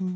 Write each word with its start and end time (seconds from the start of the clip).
Looking 0.00 0.14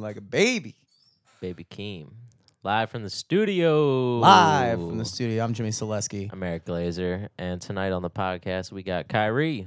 like 0.00 0.16
a 0.16 0.20
baby. 0.20 0.74
Baby 1.40 1.66
Keem. 1.70 2.08
Live 2.62 2.90
from 2.90 3.02
the 3.02 3.10
studio. 3.10 4.18
Live 4.20 4.78
from 4.78 4.96
the 4.96 5.04
studio. 5.04 5.44
I'm 5.44 5.52
Jimmy 5.52 5.70
Selesky. 5.70 6.32
I'm 6.32 6.42
Eric 6.42 6.64
Glazer. 6.64 7.28
And 7.36 7.60
tonight 7.60 7.92
on 7.92 8.00
the 8.00 8.10
podcast, 8.10 8.72
we 8.72 8.82
got 8.82 9.08
Kyrie. 9.08 9.66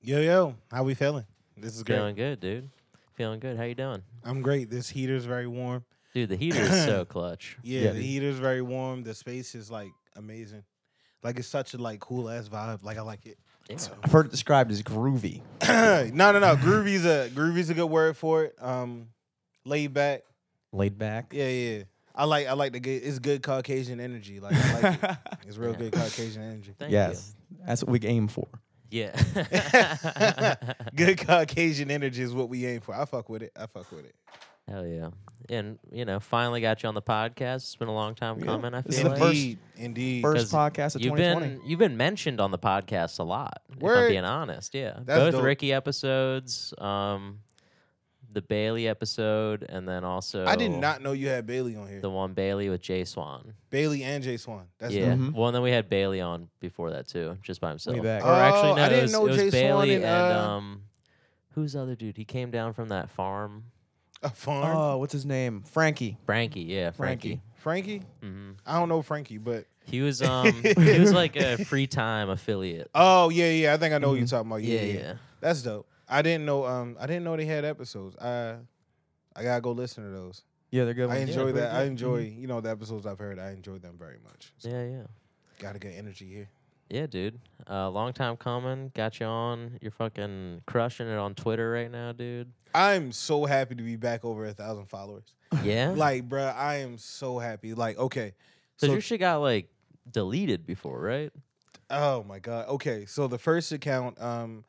Yo, 0.00 0.20
yo, 0.20 0.54
how 0.70 0.84
we 0.84 0.94
feeling? 0.94 1.26
This 1.58 1.76
is 1.76 1.82
great. 1.82 1.96
Feeling 1.96 2.14
good, 2.14 2.40
dude. 2.40 2.70
Feeling 3.14 3.40
good. 3.40 3.56
How 3.58 3.64
you 3.64 3.74
doing? 3.74 4.02
I'm 4.24 4.40
great. 4.40 4.70
This 4.70 4.88
heater's 4.88 5.24
very 5.26 5.46
warm. 5.48 5.84
Dude, 6.14 6.30
the 6.30 6.36
heater 6.36 6.60
is 6.60 6.84
so 6.84 7.04
clutch. 7.04 7.58
Yeah, 7.62 7.80
Yeah, 7.80 7.86
the 7.88 7.94
dude. 7.98 8.04
heater's 8.04 8.38
very 8.38 8.62
warm. 8.62 9.02
The 9.02 9.14
space 9.14 9.54
is 9.54 9.70
like 9.70 9.90
amazing. 10.16 10.64
Like 11.22 11.38
it's 11.38 11.48
such 11.48 11.74
a 11.74 11.78
like 11.78 12.00
cool 12.00 12.28
ass 12.30 12.48
vibe. 12.48 12.82
Like 12.84 12.98
I 12.98 13.02
like 13.02 13.26
it. 13.26 13.38
Yeah. 13.68 13.76
I've 14.04 14.12
heard 14.12 14.26
it 14.26 14.30
described 14.30 14.70
as 14.70 14.82
groovy. 14.82 15.42
no, 16.14 16.32
no, 16.32 16.38
no. 16.38 16.56
Groovy's 16.56 17.04
a 17.04 17.30
groovy's 17.34 17.70
a 17.70 17.74
good 17.74 17.86
word 17.86 18.16
for 18.16 18.44
it. 18.44 18.54
Um, 18.60 19.08
laid 19.64 19.92
back. 19.92 20.22
Laid 20.72 20.98
back. 20.98 21.32
Yeah, 21.32 21.48
yeah. 21.48 21.82
I 22.14 22.24
like 22.24 22.46
I 22.46 22.52
like 22.52 22.72
the 22.72 22.80
good. 22.80 23.02
It's 23.02 23.18
good 23.18 23.42
Caucasian 23.42 23.98
energy. 24.00 24.40
Like 24.40 24.54
I 24.54 24.80
like 24.80 25.02
it. 25.02 25.16
It's 25.48 25.56
real 25.56 25.72
Yeah. 25.72 25.76
good 25.78 25.92
Caucasian 25.92 26.42
energy. 26.42 26.74
Thank 26.78 26.92
yes. 26.92 27.34
That's 27.66 27.82
what 27.82 27.90
we 27.90 28.00
aim 28.08 28.28
for. 28.28 28.46
Yeah. 28.90 29.10
Good 30.94 31.18
Caucasian 31.26 31.90
energy 31.90 32.22
is 32.22 32.32
what 32.32 32.48
we 32.48 32.64
aim 32.66 32.80
for. 32.80 32.94
I 32.94 33.04
fuck 33.04 33.28
with 33.28 33.42
it. 33.42 33.52
I 33.56 33.66
fuck 33.66 33.90
with 33.90 34.04
it. 34.04 34.14
Hell 34.68 34.86
yeah. 34.86 35.10
And, 35.48 35.78
you 35.92 36.04
know, 36.04 36.18
finally 36.18 36.60
got 36.60 36.82
you 36.82 36.88
on 36.88 36.94
the 36.96 37.02
podcast. 37.02 37.56
It's 37.56 37.76
been 37.76 37.86
a 37.88 37.94
long 37.94 38.16
time 38.16 38.40
Yeah. 38.40 38.46
coming, 38.46 38.74
I 38.74 38.82
feel 38.82 38.90
This 38.90 39.00
feel 39.00 39.12
is 39.12 39.18
the 39.18 39.24
first- 39.24 39.36
Indeed, 39.36 39.58
indeed. 39.76 40.22
First 40.22 40.50
'Cause 40.50 40.72
podcast 40.72 40.96
of 40.96 41.02
You've 41.02 41.14
2020. 41.14 41.56
been 41.58 41.66
you've 41.68 41.78
been 41.78 41.96
mentioned 41.96 42.40
on 42.40 42.50
the 42.50 42.58
podcast 42.58 43.20
a 43.20 43.22
lot. 43.22 43.62
If 43.70 43.82
I'm 43.84 44.08
being 44.08 44.24
honest, 44.24 44.74
yeah. 44.74 44.98
That's 45.04 45.20
Both 45.20 45.32
dope. 45.34 45.44
Ricky 45.44 45.72
episodes, 45.72 46.74
um, 46.78 47.40
the 48.32 48.42
Bailey 48.42 48.88
episode, 48.88 49.64
and 49.68 49.88
then 49.88 50.02
also 50.04 50.44
I 50.44 50.56
did 50.56 50.72
not 50.72 51.00
know 51.00 51.12
you 51.12 51.28
had 51.28 51.46
Bailey 51.46 51.76
on 51.76 51.86
here. 51.88 52.00
the 52.00 52.10
one 52.10 52.32
Bailey 52.34 52.68
with 52.68 52.80
Jay 52.82 53.04
Swan. 53.04 53.54
Bailey 53.70 54.02
and 54.02 54.24
Jay 54.24 54.36
Swan. 54.36 54.66
That's 54.78 54.92
yeah. 54.92 55.10
dope. 55.10 55.18
Mhm. 55.20 55.32
Well, 55.34 55.46
and 55.46 55.54
then 55.54 55.62
we 55.62 55.70
had 55.70 55.88
Bailey 55.88 56.20
on 56.20 56.48
before 56.58 56.90
that 56.90 57.06
too, 57.06 57.38
just 57.42 57.60
by 57.60 57.68
himself. 57.68 58.02
back. 58.02 58.24
Or 58.24 58.32
actually, 58.32 58.70
Oh, 58.70 58.74
no, 58.74 58.82
I 58.82 58.88
didn't 58.88 59.02
was, 59.04 59.12
know 59.12 59.26
it 59.26 59.28
was 59.28 59.36
Jay 59.36 59.50
Swan 59.50 59.62
Bailey 59.62 59.94
and, 59.94 60.04
and 60.04 60.36
uh, 60.36 60.48
um, 60.50 60.82
who's 61.52 61.74
the 61.74 61.80
other 61.82 61.94
dude? 61.94 62.16
He 62.16 62.24
came 62.24 62.50
down 62.50 62.72
from 62.72 62.88
that 62.88 63.08
farm. 63.10 63.66
A 64.26 64.30
farm. 64.30 64.76
Oh, 64.76 64.96
what's 64.98 65.12
his 65.12 65.24
name? 65.24 65.62
Frankie. 65.62 66.16
Frankie, 66.26 66.62
yeah, 66.62 66.90
Frankie. 66.90 67.40
Frankie. 67.56 67.98
Frankie? 67.98 68.02
hmm 68.22 68.50
I 68.66 68.78
don't 68.78 68.88
know 68.88 69.02
Frankie, 69.02 69.38
but 69.38 69.66
He 69.84 70.00
was 70.00 70.20
um, 70.34 70.62
he 70.62 70.98
was 70.98 71.12
like 71.12 71.36
a 71.36 71.58
free 71.64 71.86
time 71.86 72.28
affiliate. 72.30 72.90
oh 72.94 73.28
yeah, 73.30 73.50
yeah. 73.50 73.74
I 73.74 73.76
think 73.76 73.94
I 73.94 73.98
know 73.98 74.10
what 74.10 74.18
you're 74.18 74.26
talking 74.26 74.50
about. 74.50 74.62
Yeah, 74.62 74.80
yeah, 74.80 74.92
yeah, 74.92 74.98
yeah. 75.00 75.14
That's 75.40 75.62
dope. 75.62 75.86
I 76.08 76.22
didn't 76.22 76.44
know. 76.46 76.64
Um, 76.64 76.96
I 77.00 77.06
didn't 77.06 77.24
know 77.24 77.36
they 77.36 77.44
had 77.44 77.64
episodes. 77.64 78.16
I, 78.16 78.56
I 79.34 79.42
gotta 79.42 79.60
go 79.60 79.72
listen 79.72 80.04
to 80.04 80.10
those. 80.10 80.42
Yeah, 80.70 80.84
they're 80.84 80.94
good. 80.94 81.10
I 81.10 81.18
ones. 81.18 81.30
enjoy 81.30 81.46
Yeah, 81.48 81.52
that. 81.52 81.52
pretty 81.52 81.76
I 81.76 81.82
good. 81.82 81.86
enjoy. 81.88 82.24
Mhm. 82.26 82.40
You 82.40 82.46
know 82.48 82.60
the 82.60 82.70
episodes 82.70 83.06
I've 83.06 83.18
heard. 83.18 83.38
I 83.38 83.50
enjoy 83.52 83.78
them 83.78 83.96
very 83.98 84.18
much. 84.24 84.52
So 84.58 84.68
Yeah, 84.68 84.84
yeah. 84.84 85.02
Got 85.58 85.76
a 85.76 85.78
good 85.78 85.94
energy 85.94 86.26
here. 86.26 86.48
Yeah, 86.88 87.06
dude. 87.06 87.40
Uh, 87.68 87.90
long 87.90 88.12
time 88.12 88.36
coming. 88.36 88.92
Got 88.94 89.18
you 89.20 89.26
on. 89.26 89.78
You're 89.80 89.90
fucking 89.90 90.62
crushing 90.66 91.08
it 91.08 91.16
on 91.16 91.34
Twitter 91.34 91.70
right 91.70 91.90
now, 91.90 92.12
dude. 92.12 92.52
I'm 92.74 93.10
so 93.12 93.44
happy 93.44 93.74
to 93.74 93.82
be 93.82 93.96
back 93.96 94.24
over 94.24 94.46
a 94.46 94.52
thousand 94.52 94.86
followers. 94.86 95.34
Yeah. 95.62 95.90
Like, 95.96 96.28
bruh, 96.28 96.54
I 96.54 96.76
am 96.76 96.98
so 96.98 97.38
happy. 97.38 97.74
Like, 97.74 97.98
okay. 97.98 98.34
So, 98.76 98.86
your 98.86 99.00
shit 99.00 99.20
got 99.20 99.38
like 99.40 99.68
deleted 100.10 100.66
before, 100.66 101.00
right? 101.00 101.32
oh 101.88 102.24
my 102.24 102.38
god. 102.40 102.68
Okay, 102.68 103.06
so 103.06 103.28
the 103.28 103.38
first 103.38 103.70
account, 103.72 104.20
um, 104.20 104.64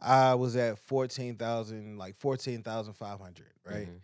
I 0.00 0.34
was 0.34 0.56
at 0.56 0.78
fourteen 0.78 1.36
thousand, 1.36 1.96
like 1.98 2.16
fourteen 2.16 2.62
thousand 2.62 2.94
five 2.94 3.20
hundred, 3.20 3.52
right? 3.64 3.88
Mhm. 3.88 4.00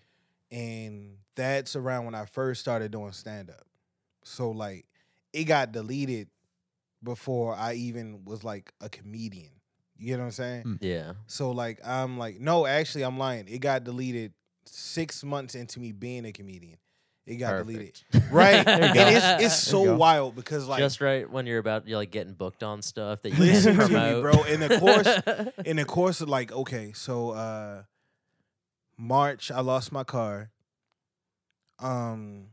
and 0.56 1.16
that's 1.34 1.76
around 1.76 2.04
when 2.04 2.14
I 2.14 2.24
first 2.26 2.60
started 2.60 2.90
doing 2.92 3.12
stand 3.12 3.50
up. 3.50 3.66
So 4.22 4.50
like 4.50 4.84
it 5.32 5.44
got 5.44 5.72
deleted 5.72 6.28
before 7.02 7.54
I 7.54 7.74
even 7.74 8.24
was 8.24 8.44
like 8.44 8.72
a 8.80 8.88
comedian. 8.88 9.50
You 9.96 10.06
get 10.06 10.18
what 10.18 10.26
I'm 10.26 10.30
saying? 10.30 10.64
Mm. 10.64 10.78
Yeah. 10.80 11.12
So 11.26 11.50
like 11.50 11.80
I'm 11.84 12.18
like 12.18 12.40
no, 12.40 12.66
actually 12.66 13.04
I'm 13.04 13.18
lying. 13.18 13.46
It 13.48 13.58
got 13.58 13.84
deleted 13.84 14.32
6 14.66 15.24
months 15.24 15.54
into 15.54 15.80
me 15.80 15.92
being 15.92 16.24
a 16.24 16.32
comedian. 16.32 16.78
It 17.26 17.36
got 17.36 17.58
deleted. 17.58 18.00
Right? 18.30 18.66
And 18.66 18.96
it's 18.96 19.44
it's 19.44 19.58
so 19.58 19.96
wild 19.96 20.34
because 20.34 20.66
like 20.66 20.78
Just 20.78 21.00
right 21.00 21.30
when 21.30 21.46
you're 21.46 21.58
about 21.58 21.88
you're 21.88 21.98
like 21.98 22.10
getting 22.10 22.34
booked 22.34 22.62
on 22.62 22.82
stuff 22.82 23.22
that 23.22 23.30
you 23.30 23.38
listen 23.38 23.76
to 23.76 23.82
me, 23.82 23.88
promote. 23.88 24.22
bro. 24.22 24.44
In 24.44 24.60
the 24.60 24.78
course 24.78 25.52
in 25.64 25.76
the 25.76 25.84
course 25.84 26.20
of 26.20 26.28
like 26.28 26.52
okay 26.52 26.92
so 26.94 27.30
uh 27.30 27.82
march 28.96 29.50
i 29.52 29.60
lost 29.60 29.92
my 29.92 30.02
car 30.02 30.50
um 31.78 32.48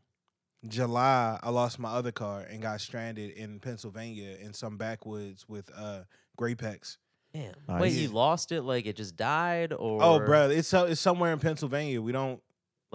july 0.67 1.39
i 1.43 1.49
lost 1.49 1.77
my 1.79 1.89
other 1.91 2.11
car 2.11 2.41
and 2.41 2.61
got 2.61 2.81
stranded 2.81 3.31
in 3.31 3.59
pennsylvania 3.59 4.35
in 4.41 4.53
some 4.53 4.77
backwoods 4.77 5.47
with 5.47 5.69
uh 5.77 6.01
grapex 6.39 6.97
Damn. 7.33 7.51
Nice. 7.67 7.81
Wait, 7.81 7.93
you 7.93 8.07
lost 8.07 8.53
it? 8.53 8.61
Like 8.61 8.85
it 8.85 8.95
just 8.95 9.17
died, 9.17 9.73
or 9.73 10.01
oh 10.01 10.19
bro 10.25 10.49
it's 10.49 10.69
so- 10.69 10.85
it's 10.85 11.01
somewhere 11.01 11.33
in 11.33 11.39
pennsylvania 11.39 12.01
we 12.01 12.13
don't 12.13 12.41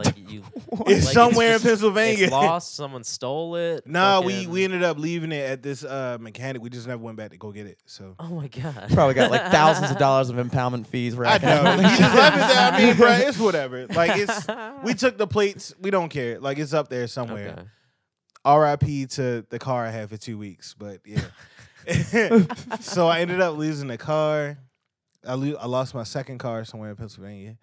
Like 0.04 0.30
you? 0.30 0.42
it's 0.86 1.04
Like, 1.06 1.14
somewhere 1.14 1.52
just- 1.52 1.64
in 1.64 1.70
pennsylvania 1.70 2.24
It's 2.24 2.32
lost. 2.32 2.74
Someone 2.74 3.04
stole 3.04 3.56
it. 3.56 3.86
nah 3.86 4.20
we 4.20 4.32
fucking- 4.34 4.50
we 4.50 4.64
ended 4.64 4.82
up 4.82 4.98
leaving 4.98 5.32
it 5.32 5.48
at 5.50 5.62
this 5.62 5.84
uh 5.84 6.18
mechanic 6.20 6.62
we 6.62 6.70
just 6.70 6.86
never 6.86 7.02
went 7.02 7.16
back 7.16 7.30
to 7.30 7.36
go 7.36 7.52
get 7.52 7.66
it 7.66 7.78
so 7.86 8.14
Oh 8.18 8.28
my 8.28 8.48
god. 8.48 8.88
Probably 8.92 9.14
got 9.14 9.30
like 9.30 9.42
thousands 9.50 9.90
of 9.90 9.98
dollars 9.98 10.30
of 10.30 10.36
impoundment 10.36 10.86
fees. 10.86 11.14
I 11.14 11.18
Right 11.18 11.42
know. 11.42 11.76
He 11.76 11.82
just 11.82 12.00
left 12.00 12.36
it 12.36 12.40
there. 12.40 12.72
I 12.72 12.78
mean, 12.84 12.96
bro, 12.96 13.10
it's 13.12 13.38
whatever. 13.38 13.86
Like 13.88 14.12
it's 14.14 14.46
we 14.84 14.94
took 14.94 15.18
the 15.18 15.26
plates. 15.26 15.74
We 15.80 15.90
don't 15.90 16.08
care. 16.08 16.38
Like 16.40 16.58
it's 16.58 16.72
up 16.72 16.88
there 16.88 17.06
somewhere. 17.06 17.50
Okay. 17.58 17.62
R.I.P. 18.44 19.06
to 19.06 19.44
the 19.50 19.58
car 19.58 19.84
I 19.84 19.90
had 19.90 20.08
for 20.08 20.16
two 20.16 20.38
weeks. 20.38 20.74
But 20.78 21.00
yeah. 21.04 21.20
so 22.80 23.08
I 23.08 23.20
ended 23.20 23.40
up 23.40 23.56
losing 23.56 23.88
the 23.88 23.98
car. 23.98 24.58
I 25.26 25.34
lo- 25.34 25.56
I 25.60 25.66
lost 25.66 25.94
my 25.94 26.04
second 26.04 26.38
car 26.38 26.64
somewhere 26.64 26.90
in 26.90 26.96
Pennsylvania. 26.96 27.58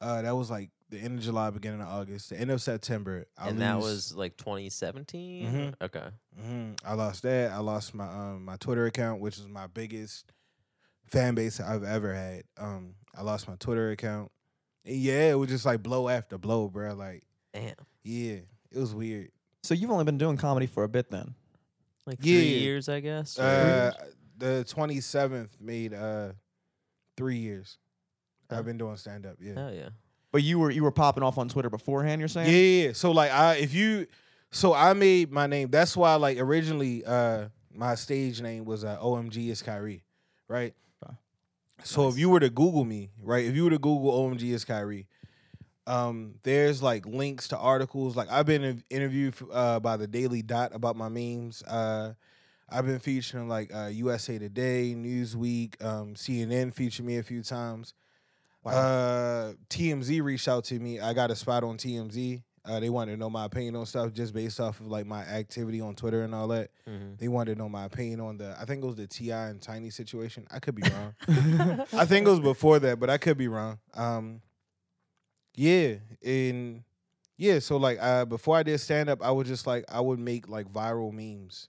Uh, 0.00 0.22
that 0.22 0.34
was 0.34 0.50
like 0.50 0.70
the 0.90 0.98
end 0.98 1.18
of 1.18 1.24
July, 1.24 1.50
beginning 1.50 1.80
of 1.80 1.88
August, 1.88 2.30
the 2.30 2.38
end 2.40 2.50
of 2.50 2.60
September. 2.60 3.26
I 3.38 3.48
and 3.48 3.60
that 3.60 3.78
was 3.78 4.14
like 4.14 4.36
2017. 4.36 5.46
Mhm. 5.46 5.74
Okay. 5.82 6.08
Mhm. 6.38 6.78
I 6.84 6.94
lost 6.94 7.22
that. 7.22 7.52
I 7.52 7.58
lost 7.58 7.94
my 7.94 8.06
um 8.06 8.44
my 8.44 8.56
Twitter 8.56 8.86
account, 8.86 9.20
which 9.20 9.38
was 9.38 9.48
my 9.48 9.66
biggest 9.66 10.32
fan 11.06 11.34
base 11.34 11.60
I've 11.60 11.84
ever 11.84 12.14
had. 12.14 12.44
Um, 12.56 12.94
I 13.16 13.22
lost 13.22 13.48
my 13.48 13.56
Twitter 13.56 13.90
account. 13.90 14.30
And 14.84 14.96
yeah, 14.96 15.30
it 15.30 15.34
was 15.38 15.48
just 15.50 15.64
like 15.66 15.82
blow 15.82 16.08
after 16.08 16.38
blow, 16.38 16.68
bro. 16.68 16.94
Like, 16.94 17.24
Damn. 17.52 17.74
yeah, 18.02 18.38
it 18.70 18.78
was 18.78 18.94
weird. 18.94 19.30
So 19.62 19.74
you've 19.74 19.90
only 19.90 20.04
been 20.04 20.18
doing 20.18 20.36
comedy 20.36 20.66
for 20.66 20.84
a 20.84 20.88
bit 20.88 21.10
then. 21.10 21.34
Like 22.06 22.18
Yeah. 22.22 22.36
three 22.38 22.58
years, 22.60 22.88
I 22.88 23.00
guess. 23.00 23.38
Uh, 23.38 23.92
the 24.36 24.64
twenty 24.64 25.00
seventh 25.00 25.56
made 25.60 25.92
uh 25.94 26.32
three 27.16 27.36
years. 27.38 27.76
Huh. 28.50 28.58
I've 28.58 28.64
been 28.64 28.78
doing 28.78 28.96
stand 28.96 29.26
up. 29.26 29.36
Yeah. 29.38 29.54
Hell 29.54 29.72
yeah. 29.74 29.88
But 30.32 30.42
you 30.42 30.58
were 30.58 30.70
you 30.70 30.82
were 30.82 30.92
popping 30.92 31.22
off 31.22 31.38
on 31.38 31.48
Twitter 31.48 31.70
beforehand. 31.70 32.20
You're 32.20 32.28
saying? 32.28 32.48
Yeah, 32.48 32.56
yeah, 32.56 32.86
yeah. 32.86 32.92
So 32.92 33.10
like 33.10 33.32
I 33.32 33.54
if 33.56 33.74
you 33.74 34.06
so 34.50 34.74
I 34.74 34.92
made 34.92 35.30
my 35.30 35.46
name. 35.46 35.70
That's 35.70 35.96
why 35.96 36.14
like 36.14 36.38
originally 36.38 37.04
uh 37.04 37.48
my 37.72 37.94
stage 37.94 38.40
name 38.40 38.64
was 38.64 38.84
uh, 38.84 38.98
OMG 38.98 39.48
is 39.50 39.62
Kyrie, 39.62 40.04
right? 40.48 40.74
So 41.84 42.08
if 42.08 42.18
you 42.18 42.28
were 42.28 42.40
to 42.40 42.50
Google 42.50 42.84
me, 42.84 43.10
right? 43.22 43.44
If 43.44 43.54
you 43.54 43.64
were 43.64 43.70
to 43.70 43.78
Google 43.78 44.12
OMG 44.12 44.52
is 44.52 44.64
Kyrie, 44.64 45.06
um, 45.86 46.34
there's 46.42 46.82
like 46.82 47.06
links 47.06 47.48
to 47.48 47.58
articles. 47.58 48.16
Like 48.16 48.30
I've 48.30 48.46
been 48.46 48.82
interviewed 48.90 49.34
uh, 49.52 49.80
by 49.80 49.96
the 49.96 50.06
Daily 50.06 50.42
Dot 50.42 50.74
about 50.74 50.96
my 50.96 51.08
memes. 51.08 51.62
Uh, 51.62 52.14
I've 52.68 52.86
been 52.86 52.98
featured 53.00 53.40
in 53.40 53.48
like 53.48 53.74
uh, 53.74 53.86
USA 53.86 54.38
Today, 54.38 54.94
Newsweek, 54.96 55.82
um, 55.84 56.14
CNN 56.14 56.72
featured 56.72 57.06
me 57.06 57.18
a 57.18 57.22
few 57.22 57.42
times. 57.42 57.94
Wow. 58.62 58.72
Uh, 58.72 59.52
TMZ 59.68 60.22
reached 60.22 60.48
out 60.48 60.64
to 60.64 60.78
me. 60.78 61.00
I 61.00 61.12
got 61.14 61.30
a 61.30 61.36
spot 61.36 61.64
on 61.64 61.76
TMZ. 61.78 62.42
Uh, 62.62 62.78
they 62.78 62.90
wanted 62.90 63.12
to 63.12 63.16
know 63.16 63.30
my 63.30 63.46
opinion 63.46 63.74
on 63.76 63.86
stuff 63.86 64.12
just 64.12 64.34
based 64.34 64.60
off 64.60 64.80
of 64.80 64.86
like 64.86 65.06
my 65.06 65.22
activity 65.22 65.80
on 65.80 65.94
Twitter 65.94 66.22
and 66.22 66.34
all 66.34 66.48
that. 66.48 66.70
Mhm. 66.86 67.18
They 67.18 67.26
wanted 67.28 67.54
to 67.54 67.58
know 67.58 67.70
my 67.70 67.84
opinion 67.84 68.20
on 68.20 68.36
the 68.36 68.54
I 68.60 68.66
think 68.66 68.84
it 68.84 68.86
was 68.86 68.96
the 68.96 69.06
T.I. 69.06 69.48
and 69.48 69.62
Tiny 69.62 69.88
situation. 69.88 70.46
I 70.50 70.58
could 70.58 70.74
be 70.74 70.82
wrong. 70.92 71.14
I 71.94 72.04
think 72.04 72.26
it 72.26 72.30
was 72.30 72.40
before 72.40 72.78
that, 72.80 73.00
but 73.00 73.08
I 73.08 73.16
could 73.16 73.38
be 73.38 73.48
wrong. 73.48 73.78
Um, 73.94 74.42
yeah, 75.54 75.94
and 76.22 76.84
yeah, 77.38 77.60
so 77.60 77.78
like 77.78 77.98
uh, 78.00 78.26
before 78.26 78.56
I 78.58 78.62
did 78.62 78.78
stand 78.78 79.08
up, 79.08 79.22
I 79.22 79.30
was 79.30 79.48
just 79.48 79.66
like 79.66 79.84
I 79.88 80.00
would 80.00 80.18
make 80.18 80.46
like 80.48 80.70
viral 80.70 81.12
memes. 81.12 81.68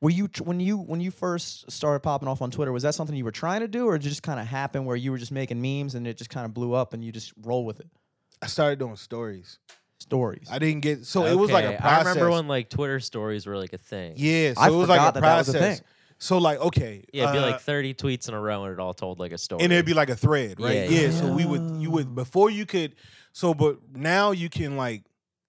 Were 0.00 0.10
you 0.10 0.28
when 0.42 0.60
you 0.60 0.78
when 0.78 1.00
you 1.00 1.10
first 1.10 1.70
started 1.70 2.00
popping 2.00 2.26
off 2.28 2.40
on 2.40 2.50
Twitter? 2.50 2.72
Was 2.72 2.84
that 2.84 2.94
something 2.94 3.14
you 3.14 3.24
were 3.24 3.30
trying 3.32 3.60
to 3.60 3.68
do, 3.68 3.86
or 3.86 3.98
did 3.98 4.06
it 4.06 4.08
just 4.10 4.22
kind 4.22 4.40
of 4.40 4.46
happen 4.46 4.86
where 4.86 4.96
you 4.96 5.10
were 5.10 5.18
just 5.18 5.32
making 5.32 5.60
memes 5.60 5.94
and 5.94 6.06
it 6.06 6.16
just 6.16 6.30
kind 6.30 6.46
of 6.46 6.54
blew 6.54 6.72
up 6.72 6.94
and 6.94 7.04
you 7.04 7.12
just 7.12 7.32
roll 7.42 7.64
with 7.66 7.80
it? 7.80 7.88
I 8.40 8.46
started 8.46 8.78
doing 8.78 8.96
stories. 8.96 9.58
Stories. 9.98 10.48
I 10.50 10.58
didn't 10.58 10.80
get 10.80 11.04
so 11.04 11.26
it 11.26 11.34
was 11.34 11.50
like 11.50 11.64
a 11.66 11.68
Okay, 11.68 11.76
process. 11.76 12.06
I 12.06 12.08
remember 12.10 12.30
when 12.30 12.48
like 12.48 12.70
Twitter 12.70 12.98
stories 13.00 13.46
were 13.46 13.58
like 13.58 13.74
a 13.74 13.78
thing. 13.78 14.14
yeah, 14.16 14.54
so 14.54 14.60
I 14.62 14.68
it 14.68 14.70
was 14.70 14.88
like 14.88 14.98
forgot 14.98 15.10
a 15.10 15.12
that 15.12 15.20
that 15.20 15.38
was 15.38 15.48
a 15.50 15.52
process. 15.52 15.78
thing. 15.80 15.86
So 16.18 16.38
like 16.38 16.58
okay, 16.60 17.04
Yeah, 17.12 17.24
it'd 17.24 17.34
be 17.34 17.38
uh, 17.38 17.50
like 17.50 17.60
30 17.60 17.92
tweets 17.94 18.26
in 18.28 18.34
a 18.34 18.40
row 18.40 18.64
and 18.64 18.72
it 18.72 18.80
all 18.80 18.94
told 18.94 19.18
like 19.20 19.32
a 19.32 19.38
story. 19.38 19.62
and 19.62 19.72
it'd 19.72 19.84
be 19.84 19.92
like 19.94 20.08
a 20.08 20.16
thread, 20.16 20.58
right? 20.60 20.74
Yeah, 20.74 20.84
Yeah. 20.84 21.00
yeah. 21.02 21.10
So 21.10 21.30
we 21.34 21.44
would 21.44 21.82
you 21.82 21.90
would 21.90 22.14
before 22.14 22.48
you 22.48 22.64
could 22.64 22.94
so 23.32 23.52
but 23.52 23.78
now 23.94 24.30
you 24.30 24.48
can 24.48 24.78
like 24.78 25.02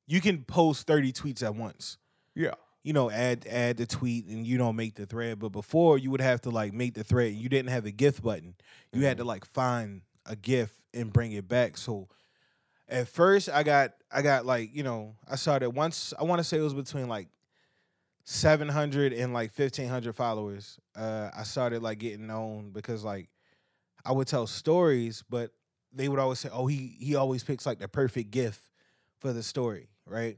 you 0.07 0.19
can 0.19 0.43
post 0.43 0.85
30 0.87 1.13
tweets 1.13 1.41
at 1.41 1.55
once. 1.55 1.97
yeah. 2.35 2.55
You 2.83 2.93
know, 2.93 3.11
add 3.11 3.45
add 3.47 3.77
the 3.77 3.85
tweet 3.85 4.25
and 4.25 4.45
you 4.45 4.57
don't 4.57 4.75
make 4.75 4.95
the 4.95 5.05
thread. 5.05 5.39
But 5.39 5.49
before 5.49 5.97
you 5.97 6.09
would 6.11 6.21
have 6.21 6.41
to 6.41 6.49
like 6.49 6.73
make 6.73 6.95
the 6.95 7.03
thread. 7.03 7.33
You 7.33 7.49
didn't 7.49 7.69
have 7.69 7.85
a 7.85 7.91
gift 7.91 8.23
button. 8.23 8.55
You 8.91 9.05
had 9.05 9.17
to 9.17 9.23
like 9.23 9.45
find 9.45 10.01
a 10.25 10.35
gift 10.35 10.75
and 10.93 11.13
bring 11.13 11.31
it 11.31 11.47
back. 11.47 11.77
So 11.77 12.07
at 12.89 13.07
first 13.07 13.49
I 13.49 13.63
got 13.63 13.93
I 14.11 14.21
got 14.21 14.45
like, 14.45 14.75
you 14.75 14.83
know, 14.83 15.15
I 15.29 15.35
started 15.35 15.71
once 15.71 16.13
I 16.19 16.23
want 16.23 16.39
to 16.39 16.43
say 16.43 16.57
it 16.57 16.61
was 16.61 16.73
between 16.73 17.07
like 17.07 17.27
700 18.23 19.13
and 19.13 19.33
like 19.33 19.51
1500 19.51 20.15
followers. 20.15 20.79
Uh 20.95 21.29
I 21.35 21.43
started 21.43 21.81
like 21.81 21.99
getting 21.99 22.27
known 22.27 22.71
because 22.71 23.03
like 23.03 23.29
I 24.05 24.11
would 24.11 24.27
tell 24.27 24.47
stories, 24.47 25.23
but 25.29 25.51
they 25.93 26.09
would 26.09 26.19
always 26.19 26.39
say, 26.39 26.49
"Oh, 26.51 26.67
he 26.67 26.95
he 26.99 27.15
always 27.15 27.43
picks 27.43 27.65
like 27.65 27.79
the 27.79 27.87
perfect 27.87 28.31
gift 28.31 28.61
for 29.19 29.33
the 29.33 29.43
story, 29.43 29.89
right?" 30.05 30.37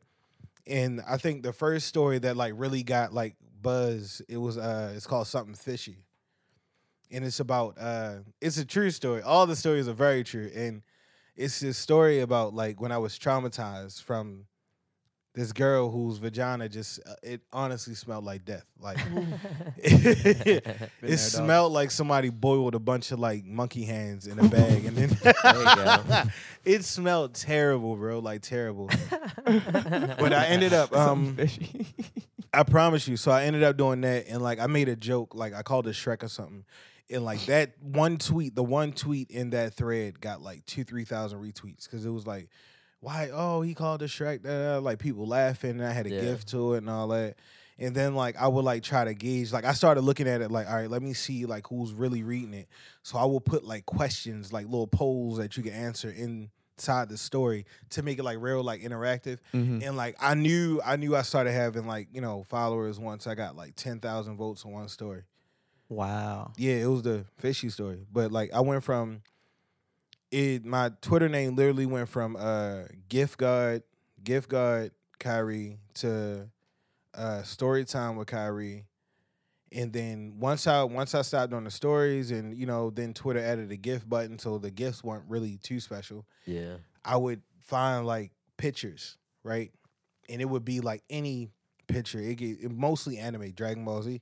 And 0.66 1.02
I 1.08 1.18
think 1.18 1.44
the 1.44 1.54
first 1.54 1.88
story 1.88 2.20
that 2.20 2.38
like 2.38 2.54
really 2.56 2.84
got 2.84 3.14
like 3.14 3.36
buzz, 3.62 4.22
it 4.30 4.38
was 4.38 4.58
uh 4.58 4.94
it's 4.96 5.08
called 5.08 5.28
something 5.28 5.56
fishy. 5.56 6.06
And 7.12 7.24
it's 7.24 7.40
about 7.40 7.78
uh 7.80 8.20
it's 8.42 8.58
a 8.58 8.66
true 8.66 8.92
story. 8.92 9.22
All 9.22 9.46
the 9.46 9.56
stories 9.56 9.88
are 9.88 9.94
very 9.94 10.24
true 10.24 10.50
and 10.56 10.82
it's 11.36 11.60
this 11.60 11.78
story 11.78 12.20
about 12.20 12.54
like 12.54 12.80
when 12.80 12.92
I 12.92 12.98
was 12.98 13.18
traumatized 13.18 14.04
from 14.04 14.46
this 15.34 15.52
girl 15.52 15.90
whose 15.90 16.18
vagina 16.18 16.70
just 16.70 17.00
uh, 17.08 17.16
it 17.24 17.42
honestly 17.52 17.96
smelled 17.96 18.24
like 18.24 18.46
death. 18.46 18.66
Like 18.80 18.98
it, 19.78 20.64
there, 20.64 20.90
dog. 21.02 21.18
smelled 21.18 21.74
like 21.74 21.92
somebody 21.92 22.30
boiled 22.30 22.76
a 22.76 22.80
bunch 22.80 23.12
of 23.12 23.20
like 23.20 23.44
monkey 23.44 23.84
hands 23.84 24.28
in 24.28 24.40
a 24.40 24.48
bag 24.48 24.86
and 24.86 24.96
then 24.96 26.32
it 26.66 26.86
smelled 26.86 27.34
terrible, 27.34 27.96
bro, 27.96 28.20
like 28.20 28.42
terrible. 28.42 28.90
but 29.46 30.34
I 30.34 30.46
ended 30.48 30.74
up 30.74 30.96
um. 30.96 31.38
I 32.54 32.62
promise 32.62 33.08
you. 33.08 33.18
So 33.18 33.32
I 33.32 33.46
ended 33.46 33.64
up 33.64 33.78
doing 33.78 34.02
that, 34.02 34.28
and 34.28 34.42
like 34.42 34.60
I 34.60 34.68
made 34.68 34.88
a 34.88 34.96
joke, 34.96 35.34
like 35.34 35.56
I 35.56 35.64
called 35.64 35.88
it 35.88 35.96
Shrek 35.96 36.22
or 36.22 36.28
something, 36.28 36.66
and 37.10 37.26
like 37.26 37.44
that 37.46 37.74
one 37.82 38.18
tweet, 38.18 38.56
the 38.56 38.64
one 38.64 38.92
tweet 38.92 39.32
in 39.32 39.50
that 39.52 39.74
thread 39.74 40.22
got 40.22 40.42
like 40.42 40.66
two, 40.66 40.84
three 40.84 41.04
thousand 41.04 41.40
retweets 41.42 41.86
because 41.86 42.06
it 42.06 42.12
was 42.12 42.28
like, 42.28 42.50
why? 43.04 43.30
Oh, 43.34 43.62
he 43.62 43.74
called 43.76 44.02
it 44.02 44.08
Shrek. 44.10 44.44
da, 44.44 44.78
Like 44.80 45.00
people 45.00 45.28
laughing, 45.28 45.72
and 45.72 45.86
I 45.86 45.92
had 45.92 46.08
a 46.08 46.12
Yeah. 46.12 46.22
gift 46.22 46.48
to 46.50 46.74
it 46.74 46.78
and 46.80 46.90
all 46.90 47.10
that. 47.10 47.36
And 47.80 47.96
then 47.96 48.16
like 48.16 48.36
I 48.40 48.48
would 48.48 48.64
like 48.64 48.84
try 48.84 49.04
to 49.04 49.14
gauge, 49.14 49.52
like 49.52 49.66
I 49.66 49.74
started 49.74 50.02
looking 50.02 50.28
at 50.28 50.42
it 50.42 50.52
like, 50.52 50.68
all 50.68 50.76
right, 50.76 50.90
let 50.90 51.02
me 51.02 51.14
see 51.14 51.46
like 51.46 51.68
who's 51.68 51.92
really 51.92 52.24
reading 52.24 52.54
it. 52.54 52.68
So 53.02 53.18
I 53.18 53.26
will 53.26 53.42
put 53.42 53.64
like 53.64 53.86
questions, 53.86 54.54
like 54.54 54.66
little 54.66 54.88
polls 54.88 55.38
that 55.38 55.58
you 55.58 55.64
can 55.64 55.74
answer 55.74 56.10
inside 56.10 57.10
the 57.10 57.18
story 57.18 57.66
to 57.90 58.04
make 58.04 58.20
it 58.20 58.24
like 58.24 58.38
real, 58.40 58.64
like 58.64 58.82
interactive 58.82 59.40
Mhm. 59.54 59.84
and 59.84 59.98
like 59.98 60.16
I 60.22 60.34
knew 60.36 60.82
I 60.86 60.96
knew 60.98 61.16
I 61.16 61.24
started 61.24 61.52
having 61.52 61.86
like 61.88 62.08
you 62.14 62.22
know 62.22 62.44
followers 62.44 63.00
once 63.00 63.26
I 63.28 63.34
got 63.36 63.56
like 63.56 63.76
ten 63.76 64.00
thousand 64.00 64.38
votes 64.38 64.64
on 64.66 64.72
one 64.72 64.88
story. 64.88 65.24
Wow. 65.90 66.54
Yeah, 66.58 66.76
it 66.76 66.88
was 66.88 67.02
the 67.02 67.26
fishy 67.38 67.70
story, 67.70 68.06
but 68.12 68.32
like 68.32 68.54
I 68.54 68.62
went 68.62 68.84
from 68.84 69.22
it. 70.34 70.66
My 70.66 70.92
Twitter 71.02 71.30
name 71.30 71.56
literally 71.56 71.86
went 71.86 72.10
from 72.10 72.36
uh 72.36 72.84
gift 73.10 73.38
god, 73.38 73.84
gift 74.24 74.50
god 74.50 74.92
Kyrie 75.20 75.78
to 75.96 76.50
uh 77.14 77.44
story 77.44 77.86
time 77.86 78.16
with 78.16 78.28
Kyrie. 78.28 78.86
And 79.72 79.92
then 79.92 80.36
once 80.40 80.68
I 80.68 80.84
once 80.84 81.16
I 81.16 81.22
stopped 81.22 81.54
on 81.54 81.64
the 81.64 81.72
stories 81.72 82.32
and 82.32 82.56
you 82.58 82.66
know 82.66 82.90
then 82.90 83.14
Twitter 83.14 83.40
added 83.40 83.72
a 83.72 83.78
gift 83.78 84.08
button 84.10 84.38
so 84.40 84.58
the 84.58 84.72
gifts 84.72 85.04
weren't 85.04 85.26
really 85.28 85.58
too 85.58 85.80
special. 85.80 86.26
yeah. 86.46 86.76
I 87.06 87.18
would 87.18 87.42
find 87.62 88.06
like 88.06 88.32
pictures, 88.58 89.18
right? 89.44 89.72
And 90.30 90.42
it 90.42 90.46
would 90.46 90.64
be 90.64 90.80
like 90.80 91.04
any 91.10 91.50
picture. 91.88 92.20
It 92.20 92.36
get 92.36 92.62
it 92.62 92.72
mostly 92.72 93.18
anime, 93.18 93.52
Dragon 93.52 93.84
Ball 93.84 94.02
Z. 94.04 94.22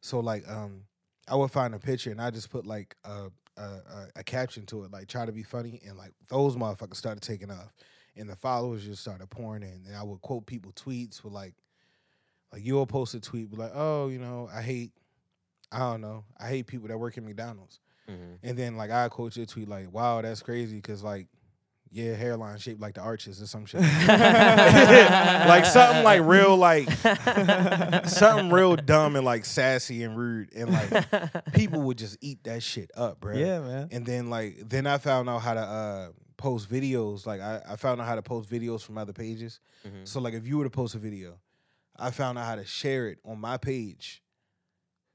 So 0.00 0.20
like 0.20 0.48
um 0.48 0.84
I 1.28 1.36
would 1.36 1.50
find 1.50 1.74
a 1.74 1.78
picture 1.78 2.10
and 2.10 2.20
I 2.20 2.30
just 2.30 2.50
put 2.50 2.66
like 2.66 2.96
a 3.04 3.30
a, 3.58 3.82
a 3.94 4.08
a 4.20 4.24
caption 4.24 4.64
to 4.66 4.84
it, 4.84 4.90
like 4.92 5.08
try 5.08 5.26
to 5.26 5.32
be 5.32 5.42
funny, 5.42 5.80
and 5.86 5.96
like 5.96 6.12
those 6.28 6.56
motherfuckers 6.56 6.96
started 6.96 7.22
taking 7.22 7.50
off. 7.50 7.74
And 8.16 8.28
the 8.28 8.34
followers 8.36 8.84
just 8.84 9.00
started 9.02 9.30
pouring 9.30 9.62
in. 9.62 9.84
And 9.86 9.94
I 9.96 10.02
would 10.02 10.20
quote 10.22 10.44
people 10.46 10.72
tweets 10.72 11.22
with 11.22 11.32
like 11.32 11.54
like 12.52 12.64
you'll 12.64 12.86
post 12.86 13.14
a 13.14 13.20
tweet, 13.20 13.50
be 13.50 13.56
like, 13.56 13.72
oh, 13.74 14.08
you 14.08 14.18
know, 14.18 14.48
I 14.52 14.62
hate 14.62 14.92
I 15.70 15.78
don't 15.80 16.00
know, 16.00 16.24
I 16.38 16.48
hate 16.48 16.66
people 16.66 16.88
that 16.88 16.98
work 16.98 17.16
at 17.18 17.24
McDonald's. 17.24 17.80
Mhm. 18.08 18.38
And 18.42 18.58
then 18.58 18.76
like 18.76 18.90
I 18.90 19.08
quote 19.08 19.36
your 19.36 19.46
tweet 19.46 19.68
like, 19.68 19.92
"Wow, 19.92 20.22
that's 20.22 20.42
crazy," 20.42 20.76
because 20.76 21.02
like, 21.02 21.26
yeah, 21.90 22.14
hairline 22.14 22.58
shaped 22.58 22.80
like 22.80 22.94
the 22.94 23.00
arches 23.00 23.40
or 23.42 23.46
some 23.46 23.64
shit. 23.66 23.80
like 24.08 25.64
something 25.66 26.04
like 26.04 26.22
real 26.22 26.56
like 26.56 26.90
something 28.06 28.50
real 28.50 28.76
dumb 28.76 29.16
and 29.16 29.24
like 29.24 29.44
sassy 29.44 30.02
and 30.02 30.16
rude, 30.16 30.52
and 30.54 30.70
like 30.70 31.52
people 31.52 31.82
would 31.82 31.98
just 31.98 32.16
eat 32.20 32.44
that 32.44 32.62
shit 32.62 32.90
up, 32.96 33.20
bro. 33.20 33.34
Yeah, 33.36 33.60
man. 33.60 33.88
And 33.90 34.04
then 34.06 34.30
like 34.30 34.68
then 34.68 34.86
I 34.86 34.98
found 34.98 35.28
out 35.28 35.38
how 35.40 35.54
to 35.54 35.60
uh 35.60 36.08
post 36.36 36.70
videos. 36.70 37.26
Like 37.26 37.40
I, 37.40 37.60
I 37.70 37.76
found 37.76 38.00
out 38.00 38.06
how 38.06 38.14
to 38.14 38.22
post 38.22 38.48
videos 38.50 38.82
from 38.82 38.98
other 38.98 39.12
pages. 39.12 39.60
Mhm. 39.86 40.06
So 40.06 40.20
like 40.20 40.34
if 40.34 40.46
you 40.46 40.58
were 40.58 40.64
to 40.64 40.70
post 40.70 40.94
a 40.94 40.98
video, 40.98 41.38
I 41.96 42.10
found 42.10 42.38
out 42.38 42.44
how 42.46 42.56
to 42.56 42.64
share 42.64 43.08
it 43.08 43.18
on 43.24 43.40
my 43.40 43.56
page. 43.56 44.22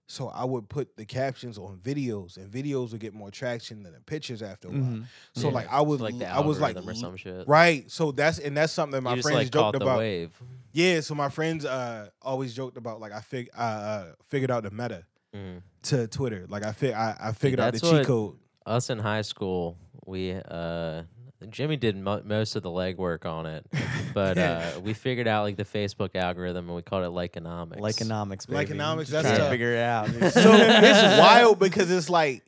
So 0.07 0.27
I 0.27 0.43
would 0.43 0.67
put 0.67 0.97
the 0.97 1.05
captions 1.05 1.57
on 1.57 1.77
videos, 1.77 2.35
and 2.37 2.51
videos 2.51 2.91
would 2.91 2.99
get 2.99 3.13
more 3.13 3.31
traction 3.31 3.83
than 3.83 3.93
the 3.93 4.01
pictures 4.01 4.41
after 4.41 4.67
a 4.67 4.71
while. 4.71 4.81
Mhm. 4.81 5.05
So 5.33 5.47
Yeah. 5.47 5.53
like 5.53 5.71
I 5.71 5.81
was 5.81 6.01
like 6.01 6.21
I 6.21 6.41
was 6.41 6.59
like 6.59 6.75
or 6.77 6.93
some 6.93 7.15
shit. 7.15 7.47
right. 7.47 7.89
So 7.89 8.11
that's 8.11 8.37
and 8.39 8.55
that's 8.57 8.73
something 8.73 8.91
that 8.97 9.01
my 9.01 9.11
you 9.11 9.15
just 9.17 9.27
friends 9.29 9.45
like 9.45 9.51
caught 9.51 9.73
joked 9.73 9.83
about. 9.83 9.97
wave. 9.99 10.31
Yeah. 10.73 10.99
So 10.99 11.15
my 11.15 11.29
friends 11.29 11.63
uh 11.65 12.09
always 12.21 12.53
joked 12.53 12.77
about 12.77 12.99
like 12.99 13.13
I 13.13 13.21
fig 13.21 13.49
uh, 13.57 13.61
uh 13.61 14.05
figured 14.27 14.51
out 14.51 14.63
the 14.63 14.71
meta 14.71 15.05
Mhm. 15.33 15.61
to 15.83 16.07
Twitter. 16.07 16.45
Like 16.49 16.63
I 16.65 16.73
fig 16.73 16.93
I, 16.93 17.15
I 17.19 17.31
figured 17.31 17.59
out 17.61 17.73
the 17.73 17.79
cheat 17.79 18.05
code. 18.05 18.37
Us 18.65 18.89
in 18.89 18.99
high 18.99 19.21
school, 19.23 19.77
we 20.05 20.33
uh, 20.33 21.03
Jimmy 21.49 21.77
did 21.77 21.95
mo- 21.97 22.21
most 22.23 22.55
of 22.55 22.63
the 22.63 22.69
legwork 22.69 23.25
on 23.25 23.45
it, 23.45 23.65
but 24.13 24.37
uh, 24.37 24.79
we 24.83 24.93
figured 24.93 25.27
out 25.27 25.43
like 25.43 25.57
the 25.57 25.65
Facebook 25.65 26.15
algorithm 26.15 26.67
and 26.67 26.75
we 26.75 26.81
called 26.81 27.03
it 27.03 27.09
Likeonomics. 27.11 27.79
Lyconomics, 27.79 28.47
baby. 28.47 28.73
Likeonomics, 28.73 28.99
Just 28.99 29.11
that's 29.11 29.23
trying 29.27 29.35
to 29.35 29.41
tough. 29.43 29.51
figure 29.51 29.73
it 29.73 29.79
out. 29.79 30.07
So 30.31 30.51
it's 30.53 31.19
wild 31.19 31.59
because 31.59 31.91
it's 31.91 32.09
like 32.09 32.43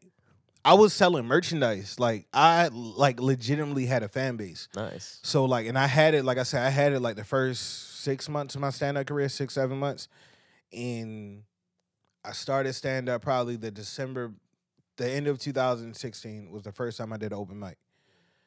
I 0.64 0.74
was 0.74 0.94
selling 0.94 1.25
merchandise. 1.25 2.00
Like 2.00 2.25
I 2.34 2.70
like 2.72 3.20
legitimately 3.20 3.86
had 3.86 4.02
a 4.04 4.08
fan 4.10 4.36
base. 4.36 4.68
Nice. 4.75 5.20
So 5.24 5.46
like, 5.46 5.68
and 5.68 5.78
I 5.78 5.88
had 5.88 6.14
it, 6.16 6.25
like 6.25 6.38
I 6.38 6.44
said, 6.44 6.66
I 6.66 6.70
had 6.70 6.92
it 6.94 7.00
like 7.02 7.16
the 7.16 7.24
first 7.24 8.02
six 8.02 8.28
months 8.28 8.56
of 8.56 8.62
my 8.62 8.72
stand 8.72 8.98
up 8.98 9.06
career, 9.08 9.30
six, 9.30 9.54
seven 9.54 9.78
months. 9.78 10.08
And 10.74 11.44
I 12.24 12.32
started 12.32 12.74
stand 12.74 13.10
up 13.10 13.22
probably 13.22 13.56
the 13.56 13.70
December, 13.70 14.34
the 14.98 15.08
end 15.10 15.28
of 15.28 15.38
2016 15.40 16.50
was 16.52 16.64
the 16.64 16.72
first 16.72 16.98
time 16.98 17.14
I 17.14 17.18
did 17.18 17.32
open 17.34 17.60
mic. 17.60 17.78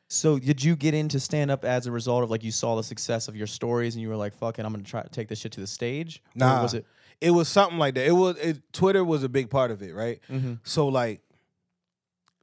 So 0.08 0.38
did 0.38 0.64
you 0.64 0.74
get 0.74 0.94
into 0.94 1.20
stand 1.20 1.50
up 1.50 1.64
as 1.64 1.86
a 1.86 1.92
result 1.92 2.24
of 2.24 2.30
like 2.30 2.42
you 2.42 2.50
saw 2.50 2.76
the 2.76 2.82
success 2.82 3.28
of 3.28 3.36
your 3.36 3.46
stories 3.46 3.94
and 3.94 4.02
you 4.02 4.08
were 4.08 4.16
like, 4.16 4.34
"Fucking, 4.34 4.64
I'm 4.64 4.72
gonna 4.72 4.82
try 4.84 5.02
to 5.02 5.08
take 5.08 5.28
this 5.28 5.38
shit 5.40 5.52
to 5.52 5.60
the 5.60 5.66
stage"? 5.66 6.22
Or 6.34 6.38
Nah. 6.38 6.62
was 6.62 6.74
it? 6.74 6.86
It 7.20 7.30
was 7.32 7.48
something 7.48 7.78
like 7.78 7.94
that. 7.94 8.06
It 8.06 8.12
was, 8.12 8.36
it, 8.38 8.62
Twitter 8.72 9.04
was 9.04 9.22
a 9.22 9.28
big 9.28 9.50
part 9.50 9.70
of 9.70 9.82
it, 9.82 9.92
right? 9.94 10.20
Mm-hmm. 10.30 10.54
So 10.64 10.88
like, 10.88 11.20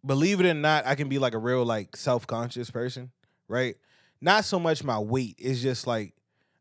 believe 0.05 0.39
it 0.39 0.45
or 0.45 0.53
not, 0.53 0.85
I 0.85 0.95
can 0.95 1.09
be 1.09 1.17
like 1.17 1.33
a 1.33 1.37
real 1.39 1.65
like 1.65 1.95
self 1.95 2.27
conscious 2.27 2.69
person, 2.69 3.11
right? 3.47 3.75
Not 4.21 4.45
so 4.45 4.59
much 4.59 4.83
my 4.83 4.99
weight. 4.99 5.35
It's 5.39 5.61
just 5.61 5.87
like 5.87 6.13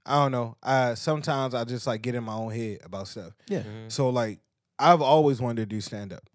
I 0.07 0.23
don't 0.23 0.33
know. 0.33 0.57
I 0.63 0.95
sometimes 0.95 1.55
I 1.55 1.65
just 1.65 1.87
like 1.87 2.03
get 2.03 2.15
in 2.15 2.25
my 2.25 2.35
own 2.35 2.53
head 2.53 2.79
about 2.85 3.09
stuff. 3.09 3.33
Yeah. 3.49 3.63
Mhm. 3.63 3.91
So 3.93 4.09
like 4.11 4.41
I've 4.79 5.03
always 5.03 5.41
wanted 5.41 5.63
to 5.63 5.67
do 5.67 5.81
stand 5.81 6.13
up. 6.13 6.29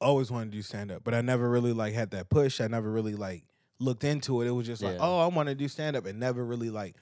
Always 0.00 0.30
wanted 0.30 0.52
to 0.52 0.58
do 0.58 0.62
stand 0.62 0.90
up, 0.90 1.04
but 1.04 1.14
I 1.14 1.20
never 1.20 1.48
really 1.48 1.72
like 1.72 1.92
had 1.94 2.10
that 2.12 2.30
push. 2.30 2.60
I 2.60 2.66
never 2.68 2.90
really 2.90 3.14
like 3.14 3.44
looked 3.78 4.04
into 4.04 4.40
it. 4.40 4.46
It 4.48 4.52
was 4.52 4.66
just 4.66 4.82
like, 4.82 4.94
Yeah. 4.94 5.00
oh, 5.02 5.18
I 5.18 5.26
want 5.26 5.48
to 5.48 5.54
do 5.54 5.68
stand 5.68 5.96
up 5.96 6.06
and 6.06 6.18
never 6.18 6.44
really 6.44 6.70
like 6.70 6.96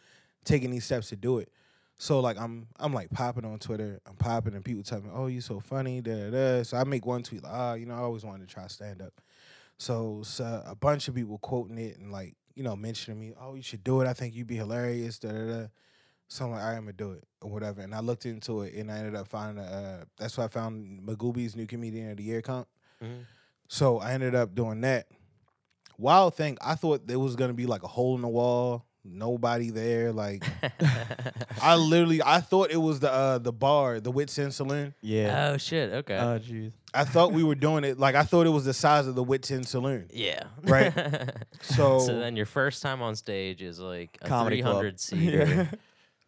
taking 0.44 0.70
these 0.70 0.84
steps 0.84 1.10
to 1.10 1.16
do 1.16 1.38
it. 1.38 1.50
So 1.96 2.20
like 2.20 2.38
I'm 2.38 2.68
I'm 2.78 2.92
like 2.94 3.10
popping 3.10 3.44
on 3.44 3.58
Twitter. 3.58 4.00
I'm 4.06 4.14
popping 4.16 4.54
and 4.54 4.64
people 4.64 4.82
tell 4.84 5.00
me, 5.00 5.10
"Oh, 5.12 5.26
you're 5.26 5.42
so 5.42 5.58
funny." 5.60 6.00
Da, 6.00 6.14
da, 6.14 6.30
da. 6.30 6.62
So 6.62 6.76
I 6.76 6.84
make 6.84 7.04
one 7.04 7.22
tweet 7.24 7.42
like, 7.42 7.52
"Ah, 7.52 7.74
you 7.74 7.86
know, 7.86 7.94
I 7.94 7.98
always 7.98 8.24
wanted 8.24 8.48
to 8.48 8.54
try 8.54 8.66
stand 8.68 9.02
up." 9.02 9.20
So, 9.78 10.22
so 10.24 10.62
a 10.64 10.74
bunch 10.76 11.08
of 11.08 11.14
people 11.14 11.38
quoting 11.38 11.78
it 11.78 11.98
and 11.98 12.12
like 12.12 12.34
you 12.54 12.62
know 12.62 12.76
mentioning 12.76 13.18
me, 13.20 13.32
"Oh, 13.40 13.54
you 13.54 13.62
should 13.62 13.82
do 13.82 14.00
it. 14.00 14.06
I 14.06 14.12
think 14.12 14.34
you'd 14.34 14.46
be 14.46 14.56
hilarious." 14.56 15.18
Da 15.18 15.30
da 15.30 15.44
da. 15.46 15.66
So 16.28 16.44
I'm 16.44 16.52
like, 16.52 16.62
"All 16.62 16.68
right, 16.68 16.76
I'm 16.76 16.82
gonna 16.82 16.92
do 16.92 17.12
it 17.12 17.24
or 17.42 17.50
whatever." 17.50 17.80
And 17.80 17.92
I 17.94 18.00
looked 18.00 18.26
into 18.26 18.62
it 18.62 18.74
and 18.74 18.90
I 18.92 18.98
ended 18.98 19.16
up 19.16 19.26
finding 19.26 19.62
uh 19.64 20.04
that's 20.18 20.36
why 20.38 20.44
I 20.44 20.48
found 20.48 21.00
Magooby's 21.02 21.56
new 21.56 21.66
comedian 21.66 22.10
of 22.12 22.16
the 22.16 22.22
year 22.22 22.42
comp. 22.42 22.68
Mhm. 23.02 23.24
So 23.68 23.98
I 23.98 24.12
ended 24.12 24.34
up 24.34 24.54
doing 24.54 24.80
that. 24.82 25.06
Wild 25.98 26.34
thing, 26.34 26.56
I 26.60 26.74
thought 26.74 27.06
there 27.06 27.18
was 27.18 27.34
gonna 27.36 27.52
be 27.54 27.66
like 27.66 27.82
a 27.82 27.88
hole 27.88 28.14
in 28.14 28.22
the 28.22 28.28
wall, 28.28 28.84
nobody 29.04 29.70
there. 29.70 30.12
Like 30.12 30.44
I 31.62 31.74
literally, 31.74 32.22
I 32.22 32.40
thought 32.40 32.70
it 32.70 32.76
was 32.76 33.00
the 33.00 33.10
uh, 33.12 33.38
the 33.38 33.52
bar, 33.52 33.98
the 34.00 34.10
Whitson 34.12 34.52
Saloon. 34.52 34.94
Yeah. 35.00 35.50
oh 35.52 35.56
shit. 35.56 35.92
Okay. 35.92 36.16
Oh 36.16 36.38
jeez. 36.38 36.72
I 36.94 37.04
thought 37.04 37.32
we 37.32 37.42
were 37.42 37.54
doing 37.56 37.84
it 37.84 37.98
like 37.98 38.14
I 38.14 38.22
thought 38.22 38.46
it 38.46 38.50
was 38.50 38.64
the 38.64 38.72
size 38.72 39.06
of 39.06 39.14
the 39.16 39.22
Whitson 39.24 39.64
Saloon. 39.64 40.08
yeah. 40.12 40.44
Right. 40.62 40.92
So, 41.60 41.98
so 41.98 42.18
then 42.18 42.36
your 42.36 42.46
first 42.46 42.80
time 42.82 43.02
on 43.02 43.16
stage 43.16 43.60
is 43.62 43.80
like 43.80 44.16
a 44.22 44.28
Comedy 44.28 44.62
club. 44.62 44.76
300 44.76 45.00
seater. 45.00 45.44
Yeah. 45.46 45.66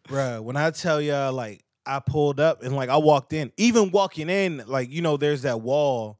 bruh, 0.09 0.43
when 0.43 0.57
I 0.57 0.69
tell 0.71 1.01
y'all, 1.01 1.31
like 1.31 1.63
I 1.85 1.99
pulled 1.99 2.39
up 2.41 2.61
and 2.61 2.75
like 2.75 2.89
I 2.89 2.97
walked 2.97 3.31
in, 3.31 3.51
even 3.55 3.91
walking 3.91 4.29
in, 4.29 4.63
like 4.67 4.91
you 4.91 5.01
know, 5.01 5.15
there's 5.15 5.43
that 5.43 5.61
wall 5.61 6.19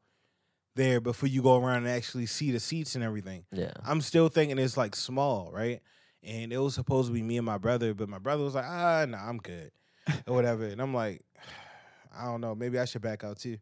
there 0.76 1.02
before 1.02 1.30
you 1.30 1.42
go 1.42 1.58
around 1.58 1.86
and 1.86 1.90
actually 1.90 2.26
see 2.26 2.52
the 2.52 2.60
seats 2.60 2.96
and 2.96 3.04
everything. 3.04 3.46
Yeah. 3.52 3.74
I'm 3.84 4.02
still 4.02 4.30
thinking 4.30 4.58
it's 4.58 4.78
like 4.78 4.96
small, 4.96 5.52
right? 5.52 5.82
And 6.24 6.54
it 6.54 6.58
was 6.58 6.76
supposed 6.76 7.08
to 7.08 7.14
be 7.14 7.22
me 7.22 7.38
and 7.38 7.46
my 7.46 7.58
brother, 7.58 7.94
but 7.94 8.08
my 8.08 8.20
brother 8.20 8.44
was 8.44 8.56
like, 8.56 8.66
ah, 8.66 9.06
no, 9.08 9.18
I'm 9.18 9.38
good, 9.38 9.72
or 10.28 10.36
whatever. 10.36 10.66
And 10.66 10.82
I'm 10.82 10.94
like, 10.94 11.24
I 12.18 12.26
don't 12.26 12.42
know, 12.42 12.56
maybe 12.56 12.78
I 12.78 12.86
should 12.86 13.02
back 13.02 13.24
out 13.24 13.40
too. 13.40 13.58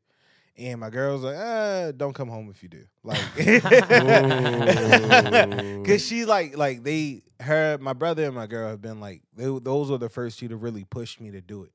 And 0.57 0.81
my 0.81 0.89
girl 0.89 1.13
was 1.13 1.21
like, 1.21 1.37
ah, 1.37 1.91
don't 1.95 2.13
come 2.13 2.27
home 2.27 2.49
if 2.49 2.61
you 2.61 2.67
do. 2.67 2.83
Like, 3.01 3.21
cause 5.85 6.05
she 6.05 6.25
like, 6.25 6.57
like 6.57 6.83
they, 6.83 7.21
her, 7.39 7.77
my 7.79 7.93
brother 7.93 8.25
and 8.25 8.35
my 8.35 8.45
girl 8.45 8.69
have 8.69 8.81
been 8.81 8.99
like, 8.99 9.21
they, 9.33 9.45
those 9.45 9.89
were 9.89 9.97
the 9.97 10.09
first 10.09 10.37
two 10.37 10.49
to 10.49 10.57
really 10.57 10.83
push 10.83 11.17
me 11.19 11.31
to 11.31 11.39
do 11.39 11.63
it. 11.63 11.71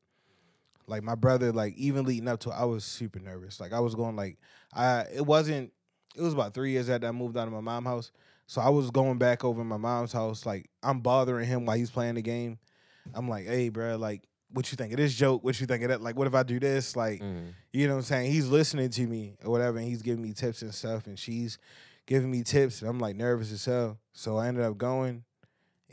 Like 0.87 1.03
my 1.03 1.14
brother, 1.14 1.53
like 1.53 1.75
even 1.76 2.05
leading 2.05 2.29
up 2.29 2.41
to 2.41 2.50
it, 2.50 2.55
I 2.55 2.64
was 2.64 2.85
super 2.85 3.19
nervous. 3.21 3.61
Like 3.61 3.73
I 3.73 3.81
was 3.81 3.95
going 3.95 4.17
like, 4.17 4.38
I, 4.73 5.07
it 5.14 5.25
wasn't, 5.25 5.73
it 6.17 6.23
was 6.23 6.35
about 6.35 6.55
three 6.55 6.73
years 6.73 6.88
after 6.91 7.07
I 7.07 7.12
moved 7.12 7.37
out 7.37 7.47
of 7.47 7.53
my 7.55 7.61
mom's 7.61 7.87
house. 7.87 8.12
So 8.47 8.61
I 8.61 8.69
was 8.69 8.91
going 8.91 9.17
back 9.19 9.45
over 9.45 9.61
to 9.61 9.64
my 9.64 9.79
mom's 9.79 10.12
house, 10.12 10.45
like 10.45 10.69
I'm 10.83 11.00
bothering 11.00 11.47
him 11.49 11.64
while 11.64 11.76
he's 11.76 11.91
playing 11.91 12.17
the 12.17 12.23
game. 12.23 12.59
I'm 13.14 13.29
like, 13.29 13.47
hey, 13.47 13.69
bro, 13.71 13.97
like, 13.97 14.23
what 14.50 14.71
you 14.71 14.76
think 14.76 14.93
of 14.93 14.99
this 14.99 15.14
joke? 15.14 15.43
What 15.43 15.61
you 15.61 15.67
think 15.67 15.83
of 15.83 15.88
that? 15.88 16.00
Like, 16.00 16.17
what 16.17 16.26
if 16.26 16.35
I 16.35 16.43
do 16.43 16.61
this? 16.61 16.95
Like, 16.97 17.21
Mm. 17.21 17.55
you 17.73 17.87
know 17.88 17.95
what 17.95 17.99
I'm 18.00 18.05
saying? 18.05 18.31
He's 18.33 18.47
listening 18.49 18.88
to 18.91 19.07
me 19.07 19.37
or 19.45 19.50
whatever, 19.50 19.79
and 19.79 19.87
he's 19.88 20.00
giving 20.03 20.23
me 20.23 20.33
tips 20.33 20.62
and 20.62 20.73
stuff, 20.75 21.07
and 21.07 21.19
she's 21.19 21.59
giving 22.07 22.31
me 22.31 22.43
tips, 22.45 22.81
and 22.81 22.88
I'm 22.88 22.99
like 23.00 23.17
nervous 23.17 23.50
as 23.50 23.64
hell. 23.64 23.99
So 24.12 24.37
I 24.37 24.47
ended 24.49 24.62
up 24.64 24.79
going, 24.79 25.25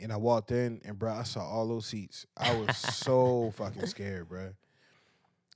and 0.00 0.12
I 0.12 0.16
walked 0.16 0.52
in, 0.52 0.80
and 0.84 0.98
bro, 0.98 1.12
I 1.12 1.22
saw 1.24 1.40
all 1.44 1.66
those 1.66 1.86
seats. 1.86 2.24
I 2.36 2.54
was 2.56 2.76
so 2.76 3.50
fucking 3.56 3.86
scared, 3.86 4.28
bro. 4.28 4.52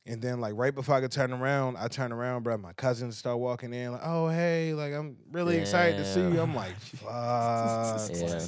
And 0.09 0.23
then 0.23 0.41
like 0.41 0.55
right 0.57 0.75
before 0.75 0.95
I 0.95 1.01
could 1.01 1.11
turn 1.11 1.33
around, 1.33 1.77
I 1.79 1.89
turn 1.89 2.13
around, 2.13 2.45
bro. 2.45 2.57
My 2.59 2.73
cousins 2.75 3.19
start 3.19 3.39
walking 3.39 3.75
in, 3.75 3.91
like, 3.93 4.03
"Oh 4.05 4.29
hey, 4.29 4.73
like 4.73 4.93
I'm 4.95 5.17
really 5.33 5.57
excited 5.57 5.97
to 5.97 6.05
see 6.05 6.21
you." 6.21 6.41
I'm 6.41 6.55
like, 6.55 6.79
"Fuck." 6.79 8.11
Yeah. 8.15 8.47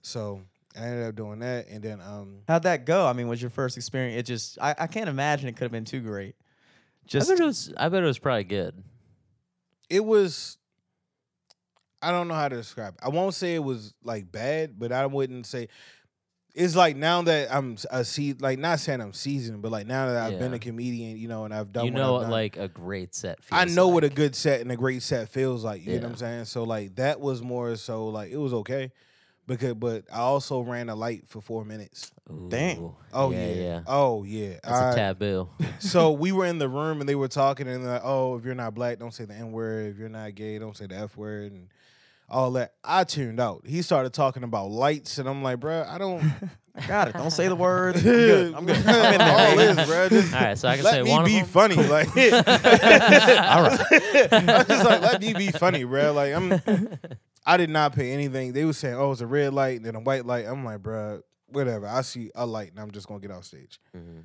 So 0.00 0.40
I 0.76 0.80
ended 0.80 1.08
up 1.08 1.14
doing 1.16 1.38
that, 1.40 1.68
and 1.68 1.82
then 1.82 2.00
um, 2.00 2.38
How'd 2.48 2.62
that 2.64 2.84
go? 2.86 3.06
I 3.06 3.12
mean, 3.12 3.28
was 3.28 3.40
your 3.42 3.50
first 3.50 3.76
experience? 3.76 4.18
It 4.18 4.22
just 4.24 4.58
I, 4.60 4.74
I 4.78 4.86
can't 4.86 5.08
imagine 5.08 5.48
it 5.48 5.52
could 5.52 5.64
have 5.64 5.72
been 5.72 5.84
too 5.84 6.00
great. 6.00 6.34
Just 7.06 7.28
I 7.30 7.34
bet 7.34 7.40
it 7.40 7.44
was. 7.44 7.72
I 7.76 7.88
bet 7.90 8.02
it 8.02 8.06
was 8.06 8.18
probably 8.18 8.44
good. 8.44 8.82
it 9.90 10.04
was. 10.04 10.56
I 12.00 12.10
don't 12.10 12.28
know 12.28 12.34
how 12.34 12.48
to 12.48 12.56
describe 12.56 12.94
it. 12.94 13.00
I 13.02 13.08
won't 13.08 13.34
say 13.34 13.54
it 13.54 13.62
was 13.64 13.94
like 14.02 14.30
bad, 14.30 14.78
but 14.78 14.92
I 14.92 15.06
wouldn't 15.06 15.46
say. 15.46 15.68
It's 16.54 16.76
like 16.76 16.96
now 16.96 17.22
that 17.22 17.52
I'm 17.52 17.76
a 17.90 18.04
see, 18.04 18.32
like 18.34 18.60
not 18.60 18.78
saying 18.78 19.00
I'm 19.00 19.12
seasoned, 19.12 19.60
but 19.60 19.72
like 19.72 19.88
now 19.88 20.06
that 20.06 20.24
I've 20.24 20.38
been 20.38 20.54
a 20.54 20.58
comedian, 20.60 21.16
you 21.16 21.26
know, 21.26 21.44
and 21.44 21.52
I've 21.52 21.72
done. 21.72 21.86
you 21.86 21.92
what 21.92 21.98
know 21.98 22.16
I've 22.16 22.22
done, 22.22 22.30
like 22.30 22.56
a 22.56 22.68
great 22.68 23.12
set 23.12 23.42
feels 23.42 23.60
I 23.60 23.64
know 23.64 23.88
what 23.88 24.04
a 24.04 24.08
good 24.08 24.36
set 24.36 24.60
and 24.60 24.70
a 24.70 24.76
great 24.76 25.02
set 25.02 25.28
feels 25.28 25.64
like. 25.64 25.84
You 25.84 25.94
know 25.94 26.02
what 26.02 26.12
I'm 26.12 26.16
saying? 26.16 26.44
So 26.44 26.62
like 26.62 26.94
that 26.94 27.20
was 27.20 27.42
more 27.42 27.74
so 27.74 28.06
like 28.06 28.30
it 28.30 28.36
was 28.36 28.54
okay, 28.54 28.92
because 29.48 29.74
but 29.74 30.04
I 30.12 30.20
also 30.20 30.60
ran 30.60 30.88
a 30.90 30.94
light 30.94 31.26
for 31.26 31.40
four 31.40 31.64
minutes. 31.64 32.12
Dang. 32.48 32.78
Ooh. 32.78 32.96
Oh 33.12 33.32
yeah, 33.32 33.46
yeah, 33.46 33.54
yeah. 33.54 33.80
oh 33.88 34.22
yeah. 34.22 34.54
That's 34.62 34.80
I- 34.80 34.92
a 34.92 34.94
taboo. 34.94 35.48
so 35.80 36.12
we 36.24 36.30
were 36.30 36.46
in 36.46 36.58
the 36.58 36.68
room 36.68 37.00
and 37.00 37.08
they 37.08 37.16
were 37.16 37.26
talking 37.26 37.66
and 37.66 37.84
they're 37.84 37.94
like, 37.94 38.04
oh, 38.04 38.36
if 38.36 38.44
you're 38.44 38.54
not 38.54 38.74
black, 38.74 39.00
don't 39.00 39.12
say 39.12 39.24
the 39.24 39.34
N 39.34 39.50
word. 39.50 39.92
If 39.92 39.98
you're 39.98 40.08
not 40.08 40.36
gay, 40.36 40.56
don't 40.60 40.76
say 40.76 40.86
the 40.86 40.96
F 40.96 41.16
word 41.16 41.50
and 41.50 41.68
all 42.34 42.50
that. 42.52 42.74
I 42.82 43.04
tuned 43.04 43.40
out. 43.40 43.62
He 43.66 43.80
started 43.82 44.12
talking 44.12 44.42
about 44.42 44.70
lights 44.70 45.18
and 45.18 45.28
I'm 45.28 45.42
like, 45.42 45.60
bruh, 45.60 45.88
I 45.88 45.98
don't. 45.98 46.22
I 46.76 46.86
got 46.88 47.06
it. 47.06 47.14
Don't 47.14 47.30
say 47.30 47.46
the 47.46 47.54
words. 47.54 47.98
I'm 47.98 48.02
good. 48.02 48.54
I'm 48.56 48.66
good. 48.66 48.76
I'm 48.84 49.12
in 49.12 49.18
there. 49.18 49.32
all 49.32 49.56
baby. 49.56 49.74
this, 49.74 49.88
bruh. 49.88 50.08
Just 50.10 50.34
All 50.34 50.40
right, 50.40 50.58
so 50.58 50.68
I 50.68 50.74
can 50.76 50.84
let 50.84 50.94
say 50.94 51.02
me 51.02 51.10
one 51.10 51.24
be 51.24 51.38
of 51.38 51.52
them. 51.52 51.52
funny. 51.52 51.76
Like, 51.76 52.08
All 52.08 53.62
right. 53.62 54.32
I'm 54.32 54.66
just 54.66 54.84
like, 54.84 55.00
let 55.00 55.20
me 55.20 55.34
be 55.34 55.50
funny, 55.52 55.84
bruh. 55.84 56.12
Like, 56.14 56.34
I'm. 56.34 56.98
I 57.46 57.56
did 57.58 57.70
not 57.70 57.94
pay 57.94 58.10
anything. 58.12 58.52
They 58.54 58.64
were 58.64 58.72
saying, 58.72 58.96
oh, 58.96 59.12
it's 59.12 59.20
a 59.20 59.26
red 59.26 59.54
light 59.54 59.76
and 59.76 59.86
then 59.86 59.94
a 59.94 60.00
white 60.00 60.26
light. 60.26 60.46
I'm 60.46 60.64
like, 60.64 60.78
bruh, 60.78 61.20
whatever. 61.46 61.86
I 61.86 62.00
see 62.00 62.30
a 62.34 62.44
light 62.44 62.70
and 62.72 62.80
I'm 62.80 62.90
just 62.90 63.06
gonna 63.06 63.20
get 63.20 63.30
off 63.30 63.44
stage. 63.44 63.78
Mhm. 63.96 64.24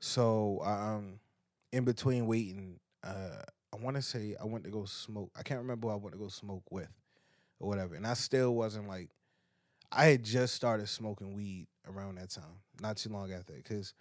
So 0.00 0.60
um, 0.64 1.20
in 1.72 1.84
between 1.84 2.26
waiting, 2.26 2.80
uh, 3.02 3.42
I 3.72 3.76
want 3.82 3.96
to 3.96 4.02
say 4.02 4.34
I 4.40 4.44
went 4.44 4.64
to 4.64 4.70
go 4.70 4.84
smoke. 4.84 5.30
I 5.36 5.42
can't 5.42 5.60
remember 5.60 5.88
who 5.88 5.94
I 5.94 5.96
went 5.96 6.12
to 6.12 6.18
go 6.18 6.28
smoke 6.28 6.64
with, 6.70 6.88
or 7.60 7.68
whatever. 7.68 7.94
And 7.94 8.06
I 8.06 8.14
still 8.14 8.54
wasn't 8.54 8.88
like, 8.88 9.10
I 9.90 10.06
had 10.06 10.22
just 10.24 10.54
started 10.54 10.88
smoking 10.88 11.34
weed 11.34 11.66
around 11.88 12.16
that 12.16 12.30
time, 12.30 12.60
not 12.80 12.96
too 12.98 13.08
long 13.10 13.32
after, 13.32 13.54
because 13.54 13.94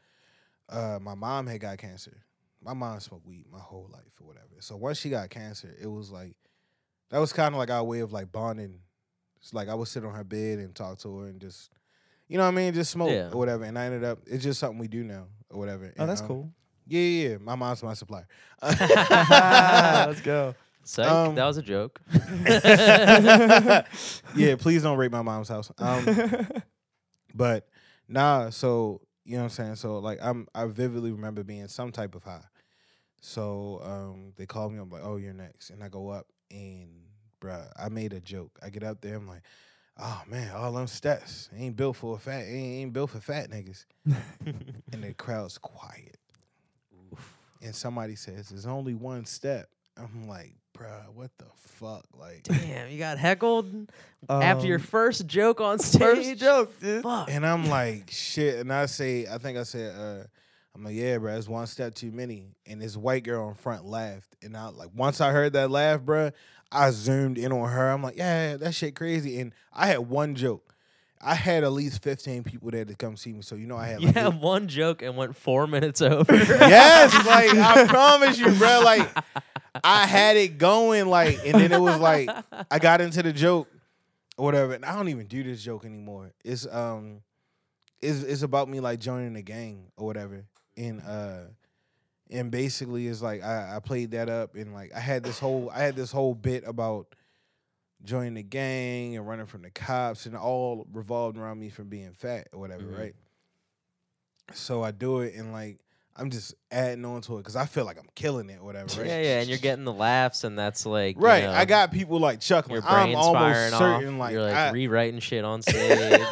uh, 0.70 1.00
my 1.02 1.16
mom 1.16 1.48
had 1.48 1.62
got 1.62 1.78
cancer. 1.78 2.18
My 2.62 2.74
mom 2.74 3.00
smoked 3.00 3.26
weed 3.26 3.46
my 3.52 3.60
whole 3.60 3.90
life 3.94 4.20
or 4.20 4.28
whatever. 4.28 4.56
So 4.60 4.76
once 4.76 4.98
she 4.98 5.10
got 5.10 5.30
cancer, 5.30 5.74
it 5.82 5.88
was 5.88 6.12
like 6.12 6.36
that 7.10 7.20
was 7.20 7.32
kind 7.32 7.54
of 7.54 7.60
like 7.60 7.70
our 7.70 7.84
way 7.84 8.00
of 8.00 8.12
like 8.12 8.32
bonding. 8.32 8.80
It's 9.40 9.54
like 9.54 9.70
I 9.70 9.76
would 9.76 9.88
sit 9.88 10.04
on 10.04 10.14
her 10.14 10.24
bed 10.24 10.60
and 10.60 10.76
talk 10.76 10.98
to 11.00 11.18
her 11.20 11.28
and 11.28 11.40
just, 11.40 11.70
you 12.28 12.38
know 12.38 12.44
what 12.44 12.50
I 12.50 12.56
mean, 12.56 12.74
just 12.74 12.92
smoke 12.92 13.12
Yeah. 13.12 13.30
or 13.32 13.38
whatever. 13.38 13.64
And 13.64 13.78
I 13.80 13.86
ended 13.86 14.04
up, 14.04 14.20
it's 14.26 14.44
just 14.44 14.60
something 14.60 14.80
we 14.80 14.88
do 14.88 15.04
now 15.04 15.28
or 15.50 15.60
whatever. 15.60 15.86
Oh, 15.86 16.02
And, 16.02 16.10
that's 16.10 16.22
um, 16.22 16.28
cool. 16.28 16.52
Yeah, 16.88 17.02
yeah, 17.02 17.30
yeah. 17.30 17.38
My 17.40 17.56
mom's 17.56 17.84
my 17.84 17.94
supplier. 17.94 18.28
Let's 18.62 20.22
go. 20.22 20.56
Psych, 20.88 21.06
Um, 21.06 21.36
that 21.36 21.46
was 21.46 21.58
a 21.58 21.62
joke. 21.62 22.00
yeah, 24.36 24.56
please 24.58 24.84
don't 24.84 24.98
rape 24.98 25.12
my 25.12 25.22
mom's 25.22 25.50
house. 25.50 25.70
Um, 25.78 26.48
but 27.34 27.68
nah, 28.08 28.52
so 28.52 29.02
you 29.26 29.34
know 29.34 29.40
what 29.40 29.44
I'm 29.44 29.50
saying. 29.50 29.76
So 29.76 30.00
like, 30.00 30.20
I'm 30.22 30.48
I 30.56 30.66
vividly 30.68 31.12
remember 31.12 31.44
being 31.44 31.68
some 31.68 31.92
type 31.92 32.16
of 32.16 32.24
high. 32.24 32.46
So 33.20 33.82
um, 33.84 34.32
they 34.38 34.46
called 34.46 34.72
me. 34.72 34.80
I'm 34.80 34.90
like, 34.90 35.02
oh, 35.04 35.18
you're 35.18 35.34
next, 35.34 35.72
and 35.72 35.84
I 35.84 35.90
go 35.90 36.08
up 36.08 36.28
and 36.50 36.88
bruh, 37.42 37.70
I 37.78 37.90
made 37.90 38.14
a 38.14 38.22
joke. 38.22 38.58
I 38.64 38.70
get 38.70 38.84
up 38.84 39.02
there. 39.02 39.16
I'm 39.16 39.28
like. 39.28 39.42
Oh 40.00 40.22
man, 40.28 40.52
all 40.56 40.74
them 40.74 40.86
stats 40.86 41.50
ain't 41.58 41.76
built 41.76 41.96
for 41.96 42.18
a 42.18 42.20
fat, 42.20 42.44
ain't, 42.44 42.82
ain't 42.82 42.94
built 42.94 43.10
for 43.10 43.20
fat 43.20 43.50
niggas. 43.50 43.88
and 44.06 45.04
the 45.04 45.12
crowd's 45.16 45.58
quiet. 45.58 46.20
And 47.64 47.74
somebody 47.74 48.16
says, 48.16 48.50
"There's 48.50 48.68
only 48.68 48.94
one 48.94 49.26
step." 49.26 49.70
I'm 49.98 50.28
like, 50.28 50.54
bruh, 50.78 51.14
what 51.14 51.32
the 51.38 51.46
fuck? 51.58 52.06
Like, 52.20 52.44
Damn, 52.44 52.90
you 52.90 52.98
got 53.00 53.18
heckled 53.18 53.92
after 54.30 54.68
your 54.68 54.78
Um, 54.80 54.84
first 54.84 55.28
joke 55.28 55.62
on 55.62 55.80
stage. 55.80 56.02
First 56.02 56.38
joke, 56.38 56.80
dude. 56.80 57.04
Fuck. 57.04 57.30
And 57.32 57.46
I'm 57.46 57.68
like, 57.70 58.10
shit. 58.12 58.60
And 58.60 58.72
I 58.72 58.86
say, 58.86 59.26
I 59.32 59.38
think 59.38 59.58
I 59.58 59.64
said, 59.64 59.96
uh, 59.96 60.24
I'm 60.76 60.84
like, 60.84 60.96
yeah, 60.96 61.18
bro, 61.18 61.36
it's 61.36 61.48
one 61.48 61.66
step 61.68 61.96
too 61.96 62.12
many. 62.12 62.46
And 62.68 62.82
this 62.82 62.96
white 62.96 63.24
girl 63.24 63.50
in 63.50 63.56
front 63.56 63.86
laughed. 63.86 64.36
And 64.44 64.56
I 64.56 64.68
like 64.70 64.90
once 64.96 65.20
I 65.22 65.32
heard 65.32 65.54
that 65.54 65.72
laugh, 65.72 66.02
bro, 66.02 66.32
I 66.72 66.92
zoomed 66.92 67.38
in 67.38 67.52
on 67.52 67.70
her. 67.70 67.90
I'm 67.90 68.04
like, 68.04 68.18
yeah, 68.18 68.58
that 68.58 68.74
shit 68.76 68.96
crazy. 68.96 69.40
And 69.40 69.54
I 69.74 69.88
had 69.88 70.00
one 70.00 70.36
joke. 70.36 70.64
I 71.20 71.34
had 71.34 71.64
at 71.64 71.72
least 71.72 72.04
15 72.04 72.44
people 72.44 72.70
there 72.70 72.86
to 72.86 72.94
come 72.94 73.18
see 73.18 73.34
me. 73.34 73.42
So 73.42 73.56
you 73.56 73.66
know 73.66 73.76
I 73.76 73.88
had 73.88 74.04
like 74.04 74.14
had 74.14 74.40
one 74.40 74.68
joke 74.68 75.02
and 75.02 75.18
went 75.18 75.36
four 75.36 75.66
minutes 75.66 76.00
over. 76.04 76.36
yes, 76.36 77.12
like 77.26 77.56
I 77.56 77.88
promise 77.88 78.38
you, 78.38 78.52
bro. 78.52 78.82
Like 78.84 79.10
I 79.84 80.06
had 80.06 80.38
it 80.38 80.58
going, 80.58 81.08
like, 81.08 81.40
and 81.46 81.56
then 81.56 81.72
it 81.72 81.80
was 81.82 82.00
like 82.00 82.30
I 82.72 82.80
got 82.80 83.02
into 83.02 83.22
the 83.24 83.34
joke 83.34 83.68
or 84.38 84.46
whatever. 84.46 84.74
And 84.74 84.86
I 84.86 84.96
don't 84.96 85.10
even 85.10 85.28
do 85.28 85.44
this 85.44 85.62
joke 85.64 85.86
anymore. 85.86 86.32
It's 86.44 86.66
um, 86.68 87.22
it's 88.02 88.24
it's 88.24 88.42
about 88.44 88.70
me 88.70 88.80
like 88.80 89.00
joining 89.00 89.34
the 89.34 89.42
gang 89.42 89.92
or 89.98 90.06
whatever. 90.06 90.46
And 90.76 91.02
uh, 91.02 91.40
and 92.30 92.52
basically 92.52 93.08
it's 93.08 93.22
like 93.22 93.44
I, 93.44 93.78
I 93.78 93.80
played 93.80 94.12
that 94.12 94.30
up 94.30 94.56
and 94.56 94.74
like 94.74 94.94
I 94.96 95.00
had 95.00 95.24
this 95.24 95.40
whole 95.40 95.70
I 95.74 95.80
had 95.80 95.96
this 95.96 96.12
whole 96.12 96.36
bit 96.36 96.64
about 96.68 97.08
joining 98.04 98.36
the 98.36 98.44
gang 98.44 99.16
and 99.18 99.28
running 99.28 99.48
from 99.48 99.64
the 99.64 99.72
cops 99.72 100.28
and 100.28 100.36
all 100.38 100.86
revolved 100.94 101.36
around 101.38 101.60
me 101.60 101.70
from 101.70 101.88
being 101.90 102.12
fat 102.14 102.48
or 102.54 102.60
whatever, 102.60 102.84
Mhm. 102.84 103.00
right? 103.00 103.16
So 104.54 104.84
I 104.84 104.92
do 104.92 105.20
it 105.22 105.34
and 105.36 105.52
like 105.52 105.80
I'm 106.20 106.32
just 106.32 106.56
adding 106.72 107.06
on 107.06 107.22
to 107.22 107.36
it 107.36 107.38
because 107.38 107.56
I 107.56 107.66
feel 107.68 107.86
like 107.86 108.00
I'm 108.00 108.10
killing 108.16 108.50
it 108.50 108.60
or 108.60 108.66
whatever, 108.66 108.88
right? 109.00 109.06
Yeah, 109.08 109.22
yeah, 109.22 109.40
and 109.42 109.48
you're 109.50 109.60
getting 109.60 109.86
the 109.86 109.94
laughs, 109.94 110.44
and 110.44 110.58
that's 110.58 110.86
like 110.86 111.16
you 111.16 111.22
Right. 111.22 111.44
know, 111.44 111.52
I 111.52 111.66
got 111.66 111.92
people 111.92 112.20
like 112.20 112.40
chuckling. 112.40 112.82
your 112.82 112.84
I'm 112.90 113.16
almost 113.16 113.34
firing 113.40 113.72
certain 113.74 114.14
off. 114.16 114.20
like, 114.20 114.32
you're 114.34 114.42
like 114.42 114.56
I- 114.56 114.72
rewriting 114.72 115.20
shit 115.20 115.44
on 115.46 115.62
stage. 115.62 116.22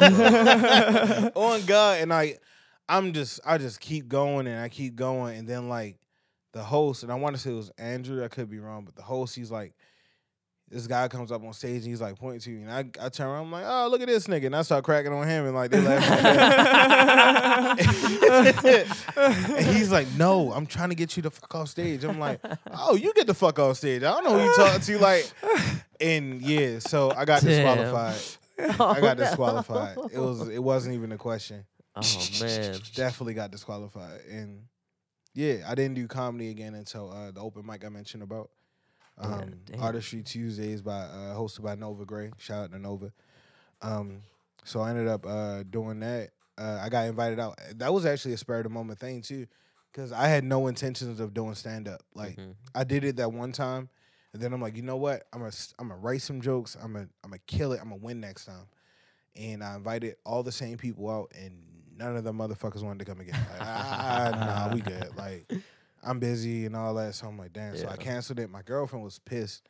on 1.34 1.62
God, 1.66 2.00
and 2.00 2.12
I, 2.12 2.38
I'm 2.88 3.12
just 3.12 3.40
I 3.44 3.58
just 3.58 3.80
keep 3.80 4.08
going 4.08 4.46
and 4.46 4.60
I 4.60 4.68
keep 4.68 4.96
going, 4.96 5.38
and 5.38 5.48
then 5.48 5.68
like 5.68 5.98
the 6.52 6.62
host, 6.62 7.02
and 7.02 7.12
I 7.12 7.16
want 7.16 7.36
to 7.36 7.40
say 7.42 7.50
it 7.50 7.54
was 7.54 7.70
Andrew, 7.78 8.24
I 8.24 8.28
could 8.28 8.50
be 8.50 8.58
wrong, 8.58 8.84
but 8.84 8.96
the 8.96 9.02
host, 9.02 9.34
he's 9.34 9.50
like, 9.50 9.74
this 10.68 10.86
guy 10.86 11.06
comes 11.08 11.30
up 11.30 11.44
on 11.44 11.52
stage 11.52 11.82
and 11.82 11.84
he's 11.84 12.00
like 12.00 12.18
pointing 12.18 12.40
to 12.40 12.50
me, 12.50 12.62
and 12.62 12.70
I, 12.70 13.06
I 13.06 13.08
turn 13.08 13.28
around, 13.28 13.44
I'm 13.46 13.52
like, 13.52 13.64
oh, 13.66 13.88
look 13.88 14.00
at 14.00 14.08
this 14.08 14.26
nigga, 14.26 14.46
and 14.46 14.56
I 14.56 14.62
start 14.62 14.84
cracking 14.84 15.12
on 15.12 15.26
him, 15.26 15.46
and 15.46 15.54
like 15.54 15.70
they 15.70 15.80
laugh. 15.80 16.02
and 19.16 19.66
he's 19.76 19.90
like, 19.92 20.08
no, 20.16 20.52
I'm 20.52 20.66
trying 20.66 20.88
to 20.88 20.94
get 20.94 21.16
you 21.16 21.22
the 21.22 21.30
fuck 21.30 21.54
off 21.54 21.68
stage. 21.68 22.04
I'm 22.04 22.18
like, 22.18 22.40
oh, 22.72 22.96
you 22.96 23.12
get 23.14 23.26
the 23.26 23.34
fuck 23.34 23.58
off 23.58 23.76
stage. 23.76 24.02
I 24.02 24.10
don't 24.12 24.24
know 24.24 24.38
who 24.38 24.44
you 24.44 24.56
talking 24.56 24.80
to, 24.80 24.98
like, 24.98 25.30
and 26.00 26.42
yeah, 26.42 26.80
so 26.80 27.10
I 27.10 27.24
got 27.24 27.42
Damn. 27.42 27.50
disqualified. 27.50 28.20
Oh, 28.80 28.86
I 28.86 29.00
got 29.00 29.18
no. 29.18 29.24
disqualified. 29.24 29.98
It 30.12 30.18
was 30.18 30.48
it 30.48 30.62
wasn't 30.62 30.94
even 30.94 31.12
a 31.12 31.18
question. 31.18 31.64
Oh 31.94 32.28
man. 32.40 32.76
Definitely 32.94 33.34
got 33.34 33.50
disqualified. 33.50 34.20
And 34.30 34.62
yeah, 35.34 35.58
I 35.66 35.74
didn't 35.74 35.94
do 35.94 36.06
comedy 36.06 36.50
again 36.50 36.74
until 36.74 37.10
uh, 37.10 37.30
the 37.30 37.40
open 37.40 37.64
mic 37.66 37.84
I 37.84 37.88
mentioned 37.88 38.22
about. 38.22 38.50
Yeah, 39.20 39.26
Um, 39.26 39.54
damn. 39.64 39.82
Artistry 39.82 40.22
Tuesdays 40.22 40.82
by 40.82 41.00
uh, 41.00 41.34
hosted 41.36 41.62
by 41.62 41.74
Nova 41.74 42.04
Gray. 42.04 42.30
Shout 42.38 42.64
out 42.64 42.72
to 42.72 42.78
Nova. 42.78 43.12
Um, 43.82 44.22
so 44.64 44.80
I 44.80 44.90
ended 44.90 45.08
up 45.08 45.24
uh, 45.26 45.62
doing 45.64 46.00
that. 46.00 46.30
Uh, 46.58 46.80
I 46.82 46.88
got 46.88 47.06
invited 47.06 47.38
out. 47.38 47.58
That 47.76 47.92
was 47.92 48.06
actually 48.06 48.34
a 48.34 48.38
spur 48.38 48.58
of 48.58 48.64
the 48.64 48.70
moment 48.70 48.98
thing 48.98 49.22
too, 49.22 49.46
because 49.92 50.12
I 50.12 50.28
had 50.28 50.44
no 50.44 50.66
intentions 50.66 51.20
of 51.20 51.34
doing 51.34 51.54
stand 51.54 51.88
up. 51.88 52.02
Like 52.14 52.36
Mhm. 52.36 52.54
I 52.74 52.84
did 52.84 53.04
it 53.04 53.16
that 53.16 53.32
one 53.32 53.52
time, 53.52 53.88
and 54.32 54.42
then 54.42 54.52
I'm 54.52 54.60
like, 54.60 54.76
you 54.76 54.82
know 54.82 54.96
what? 54.96 55.24
I'm 55.32 55.40
gonna 55.40 55.52
I'm 55.78 55.88
gonna 55.88 56.00
write 56.00 56.22
some 56.22 56.40
jokes. 56.40 56.76
I'm 56.82 56.92
gonna 56.94 57.08
I'm 57.24 57.30
gonna 57.30 57.40
kill 57.46 57.72
it. 57.72 57.80
I'm 57.80 57.90
gonna 57.90 58.02
win 58.02 58.20
next 58.20 58.46
time. 58.46 58.66
And 59.34 59.62
I 59.62 59.74
invited 59.76 60.16
all 60.24 60.42
the 60.42 60.52
same 60.52 60.78
people 60.78 61.10
out, 61.10 61.30
and 61.38 61.62
none 61.94 62.16
of 62.16 62.24
them 62.24 62.38
motherfuckers 62.38 62.82
wanted 62.82 63.00
to 63.00 63.04
come 63.04 63.20
again. 63.20 63.38
Like, 63.52 63.60
ah, 63.60 64.66
nah, 64.68 64.74
we 64.74 64.80
good. 64.80 65.14
Like 65.16 65.50
I'm 66.06 66.20
busy 66.20 66.66
and 66.66 66.76
all 66.76 66.94
that. 66.94 67.14
So 67.14 67.26
I'm 67.26 67.38
like, 67.38 67.52
damn. 67.52 67.76
So 67.76 67.88
I 67.88 67.96
canceled 67.96 68.38
it. 68.38 68.48
My 68.48 68.62
girlfriend 68.62 69.04
was 69.04 69.18
pissed 69.18 69.68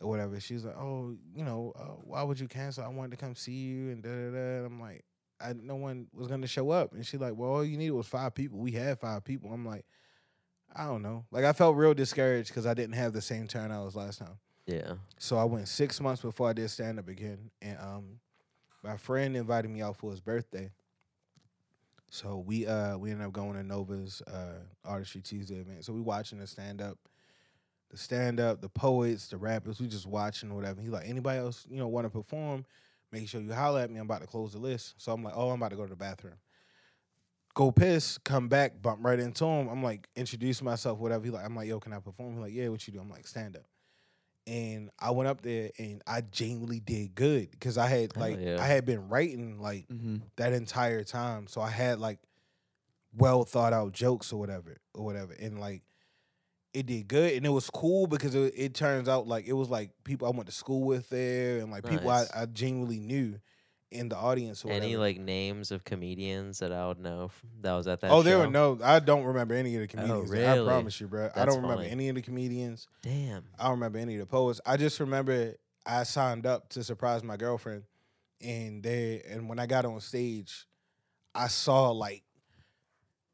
or 0.00 0.08
whatever. 0.08 0.40
She's 0.40 0.64
like, 0.64 0.76
oh, 0.76 1.14
you 1.34 1.44
know, 1.44 1.72
uh, 1.78 1.94
why 2.02 2.22
would 2.22 2.40
you 2.40 2.48
cancel? 2.48 2.84
I 2.84 2.88
wanted 2.88 3.12
to 3.12 3.16
come 3.18 3.34
see 3.34 3.52
you 3.52 3.90
and 3.90 4.02
da 4.02 4.08
da 4.08 4.30
da. 4.30 4.56
And 4.56 4.66
I'm 4.66 4.80
like, 4.80 5.04
I 5.40 5.52
no 5.52 5.76
one 5.76 6.06
was 6.14 6.28
gonna 6.28 6.46
show 6.46 6.70
up. 6.70 6.94
And 6.94 7.06
she's 7.06 7.20
like, 7.20 7.34
well, 7.36 7.50
all 7.50 7.64
you 7.64 7.76
needed 7.76 7.92
was 7.92 8.06
five 8.06 8.34
people. 8.34 8.58
We 8.58 8.72
had 8.72 8.98
five 8.98 9.24
people. 9.24 9.52
I'm 9.52 9.66
like, 9.66 9.84
I 10.74 10.86
don't 10.86 11.02
know. 11.02 11.24
Like 11.30 11.44
I 11.44 11.52
felt 11.52 11.76
real 11.76 11.94
discouraged 11.94 12.48
because 12.48 12.66
I 12.66 12.74
didn't 12.74 12.94
have 12.94 13.12
the 13.12 13.22
same 13.22 13.46
turnout 13.46 13.86
as 13.86 13.96
last 13.96 14.18
time. 14.18 14.38
Yeah. 14.66 14.94
So 15.18 15.36
I 15.36 15.44
went 15.44 15.68
six 15.68 16.00
months 16.00 16.22
before 16.22 16.48
I 16.48 16.52
did 16.52 16.70
stand 16.70 16.98
up 16.98 17.08
again, 17.08 17.50
and 17.60 17.78
um, 17.78 18.04
my 18.82 18.96
friend 18.96 19.36
invited 19.36 19.70
me 19.70 19.82
out 19.82 19.96
for 19.96 20.10
his 20.10 20.20
birthday. 20.20 20.70
So 22.10 22.42
we 22.44 22.66
uh 22.66 22.98
we 22.98 23.12
ended 23.12 23.26
up 23.26 23.32
going 23.32 23.54
to 23.54 23.62
Nova's 23.62 24.20
uh 24.22 24.58
Artistry 24.84 25.20
Tuesday 25.20 25.56
event. 25.56 25.84
So 25.84 25.92
we 25.92 26.00
watching 26.00 26.38
the 26.40 26.46
stand 26.46 26.82
up, 26.82 26.98
the 27.90 27.96
stand 27.96 28.40
up, 28.40 28.60
the 28.60 28.68
poets, 28.68 29.28
the 29.28 29.36
rappers. 29.36 29.80
We 29.80 29.86
just 29.86 30.06
watching 30.06 30.52
whatever. 30.54 30.80
He's 30.80 30.90
like, 30.90 31.08
anybody 31.08 31.38
else 31.38 31.64
you 31.70 31.76
know 31.76 31.86
want 31.86 32.06
to 32.06 32.10
perform? 32.10 32.66
Make 33.12 33.28
sure 33.28 33.40
you 33.40 33.52
holler 33.52 33.80
at 33.80 33.90
me. 33.90 33.98
I'm 33.98 34.06
about 34.06 34.22
to 34.22 34.26
close 34.26 34.52
the 34.52 34.58
list. 34.58 34.94
So 34.98 35.12
I'm 35.12 35.22
like, 35.22 35.34
oh, 35.36 35.50
I'm 35.50 35.60
about 35.60 35.70
to 35.70 35.76
go 35.76 35.84
to 35.84 35.90
the 35.90 35.96
bathroom. 35.96 36.36
Go 37.54 37.72
piss, 37.72 38.18
come 38.18 38.48
back, 38.48 38.80
bump 38.80 39.00
right 39.02 39.18
into 39.18 39.44
him. 39.44 39.68
I'm 39.68 39.82
like, 39.82 40.08
introduce 40.14 40.62
myself, 40.62 40.98
whatever. 40.98 41.24
He 41.24 41.30
like, 41.30 41.44
I'm 41.44 41.56
like, 41.56 41.68
yo, 41.68 41.80
can 41.80 41.92
I 41.92 41.98
perform? 41.98 42.34
He's 42.34 42.42
like, 42.42 42.52
yeah, 42.52 42.68
what 42.68 42.86
you 42.86 42.92
do? 42.92 43.00
I'm 43.00 43.10
like, 43.10 43.26
stand 43.26 43.56
up 43.56 43.64
and 44.50 44.90
I 44.98 45.12
went 45.12 45.28
up 45.28 45.40
there 45.42 45.70
and 45.78 46.02
I 46.06 46.20
genuinely 46.22 46.80
did 46.80 47.14
good 47.14 47.50
because 47.52 47.78
I 47.78 47.86
had 47.86 48.16
like 48.16 48.38
yeah. 48.40 48.58
I 48.60 48.66
had 48.66 48.84
been 48.84 49.08
writing 49.08 49.60
like 49.60 49.86
Mm-hmm. 49.88 50.16
that 50.36 50.52
entire 50.52 51.04
time, 51.04 51.46
so 51.46 51.60
I 51.60 51.70
had 51.70 51.98
like 52.00 52.18
well 53.16 53.44
thought 53.44 53.72
out 53.72 53.92
jokes 53.92 54.32
or 54.32 54.38
whatever 54.40 54.76
or 54.94 55.04
whatever, 55.04 55.32
and 55.32 55.58
like 55.60 55.82
it 56.72 56.86
did 56.86 57.08
good 57.08 57.32
and 57.32 57.44
it 57.44 57.48
was 57.50 57.68
cool 57.70 58.06
because 58.06 58.34
it, 58.34 58.52
it 58.56 58.74
turns 58.74 59.08
out 59.08 59.26
like 59.26 59.46
it 59.46 59.54
was 59.54 59.68
like 59.68 59.90
people 60.04 60.28
I 60.28 60.30
went 60.30 60.46
to 60.46 60.54
school 60.54 60.82
with 60.84 61.08
there 61.10 61.58
and 61.58 61.70
like 61.70 61.84
people 61.84 62.08
I, 62.08 62.26
I 62.42 62.46
genuinely 62.46 63.00
knew 63.00 63.40
in 63.90 64.08
the 64.08 64.16
audience 64.16 64.64
or 64.64 64.70
Any 64.70 64.96
whatever. 64.96 64.98
like 64.98 65.18
names 65.20 65.70
of 65.72 65.84
comedians 65.84 66.60
that 66.60 66.72
I 66.72 66.86
would 66.88 67.00
know 67.00 67.24
f- 67.24 67.42
that 67.62 67.72
was 67.74 67.86
at 67.88 68.00
that 68.02 68.10
oh, 68.10 68.22
there 68.22 68.34
show? 68.36 68.40
were 68.40 68.46
no. 68.50 68.78
I 68.82 69.00
don't 69.00 69.24
remember 69.24 69.54
any 69.54 69.74
of 69.74 69.80
the 69.82 69.88
comedians. 69.88 70.30
there. 70.30 70.48
I 70.48 70.54
really? 70.54 70.66
promise 70.68 71.00
you, 71.00 71.08
bro. 71.08 71.24
I 71.26 71.28
That's 71.34 71.46
don't 71.46 71.62
remember 71.62 71.82
funny. 71.82 71.90
any 71.90 72.08
of 72.08 72.14
the 72.14 72.22
comedians. 72.22 72.86
Damn. 73.02 73.44
I 73.58 73.64
don't 73.64 73.72
remember 73.72 73.98
any 73.98 74.14
of 74.14 74.20
the 74.20 74.26
poets. 74.26 74.60
I 74.64 74.76
just 74.76 75.00
remember 75.00 75.54
I 75.84 76.04
signed 76.04 76.46
up 76.46 76.68
to 76.70 76.84
surprise 76.84 77.24
my 77.24 77.36
girlfriend, 77.36 77.82
and 78.40 78.82
they 78.82 79.22
and 79.28 79.48
when 79.48 79.58
I 79.58 79.66
got 79.66 79.84
on 79.84 80.00
stage, 80.00 80.66
I 81.34 81.48
saw 81.48 81.90
like 81.90 82.22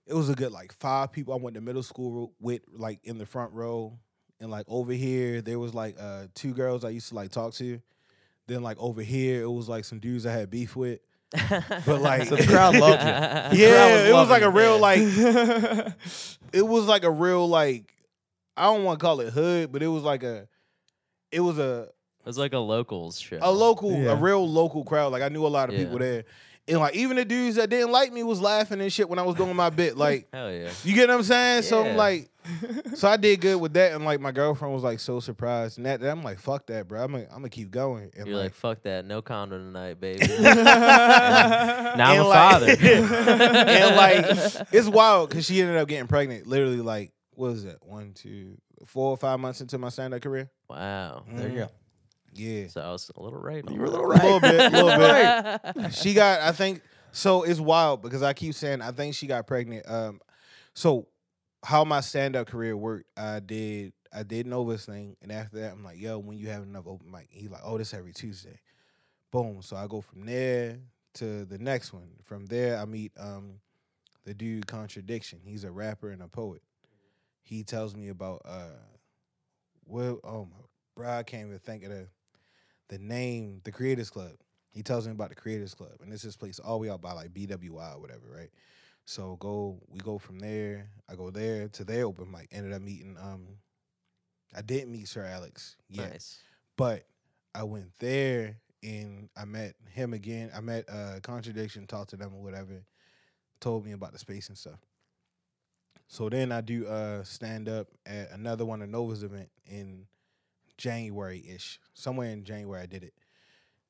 it 0.07 0.15
was 0.15 0.29
a 0.31 0.35
good 0.35 0.53
like 0.53 0.73
five 0.79 1.13
people 1.13 1.35
I 1.35 1.39
went 1.39 1.55
to 1.57 1.61
middle 1.61 1.83
school 1.83 2.33
with 2.41 2.63
like 2.73 3.01
in 3.05 3.19
the 3.19 3.27
front 3.27 3.53
row, 3.53 3.99
and 4.41 4.51
like 4.51 4.65
over 4.69 4.93
here 4.93 5.43
there 5.43 5.59
was 5.59 5.75
like 5.75 5.97
uh 6.01 6.29
two 6.35 6.55
girls 6.55 6.85
I 6.85 6.91
used 6.91 7.09
to 7.11 7.15
like 7.15 7.31
talk 7.31 7.53
to. 7.55 7.81
Then 8.49 8.63
like 8.63 8.79
over 8.79 9.03
here 9.03 9.43
it 9.43 9.51
was 9.51 9.69
like 9.69 9.85
some 9.85 9.99
dudes 9.99 10.25
I 10.27 10.33
had 10.33 10.51
beef 10.51 10.77
with. 10.77 11.01
But, 11.87 12.01
like- 12.01 12.29
So 12.29 12.37
the 12.37 12.47
crowd 12.47 12.77
loved 12.77 13.55
you. 13.57 13.65
yeah, 13.67 14.07
it 14.09 14.13
was 14.13 14.29
like 14.29 14.43
a 14.43 14.51
real 14.51 14.77
it. 14.77 14.81
like 14.81 14.99
it 16.53 16.63
was 16.67 16.85
like 16.87 17.05
a 17.05 17.11
real 17.11 17.49
like 17.49 17.93
I 18.57 18.65
don't 18.65 18.85
want 18.85 18.99
to 18.99 19.05
call 19.05 19.21
it 19.21 19.33
hood, 19.33 19.73
but 19.73 19.83
it 19.83 19.89
was 19.89 20.03
like 20.03 20.23
a 20.23 20.49
it 21.33 21.41
was 21.41 21.59
a 21.59 21.89
It 22.21 22.27
was 22.27 22.39
like 22.39 22.53
a 22.53 22.59
locals 22.59 23.19
show. 23.21 23.39
a 23.43 23.51
local 23.51 23.93
Yeah. 23.93 24.13
a 24.13 24.17
real 24.17 24.49
local 24.49 24.85
crowd. 24.85 25.13
Like 25.13 25.23
I 25.23 25.29
knew 25.29 25.45
a 25.47 25.49
lot 25.49 25.69
of 25.69 25.75
Yeah. 25.75 25.85
people 25.85 25.99
there. 25.99 26.25
And 26.69 26.79
like 26.79 26.95
even 26.97 27.17
the 27.17 27.25
dudes 27.25 27.57
that 27.57 27.71
didn't 27.71 27.93
like 27.93 28.13
me 28.13 28.23
was 28.23 28.41
laughing 28.41 28.81
and 28.81 28.93
shit 28.93 29.09
when 29.09 29.19
I 29.19 29.23
was 29.23 29.37
doing 29.37 29.55
my 29.55 29.71
bit. 29.71 29.97
Like 29.97 30.29
Hell 30.33 30.51
yeah. 30.53 30.71
you 30.85 30.95
get 30.95 31.09
what 31.09 31.17
I'm 31.19 31.23
saying? 31.23 31.63
So 31.63 31.81
I'm 31.81 31.87
Yeah. 31.93 31.97
like 31.97 32.31
so 32.95 33.09
I 33.09 33.17
did 33.17 33.41
good 33.41 33.61
with 33.61 33.73
that 33.75 33.93
and 33.93 34.05
like 34.05 34.21
my 34.21 34.33
girlfriend 34.33 34.73
was 34.75 34.83
like 34.83 35.01
so 35.01 35.21
surprised. 35.21 35.79
And 35.79 35.87
that, 35.87 36.01
that 36.01 36.11
I'm 36.11 36.23
like, 36.23 36.39
fuck 36.39 36.67
that, 36.67 36.89
bro. 36.89 37.03
I'm 37.03 37.13
gonna, 37.13 37.25
I'm 37.25 37.37
gonna 37.39 37.49
keep 37.49 37.71
going. 37.71 38.11
And 38.17 38.27
You're 38.27 38.37
like, 38.37 38.55
fuck 38.55 38.83
that. 38.83 39.05
No 39.05 39.23
condom 39.23 39.67
tonight, 39.73 40.01
baby. 40.01 40.23
and 40.23 40.43
now 40.45 42.13
I'm 42.13 42.21
a 42.21 42.25
like- 42.25 42.39
father. 42.39 42.67
and 42.81 43.97
like 43.97 44.67
it's 44.73 44.89
wild 44.89 45.29
because 45.31 45.47
she 45.47 45.61
ended 45.61 45.77
up 45.77 45.89
getting 45.89 46.07
pregnant 46.09 46.47
literally 46.47 46.81
like 46.81 47.13
what 47.35 47.53
was 47.53 47.65
that? 47.65 47.85
One, 47.87 48.13
two, 48.15 48.57
four 48.87 49.11
or 49.11 49.17
five 49.17 49.39
months 49.41 49.61
into 49.61 49.77
my 49.79 49.91
stand 49.91 50.15
up 50.15 50.23
career. 50.23 50.49
wow. 50.71 51.23
There 51.31 51.49
you 51.49 51.57
go. 51.59 51.69
Yeah. 52.33 52.69
So 52.69 52.81
I 52.81 52.91
was 52.91 53.11
a 53.17 53.23
little 53.23 53.39
right. 53.41 53.65
You 53.71 53.79
were 53.79 53.87
a 53.87 53.91
on 53.91 54.09
little 54.09 54.11
that. 54.11 54.23
A 54.23 54.25
little 54.25 54.41
bit, 54.41 54.61
a 54.61 54.71
little 54.71 54.91
bit. 54.99 55.75
Right. 55.85 55.95
she 55.95 56.15
got 56.15 56.41
i 56.41 56.53
think 56.53 56.83
so 57.13 57.43
it's 57.45 57.61
wild 57.61 58.03
because 58.03 58.23
i 58.23 58.33
keep 58.35 58.55
saying 58.55 58.83
i 58.83 58.91
think 58.91 59.15
she 59.15 59.27
got 59.27 59.47
pregnant 59.47 59.89
um 59.91 60.21
so 60.75 61.07
how 61.67 61.83
my 61.83 62.01
stand-up 62.01 62.47
career 62.47 62.77
worked 62.77 63.07
i 63.17 63.41
did 63.41 63.93
i 64.13 64.23
did 64.23 64.47
nova's 64.47 64.87
thing 64.87 65.17
and 65.21 65.33
after 65.33 65.59
that 65.59 65.73
i'm 65.73 65.83
like 65.83 66.01
yo 66.01 66.17
when 66.17 66.39
you 66.39 66.47
have 66.47 66.63
enough 66.63 66.87
open 66.87 67.11
mic? 67.11 67.27
He's 67.29 67.51
like 67.51 67.63
oh 67.65 67.77
this 67.77 67.93
every 67.93 68.13
tuesday. 68.13 68.61
Boom 69.33 69.61
so 69.63 69.75
i 69.75 69.89
go 69.89 70.01
from 70.01 70.27
there 70.27 70.79
to 71.15 71.45
the 71.45 71.59
next 71.59 71.93
one. 71.93 72.09
From 72.23 72.47
there 72.47 72.79
i 72.79 72.85
meet 72.85 73.11
um 73.19 73.55
the 74.25 74.33
dude 74.33 74.69
contradiction. 74.69 75.41
He's 75.45 75.65
a 75.65 75.71
rapper 75.73 76.11
and 76.11 76.23
a 76.23 76.29
poet. 76.29 76.63
He 77.43 77.65
tells 77.65 77.97
me 77.97 78.11
about 78.11 78.43
uh 78.45 78.79
well 79.87 80.21
oh 80.23 80.45
my 80.45 80.67
bro 80.95 81.11
i 81.11 81.25
can't 81.25 81.49
even 81.49 81.59
think 81.59 81.83
of 81.83 81.91
the 81.91 82.07
the 82.91 82.99
name 82.99 83.61
the 83.65 83.73
creators 83.73 84.09
club. 84.09 84.35
He 84.71 84.85
tells 84.85 85.07
me 85.07 85.13
about 85.13 85.31
the 85.31 85.35
Creators 85.35 85.73
Club, 85.73 85.93
and 86.03 86.13
this 86.13 86.23
is 86.23 86.37
place 86.37 86.59
all 86.59 86.79
the 86.79 86.83
way 86.83 86.91
out 86.91 87.01
by 87.01 87.13
like 87.13 87.33
BWI 87.33 87.97
or 87.97 87.99
whatever, 87.99 88.27
right? 88.31 88.51
So 89.07 89.37
go, 89.37 89.81
we 89.89 90.01
go 90.01 90.19
from 90.19 90.39
there. 90.39 90.89
I 91.09 91.15
go 91.15 91.31
there 91.31 91.69
to 91.69 91.85
their 91.85 92.05
open 92.05 92.31
mic. 92.31 92.49
Ended 92.51 92.73
up 92.73 92.83
meeting. 92.83 93.17
Um, 93.21 93.47
I 94.55 94.63
didn't 94.63 94.91
meet 94.93 95.09
Sir 95.09 95.25
Alex 95.25 95.77
yet, 95.89 96.13
Nice. 96.13 96.41
but 96.77 97.05
I 97.55 97.63
went 97.63 97.91
there 97.99 98.57
and 98.83 99.29
I 99.37 99.45
met 99.45 99.75
him 99.93 100.13
again. 100.13 100.51
I 100.55 100.61
met 100.61 100.89
uh, 100.89 101.21
Contradiction, 101.23 101.87
talked 101.87 102.11
to 102.11 102.17
them 102.17 102.35
or 102.35 102.43
whatever. 102.43 102.85
Told 103.61 103.85
me 103.85 103.93
about 103.93 104.13
the 104.13 104.19
space 104.19 104.49
and 104.49 104.59
stuff. 104.59 104.81
So 106.09 106.29
then 106.29 106.53
I 106.53 106.61
do 106.61 106.87
uh, 106.87 107.23
stand 107.23 107.69
up 107.69 107.89
at 108.05 108.33
another 108.33 108.65
one 108.65 108.83
of 108.83 108.89
Nova's 108.89 109.23
event 109.23 109.49
in 109.67 110.07
January 110.77 111.45
ish, 111.49 111.81
somewhere 111.95 112.31
in 112.31 112.45
January. 112.45 112.83
I 112.83 112.87
did 112.87 113.03
it 113.05 113.15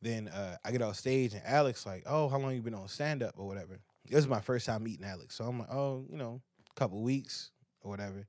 then 0.03 0.29
uh, 0.29 0.57
I 0.65 0.71
get 0.73 0.83
off 0.83 0.97
stage 0.97 1.33
and 1.33 1.43
Alex 1.45 1.87
like, 1.87 2.05
oh, 2.07 2.29
how 2.29 2.39
long 2.39 2.55
you 2.55 2.61
been 2.61 2.75
on 2.75 2.89
stand 2.89 3.23
up 3.23 3.35
or 3.37 3.47
whatever. 3.47 3.81
It 4.11 4.15
was 4.17 4.29
my 4.29 4.41
first 4.41 4.67
time 4.67 4.83
meeting 4.85 5.05
Alex, 5.07 5.35
so 5.35 5.45
I'm 5.45 5.59
like, 5.59 5.71
oh, 5.73 6.05
you 6.11 6.17
know, 6.17 6.41
a 6.71 6.81
couple 6.81 7.03
weeks 7.03 7.51
or 7.83 7.91
whatever. 7.91 8.27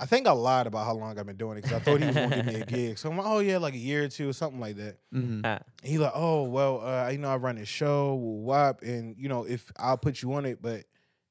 I 0.00 0.06
think 0.06 0.28
I 0.28 0.30
lied 0.30 0.68
about 0.68 0.86
how 0.86 0.94
long 0.94 1.18
I've 1.18 1.26
been 1.26 1.36
doing 1.36 1.58
it 1.58 1.62
because 1.62 1.80
I 1.80 1.80
thought 1.80 2.00
he 2.00 2.06
was 2.06 2.14
gonna 2.14 2.36
give 2.36 2.46
me 2.46 2.60
a 2.60 2.66
gig. 2.66 2.98
So 2.98 3.10
I'm 3.10 3.16
like, 3.16 3.26
oh 3.26 3.40
yeah, 3.40 3.58
like 3.58 3.74
a 3.74 3.78
year 3.78 4.04
or 4.04 4.08
two 4.08 4.28
or 4.28 4.32
something 4.32 4.60
like 4.60 4.76
that. 4.76 4.98
Mm-hmm. 5.12 5.40
Ah, 5.44 5.58
he 5.82 5.98
like, 5.98 6.12
oh 6.14 6.44
well, 6.44 6.80
uh, 6.86 7.08
you 7.10 7.18
know, 7.18 7.28
I 7.28 7.36
run 7.36 7.56
this 7.56 7.68
show, 7.68 8.14
WAP, 8.14 8.82
and 8.82 9.16
you 9.18 9.28
know, 9.28 9.42
if 9.44 9.72
I'll 9.76 9.98
put 9.98 10.22
you 10.22 10.32
on 10.34 10.44
it, 10.46 10.62
but 10.62 10.84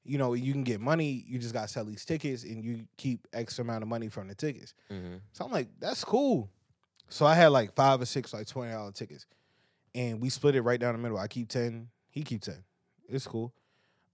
you 0.03 0.17
know, 0.17 0.33
you 0.33 0.51
can 0.51 0.63
get 0.63 0.81
money. 0.81 1.23
You 1.27 1.39
just 1.39 1.53
gotta 1.53 1.69
sell 1.69 1.85
these 1.85 2.03
tickets, 2.03 2.43
and 2.43 2.61
you 2.63 2.85
keep 2.97 3.25
X 3.31 3.57
amount 3.59 3.83
of 3.83 3.87
money 3.87 4.09
from 4.09 4.27
the 4.27 4.35
tickets. 4.35 4.73
mhm. 4.91 5.21
So 5.31 5.45
I'm 5.45 5.51
like, 5.51 5.69
that's 5.79 6.03
cool. 6.03 6.49
So 7.09 7.25
I 7.25 7.35
had 7.35 7.47
like 7.47 7.73
five 7.73 8.01
or 8.01 8.05
six 8.05 8.33
like 8.33 8.47
twenty 8.47 8.71
dollar 8.73 8.91
tickets, 8.91 9.25
and 9.95 10.19
we 10.21 10.29
split 10.29 10.55
it 10.55 10.61
right 10.61 10.79
down 10.79 10.93
the 10.93 10.99
middle. 10.99 11.17
I 11.17 11.27
keep 11.27 11.47
ten, 11.47 11.87
he 12.09 12.23
keep 12.23 12.41
ten. 12.41 12.63
It's 13.07 13.27
cool. 13.27 13.53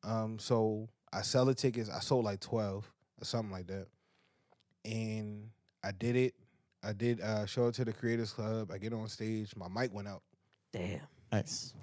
Um, 0.03 0.37
so 0.39 0.89
I 1.11 1.21
sell 1.21 1.45
the 1.45 1.53
tickets. 1.53 1.89
I 1.89 1.99
sold 1.99 2.25
like 2.25 2.39
twelve 2.39 2.89
or 3.21 3.25
something 3.25 3.51
like 3.51 3.67
that, 3.67 3.87
and 4.85 5.49
I 5.83 5.91
did 5.91 6.15
it. 6.15 6.35
I 6.83 6.93
did 6.93 7.21
uh, 7.21 7.45
show 7.45 7.67
it 7.67 7.75
to 7.75 7.85
the 7.85 7.93
Creators 7.93 8.31
Club. 8.31 8.71
I 8.71 8.77
get 8.77 8.93
on 8.93 9.07
stage. 9.07 9.55
My 9.55 9.67
mic 9.69 9.93
went 9.93 10.07
out. 10.07 10.21
Damn. 10.73 10.99
Nice. 11.31 11.73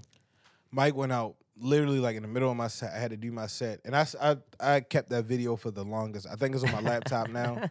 Mic 0.73 0.95
went 0.95 1.13
out 1.13 1.37
literally 1.59 1.99
like 1.99 2.17
in 2.17 2.23
the 2.23 2.29
middle 2.29 2.51
of 2.51 2.57
my 2.57 2.69
set. 2.69 2.93
I 2.95 2.99
had 2.99 3.11
to 3.11 3.17
do 3.17 3.33
my 3.33 3.47
set, 3.47 3.81
and 3.85 3.97
I, 3.97 4.07
I, 4.21 4.37
I 4.61 4.81
kept 4.81 5.11
that 5.11 5.25
video 5.25 5.57
for 5.57 5.71
the 5.71 5.85
longest. 5.85 6.27
I 6.31 6.37
think 6.37 6.55
it's 6.55 6.65
on 6.65 6.73
my 6.73 6.81
laptop 6.81 7.29
now, 7.31 7.63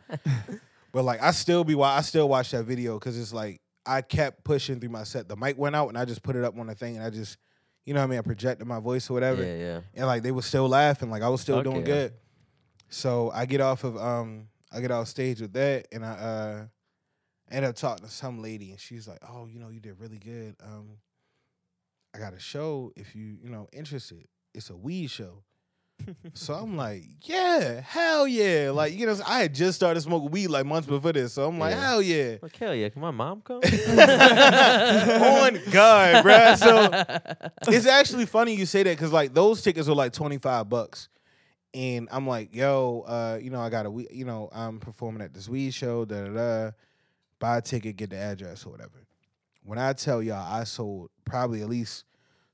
but 0.91 1.04
like 1.04 1.21
I 1.21 1.32
still 1.32 1.63
be 1.63 1.75
wa- 1.75 1.95
I 1.95 2.02
still 2.02 2.28
watch 2.28 2.52
that 2.52 2.63
video 2.63 2.99
because 2.99 3.17
it's 3.17 3.34
like 3.34 3.62
I 3.86 4.02
kept 4.02 4.43
pushing 4.43 4.80
through 4.80 4.89
my 4.89 5.04
set. 5.04 5.28
The 5.28 5.36
mic 5.36 5.58
went 5.58 5.75
out, 5.75 5.88
and 5.89 5.97
I 5.97 6.06
just 6.06 6.23
put 6.23 6.36
it 6.36 6.43
up 6.43 6.58
on 6.58 6.67
the 6.67 6.75
thing, 6.75 6.97
and 6.97 7.06
I 7.06 7.10
just 7.10 7.38
you 7.86 7.94
know 7.94 8.02
what 8.02 8.06
I 8.06 8.10
mean. 8.10 8.20
I 8.20 8.22
projected 8.22 8.68
my 8.68 8.80
voice 8.80 9.10
or 9.10 9.13
whatever, 9.13 9.44
Yeah, 9.44 9.56
yeah. 9.58 9.82
and 9.96 10.06
like 10.08 10.24
they 10.24 10.32
were 10.32 10.42
still 10.42 10.68
laughing, 10.68 11.10
like 11.10 11.22
I 11.24 11.30
was 11.30 11.42
still 11.42 11.58
Fuck 11.58 11.65
doing 11.65 11.84
good. 11.84 12.13
So 12.89 13.32
I 13.34 13.46
get 13.46 13.62
off 13.62 13.84
of 13.84 13.98
um 13.98 14.48
I 14.72 14.82
get 14.82 14.92
off 14.92 15.08
stage 15.08 15.42
with 15.42 15.54
that, 15.54 15.88
and 15.92 16.06
I 16.06 16.10
uh 16.12 16.65
end 17.52 17.65
up 17.65 17.76
talking 17.76 18.06
to 18.06 18.12
some 18.12 18.42
lady, 18.42 18.72
and 18.72 18.80
she's 18.80 19.08
like, 19.08 19.20
"Oh, 19.28 19.48
you 19.48 19.60
know, 19.60 19.70
you 19.70 19.80
did 19.80 20.00
really 20.00 20.20
good. 20.20 20.56
Um, 20.63 20.98
I 22.13 22.20
got 22.20 22.34
a 22.34 22.39
show 22.39 22.92
if 22.96 23.15
you 23.15 23.38
you 23.42 23.50
know 23.50 23.68
interested. 23.74 24.28
It's 24.54 24.70
a 24.70 24.78
weed 24.78 25.08
show." 25.08 25.44
So 26.33 26.53
I'm 26.53 26.75
like, 26.77 27.03
"Yeah, 27.21 27.81
hell 27.81 28.27
yeah!" 28.27 28.71
Like 28.71 28.93
you 28.97 29.05
know, 29.05 29.15
I 29.27 29.41
had 29.41 29.53
just 29.55 29.75
started 29.75 30.01
smoking 30.01 30.31
weed 30.31 30.47
like 30.47 30.65
months 30.65 30.88
before 30.88 31.12
this, 31.13 31.33
so 31.33 31.47
I'm 31.47 31.59
like, 31.59 31.73
Yeah. 31.75 31.88
"Hell 31.89 32.01
yeah!" 32.01 32.35
Like 32.41 32.55
hell 32.55 32.73
yeah, 32.75 32.89
can 32.89 33.01
my 33.01 33.12
mom 33.12 33.41
come? 33.41 33.57
On 33.63 35.59
God, 35.71 36.23
bruh. 36.25 36.57
So 36.57 37.71
it's 37.71 37.85
actually 37.85 38.25
funny 38.25 38.55
you 38.55 38.65
say 38.65 38.83
that 38.83 38.97
because 38.97 39.12
like 39.13 39.33
those 39.33 39.62
tickets 39.62 39.88
were 39.88 39.95
like 39.95 40.13
25 40.13 40.69
bucks. 40.69 41.09
And 41.73 42.07
I'm 42.12 42.25
like, 42.25 42.55
yo, 42.55 43.03
uh, 43.07 43.38
you 43.39 43.51
know, 43.51 43.59
I 43.62 43.69
got 43.69 43.85
a, 43.85 43.91
we- 43.91 44.07
you 44.12 44.25
know, 44.25 44.49
I'm 44.51 44.79
performing 44.79 45.21
at 45.21 45.35
this 45.35 45.47
weed 45.47 45.71
show, 45.71 46.03
da 46.03 46.23
da 46.25 46.29
da. 46.29 46.71
Buy 47.38 47.57
a 47.57 47.62
ticket, 47.62 47.95
get 47.95 48.09
the 48.09 48.17
address 48.17 48.65
or 48.65 48.71
whatever. 48.71 49.05
When 49.63 49.77
I 49.77 49.93
tell 49.93 50.23
y'all, 50.23 50.51
I 50.51 50.63
sold 50.63 51.12
probably 51.25 51.62
at 51.62 51.69
least 51.69 52.05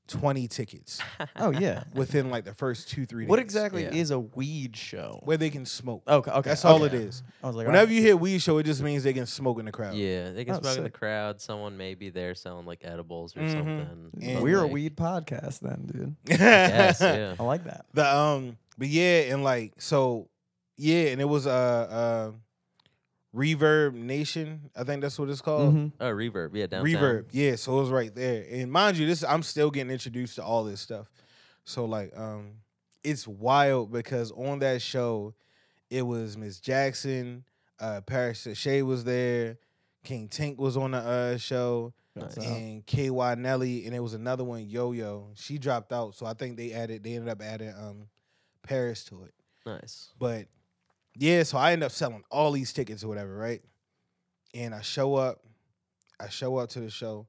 20 0.08 0.48
tickets 0.48 1.00
Oh 1.36 1.50
yeah. 1.50 1.84
within 1.94 2.30
like 2.30 2.44
the 2.44 2.54
first 2.54 2.88
two, 2.88 3.06
three 3.06 3.24
days. 3.24 3.30
What 3.30 3.38
exactly 3.38 3.82
Yeah. 3.84 3.94
is 3.94 4.10
a 4.10 4.18
weed 4.18 4.76
show? 4.76 5.20
Where 5.24 5.36
they 5.36 5.50
can 5.50 5.66
smoke. 5.66 6.02
Okay, 6.06 6.30
okay. 6.30 6.48
That's 6.50 6.64
all 6.64 6.84
it 6.84 6.94
okay. 6.94 7.04
is. 7.04 7.22
I 7.42 7.46
was 7.48 7.56
like, 7.56 7.66
Whenever 7.66 7.92
you 7.92 8.00
hear 8.02 8.16
weed 8.16 8.40
show, 8.40 8.58
it 8.58 8.64
just 8.64 8.82
means 8.82 9.02
they 9.02 9.12
can 9.12 9.26
smoke 9.26 9.58
in 9.58 9.64
the 9.66 9.72
crowd. 9.72 9.94
yeah, 9.94 10.30
they 10.30 10.44
can 10.44 10.54
Oh, 10.56 10.60
smoke 10.60 10.76
in 10.76 10.82
the 10.84 10.88
sick. 10.88 10.92
crowd. 10.94 11.40
Someone 11.40 11.76
may 11.76 11.94
be 11.94 12.10
there 12.10 12.34
selling 12.34 12.66
like 12.66 12.80
edibles 12.84 13.36
or 13.36 13.40
Mhm. 13.40 13.52
something. 13.52 14.10
And- 14.22 14.34
but, 14.34 14.42
we're 14.42 14.58
a 14.58 14.62
like, 14.62 14.72
weed 14.72 14.96
podcast 14.96 15.60
then, 15.60 15.86
dude. 15.92 16.16
Yes, 16.38 17.00
yeah. 17.00 17.34
I 17.38 17.42
like 17.42 17.64
that. 17.64 17.86
The 17.94 18.16
um, 18.16 18.56
but 18.78 18.88
yeah, 18.88 19.32
and 19.32 19.42
like 19.42 19.74
so, 19.78 20.28
yeah, 20.76 21.06
and 21.08 21.20
it 21.20 21.24
was 21.28 21.46
uh 21.46 21.50
uh, 22.30 22.32
Reverb 23.36 23.92
Nation. 23.92 24.70
I 24.74 24.84
think 24.84 25.02
that's 25.02 25.18
what 25.18 25.28
it's 25.28 25.42
called. 25.42 25.74
Mhm. 25.74 25.92
Oh, 26.00 26.10
reverb. 26.10 26.50
Yeah, 26.54 26.66
downtown. 26.66 26.84
Reverb, 26.92 27.24
yeah. 27.32 27.56
So 27.56 27.76
it 27.76 27.80
was 27.82 27.90
right 27.90 28.14
there, 28.14 28.46
and 28.50 28.72
mind 28.72 28.96
you, 28.96 29.06
this 29.06 29.22
I'm 29.22 29.42
still 29.42 29.70
getting 29.70 29.92
introduced 29.92 30.36
to 30.36 30.44
all 30.44 30.64
this 30.64 30.80
stuff. 30.80 31.10
So 31.64 31.84
like, 31.84 32.16
um, 32.16 32.52
it's 33.04 33.28
wild 33.28 33.92
because 33.92 34.32
on 34.32 34.60
that 34.60 34.80
show, 34.80 35.34
it 35.90 36.02
was 36.02 36.36
Miss 36.36 36.58
Jackson, 36.60 37.44
uh, 37.78 38.00
Paris 38.00 38.46
Shay 38.54 38.82
was 38.82 39.04
there, 39.04 39.58
King 40.02 40.28
Tink 40.28 40.56
was 40.56 40.76
on 40.76 40.92
the 40.92 40.98
uh 40.98 41.36
show, 41.36 41.92
That's, 42.14 42.38
uh, 42.38 42.42
and 42.42 42.86
KY 42.86 43.34
Nelly, 43.36 43.84
and 43.84 43.94
it 43.94 44.00
was 44.00 44.14
another 44.14 44.44
one, 44.44 44.66
Yo 44.68 44.92
Yo. 44.92 45.28
She 45.34 45.58
dropped 45.58 45.92
out, 45.92 46.14
so 46.14 46.24
I 46.24 46.32
think 46.32 46.56
they 46.56 46.72
added, 46.72 47.02
they 47.04 47.14
ended 47.14 47.28
up 47.28 47.42
adding 47.42 47.74
um 47.76 48.08
Paris 48.62 49.04
to 49.04 49.24
it. 49.24 49.34
Nice. 49.66 50.08
But 50.18 50.46
yeah, 51.18 51.42
so 51.42 51.58
I 51.58 51.72
end 51.72 51.82
up 51.82 51.92
selling 51.92 52.22
all 52.30 52.52
these 52.52 52.72
tickets 52.72 53.02
or 53.04 53.08
whatever, 53.08 53.36
right? 53.36 53.62
And 54.54 54.74
I 54.74 54.80
show 54.80 55.14
up, 55.16 55.42
I 56.20 56.28
show 56.28 56.56
up 56.56 56.70
to 56.70 56.80
the 56.80 56.90
show, 56.90 57.26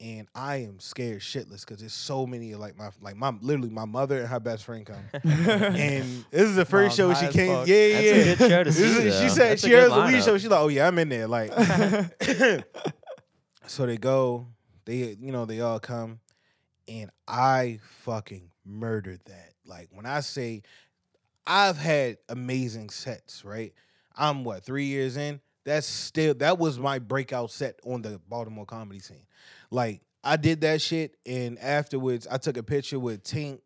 and 0.00 0.28
I 0.34 0.56
am 0.56 0.80
scared 0.80 1.20
shitless 1.20 1.60
because 1.60 1.78
there's 1.80 1.92
so 1.92 2.26
many 2.26 2.54
like 2.54 2.76
my 2.76 2.88
like 3.02 3.16
my 3.16 3.32
literally 3.40 3.68
my 3.70 3.84
mother 3.84 4.18
and 4.20 4.28
her 4.28 4.40
best 4.40 4.64
friend 4.64 4.84
come. 4.86 5.04
and 5.24 6.24
this 6.30 6.42
is 6.42 6.56
the 6.56 6.64
first 6.64 6.98
Mom's 6.98 7.18
show 7.18 7.26
she 7.26 7.32
came. 7.32 7.54
fuck. 7.54 7.66
Yeah, 7.68 7.86
yeah. 7.86 8.00
That's 8.00 8.40
a 8.40 8.44
good 8.44 8.50
show 8.50 8.64
to 8.64 8.72
see, 8.72 8.84
is- 8.84 9.20
she 9.20 9.28
said 9.28 9.50
That's 9.52 9.62
she 9.62 9.70
heard 9.72 9.90
the 9.92 10.06
weed 10.06 10.24
show. 10.24 10.38
She's 10.38 10.48
like, 10.50 10.60
oh 10.60 10.68
yeah, 10.68 10.86
I'm 10.86 10.98
in 10.98 11.08
there. 11.10 11.26
Like, 11.26 11.52
so 13.66 13.86
they 13.86 13.96
go, 13.98 14.46
they 14.84 15.16
you 15.20 15.32
know 15.32 15.44
they 15.44 15.60
all 15.60 15.80
come, 15.80 16.20
and 16.88 17.10
I 17.28 17.78
fucking 18.02 18.50
murdered 18.64 19.20
that. 19.26 19.52
Like 19.64 19.88
when 19.92 20.06
I 20.06 20.20
say, 20.20 20.62
I've 21.46 21.78
had 21.78 22.18
amazing 22.28 22.90
sets. 22.90 23.44
Right, 23.44 23.72
I'm 24.16 24.44
what 24.44 24.64
three 24.64 24.86
years 24.86 25.16
in. 25.16 25.40
That's 25.64 25.86
still 25.86 26.34
that 26.34 26.58
was 26.58 26.78
my 26.78 26.98
breakout 26.98 27.50
set 27.50 27.78
on 27.84 28.02
the 28.02 28.20
Baltimore 28.28 28.66
comedy 28.66 29.00
scene. 29.00 29.26
Like 29.70 30.02
I 30.24 30.36
did 30.36 30.60
that 30.62 30.80
shit, 30.80 31.16
and 31.26 31.58
afterwards 31.58 32.26
I 32.30 32.38
took 32.38 32.56
a 32.56 32.62
picture 32.62 32.98
with 32.98 33.22
Tink, 33.22 33.60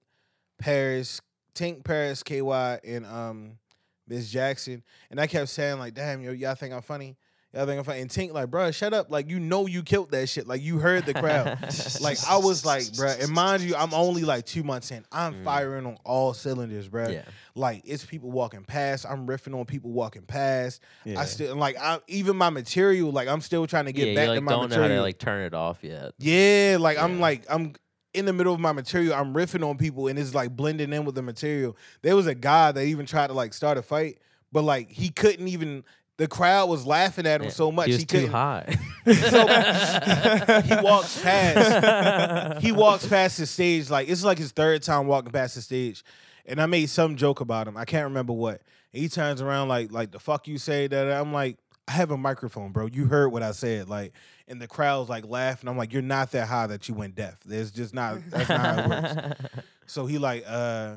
Paris, 0.59 1.21
Tink, 1.55 1.85
Paris, 1.85 2.23
KY, 2.23 2.79
and 2.85 3.07
um 3.07 3.59
Miss 4.07 4.31
Jackson, 4.31 4.83
and 5.11 5.21
I 5.21 5.27
kept 5.27 5.49
saying 5.49 5.79
like, 5.79 5.95
"Damn, 5.95 6.21
yo, 6.21 6.33
y'all 6.33 6.55
think 6.55 6.75
I'm 6.75 6.83
funny? 6.83 7.17
Y'all 7.55 7.67
think 7.67 7.79
I'm 7.79 7.85
funny?" 7.85 8.01
And 8.01 8.11
Tink 8.11 8.33
like, 8.33 8.51
"Bro, 8.51 8.71
shut 8.73 8.93
up! 8.93 9.11
Like 9.11 9.31
you 9.31 9.39
know 9.39 9.67
you 9.67 9.83
killed 9.83 10.11
that 10.11 10.29
shit. 10.29 10.47
Like 10.49 10.63
you 10.63 10.79
heard 10.79 11.07
the 11.07 11.15
crowd. 11.15 11.59
like 12.01 12.19
I 12.29 12.37
was 12.39 12.65
like, 12.65 12.83
bruh, 12.83 13.23
and 13.23 13.31
mind 13.33 13.63
you, 13.63 13.77
I'm 13.77 13.95
only 13.95 14.23
like 14.23 14.45
two 14.47 14.63
months 14.63 14.91
in. 14.91 15.05
I'm 15.13 15.35
Mm. 15.35 15.45
firing 15.45 15.87
on 15.87 15.97
all 16.05 16.35
cylinders, 16.35 16.89
bruh. 16.89 17.13
Yeah. 17.13 17.23
Like 17.55 17.83
it's 17.85 18.05
people 18.05 18.31
walking 18.31 18.65
past. 18.65 19.07
I'm 19.09 19.27
riffing 19.27 19.59
on 19.59 19.65
people 19.67 19.93
walking 19.93 20.23
past. 20.23 20.83
Yeah. 21.05 21.21
I 21.21 21.25
still 21.27 21.55
like 21.57 21.77
I 21.79 22.01
even 22.09 22.37
my 22.37 22.51
material. 22.51 23.13
Like 23.13 23.29
I'm 23.29 23.41
still 23.41 23.67
trying 23.67 23.85
to 23.87 23.93
get 23.93 24.09
yeah, 24.09 24.15
back 24.15 24.29
like 24.31 24.39
to 24.39 24.41
my 24.41 24.53
don't 24.53 24.71
know 24.71 24.83
how 24.83 24.89
to 24.89 25.01
like 25.03 25.19
turn 25.19 25.43
it 25.45 25.55
off 25.55 25.79
yet. 25.85 26.13
Yeah, 26.19 26.79
like 26.81 26.99
I'm 26.99 27.21
like 27.21 27.45
I'm 27.49 27.75
in 28.13 28.25
the 28.27 28.33
middle 28.33 28.55
of 28.55 28.61
my 28.61 28.73
material. 28.73 29.15
I'm 29.15 29.35
riffing 29.35 29.69
on 29.69 29.77
people, 29.77 30.09
and 30.09 30.19
it's 30.19 30.35
like 30.35 30.55
blending 30.57 30.93
in 30.93 31.05
with 31.05 31.15
the 31.15 31.23
material. 31.23 31.77
There 32.03 32.15
was 32.17 32.27
a 32.27 32.35
guy 32.35 32.73
that 32.73 32.85
even 32.85 33.07
tried 33.07 33.29
to 33.29 33.33
like 33.33 33.53
start 33.55 33.77
a 33.79 33.83
fight, 33.83 34.19
but 34.51 34.63
like 34.63 34.91
he 34.91 35.11
couldn't 35.11 35.47
even. 35.49 35.85
The 36.17 36.29
crowd 36.29 36.69
was 36.69 36.87
laughing 36.87 37.27
at 37.27 37.43
him 37.43 37.51
so 37.51 37.73
much 37.73 37.87
He 37.89 37.93
was 37.95 38.05
too 38.05 38.17
couldn't. 38.19 38.31
high. 38.31 38.77
he 39.05 40.75
walks 40.83 41.21
past. 41.23 42.63
he 42.63 42.73
walks 42.73 43.07
past 43.07 43.39
the 43.39 43.47
stage 43.47 43.91
like 43.91 44.09
it's 44.09 44.25
like 44.25 44.39
his 44.39 44.53
third 44.53 44.83
time 44.83 45.07
walking 45.07 45.33
past 45.33 45.57
the 45.57 45.61
stage, 45.63 46.05
and 46.47 46.61
I 46.61 46.67
made 46.67 46.87
some 46.89 47.17
joke 47.17 47.41
about 47.41 47.67
him. 47.69 47.77
I 47.77 47.85
can't 47.85 48.05
remember 48.05 48.33
what. 48.33 48.63
And 48.93 49.03
he 49.03 49.09
turns 49.09 49.43
around 49.43 49.69
like 49.69 49.93
like 49.93 50.11
the 50.13 50.19
fuck 50.21 50.47
you 50.49 50.57
say 50.59 50.87
that. 50.87 51.13
I'm 51.13 51.33
like 51.33 51.59
I 51.89 51.93
have 51.93 52.11
a 52.11 52.17
microphone, 52.17 52.73
bro. 52.73 52.87
You 52.87 53.07
heard 53.07 53.29
what 53.29 53.43
I 53.43 53.51
said, 53.53 53.89
like, 53.91 54.13
and 54.49 54.59
the 54.61 54.67
crowd's 54.69 55.11
like 55.11 55.27
laughing. 55.27 55.69
I'm 55.69 55.77
like, 55.77 55.93
you're 55.93 56.01
not 56.01 56.31
that 56.33 56.49
high 56.49 56.67
that 56.69 56.89
you 56.89 56.95
went 56.95 57.15
deaf. 57.15 57.41
There's 57.45 57.71
just 57.73 57.93
not. 57.93 58.19
That's 58.31 58.49
not 58.49 58.61
how 58.61 58.83
it 58.83 58.89
works. 58.89 59.41
So 59.87 60.07
he 60.07 60.17
like 60.17 60.45
uh 60.47 60.97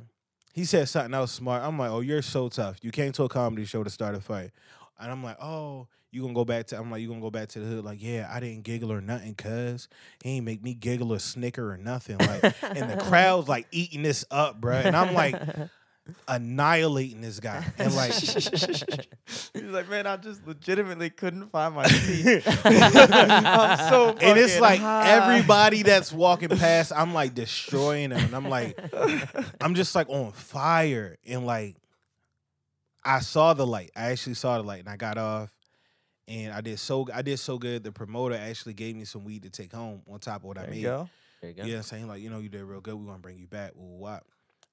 he 0.53 0.63
said 0.63 0.87
something 0.87 1.13
else 1.13 1.33
smart. 1.33 1.61
I'm 1.61 1.77
like, 1.77 1.91
oh, 1.91 1.99
you're 1.99 2.21
so 2.21 2.47
tough. 2.47 2.77
You 2.81 2.89
came 2.91 3.11
to 3.11 3.23
a 3.23 3.29
comedy 3.29 3.65
show 3.65 3.83
to 3.83 3.89
start 3.89 4.15
a 4.15 4.21
fight. 4.21 4.51
And 4.99 5.11
I'm 5.11 5.23
like, 5.23 5.37
oh, 5.41 5.87
you 6.11 6.21
gonna 6.21 6.33
go 6.33 6.45
back 6.45 6.67
to 6.67 6.79
I'm 6.79 6.89
like, 6.89 7.01
you 7.01 7.07
gonna 7.07 7.21
go 7.21 7.29
back 7.31 7.49
to 7.49 7.59
the 7.59 7.65
hood? 7.65 7.85
Like, 7.85 8.01
yeah, 8.01 8.29
I 8.31 8.39
didn't 8.39 8.63
giggle 8.63 8.91
or 8.91 9.01
nothing, 9.01 9.35
cuz 9.35 9.87
he 10.23 10.37
ain't 10.37 10.45
make 10.45 10.63
me 10.63 10.73
giggle 10.73 11.13
or 11.13 11.19
snicker 11.19 11.71
or 11.71 11.77
nothing. 11.77 12.17
Like, 12.17 12.55
and 12.63 12.89
the 12.89 12.97
crowd's 12.97 13.47
like 13.47 13.67
eating 13.71 14.01
this 14.03 14.25
up, 14.31 14.59
bro. 14.59 14.73
And 14.75 14.95
I'm 14.95 15.13
like 15.13 15.35
annihilating 16.27 17.21
this 17.21 17.39
guy. 17.39 17.63
And 17.77 17.93
like 17.95 18.13
He's 18.13 19.53
like, 19.53 19.89
man, 19.89 20.07
I 20.07 20.17
just 20.17 20.45
legitimately 20.47 21.09
couldn't 21.09 21.51
find 21.51 21.75
my 21.75 21.85
seat. 21.87 22.43
I'm 22.45 23.89
so 23.89 24.15
and 24.21 24.39
it's 24.39 24.59
like 24.59 24.79
high. 24.79 25.09
everybody 25.09 25.83
that's 25.83 26.11
walking 26.11 26.49
past, 26.49 26.91
I'm 26.95 27.13
like 27.13 27.33
destroying 27.33 28.09
them. 28.11 28.23
And 28.23 28.35
I'm 28.35 28.49
like, 28.49 28.79
I'm 29.61 29.75
just 29.75 29.95
like 29.95 30.09
on 30.09 30.31
fire. 30.31 31.17
And 31.27 31.45
like, 31.45 31.75
I 33.07 33.19
saw 33.21 33.53
the 33.53 33.65
light. 33.65 33.91
I 33.95 34.11
actually 34.11 34.35
saw 34.35 34.57
the 34.57 34.63
light, 34.63 34.79
and 34.81 34.89
I 34.89 34.97
got 34.97 35.17
off. 35.17 35.51
And 36.27 36.51
I 36.51 36.59
did 36.61 36.77
so. 36.79 37.07
I 37.13 37.21
did 37.21 37.39
so 37.39 37.57
good. 37.57 37.83
The 37.83 37.91
promoter 37.91 38.35
actually 38.35 38.73
gave 38.73 38.95
me 38.95 39.05
some 39.05 39.23
weed 39.23 39.43
to 39.43 39.49
take 39.49 39.71
home 39.73 40.01
on 40.11 40.19
top 40.19 40.37
of 40.37 40.43
what 40.43 40.57
I 40.57 40.63
There 40.63 40.69
made. 40.71 40.77
you 40.77 40.83
go. 40.83 41.09
There 41.41 41.49
you 41.51 41.55
go. 41.55 41.63
Yeah, 41.63 41.81
saying 41.81 42.07
like, 42.07 42.21
you 42.21 42.29
know, 42.29 42.39
you 42.39 42.49
did 42.49 42.63
real 42.63 42.81
good. 42.81 42.95
We 42.95 43.05
want 43.05 43.19
to 43.19 43.21
bring 43.21 43.37
you 43.39 43.47
back. 43.47 43.71
Woo, 43.75 43.97
what? 43.97 44.23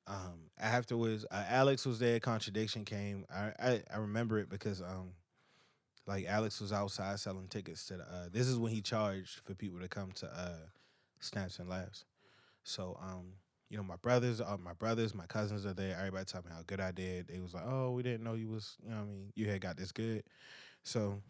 Um, 0.07 0.51
afterwards, 0.59 1.25
uh, 1.31 1.45
Alex 1.49 1.87
was 1.87 1.99
there. 2.01 2.19
Contradiction 2.19 2.85
came. 2.85 3.25
I, 3.33 3.53
I 3.59 3.83
I 3.95 3.99
remember 3.99 4.39
it 4.41 4.51
because 4.51 4.83
um, 4.83 5.13
like 6.07 6.27
Alex 6.27 6.61
was 6.61 6.73
outside 6.73 7.21
selling 7.21 7.47
tickets 7.47 7.87
to 7.87 7.99
the. 7.99 8.03
Uh, 8.03 8.27
this 8.33 8.49
is 8.49 8.59
when 8.59 8.73
he 8.73 8.81
charged 8.83 9.41
for 9.45 9.55
people 9.55 9.79
to 9.79 9.89
come 9.89 10.11
to 10.17 10.27
uh, 10.27 10.57
snaps 11.21 11.59
and 11.61 11.69
laughs. 11.69 12.05
So 12.65 12.99
um, 13.01 13.35
you 13.75 13.81
know, 13.81 13.85
my 13.85 13.97
brothers, 13.97 14.41
uh, 14.41 14.57
my 14.63 14.73
brothers, 14.75 15.17
my 15.17 15.27
cousins 15.27 15.67
are 15.67 15.75
there. 15.75 15.97
Everybody 15.99 16.27
telling 16.27 16.47
me 16.47 16.53
how 16.55 16.63
good 16.65 16.81
I 16.81 16.93
did. 16.93 17.27
They 17.27 17.41
was 17.41 17.55
like, 17.55 17.65
oh, 17.67 17.91
we 17.91 18.05
didn't 18.05 18.23
know 18.23 18.35
you 18.35 18.49
was. 18.49 18.77
You 18.85 18.91
know, 18.91 18.99
I 18.99 19.05
mean, 19.05 19.33
you 19.35 19.49
had 19.51 19.61
got 19.61 19.77
this 19.77 19.91
good. 19.91 20.23
So 20.85 21.21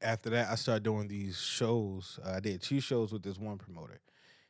after 0.00 0.30
that, 0.30 0.50
I 0.50 0.54
started 0.54 0.82
doing 0.84 1.08
these 1.08 1.38
shows. 1.38 2.18
Uh, 2.24 2.30
I 2.30 2.40
did 2.40 2.62
two 2.62 2.80
shows 2.80 3.12
with 3.12 3.22
this 3.22 3.38
one 3.38 3.58
promoter. 3.58 4.00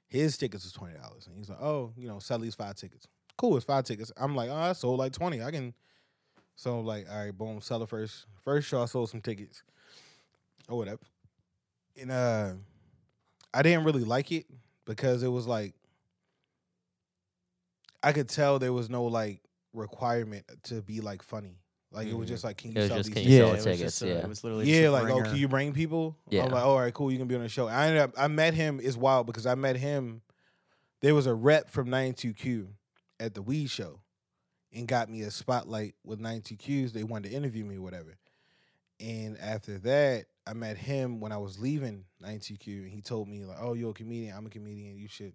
His 0.06 0.36
tickets 0.36 0.64
was 0.64 0.72
twenty 0.72 0.94
dollars, 0.94 1.26
and 1.26 1.36
he's 1.36 1.48
like, 1.48 1.60
"Oh, 1.60 1.92
you 1.96 2.06
know, 2.06 2.20
sell 2.20 2.38
these 2.38 2.54
five 2.54 2.76
tickets. 2.76 3.08
Cool, 3.36 3.56
it's 3.56 3.66
five 3.66 3.84
tickets." 3.84 4.12
I'm 4.16 4.36
like, 4.36 4.50
"Oh, 4.50 4.54
I 4.56 4.72
sold 4.72 5.00
like 5.00 5.12
twenty. 5.12 5.42
I 5.42 5.50
can." 5.50 5.74
So 6.56 6.80
like, 6.80 7.06
all 7.10 7.24
right, 7.24 7.36
boom, 7.36 7.60
sell 7.60 7.80
the 7.80 7.86
first 7.88 8.26
first 8.44 8.68
show. 8.68 8.82
I 8.82 8.86
sold 8.86 9.10
some 9.10 9.22
tickets. 9.22 9.62
or 10.68 10.78
whatever. 10.78 11.00
And 12.00 12.10
uh 12.10 12.54
I 13.54 13.62
didn't 13.62 13.84
really 13.84 14.04
like 14.04 14.32
it 14.32 14.46
because 14.86 15.22
it 15.22 15.28
was 15.28 15.46
like 15.46 15.74
I 18.02 18.12
could 18.12 18.28
tell 18.28 18.58
there 18.58 18.72
was 18.72 18.90
no 18.90 19.04
like 19.04 19.40
requirement 19.72 20.44
to 20.64 20.82
be 20.82 21.00
like 21.00 21.22
funny. 21.22 21.58
Like 21.90 22.08
it 22.08 22.14
was 22.16 22.26
Mhm. 22.26 22.30
just 22.30 22.44
like, 22.44 22.56
can 22.56 22.70
It 22.70 22.74
you 22.74 22.80
was 22.80 22.88
sell 22.88 22.96
just, 22.98 23.06
these 23.08 23.14
can 23.14 23.22
you 23.24 23.30
yeah, 23.30 23.38
sell 23.44 23.48
it 23.48 23.52
was 23.54 23.64
tickets? 23.64 23.80
just, 23.80 24.02
uh, 24.02 24.06
Yeah. 24.06 24.12
it 24.14 24.28
was 24.28 24.42
literally 24.44 24.72
yeah, 24.72 24.88
a 24.88 24.90
like 24.90 25.10
oh, 25.10 25.22
can 25.22 25.36
you 25.36 25.48
bring 25.48 25.72
people? 25.74 26.16
Yeah. 26.30 26.44
I'm 26.44 26.50
like, 26.50 26.64
all 26.64 26.78
right, 26.80 26.92
cool, 26.94 27.12
you 27.12 27.18
can 27.18 27.28
be 27.28 27.34
on 27.34 27.42
the 27.42 27.48
show. 27.50 27.68
I 27.68 27.86
ended 27.86 28.00
up, 28.02 28.14
I 28.16 28.28
met 28.28 28.54
him. 28.54 28.80
It's 28.82 28.96
wild 28.96 29.26
because 29.26 29.46
I 29.46 29.54
met 29.54 29.76
him. 29.76 30.22
There 31.00 31.14
was 31.14 31.26
a 31.26 31.34
rep 31.34 31.68
from 31.70 31.88
92Q 31.88 32.68
at 33.20 33.34
the 33.34 33.42
Weed 33.42 33.68
Show, 33.68 34.00
and 34.72 34.88
got 34.88 35.10
me 35.10 35.20
a 35.22 35.30
spotlight 35.30 35.94
with 36.04 36.18
92Qs. 36.20 36.92
They 36.92 37.04
wanted 37.04 37.30
to 37.30 37.34
interview 37.36 37.64
me, 37.64 37.76
or 37.76 37.82
whatever. 37.82 38.16
And 39.00 39.36
after 39.38 39.78
that, 39.80 40.26
I 40.46 40.54
met 40.54 40.76
him 40.78 41.20
when 41.20 41.30
I 41.32 41.38
was 41.38 41.58
leaving 41.58 42.04
92Q, 42.22 42.84
and 42.84 42.90
he 42.90 43.00
told 43.02 43.28
me 43.28 43.44
like, 43.44 43.58
"Oh, 43.60 43.74
you're 43.74 43.90
a 43.90 43.94
comedian. 43.94 44.34
I'm 44.36 44.46
a 44.46 44.50
comedian. 44.50 44.96
You 44.96 45.08
should." 45.08 45.34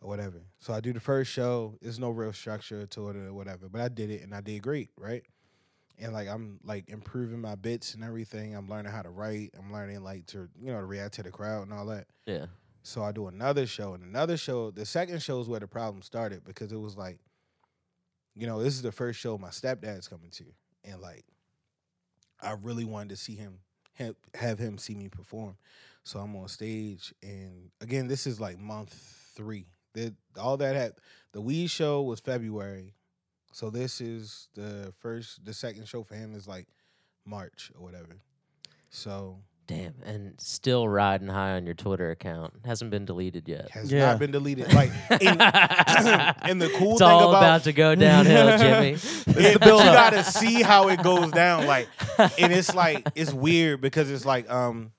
Or 0.00 0.08
whatever. 0.08 0.42
So 0.58 0.74
I 0.74 0.80
do 0.80 0.92
the 0.92 1.00
first 1.00 1.30
show. 1.30 1.78
There's 1.80 1.98
no 1.98 2.10
real 2.10 2.32
structure 2.32 2.86
to 2.86 3.08
it 3.08 3.16
or 3.16 3.32
whatever, 3.32 3.68
but 3.68 3.80
I 3.80 3.88
did 3.88 4.10
it 4.10 4.22
and 4.22 4.34
I 4.34 4.42
did 4.42 4.62
great, 4.62 4.90
right? 4.98 5.22
and 5.98 6.12
like 6.12 6.28
I'm 6.28 6.60
like 6.64 6.88
improving 6.88 7.40
my 7.40 7.54
bits 7.54 7.94
and 7.94 8.04
everything. 8.04 8.54
I'm 8.54 8.68
learning 8.68 8.92
how 8.92 9.02
to 9.02 9.10
write. 9.10 9.54
I'm 9.58 9.72
learning 9.72 10.02
like 10.02 10.26
to 10.26 10.48
you 10.60 10.72
know 10.72 10.80
to 10.80 10.86
react 10.86 11.14
to 11.14 11.22
the 11.22 11.30
crowd 11.30 11.62
and 11.62 11.72
all 11.72 11.86
that. 11.86 12.06
Yeah. 12.26 12.46
So 12.82 13.02
I 13.02 13.12
do 13.12 13.26
another 13.26 13.66
show 13.66 13.94
and 13.94 14.04
another 14.04 14.36
show. 14.36 14.70
The 14.70 14.86
second 14.86 15.20
show 15.22 15.40
is 15.40 15.48
where 15.48 15.60
the 15.60 15.66
problem 15.66 16.02
started 16.02 16.44
because 16.44 16.70
it 16.70 16.78
was 16.78 16.96
like, 16.96 17.18
you 18.36 18.46
know, 18.46 18.62
this 18.62 18.74
is 18.74 18.82
the 18.82 18.92
first 18.92 19.18
show 19.18 19.36
my 19.38 19.48
stepdad's 19.48 20.06
coming 20.06 20.30
to, 20.32 20.44
and 20.84 21.00
like, 21.00 21.24
I 22.40 22.52
really 22.52 22.84
wanted 22.84 23.08
to 23.08 23.16
see 23.16 23.34
him, 23.34 23.58
have, 23.94 24.14
have 24.36 24.60
him 24.60 24.78
see 24.78 24.94
me 24.94 25.08
perform. 25.08 25.56
So 26.04 26.20
I'm 26.20 26.36
on 26.36 26.46
stage, 26.46 27.12
and 27.24 27.70
again, 27.80 28.06
this 28.06 28.24
is 28.24 28.40
like 28.40 28.56
month 28.56 28.94
three. 29.34 29.66
The, 29.96 30.14
all 30.40 30.56
that 30.58 30.76
had 30.76 30.92
the 31.32 31.40
weed 31.40 31.68
show 31.68 32.02
was 32.02 32.20
February, 32.20 32.94
so 33.52 33.70
this 33.70 34.00
is 34.00 34.48
the 34.54 34.92
first. 35.00 35.44
The 35.44 35.54
second 35.54 35.88
show 35.88 36.02
for 36.02 36.14
him 36.14 36.34
is 36.34 36.46
like 36.46 36.66
March 37.24 37.72
or 37.76 37.82
whatever. 37.82 38.20
So 38.90 39.38
Damn. 39.66 39.94
And 40.04 40.40
still 40.40 40.88
riding 40.88 41.26
high 41.26 41.52
on 41.56 41.66
your 41.66 41.74
Twitter 41.74 42.10
account. 42.12 42.54
Hasn't 42.64 42.90
been 42.92 43.04
deleted 43.04 43.48
yet. 43.48 43.68
has 43.70 43.90
Yeah. 43.90 44.06
not 44.12 44.20
been 44.20 44.30
deleted. 44.30 44.72
Like, 44.72 44.92
and, 45.10 45.20
and 45.40 46.62
the 46.62 46.68
cool 46.76 46.92
it's 46.92 46.98
thing 47.00 47.08
all 47.08 47.30
about, 47.30 47.42
about 47.42 47.64
to 47.64 47.72
go 47.72 47.94
downhill, 47.96 48.58
Jimmy. 48.58 48.90
is 48.92 49.24
you 49.26 49.58
gotta 49.58 50.22
see 50.22 50.62
how 50.62 50.88
it 50.88 51.02
goes 51.02 51.32
down. 51.32 51.66
Like, 51.66 51.88
and 52.38 52.52
it's 52.52 52.74
like 52.74 53.08
it's 53.16 53.32
weird 53.32 53.80
because 53.80 54.08
it's 54.10 54.24
like 54.24 54.48
um 54.50 54.92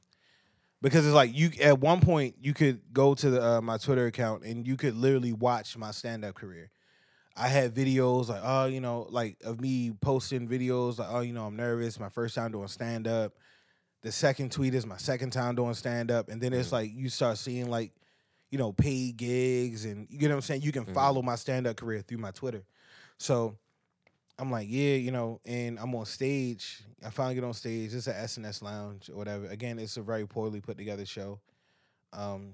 because 0.81 1.05
it's 1.05 1.15
like 1.15 1.35
you 1.35 1.51
at 1.61 1.79
one 1.79 1.99
point 2.01 2.35
you 2.41 2.53
could 2.53 2.81
go 2.93 3.13
to 3.15 3.29
the, 3.29 3.43
uh, 3.43 3.61
my 3.61 3.77
Twitter 3.77 4.05
account 4.07 4.43
and 4.43 4.67
you 4.67 4.77
could 4.77 4.95
literally 4.95 5.33
watch 5.33 5.75
my 5.77 5.91
stand 5.91 6.23
up 6.25 6.35
career. 6.35 6.69
I 7.35 7.49
had 7.49 7.73
videos 7.75 8.29
like 8.29 8.41
oh 8.43 8.65
you 8.65 8.81
know 8.81 9.07
like 9.09 9.37
of 9.43 9.61
me 9.61 9.91
posting 10.01 10.47
videos 10.47 10.97
like 10.97 11.09
oh 11.11 11.19
you 11.21 11.33
know 11.33 11.45
I'm 11.45 11.55
nervous 11.55 11.99
my 11.99 12.09
first 12.09 12.33
time 12.35 12.51
doing 12.51 12.67
stand 12.67 13.07
up. 13.07 13.33
The 14.03 14.11
second 14.11 14.51
tweet 14.51 14.73
is 14.73 14.85
my 14.85 14.97
second 14.97 15.31
time 15.31 15.55
doing 15.55 15.73
stand 15.73 16.09
up 16.11 16.29
and 16.29 16.41
then 16.41 16.53
it's 16.53 16.69
Mhm. 16.69 16.73
like 16.73 16.91
you 16.93 17.09
start 17.09 17.37
seeing 17.37 17.69
like 17.69 17.93
you 18.49 18.57
know 18.57 18.71
paid 18.71 19.17
gigs 19.17 19.85
and 19.85 20.07
you 20.09 20.17
get 20.17 20.29
what 20.29 20.35
I'm 20.35 20.41
saying 20.41 20.61
you 20.61 20.71
can 20.71 20.85
Mhm. 20.85 20.93
follow 20.93 21.21
my 21.21 21.35
stand 21.35 21.67
up 21.67 21.75
career 21.75 22.01
through 22.01 22.19
my 22.19 22.31
Twitter. 22.31 22.63
So 23.19 23.57
I'm 24.39 24.51
like, 24.51 24.67
yeah, 24.69 24.95
you 24.95 25.11
know, 25.11 25.39
and 25.45 25.79
I'm 25.79 25.93
on 25.95 26.05
stage. 26.05 26.81
I 27.05 27.09
finally 27.09 27.35
get 27.35 27.43
on 27.43 27.53
stage. 27.53 27.93
It's 27.93 28.07
an 28.07 28.13
SNS 28.15 28.61
Lounge 28.61 29.09
or 29.09 29.15
whatever. 29.15 29.47
Again, 29.47 29.79
it's 29.79 29.97
a 29.97 30.01
very 30.01 30.27
poorly 30.27 30.61
put 30.61 30.77
together 30.77 31.05
show. 31.05 31.39
Um, 32.13 32.53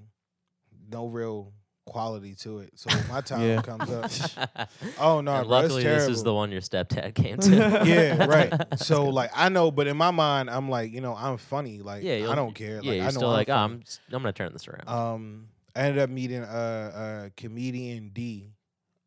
no 0.90 1.08
real 1.08 1.52
quality 1.86 2.34
to 2.36 2.60
it. 2.60 2.72
So 2.76 2.90
my 3.10 3.20
time 3.22 3.42
Yeah. 3.42 3.62
comes 3.62 3.90
up. 3.90 4.70
Oh 5.00 5.20
no, 5.22 5.36
and 5.36 5.48
bro, 5.48 5.58
it's 5.60 5.74
luckily, 5.74 5.84
this 5.84 6.02
is 6.04 6.08
terrible. 6.08 6.24
the 6.24 6.34
one 6.34 6.52
your 6.52 6.62
stepdad 6.62 7.14
came 7.22 7.38
to. 7.40 7.84
yeah, 7.86 8.26
right. 8.26 8.80
So 8.80 9.10
like 9.10 9.32
I 9.36 9.50
know, 9.50 9.70
but 9.70 9.88
in 9.88 9.98
my 9.98 10.12
mind, 10.12 10.50
I'm 10.50 10.70
like, 10.70 10.92
you 10.94 11.02
know, 11.02 11.14
I'm 11.16 11.38
funny. 11.38 11.80
Like 11.80 12.04
Yeah, 12.04 12.14
I 12.14 12.18
you'll- 12.20 12.36
don't 12.36 12.54
care. 12.56 12.76
yeah, 12.82 12.90
like 12.90 12.96
you're 12.96 13.02
I 13.02 13.06
know 13.08 13.12
still 13.12 13.30
I'm 13.30 13.34
like, 13.34 13.50
oh, 13.50 13.54
funny. 13.54 13.74
I'm, 13.74 13.82
s- 13.82 14.00
I'm 14.08 14.22
gonna 14.22 14.32
turn 14.34 14.54
this 14.54 14.68
around. 14.70 14.88
Um, 14.88 15.48
I 15.76 15.82
ended 15.82 16.02
up 16.02 16.10
meeting 16.10 16.44
a, 16.44 16.46
uh 16.46 17.30
comedian 17.36 18.12
D. 18.14 18.53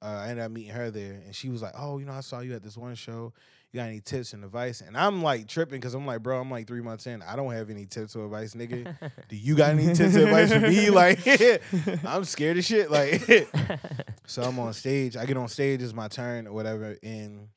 Uh, 0.06 0.20
I 0.20 0.28
ended 0.28 0.44
up 0.44 0.52
meeting 0.52 0.70
her 0.70 0.88
there, 0.92 1.14
and 1.14 1.34
she 1.34 1.48
was 1.48 1.62
like, 1.62 1.72
"Oh, 1.76 1.98
you 1.98 2.04
know, 2.04 2.12
I 2.12 2.20
saw 2.20 2.38
you 2.38 2.54
at 2.54 2.62
this 2.62 2.76
one 2.76 2.94
show. 2.94 3.32
You 3.72 3.80
got 3.80 3.88
any 3.88 4.00
tips 4.00 4.34
and 4.34 4.44
advice?" 4.44 4.80
And 4.80 4.96
I'm 4.96 5.20
like 5.20 5.48
tripping 5.48 5.80
because 5.80 5.94
I'm 5.94 6.06
like, 6.06 6.22
"Bro, 6.22 6.40
I'm 6.40 6.48
like 6.48 6.68
three 6.68 6.80
months 6.80 7.08
in. 7.08 7.22
I 7.22 7.34
don't 7.34 7.52
have 7.52 7.70
any 7.70 7.86
tips 7.86 8.14
or 8.14 8.24
advice, 8.24 8.54
nigga. 8.54 8.96
Do 9.28 9.34
you 9.36 9.56
got 9.56 9.70
any 9.70 9.86
tips 9.86 10.14
and 10.14 10.28
advice 10.28 10.52
for 10.52 10.60
me? 10.60 10.90
Like, 10.96 11.18
I'm 12.04 12.22
scared 12.22 12.56
of 12.56 12.64
shit. 12.64 12.88
Like, 12.88 13.48
so 14.26 14.42
I'm 14.42 14.56
on 14.60 14.72
stage. 14.74 15.16
I 15.16 15.26
get 15.26 15.36
on 15.36 15.48
stage. 15.48 15.82
It's 15.82 15.92
my 15.92 16.06
turn 16.06 16.46
or 16.46 16.52
whatever, 16.52 16.96
and 17.02 17.48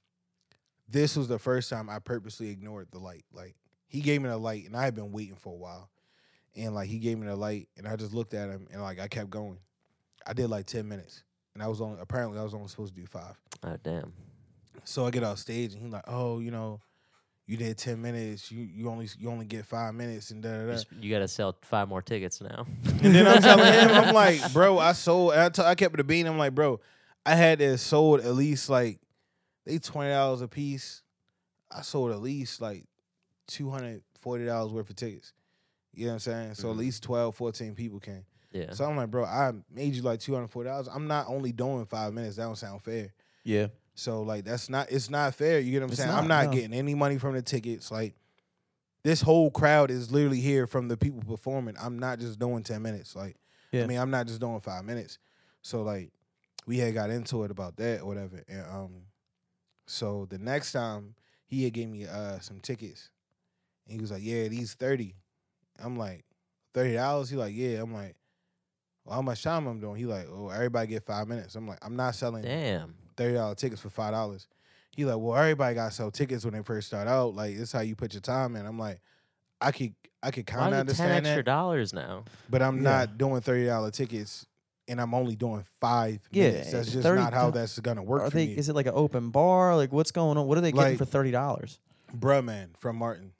this 0.90 1.16
was 1.16 1.28
the 1.28 1.38
first 1.38 1.70
time 1.70 1.88
I 1.88 2.00
purposely 2.00 2.50
ignored 2.50 2.88
the 2.90 2.98
light. 3.00 3.26
Like, 3.32 3.56
he 3.86 4.02
gave 4.02 4.24
me 4.24 4.30
the 4.30 4.38
light, 4.38 4.66
and 4.66 4.76
I 4.76 4.86
had 4.86 4.96
been 4.96 5.12
waiting 5.12 5.36
for 5.36 5.54
a 5.54 5.58
while 5.58 5.92
and 6.56 6.74
like 6.74 6.90
he 6.90 6.98
gave 6.98 7.18
me 7.20 7.28
the 7.28 7.36
light 7.36 7.70
and 7.78 7.88
I 7.88 7.96
just 7.96 8.12
looked 8.12 8.34
at 8.34 8.50
him 8.50 8.68
and 8.72 8.82
like 8.82 9.00
I 9.00 9.08
kept 9.08 9.30
going. 9.30 9.60
I 10.26 10.34
did 10.34 10.50
like 10.50 10.66
10 10.66 10.88
minutes 10.88 11.24
and 11.60 11.66
I 11.66 11.68
was 11.68 11.82
only 11.82 12.00
apparently 12.00 12.40
I 12.40 12.44
was 12.44 12.54
only 12.54 12.70
supposed 12.70 12.96
to 12.96 13.02
do 13.02 13.06
5. 13.06 13.22
oh 13.66 13.78
damn. 13.84 14.14
So 14.86 15.06
I 15.06 15.12
get 15.12 15.24
off 15.24 15.38
stage 15.40 15.74
and 15.74 15.84
he's 15.84 15.92
like, 15.92 16.06
"Oh, 16.08 16.40
you 16.40 16.52
know, 16.52 16.80
you 17.48 17.58
did 17.58 17.78
10 17.78 18.02
minutes. 18.02 18.50
You 18.50 18.62
you 18.64 18.90
only 18.90 19.10
you 19.18 19.30
only 19.30 19.46
get 19.46 19.66
5 19.66 19.94
minutes 19.94 20.32
and 20.32 20.42
da 20.42 20.50
da 20.50 20.72
You, 20.72 20.78
da." 20.78 20.84
you 21.02 21.10
gotta 21.12 21.28
sell 21.28 21.58
five 21.64 21.90
more 21.90 22.02
tickets 22.02 22.40
now. 22.40 22.66
And 23.04 23.14
then 23.14 23.28
I'm 23.28 23.42
telling 23.42 23.74
him, 23.74 23.90
I'm 23.92 24.14
like, 24.16 24.54
"Bro, 24.54 24.80
I 24.80 24.94
sold 24.94 25.34
and 25.34 25.42
I, 25.42 25.50
t- 25.50 25.62
I 25.62 25.76
kept 25.76 25.94
it 25.96 26.00
a 26.00 26.04
bean. 26.06 26.28
I'm 26.28 26.38
like, 26.38 26.56
"Bro, 26.56 26.80
I 27.26 27.36
had 27.36 27.60
to 27.60 27.72
have 27.72 27.80
sold 27.82 28.22
at 28.22 28.34
least 28.36 28.70
like 28.70 29.00
they 29.66 29.78
$20 29.80 30.42
a 30.42 30.48
piece. 30.48 31.04
I 31.70 31.82
sold 31.82 32.12
at 32.12 32.22
least 32.22 32.62
like 32.62 32.86
$240 33.50 34.72
worth 34.72 34.90
of 34.90 34.96
tickets. 34.96 35.34
You 35.94 36.06
know 36.06 36.12
what 36.12 36.14
I'm 36.16 36.20
saying? 36.20 36.56
So 36.56 36.70
at 36.70 36.76
Mhm. 36.76 36.80
least 36.80 37.04
12, 37.04 37.36
14 37.36 37.76
people 37.76 38.00
came. 38.00 38.26
Yeah. 38.52 38.74
So 38.74 38.86
I'm 38.86 38.96
like, 38.98 39.12
bro, 39.12 39.26
I 39.26 39.52
made 39.72 39.96
you 39.96 40.02
like 40.02 40.20
two 40.20 40.34
hundred 40.34 40.48
forty 40.50 40.70
dollars. 40.70 40.88
I'm 40.88 41.08
not 41.08 41.28
only 41.28 41.52
doing 41.52 41.86
five 41.86 42.14
minutes. 42.14 42.36
That 42.38 42.44
don't 42.44 42.56
sound 42.58 42.82
fair. 42.84 43.14
yeah. 43.44 43.68
So 43.96 44.22
like, 44.22 44.46
that's 44.46 44.70
not. 44.70 44.92
It's 44.92 45.10
not 45.10 45.36
fair. 45.36 45.60
You 45.60 45.72
get 45.72 45.80
what 45.80 45.84
I'm 45.86 45.90
It's 45.90 45.98
saying? 46.00 46.10
not, 46.12 46.22
I'm 46.24 46.28
not 46.28 46.46
no. 46.48 46.52
getting 46.54 46.74
any 46.74 46.96
money 46.96 47.18
from 47.18 47.34
the 47.36 47.42
tickets. 47.42 47.92
Like, 47.92 48.16
this 49.04 49.22
whole 49.22 49.52
crowd 49.52 49.92
is 49.92 50.10
literally 50.12 50.40
here 50.40 50.68
from 50.68 50.88
the 50.88 50.96
people 50.98 51.22
performing. 51.22 51.76
I'm 51.80 52.00
not 52.00 52.20
just 52.20 52.40
doing 52.40 52.64
ten 52.64 52.82
minutes. 52.82 53.16
Like, 53.16 53.36
Yeah. 53.72 53.84
I 53.84 53.88
mean, 53.88 53.98
I'm 54.00 54.10
not 54.10 54.28
just 54.28 54.40
doing 54.40 54.60
five 54.62 54.86
minutes. 54.86 55.20
So 55.62 55.82
like, 55.82 56.12
we 56.66 56.78
had 56.78 56.94
got 56.94 57.10
into 57.10 57.44
it 57.44 57.52
about 57.52 57.76
that 57.78 58.02
or 58.02 58.06
whatever. 58.06 58.42
And 58.48 58.66
um, 58.72 58.92
so 59.86 60.26
the 60.30 60.38
next 60.38 60.72
time 60.72 61.16
he 61.46 61.64
had 61.66 61.74
gave 61.74 61.90
me 61.90 62.06
uh 62.06 62.40
some 62.40 62.60
tickets, 62.62 63.10
and 63.86 63.96
he 63.96 64.00
was 64.02 64.12
like, 64.12 64.22
"Yeah, 64.24 64.48
these 64.48 64.74
30 64.76 65.14
I'm 65.84 65.98
like, 65.98 66.24
thirty 66.74 66.94
dollars. 66.94 67.30
He 67.30 67.36
like, 67.36 67.54
yeah. 67.56 67.82
I'm 67.82 67.94
like, 67.94 68.16
well, 69.10 69.16
how 69.16 69.22
much 69.24 69.42
time 69.44 69.66
I'm 69.68 69.80
doing? 69.80 69.96
He 69.98 70.06
like, 70.06 70.28
oh, 70.32 70.50
everybody 70.50 70.88
get 70.88 71.04
five 71.04 71.28
minutes. 71.28 71.56
I'm 71.56 71.68
like, 71.68 71.80
I'm 71.82 71.96
not 71.96 72.14
selling 72.16 72.44
Damn. 72.44 72.94
thirty 73.18 73.34
dollar 73.34 73.56
tickets 73.56 73.82
for 73.82 73.90
five 73.90 74.12
dollars. 74.14 74.48
He 74.92 75.04
like, 75.06 75.18
well, 75.18 75.36
everybody 75.36 75.76
got 75.76 75.90
to 75.90 75.96
sell 75.96 76.12
tickets 76.12 76.46
when 76.46 76.54
they 76.54 76.62
first 76.62 76.88
start 76.88 77.08
out. 77.08 77.34
Like, 77.36 77.58
this 77.58 77.72
how 77.72 77.80
you 77.82 77.96
put 77.96 78.14
your 78.14 78.22
time 78.22 78.56
in. 78.56 78.66
I'm 78.66 78.78
like, 78.78 79.00
I 79.62 79.72
could, 79.72 79.94
I 80.22 80.32
could 80.32 80.46
kind 80.46 80.62
Why 80.62 80.68
of 80.68 80.72
are 80.72 80.76
ten 80.76 80.80
understand 80.82 81.12
extra 81.26 81.36
that, 81.38 81.46
dollars 81.46 81.94
now? 81.94 82.26
but 82.50 82.62
I'm 82.62 82.78
Yeah. 82.78 82.84
not 82.84 83.18
doing 83.18 83.42
thirty 83.42 83.66
dollar 83.66 83.92
tickets, 83.92 84.46
and 84.88 85.00
I'm 85.02 85.14
only 85.14 85.36
doing 85.36 85.64
five 85.82 86.20
Yeah, 86.32 86.50
minutes. 86.50 86.72
That's 86.72 86.92
just 86.92 87.04
30 87.04 87.22
not 87.22 87.34
how 87.34 87.50
that's 87.52 87.80
gonna 87.80 88.04
work 88.04 88.24
Are 88.24 88.30
for 88.30 88.38
they? 88.38 88.48
me, 88.48 88.54
Is 88.58 88.70
it 88.70 88.74
like 88.76 88.86
an 88.88 88.94
open 88.96 89.30
bar? 89.32 89.76
Like 89.76 89.92
what's 89.92 90.12
going 90.12 90.38
on? 90.38 90.46
What 90.48 90.58
are 90.58 90.62
they 90.62 90.72
getting 90.72 90.90
Like- 90.92 90.98
for 90.98 91.06
thirty 91.06 91.32
dollars? 91.32 91.80
bruh, 92.16 92.44
man. 92.44 92.72
From 92.78 92.96
Martin. 92.98 93.32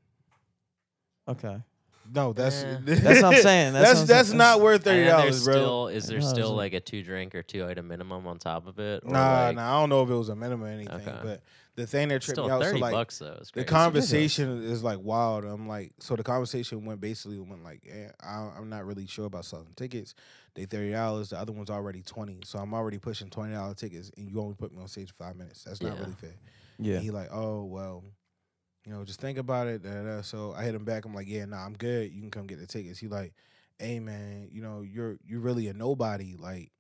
Okay, 1.28 1.62
No, 2.14 2.34
that's 2.34 2.64
Eh. 2.64 2.78
that's 2.86 3.22
what 3.22 3.36
I'm 3.36 3.42
saying. 3.42 3.74
That's 3.74 3.86
That's 3.86 3.96
what 3.96 4.02
I'm 4.02 4.08
that's 4.08 4.28
saying. 4.30 4.38
not 4.38 4.62
worth 4.62 4.84
thirty 4.84 5.02
And 5.02 5.10
dollars, 5.10 5.44
bro. 5.44 5.54
Still, 5.54 5.88
is 5.90 6.06
there 6.08 6.18
No, 6.20 6.24
it's 6.26 6.30
still 6.34 6.50
like- 6.52 6.74
like 6.74 6.74
a 6.74 6.80
two 6.80 7.04
drink 7.04 7.36
or 7.36 7.44
two 7.44 7.66
item 7.66 7.88
minimum 7.88 8.26
on 8.28 8.38
top 8.40 8.68
of 8.68 8.80
it? 8.80 9.04
Or 9.06 9.12
Nah, 9.12 9.46
like, 9.48 9.56
nah, 9.56 9.78
I 9.78 9.80
don't 9.82 9.90
know 9.90 10.04
if 10.04 10.10
it 10.10 10.14
was 10.16 10.30
a 10.30 10.36
minimum 10.36 10.68
or 10.68 10.72
anything, 10.72 10.96
Okay. 11.08 11.20
but 11.24 11.44
the 11.76 11.86
thing 11.88 12.10
that 12.10 12.22
tripped 12.22 12.36
Still 12.36 12.48
me 12.48 12.52
out, 12.52 12.62
so 12.62 12.68
thirty 12.70 12.80
like 12.82 12.94
bucks 12.94 13.20
though. 13.20 13.34
Is 13.42 13.48
the 13.48 13.54
crazy. 13.64 13.68
conversation 13.68 14.64
is 14.64 14.84
like 14.84 15.00
wild. 15.02 15.46
I'm 15.46 15.68
like, 15.68 15.92
so 16.00 16.16
the 16.16 16.24
conversation 16.24 16.84
went 16.86 17.00
basically 17.00 17.40
went 17.40 17.64
like, 17.64 17.82
yeah, 17.86 18.12
I, 18.22 18.50
I'm 18.58 18.70
not 18.70 18.86
really 18.86 19.08
sure 19.08 19.26
about 19.26 19.46
selling 19.46 19.68
tickets. 19.76 20.16
They 20.56 20.66
thirty 20.66 20.92
dollars. 20.92 21.30
The 21.30 21.38
other 21.40 21.52
one's 21.54 21.70
already 21.70 22.02
twenty, 22.02 22.40
so 22.44 22.60
I'm 22.60 22.74
already 22.74 22.98
pushing 22.98 23.30
twenty 23.30 23.54
dollar 23.54 23.76
tickets, 23.76 24.12
and 24.18 24.30
you 24.30 24.40
only 24.42 24.56
put 24.56 24.74
me 24.74 24.82
on 24.82 24.88
stage 24.88 25.10
for 25.10 25.24
five 25.24 25.36
minutes. 25.36 25.64
That's 25.64 25.82
not 25.82 25.94
Yeah. 25.96 26.00
really 26.02 26.16
fair. 26.20 26.34
Yeah. 26.80 26.96
And 26.96 27.04
he 27.04 27.12
like, 27.12 27.30
oh 27.32 27.64
well, 27.66 28.04
you 28.90 28.96
know, 28.96 29.04
just 29.06 29.22
think 29.22 29.38
about 29.38 29.68
it. 29.68 29.84
Da, 29.84 29.92
da, 29.92 30.04
da. 30.04 30.22
So 30.22 30.52
I 30.58 30.64
hit 30.64 30.74
him 30.74 30.84
back. 30.84 31.06
I'm 31.06 31.14
like, 31.14 31.28
yeah, 31.30 31.46
nah, 31.46 31.64
I'm 31.64 31.74
good. 31.74 32.12
You 32.12 32.22
can 32.22 32.32
come 32.32 32.48
get 32.48 32.60
the 32.60 32.66
tickets. 32.66 32.98
He 32.98 33.08
like, 33.08 33.34
hey 33.78 34.00
man, 34.00 34.50
you 34.52 34.62
know, 34.64 34.82
you're 34.82 35.18
you're 35.26 35.40
really 35.42 35.68
a 35.68 35.74
nobody. 35.74 36.36
Like, 36.38 36.72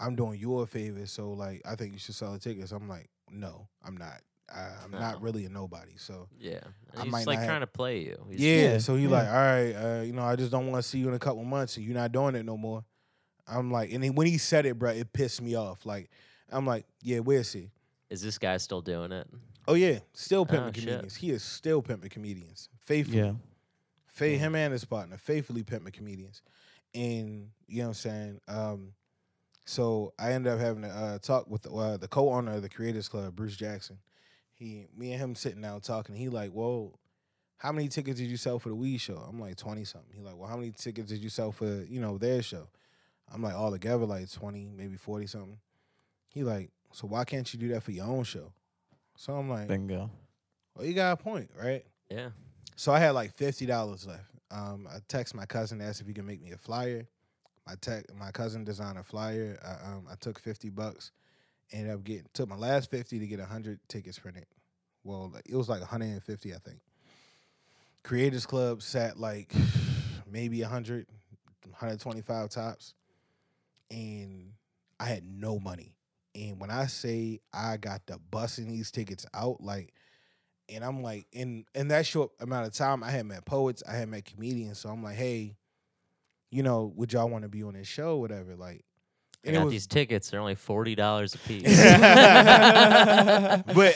I'm 0.00 0.16
doing 0.16 0.38
you 0.40 0.58
a 0.58 0.66
favor, 0.66 1.06
so 1.06 1.30
like, 1.32 1.62
I 1.64 1.76
think 1.76 1.92
you 1.92 1.98
should 2.00 2.16
sell 2.16 2.32
the 2.32 2.40
tickets. 2.40 2.72
I'm 2.72 2.88
like, 2.88 3.08
no, 3.30 3.68
I'm 3.84 3.96
not. 3.96 4.20
I, 4.52 4.68
I'm 4.84 4.90
No. 4.90 4.98
not 4.98 5.22
really 5.22 5.44
a 5.44 5.48
nobody. 5.48 5.92
So 5.96 6.26
Yeah, 6.40 6.58
I 6.96 7.02
he's 7.04 7.12
might 7.12 7.26
like 7.26 7.38
trying 7.38 7.50
have- 7.50 7.60
to 7.60 7.66
play 7.66 8.00
you. 8.00 8.16
He's- 8.30 8.40
yeah, 8.40 8.72
Yeah, 8.72 8.78
so 8.78 8.96
he 8.96 9.04
yeah. 9.04 9.08
like, 9.10 9.28
all 9.28 9.34
right, 9.34 9.72
uh, 9.72 10.02
you 10.02 10.12
know, 10.14 10.22
I 10.24 10.34
just 10.36 10.50
don't 10.50 10.66
want 10.72 10.82
to 10.82 10.88
see 10.88 10.98
you 10.98 11.06
in 11.08 11.14
a 11.14 11.18
couple 11.20 11.44
months, 11.44 11.76
and 11.76 11.84
you're 11.86 11.94
not 11.94 12.10
doing 12.12 12.34
it 12.34 12.44
no 12.46 12.56
more. 12.56 12.82
I'm 13.46 13.70
like, 13.70 13.92
and 13.92 14.02
then 14.02 14.14
when 14.16 14.26
he 14.26 14.38
said 14.38 14.66
it, 14.66 14.76
bro, 14.78 14.90
it 14.90 15.12
pissed 15.12 15.40
me 15.40 15.54
off. 15.54 15.86
Like, 15.86 16.10
I'm 16.50 16.66
like, 16.66 16.84
yeah, 17.02 17.18
where's 17.20 17.52
he? 17.52 17.70
Is 18.10 18.22
this 18.22 18.38
guy 18.38 18.56
still 18.56 18.80
doing 18.80 19.12
it? 19.12 19.26
Oh 19.68 19.74
yeah, 19.74 19.98
still 20.14 20.44
pimping 20.46 20.62
Oh, 20.64 20.72
shit. 20.72 20.84
comedians. 20.84 21.14
He 21.16 21.30
is 21.30 21.42
still 21.44 21.82
pimping 21.82 22.08
comedians. 22.10 22.68
Faithfully. 22.80 23.18
Yeah. 23.18 23.34
Fa- 24.06 24.30
Yeah. 24.30 24.38
him 24.38 24.54
and 24.56 24.72
his 24.72 24.84
partner 24.84 25.16
faithfully 25.18 25.62
pimping 25.62 25.92
comedians. 25.92 26.42
And 26.94 27.50
you 27.68 27.78
know 27.78 27.84
what 27.84 27.88
I'm 27.88 27.94
saying? 27.94 28.40
Um, 28.48 28.94
so 29.66 30.14
I 30.18 30.32
ended 30.32 30.52
up 30.52 30.58
having 30.58 30.82
to 30.82 30.88
uh, 30.88 31.18
talk 31.18 31.48
with 31.50 31.62
the, 31.62 31.70
uh, 31.70 31.96
the 31.98 32.08
co-owner 32.08 32.54
of 32.54 32.62
the 32.62 32.68
Creators 32.70 33.08
Club, 33.08 33.36
Bruce 33.36 33.56
Jackson. 33.56 33.98
He, 34.54 34.86
me 34.96 35.12
and 35.12 35.20
him 35.20 35.34
sitting 35.34 35.60
down 35.60 35.82
talking. 35.82 36.16
He 36.16 36.28
like, 36.30 36.50
well, 36.54 36.98
how 37.58 37.70
many 37.70 37.88
tickets 37.88 38.18
did 38.18 38.28
you 38.30 38.36
sell 38.38 38.58
for 38.58 38.70
the 38.70 38.74
weed 38.74 38.98
show? 38.98 39.16
I'm 39.28 39.38
like 39.38 39.56
twenty 39.56 39.84
something. 39.84 40.10
He 40.16 40.22
like, 40.22 40.36
well, 40.36 40.48
how 40.48 40.56
many 40.56 40.70
tickets 40.72 41.10
did 41.10 41.22
you 41.22 41.28
sell 41.28 41.52
for 41.52 41.66
you 41.84 42.00
know 42.00 42.16
their 42.18 42.40
show? 42.42 42.68
I'm 43.32 43.42
like 43.42 43.54
all 43.54 43.70
together 43.70 44.06
like 44.06 44.30
twenty, 44.32 44.70
maybe 44.74 44.96
forty 44.96 45.26
something. 45.26 45.58
He 46.32 46.42
like, 46.42 46.70
so 46.92 47.06
why 47.06 47.24
can't 47.24 47.52
you 47.52 47.58
do 47.60 47.68
that 47.68 47.82
for 47.82 47.90
your 47.92 48.06
own 48.06 48.24
show? 48.24 48.52
So 49.18 49.34
I'm 49.34 49.50
like, 49.50 49.66
Bingo. 49.66 50.08
well, 50.76 50.86
you 50.86 50.94
got 50.94 51.12
a 51.12 51.16
point, 51.16 51.50
right? 51.60 51.84
Yeah. 52.08 52.30
So 52.76 52.92
I 52.92 53.00
had 53.00 53.10
like 53.10 53.34
fifty 53.34 53.66
dollars 53.66 54.06
left. 54.06 54.30
Um, 54.52 54.86
I 54.88 54.98
text 55.08 55.34
my 55.34 55.44
cousin, 55.44 55.80
asked 55.80 56.00
if 56.00 56.06
he 56.06 56.14
could 56.14 56.24
make 56.24 56.40
me 56.40 56.52
a 56.52 56.56
flyer. 56.56 57.04
My 57.66 57.74
tech, 57.80 58.04
my 58.14 58.30
cousin 58.30 58.62
designed 58.62 58.96
a 58.96 59.02
flyer. 59.02 59.58
I, 59.62 59.88
um, 59.88 60.06
I 60.08 60.14
took 60.14 60.38
fifty 60.38 60.70
bucks. 60.70 61.10
Ended 61.72 61.92
up 61.92 62.04
getting 62.04 62.26
took 62.32 62.48
my 62.48 62.56
last 62.56 62.92
fifty 62.92 63.18
to 63.18 63.26
get 63.26 63.40
hundred 63.40 63.80
tickets 63.88 64.20
printed. 64.20 64.46
Well, 65.02 65.34
it 65.44 65.56
was 65.56 65.68
like 65.68 65.80
one 65.80 65.88
hundred 65.88 66.10
and 66.10 66.22
fifty, 66.22 66.54
I 66.54 66.58
think. 66.58 66.78
Creators 68.04 68.46
Club 68.46 68.82
sat 68.82 69.18
like 69.18 69.52
maybe 70.30 70.62
100, 70.62 71.06
125 71.64 72.50
tops, 72.50 72.94
and 73.90 74.52
I 75.00 75.06
had 75.06 75.24
no 75.24 75.58
money. 75.58 75.97
And 76.38 76.60
when 76.60 76.70
I 76.70 76.86
say 76.86 77.40
I 77.52 77.76
got 77.78 78.06
the 78.06 78.18
busting 78.30 78.70
these 78.70 78.90
tickets 78.90 79.26
out, 79.34 79.60
like 79.60 79.92
and 80.68 80.84
I'm 80.84 81.02
like, 81.02 81.26
in 81.32 81.64
in 81.74 81.88
that 81.88 82.06
short 82.06 82.30
amount 82.40 82.66
of 82.66 82.74
time, 82.74 83.02
I 83.02 83.10
had 83.10 83.26
met 83.26 83.44
poets, 83.44 83.82
I 83.88 83.94
had 83.94 84.08
met 84.08 84.24
comedians. 84.24 84.78
So 84.78 84.88
I'm 84.90 85.02
like, 85.02 85.16
hey, 85.16 85.56
you 86.50 86.62
know, 86.62 86.92
would 86.96 87.12
y'all 87.12 87.28
want 87.28 87.42
to 87.42 87.48
be 87.48 87.62
on 87.62 87.74
this 87.74 87.88
show, 87.88 88.16
whatever? 88.18 88.54
Like, 88.54 88.84
I 89.44 89.48
and 89.48 89.56
it 89.56 89.58
got 89.58 89.64
was, 89.66 89.72
these 89.72 89.86
tickets. 89.86 90.30
They're 90.30 90.40
only 90.40 90.54
forty 90.54 90.94
dollars 90.94 91.34
a 91.34 91.38
piece. 91.38 91.64
but 91.82 91.96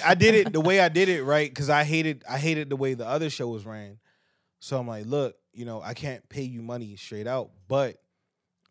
I 0.04 0.14
did 0.16 0.34
it 0.34 0.52
the 0.52 0.60
way 0.60 0.80
I 0.80 0.88
did 0.88 1.08
it, 1.08 1.22
right? 1.24 1.48
Because 1.50 1.70
I 1.70 1.84
hated 1.84 2.24
I 2.28 2.38
hated 2.38 2.70
the 2.70 2.76
way 2.76 2.94
the 2.94 3.06
other 3.06 3.28
show 3.30 3.48
was 3.48 3.66
ran. 3.66 3.98
So 4.60 4.78
I'm 4.78 4.86
like, 4.88 5.06
look, 5.06 5.36
you 5.52 5.64
know, 5.64 5.82
I 5.82 5.94
can't 5.94 6.26
pay 6.28 6.42
you 6.42 6.62
money 6.62 6.96
straight 6.96 7.26
out, 7.26 7.50
but 7.68 7.96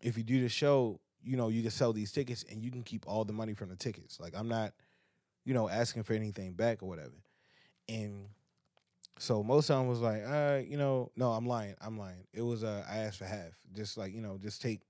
if 0.00 0.16
you 0.16 0.24
do 0.24 0.40
the 0.40 0.48
show, 0.48 0.98
you 1.24 1.36
know, 1.36 1.48
you 1.48 1.62
can 1.62 1.70
sell 1.70 1.92
these 1.92 2.12
tickets 2.12 2.44
and 2.50 2.62
you 2.62 2.70
can 2.70 2.82
keep 2.82 3.06
all 3.08 3.24
the 3.24 3.32
money 3.32 3.54
from 3.54 3.68
the 3.68 3.76
tickets. 3.76 4.18
Like 4.20 4.34
I'm 4.36 4.48
not, 4.48 4.72
you 5.44 5.54
know, 5.54 5.68
asking 5.68 6.02
for 6.04 6.14
anything 6.14 6.52
back 6.52 6.82
or 6.82 6.88
whatever. 6.88 7.22
And 7.88 8.26
so 9.18 9.42
most 9.42 9.70
of 9.70 9.78
them 9.78 9.88
was 9.88 10.00
like, 10.00 10.22
uh, 10.26 10.60
you 10.66 10.76
know, 10.76 11.10
no, 11.16 11.32
I'm 11.32 11.46
lying. 11.46 11.74
I'm 11.80 11.98
lying. 11.98 12.26
It 12.32 12.42
was 12.42 12.64
uh 12.64 12.84
I 12.90 12.98
asked 12.98 13.18
for 13.18 13.24
half. 13.24 13.52
Just 13.74 13.96
like, 13.96 14.14
you 14.14 14.20
know, 14.20 14.38
just 14.40 14.62
take 14.62 14.80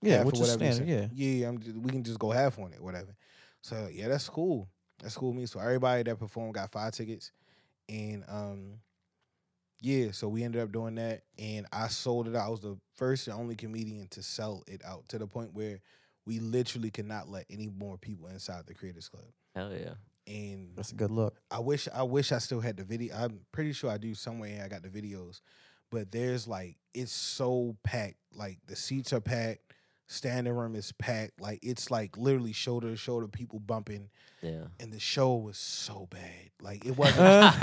Yeah, 0.00 0.24
which 0.24 0.34
is 0.34 0.40
whatever 0.40 0.64
you 0.64 0.72
standard. 0.72 1.12
Yeah. 1.14 1.26
Yeah, 1.26 1.48
I'm 1.48 1.58
just, 1.58 1.76
we 1.76 1.90
can 1.90 2.02
just 2.02 2.18
go 2.18 2.30
half 2.30 2.58
on 2.58 2.72
it, 2.72 2.80
whatever. 2.80 3.14
So 3.62 3.88
yeah, 3.92 4.08
that's 4.08 4.28
cool. 4.28 4.68
That's 5.02 5.16
cool 5.16 5.30
with 5.30 5.38
me. 5.38 5.46
So 5.46 5.60
everybody 5.60 6.02
that 6.04 6.18
performed 6.18 6.54
got 6.54 6.70
five 6.70 6.92
tickets. 6.92 7.32
And 7.88 8.24
um 8.28 8.74
yeah, 9.82 10.12
so 10.12 10.28
we 10.28 10.44
ended 10.44 10.62
up 10.62 10.70
doing 10.70 10.94
that 10.94 11.22
and 11.38 11.66
I 11.72 11.88
sold 11.88 12.28
it 12.28 12.36
out. 12.36 12.46
I 12.46 12.50
was 12.50 12.60
the 12.60 12.78
first 12.94 13.26
and 13.26 13.36
only 13.36 13.56
comedian 13.56 14.06
to 14.12 14.22
sell 14.22 14.62
it 14.68 14.80
out 14.84 15.08
to 15.08 15.18
the 15.18 15.26
point 15.26 15.52
where 15.54 15.80
we 16.24 16.38
literally 16.38 16.90
could 16.90 17.06
not 17.06 17.28
let 17.28 17.46
any 17.50 17.68
more 17.68 17.98
people 17.98 18.28
inside 18.28 18.64
the 18.66 18.74
Creators 18.74 19.08
Club. 19.08 19.24
Hell 19.56 19.72
yeah. 19.72 19.94
And 20.32 20.70
That's 20.76 20.92
a 20.92 20.94
good 20.94 21.10
look. 21.10 21.40
I 21.50 21.58
wish 21.58 21.88
I 21.92 22.04
wish 22.04 22.30
I 22.30 22.38
still 22.38 22.60
had 22.60 22.76
the 22.76 22.84
video. 22.84 23.16
I'm 23.16 23.40
pretty 23.50 23.72
sure 23.72 23.90
I 23.90 23.98
do 23.98 24.14
somewhere. 24.14 24.62
I 24.64 24.68
got 24.68 24.82
the 24.84 24.88
videos, 24.88 25.40
but 25.90 26.12
there's 26.12 26.46
like 26.46 26.76
it's 26.94 27.10
so 27.10 27.76
packed. 27.82 28.18
Like 28.32 28.58
the 28.66 28.76
seats 28.76 29.12
are 29.12 29.20
packed, 29.20 29.72
standing 30.12 30.52
room 30.54 30.74
is 30.74 30.92
packed. 30.92 31.40
Like 31.40 31.60
it's 31.62 31.90
like 31.90 32.16
literally 32.16 32.52
shoulder 32.52 32.90
to 32.90 32.96
shoulder, 32.96 33.28
people 33.28 33.60
bumping, 33.60 34.08
Yeah. 34.42 34.64
and 34.80 34.92
the 34.92 35.00
show 35.00 35.34
was 35.36 35.58
so 35.58 36.08
bad. 36.10 36.50
Like 36.60 36.84
it 36.86 36.96
wasn't. 37.02 37.54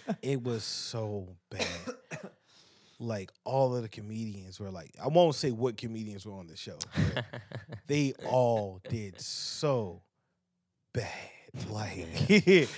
It 0.22 0.42
was 0.42 0.64
so 0.64 1.36
bad. 1.50 1.66
Like 3.00 3.30
all 3.44 3.74
of 3.76 3.82
the 3.82 3.88
comedians 3.88 4.60
were 4.60 4.70
like, 4.70 4.94
I 5.02 5.08
won't 5.08 5.34
say 5.34 5.50
what 5.50 5.76
comedians 5.76 6.24
were 6.24 6.32
on 6.34 6.46
the 6.46 6.56
show. 6.56 6.78
but 7.14 7.24
they 7.88 8.14
all 8.26 8.80
did 8.88 9.20
so 9.20 10.02
bad. 10.92 11.08
Like, 11.68 12.68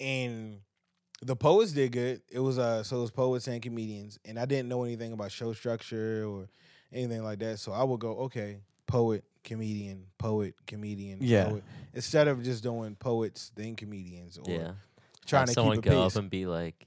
and 0.00 0.58
the 1.22 1.36
poets 1.36 1.72
did 1.72 1.92
good. 1.92 2.20
It 2.30 2.40
was 2.40 2.58
uh, 2.58 2.82
so 2.82 2.98
it 2.98 3.00
was 3.00 3.10
poets 3.10 3.46
and 3.48 3.60
comedians, 3.62 4.18
and 4.24 4.38
I 4.38 4.44
didn't 4.44 4.68
know 4.68 4.84
anything 4.84 5.12
about 5.12 5.32
show 5.32 5.52
structure 5.52 6.26
or 6.28 6.48
anything 6.92 7.22
like 7.24 7.38
that. 7.40 7.58
So 7.58 7.72
I 7.72 7.82
would 7.84 8.00
go, 8.00 8.10
okay, 8.26 8.58
poet, 8.86 9.24
comedian, 9.44 10.04
poet, 10.18 10.54
comedian, 10.66 11.18
Yeah. 11.20 11.48
poet, 11.48 11.64
instead 11.94 12.28
of 12.28 12.42
just 12.42 12.62
doing 12.62 12.94
poets 12.96 13.50
then 13.54 13.74
comedians 13.76 14.38
or 14.38 14.50
yeah. 14.50 14.70
trying 15.26 15.40
Have 15.42 15.48
to 15.48 15.54
someone 15.54 15.76
keep 15.76 15.86
a 15.86 15.88
go 15.90 16.02
pace. 16.04 16.16
up 16.16 16.20
and 16.20 16.30
be 16.30 16.46
like, 16.46 16.86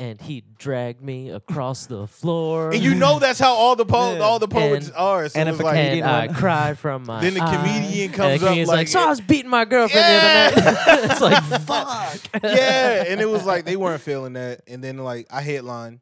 and 0.00 0.20
he 0.20 0.42
dragged 0.58 1.02
me 1.02 1.28
across 1.30 1.86
the 1.86 2.06
floor. 2.06 2.70
And 2.72 2.82
you 2.82 2.94
know 2.94 3.18
that's 3.18 3.38
how 3.38 3.52
all 3.54 3.76
the 3.76 3.84
po- 3.84 4.14
Yeah. 4.14 4.20
all 4.20 4.38
the 4.38 4.48
poets 4.48 4.86
And- 4.88 4.96
are. 4.96 5.28
So 5.28 5.38
and 5.38 5.48
it's 5.48 5.56
if 5.58 5.60
a 5.62 5.64
like, 5.66 5.74
comedian 5.76 6.04
and 6.06 6.10
I 6.16 6.26
one- 6.26 6.34
cried 6.34 6.78
from 6.78 7.04
my. 7.04 7.20
Then 7.20 7.34
the 7.34 7.42
eye. 7.42 7.56
comedian 7.56 8.04
And 8.06 8.14
comes 8.14 8.28
the 8.40 8.46
up 8.46 8.48
comedian's 8.50 8.68
like- 8.70 8.88
so 8.88 9.00
I 9.00 9.08
was 9.10 9.20
beating 9.20 9.50
my 9.50 9.64
girlfriend 9.66 10.02
Yeah. 10.04 10.50
the 10.50 10.60
other 10.60 10.72
night. 11.02 11.10
it's 11.10 11.20
like 11.20 11.42
fuck. 11.62 12.42
yeah, 12.42 13.04
and 13.08 13.20
it 13.20 13.28
was 13.28 13.44
like 13.44 13.64
they 13.66 13.76
weren't 13.76 14.00
feeling 14.00 14.32
that. 14.32 14.62
And 14.66 14.82
then 14.82 14.98
like 14.98 15.26
I 15.30 15.42
headline 15.42 16.00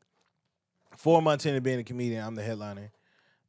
four 0.96 1.20
months 1.20 1.44
into 1.46 1.60
being 1.60 1.80
a 1.80 1.84
comedian, 1.84 2.24
I'm 2.24 2.34
the 2.36 2.42
headliner. 2.42 2.92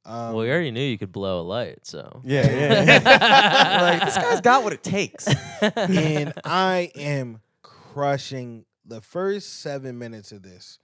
Um, 0.06 0.34
well, 0.34 0.38
we 0.46 0.50
already 0.50 0.72
knew 0.72 0.82
you 0.82 0.98
could 0.98 1.12
blow 1.12 1.42
a 1.42 1.44
light, 1.44 1.80
so. 1.86 2.22
yeah, 2.24 2.50
yeah. 2.50 3.80
like 3.82 4.06
this 4.06 4.16
guy's 4.16 4.42
got 4.42 4.64
what 4.64 4.74
it 4.74 4.82
takes. 4.82 5.28
and 5.62 6.34
I 6.44 6.90
am 6.96 7.42
crushing 7.62 8.66
the 8.90 9.02
first 9.02 9.62
seven 9.62 9.98
minutes 9.98 10.32
of 10.32 10.42
this. 10.42 10.80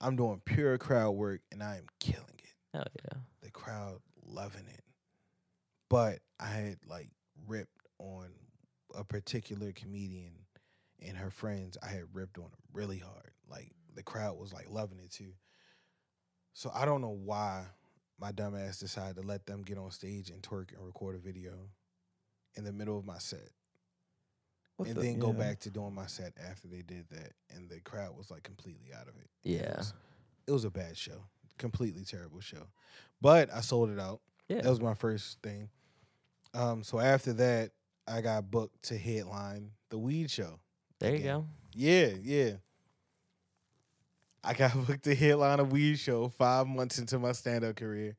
I'm 0.00 0.14
doing 0.14 0.40
pure 0.44 0.78
crowd 0.78 1.12
work, 1.12 1.40
and 1.50 1.62
I 1.62 1.76
am 1.76 1.86
killing 1.98 2.24
it. 2.38 2.54
Hell 2.72 2.86
yeah. 3.04 3.18
the 3.42 3.50
crowd 3.50 3.98
loving 4.24 4.66
it. 4.68 4.84
But 5.90 6.20
I 6.38 6.46
had 6.46 6.78
like 6.86 7.08
ripped 7.46 7.80
on 7.98 8.28
a 8.94 9.02
particular 9.02 9.72
comedian 9.72 10.32
and 11.04 11.16
her 11.16 11.30
friends. 11.30 11.78
I 11.82 11.88
had 11.88 12.04
ripped 12.12 12.38
on 12.38 12.44
them 12.44 12.60
really 12.72 12.98
hard. 12.98 13.32
Like 13.50 13.72
the 13.94 14.02
crowd 14.02 14.38
was 14.38 14.52
like 14.52 14.66
loving 14.68 14.98
it 14.98 15.10
too. 15.10 15.32
So 16.52 16.70
I 16.74 16.84
don't 16.84 17.00
know 17.00 17.18
why 17.24 17.64
my 18.20 18.32
dumbass 18.32 18.78
decided 18.78 19.16
to 19.16 19.26
let 19.26 19.46
them 19.46 19.62
get 19.62 19.78
on 19.78 19.90
stage 19.90 20.30
and 20.30 20.42
twerk 20.42 20.76
and 20.76 20.84
record 20.84 21.16
a 21.16 21.18
video 21.18 21.52
in 22.56 22.64
the 22.64 22.72
middle 22.72 22.98
of 22.98 23.06
my 23.06 23.18
set. 23.18 23.48
What 24.78 24.88
and 24.88 24.96
the- 24.96 25.02
then 25.02 25.18
go 25.18 25.28
yeah. 25.32 25.38
back 25.38 25.60
to 25.60 25.70
doing 25.70 25.94
my 25.94 26.06
set 26.06 26.32
after 26.50 26.66
they 26.68 26.82
did 26.82 27.06
that. 27.10 27.32
And 27.54 27.68
the 27.68 27.80
crowd 27.80 28.16
was 28.16 28.30
like 28.30 28.42
completely 28.44 28.92
out 28.94 29.08
of 29.08 29.14
it. 29.18 29.28
It 29.44 29.60
Yeah. 29.60 29.76
was, 29.76 29.92
it 30.46 30.52
was 30.52 30.64
a 30.64 30.70
bad 30.70 30.96
show. 30.96 31.24
Completely 31.58 32.04
terrible 32.04 32.40
show. 32.40 32.66
But 33.20 33.52
I 33.52 33.60
sold 33.60 33.90
it 33.90 33.98
out. 34.00 34.20
Yeah. 34.48 34.62
That 34.62 34.70
was 34.70 34.80
my 34.80 34.94
first 34.94 35.42
thing. 35.42 35.68
Um, 36.54 36.82
so 36.82 36.98
after 36.98 37.32
that, 37.34 37.72
I 38.06 38.22
got 38.22 38.50
booked 38.50 38.84
to 38.84 38.96
headline 38.96 39.72
the 39.90 39.98
weed 39.98 40.30
show. 40.30 40.58
there 40.98 41.14
you 41.14 41.22
go. 41.24 41.46
Yeah, 41.74 42.10
yeah. 42.22 42.52
I 44.44 44.54
got 44.54 44.72
booked 44.86 45.04
to 45.04 45.14
headline 45.14 45.60
a 45.60 45.64
weed 45.64 45.96
show 45.96 46.28
five 46.28 46.66
months 46.66 46.98
into 46.98 47.18
my 47.18 47.32
stand 47.32 47.64
up 47.64 47.76
career 47.76 48.16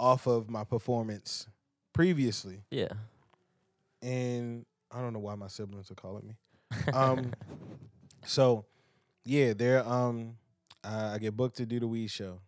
off 0.00 0.26
of 0.26 0.48
my 0.50 0.64
performance 0.64 1.46
previously. 1.92 2.62
Yeah. 2.70 2.88
And 4.02 4.66
I 4.94 5.00
don't 5.00 5.12
know 5.12 5.18
why 5.18 5.34
my 5.34 5.48
siblings 5.48 5.90
are 5.90 5.94
calling 5.94 6.26
me. 6.26 6.36
Um, 6.92 7.32
so 8.24 8.66
yeah, 9.24 9.52
they're 9.54 9.86
um 9.86 10.36
uh, 10.84 11.12
I 11.14 11.18
get 11.18 11.36
booked 11.36 11.56
to 11.56 11.66
do 11.66 11.80
the 11.80 11.88
weed 11.88 12.08
show. 12.08 12.40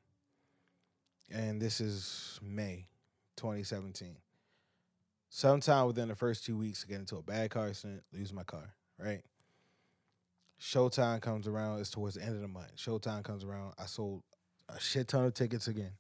And 1.30 1.60
this 1.60 1.80
is 1.80 2.38
May 2.42 2.86
2017. 3.36 4.16
Sometime 5.28 5.86
within 5.86 6.08
the 6.08 6.14
first 6.14 6.44
two 6.44 6.56
weeks, 6.56 6.84
I 6.86 6.90
get 6.90 7.00
into 7.00 7.16
a 7.16 7.22
bad 7.22 7.50
car 7.50 7.68
accident, 7.68 8.04
lose 8.12 8.32
my 8.32 8.44
car, 8.44 8.74
right? 8.98 9.22
Showtime 10.60 11.20
comes 11.20 11.48
around, 11.48 11.80
it's 11.80 11.90
towards 11.90 12.14
the 12.14 12.22
end 12.22 12.36
of 12.36 12.40
the 12.40 12.48
month. 12.48 12.76
Showtime 12.76 13.24
comes 13.24 13.44
around, 13.44 13.74
I 13.78 13.86
sold 13.86 14.22
a 14.68 14.78
shit 14.78 15.08
ton 15.08 15.24
of 15.24 15.34
tickets 15.34 15.66
again. 15.66 15.92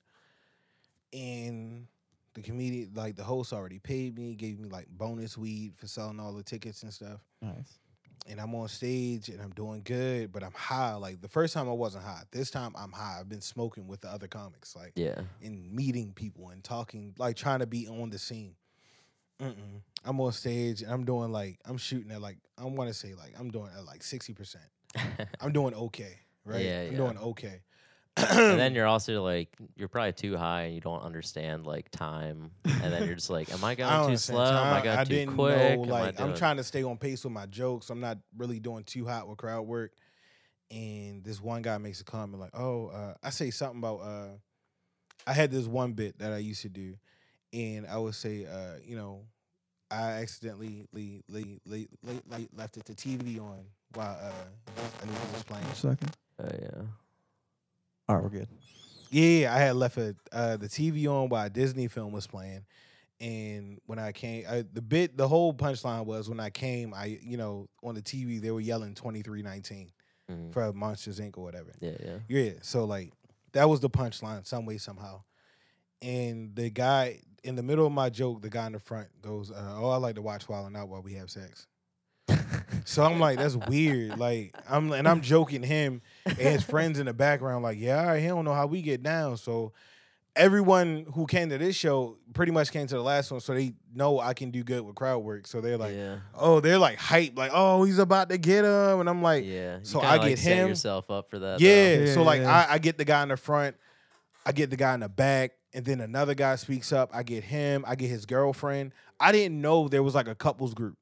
And 1.12 1.88
the 2.36 2.42
comedian, 2.42 2.92
like 2.94 3.16
the 3.16 3.24
host, 3.24 3.52
already 3.52 3.78
paid 3.78 4.16
me, 4.18 4.34
gave 4.34 4.60
me 4.60 4.68
like 4.68 4.86
bonus 4.90 5.36
weed 5.38 5.72
for 5.76 5.86
selling 5.86 6.20
all 6.20 6.32
the 6.34 6.42
tickets 6.42 6.82
and 6.82 6.92
stuff. 6.92 7.20
Nice. 7.40 7.78
And 8.28 8.40
I'm 8.40 8.54
on 8.54 8.68
stage 8.68 9.28
and 9.28 9.40
I'm 9.40 9.50
doing 9.50 9.82
good, 9.84 10.32
but 10.32 10.42
I'm 10.42 10.52
high. 10.52 10.94
Like 10.94 11.20
the 11.22 11.28
first 11.28 11.54
time 11.54 11.68
I 11.68 11.72
wasn't 11.72 12.04
high. 12.04 12.22
This 12.32 12.50
time 12.50 12.72
I'm 12.76 12.92
high. 12.92 13.18
I've 13.20 13.28
been 13.28 13.40
smoking 13.40 13.86
with 13.86 14.00
the 14.02 14.08
other 14.08 14.26
comics, 14.28 14.76
like 14.76 14.92
Yeah. 14.96 15.20
and 15.42 15.72
meeting 15.72 16.12
people 16.12 16.50
and 16.50 16.62
talking, 16.62 17.14
like 17.18 17.36
trying 17.36 17.60
to 17.60 17.66
be 17.66 17.88
on 17.88 18.10
the 18.10 18.18
scene. 18.18 18.54
Mm-mm. 19.40 19.80
I'm 20.04 20.20
on 20.20 20.32
stage 20.32 20.82
and 20.82 20.90
I'm 20.92 21.04
doing 21.04 21.30
like 21.32 21.58
I'm 21.64 21.76
shooting 21.78 22.10
at 22.12 22.20
like 22.20 22.38
I 22.58 22.64
want 22.64 22.88
to 22.88 22.94
say 22.94 23.14
like 23.14 23.34
I'm 23.38 23.50
doing 23.50 23.68
at 23.76 23.84
like 23.84 24.02
sixty 24.02 24.32
percent. 24.34 24.64
I'm 25.40 25.52
doing 25.52 25.74
okay, 25.74 26.18
right? 26.44 26.64
Yeah, 26.64 26.80
I'm 26.82 26.90
yeah. 26.92 26.96
doing 26.96 27.18
okay. 27.18 27.60
And 28.16 28.58
then 28.58 28.74
you're 28.74 28.86
also 28.86 29.22
like 29.22 29.56
you're 29.76 29.88
probably 29.88 30.12
too 30.12 30.36
high 30.36 30.62
and 30.62 30.74
you 30.74 30.80
don't 30.80 31.02
understand 31.02 31.66
like 31.66 31.90
time 31.90 32.50
and 32.64 32.92
then 32.92 33.04
you're 33.04 33.14
just 33.14 33.30
like 33.30 33.52
am 33.52 33.62
i 33.64 33.74
going 33.74 33.90
I 33.90 33.98
too 33.98 34.04
understand 34.04 34.36
slow 34.36 34.44
am 34.44 34.74
i 34.74 34.82
going 34.82 34.98
I 34.98 35.04
too 35.04 35.14
didn't 35.14 35.34
quick 35.34 35.56
know 35.56 35.84
Am 35.84 35.92
I 35.92 36.00
like 36.00 36.20
I'm 36.20 36.34
trying 36.34 36.56
to 36.56 36.64
stay 36.64 36.82
on 36.82 36.96
pace 36.96 37.24
with 37.24 37.32
my 37.32 37.46
jokes. 37.46 37.90
I'm 37.90 38.00
not 38.00 38.18
really 38.36 38.58
doing 38.60 38.84
too 38.84 39.06
hot 39.06 39.28
with 39.28 39.38
crowd 39.38 39.66
work. 39.66 39.92
And 40.70 41.22
this 41.22 41.40
one 41.40 41.62
guy 41.62 41.78
makes 41.78 42.00
a 42.00 42.04
comment 42.04 42.40
like, 42.40 42.50
"Oh, 42.58 42.88
uh, 42.88 43.14
I 43.22 43.30
say 43.30 43.50
something 43.50 43.78
about 43.78 43.98
uh, 43.98 44.28
I 45.24 45.32
had 45.32 45.52
this 45.52 45.66
one 45.66 45.92
bit 45.92 46.18
that 46.18 46.32
I 46.32 46.38
used 46.38 46.62
to 46.62 46.68
do, 46.68 46.94
and 47.52 47.86
I 47.86 47.98
would 47.98 48.16
say, 48.16 48.46
uh, 48.46 48.80
you 48.84 48.96
know, 48.96 49.26
I 49.92 50.22
accidentally 50.22 50.84
le- 50.92 51.22
le- 51.28 51.60
le- 51.66 51.86
le- 52.02 52.22
le- 52.28 52.48
left 52.56 52.76
it 52.78 52.84
the 52.84 52.94
TV 52.94 53.38
on 53.40 53.64
while 53.94 54.18
uh, 54.20 54.32
Anita 55.02 55.20
was 55.32 55.44
playing. 55.44 55.64
second. 55.74 56.16
oh 56.40 56.48
yeah 56.60 56.82
All 58.08 58.16
right, 58.16 58.22
we're 58.24 58.30
good. 58.30 58.48
Yeah, 59.10 59.54
I 59.54 59.58
had 59.58 59.76
left 59.76 59.96
a, 59.98 60.14
uh, 60.32 60.56
the 60.56 60.68
TV 60.68 61.06
on 61.08 61.28
while 61.28 61.46
a 61.46 61.50
Disney 61.50 61.88
film 61.88 62.12
was 62.12 62.26
playing, 62.26 62.64
and 63.20 63.80
when 63.86 63.98
I 63.98 64.12
came, 64.12 64.44
I, 64.48 64.64
the 64.72 64.82
bit, 64.82 65.16
the 65.16 65.28
whole 65.28 65.54
punchline 65.54 66.04
was 66.06 66.28
when 66.28 66.40
I 66.40 66.50
came, 66.50 66.92
I 66.92 67.18
you 67.22 67.36
know 67.36 67.68
on 67.82 67.94
the 67.94 68.02
TV 68.02 68.40
they 68.40 68.50
were 68.50 68.60
yelling 68.60 68.94
twenty 68.94 69.22
three 69.22 69.42
nineteen 69.42 69.90
Mhm. 70.30 70.52
for 70.52 70.72
Monsters 70.72 71.20
Inc. 71.20 71.38
or 71.38 71.44
whatever. 71.44 71.72
yeah 71.80 71.96
yeah 72.04 72.18
Yeah, 72.28 72.52
so 72.62 72.84
like 72.84 73.12
that 73.52 73.68
was 73.68 73.78
the 73.80 73.88
punchline 73.90 74.44
some 74.46 74.66
way 74.66 74.76
somehow, 74.78 75.22
and 76.02 76.54
the 76.56 76.68
guy 76.70 77.20
in 77.44 77.54
the 77.54 77.62
middle 77.62 77.86
of 77.86 77.92
my 77.92 78.10
joke, 78.10 78.42
the 78.42 78.50
guy 78.50 78.66
in 78.66 78.72
the 78.72 78.80
front 78.80 79.08
goes, 79.22 79.52
uh, 79.52 79.74
"Oh, 79.78 79.90
I 79.90 79.96
like 79.98 80.16
to 80.16 80.22
watch 80.22 80.48
Wild 80.48 80.66
'N 80.66 80.74
Out 80.76 80.88
while 80.88 81.02
we 81.02 81.14
have 81.14 81.30
sex." 81.30 81.66
So 82.88 83.02
I'm 83.02 83.18
like, 83.18 83.36
that's 83.38 83.56
weird. 83.56 84.16
Like 84.18 84.54
I'm 84.70 84.92
and 84.92 85.08
I'm 85.08 85.20
joking 85.20 85.62
him 85.62 86.00
and 86.24 86.36
his 86.38 86.62
friends 86.62 86.98
in 87.00 87.06
the 87.06 87.12
background, 87.12 87.62
like, 87.64 87.78
yeah, 87.78 87.98
all 88.00 88.06
right, 88.06 88.20
he 88.22 88.28
don't 88.28 88.44
know 88.44 88.54
how 88.54 88.66
we 88.66 88.80
get 88.80 89.02
down. 89.02 89.36
So 89.36 89.72
everyone 90.34 91.06
who 91.14 91.26
came 91.26 91.48
to 91.48 91.58
this 91.58 91.74
show 91.74 92.16
pretty 92.34 92.52
much 92.52 92.70
came 92.70 92.86
to 92.86 92.94
the 92.94 93.02
last 93.02 93.30
one, 93.30 93.40
so 93.40 93.54
they 93.54 93.72
know 93.94 94.20
I 94.20 94.34
can 94.34 94.50
do 94.50 94.62
good 94.62 94.82
with 94.82 94.94
crowd 94.94 95.18
work. 95.18 95.46
So 95.46 95.60
they're 95.60 95.78
like, 95.78 95.94
yeah 95.94 96.18
oh, 96.34 96.60
they're 96.60 96.78
like 96.78 96.98
hype, 96.98 97.36
like, 97.36 97.50
oh, 97.54 97.84
he's 97.84 97.98
about 97.98 98.28
to 98.28 98.38
get 98.38 98.64
him, 98.64 99.00
and 99.00 99.08
I'm 99.08 99.22
like, 99.22 99.44
yeah 99.44 99.78
You 99.78 99.84
so 99.84 100.00
kinda, 100.00 100.14
I 100.14 100.16
like, 100.18 100.28
get 100.30 100.38
set 100.38 100.56
him- 100.58 100.68
yourself 100.68 101.10
up 101.10 101.30
for 101.30 101.38
that 101.38 101.60
yeah. 101.60 101.94
Yeah, 101.98 102.14
So 102.14 102.22
like 102.22 102.40
yeah. 102.42 102.66
I, 102.70 102.74
I 102.74 102.78
get 102.78 102.98
the 102.98 103.04
guy 103.04 103.22
in 103.22 103.30
the 103.30 103.36
front, 103.36 103.76
I 104.44 104.52
get 104.52 104.70
the 104.70 104.76
guy 104.76 104.94
in 104.94 105.00
the 105.00 105.08
back, 105.08 105.52
and 105.74 105.84
then 105.84 106.00
another 106.00 106.34
guy 106.34 106.56
speaks 106.56 106.92
up. 106.92 107.10
I 107.12 107.22
get 107.22 107.42
him, 107.44 107.84
I 107.86 107.96
get 107.96 108.08
his 108.10 108.26
girlfriend. 108.26 108.92
I 109.18 109.32
didn't 109.32 109.60
know 109.60 109.88
there 109.88 110.02
was 110.02 110.14
like 110.14 110.28
a 110.28 110.34
couples 110.34 110.74
group 110.74 110.96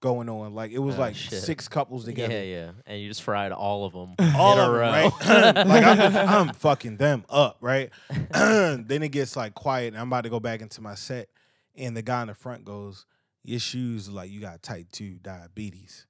going 0.00 0.28
on. 0.28 0.54
Like 0.54 0.70
it 0.72 0.78
was 0.78 0.96
Oh, 0.96 1.00
like 1.00 1.14
shit. 1.14 1.42
six 1.42 1.68
couples 1.68 2.04
together. 2.06 2.32
yeah 2.32 2.42
yeah 2.42 2.70
and 2.86 3.00
you 3.00 3.08
just 3.08 3.22
fried 3.22 3.52
all 3.52 3.84
of 3.84 3.92
them 3.92 4.14
all 4.36 4.54
in 4.54 4.58
a 4.58 4.62
of 4.62 4.72
row 4.72 4.80
right? 4.80 5.12
like 5.66 5.84
I'm, 5.84 6.16
I'm 6.48 6.54
fucking 6.54 6.96
them 6.96 7.24
up, 7.28 7.58
right? 7.60 7.90
then 8.32 9.02
it 9.02 9.10
gets 9.10 9.36
like 9.36 9.54
quiet, 9.54 9.88
and 9.88 9.98
I'm 9.98 10.08
about 10.08 10.22
to 10.24 10.30
go 10.30 10.40
back 10.40 10.62
into 10.62 10.80
my 10.80 10.94
set, 10.94 11.28
and 11.76 11.96
the 11.96 12.02
guy 12.02 12.22
in 12.22 12.28
the 12.28 12.34
front 12.34 12.64
goes, 12.64 13.04
"Your 13.44 13.60
shoes 13.60 14.08
look 14.08 14.16
like 14.16 14.30
you 14.30 14.40
got 14.40 14.62
type 14.62 14.86
two 14.90 15.18
diabetes," 15.22 16.06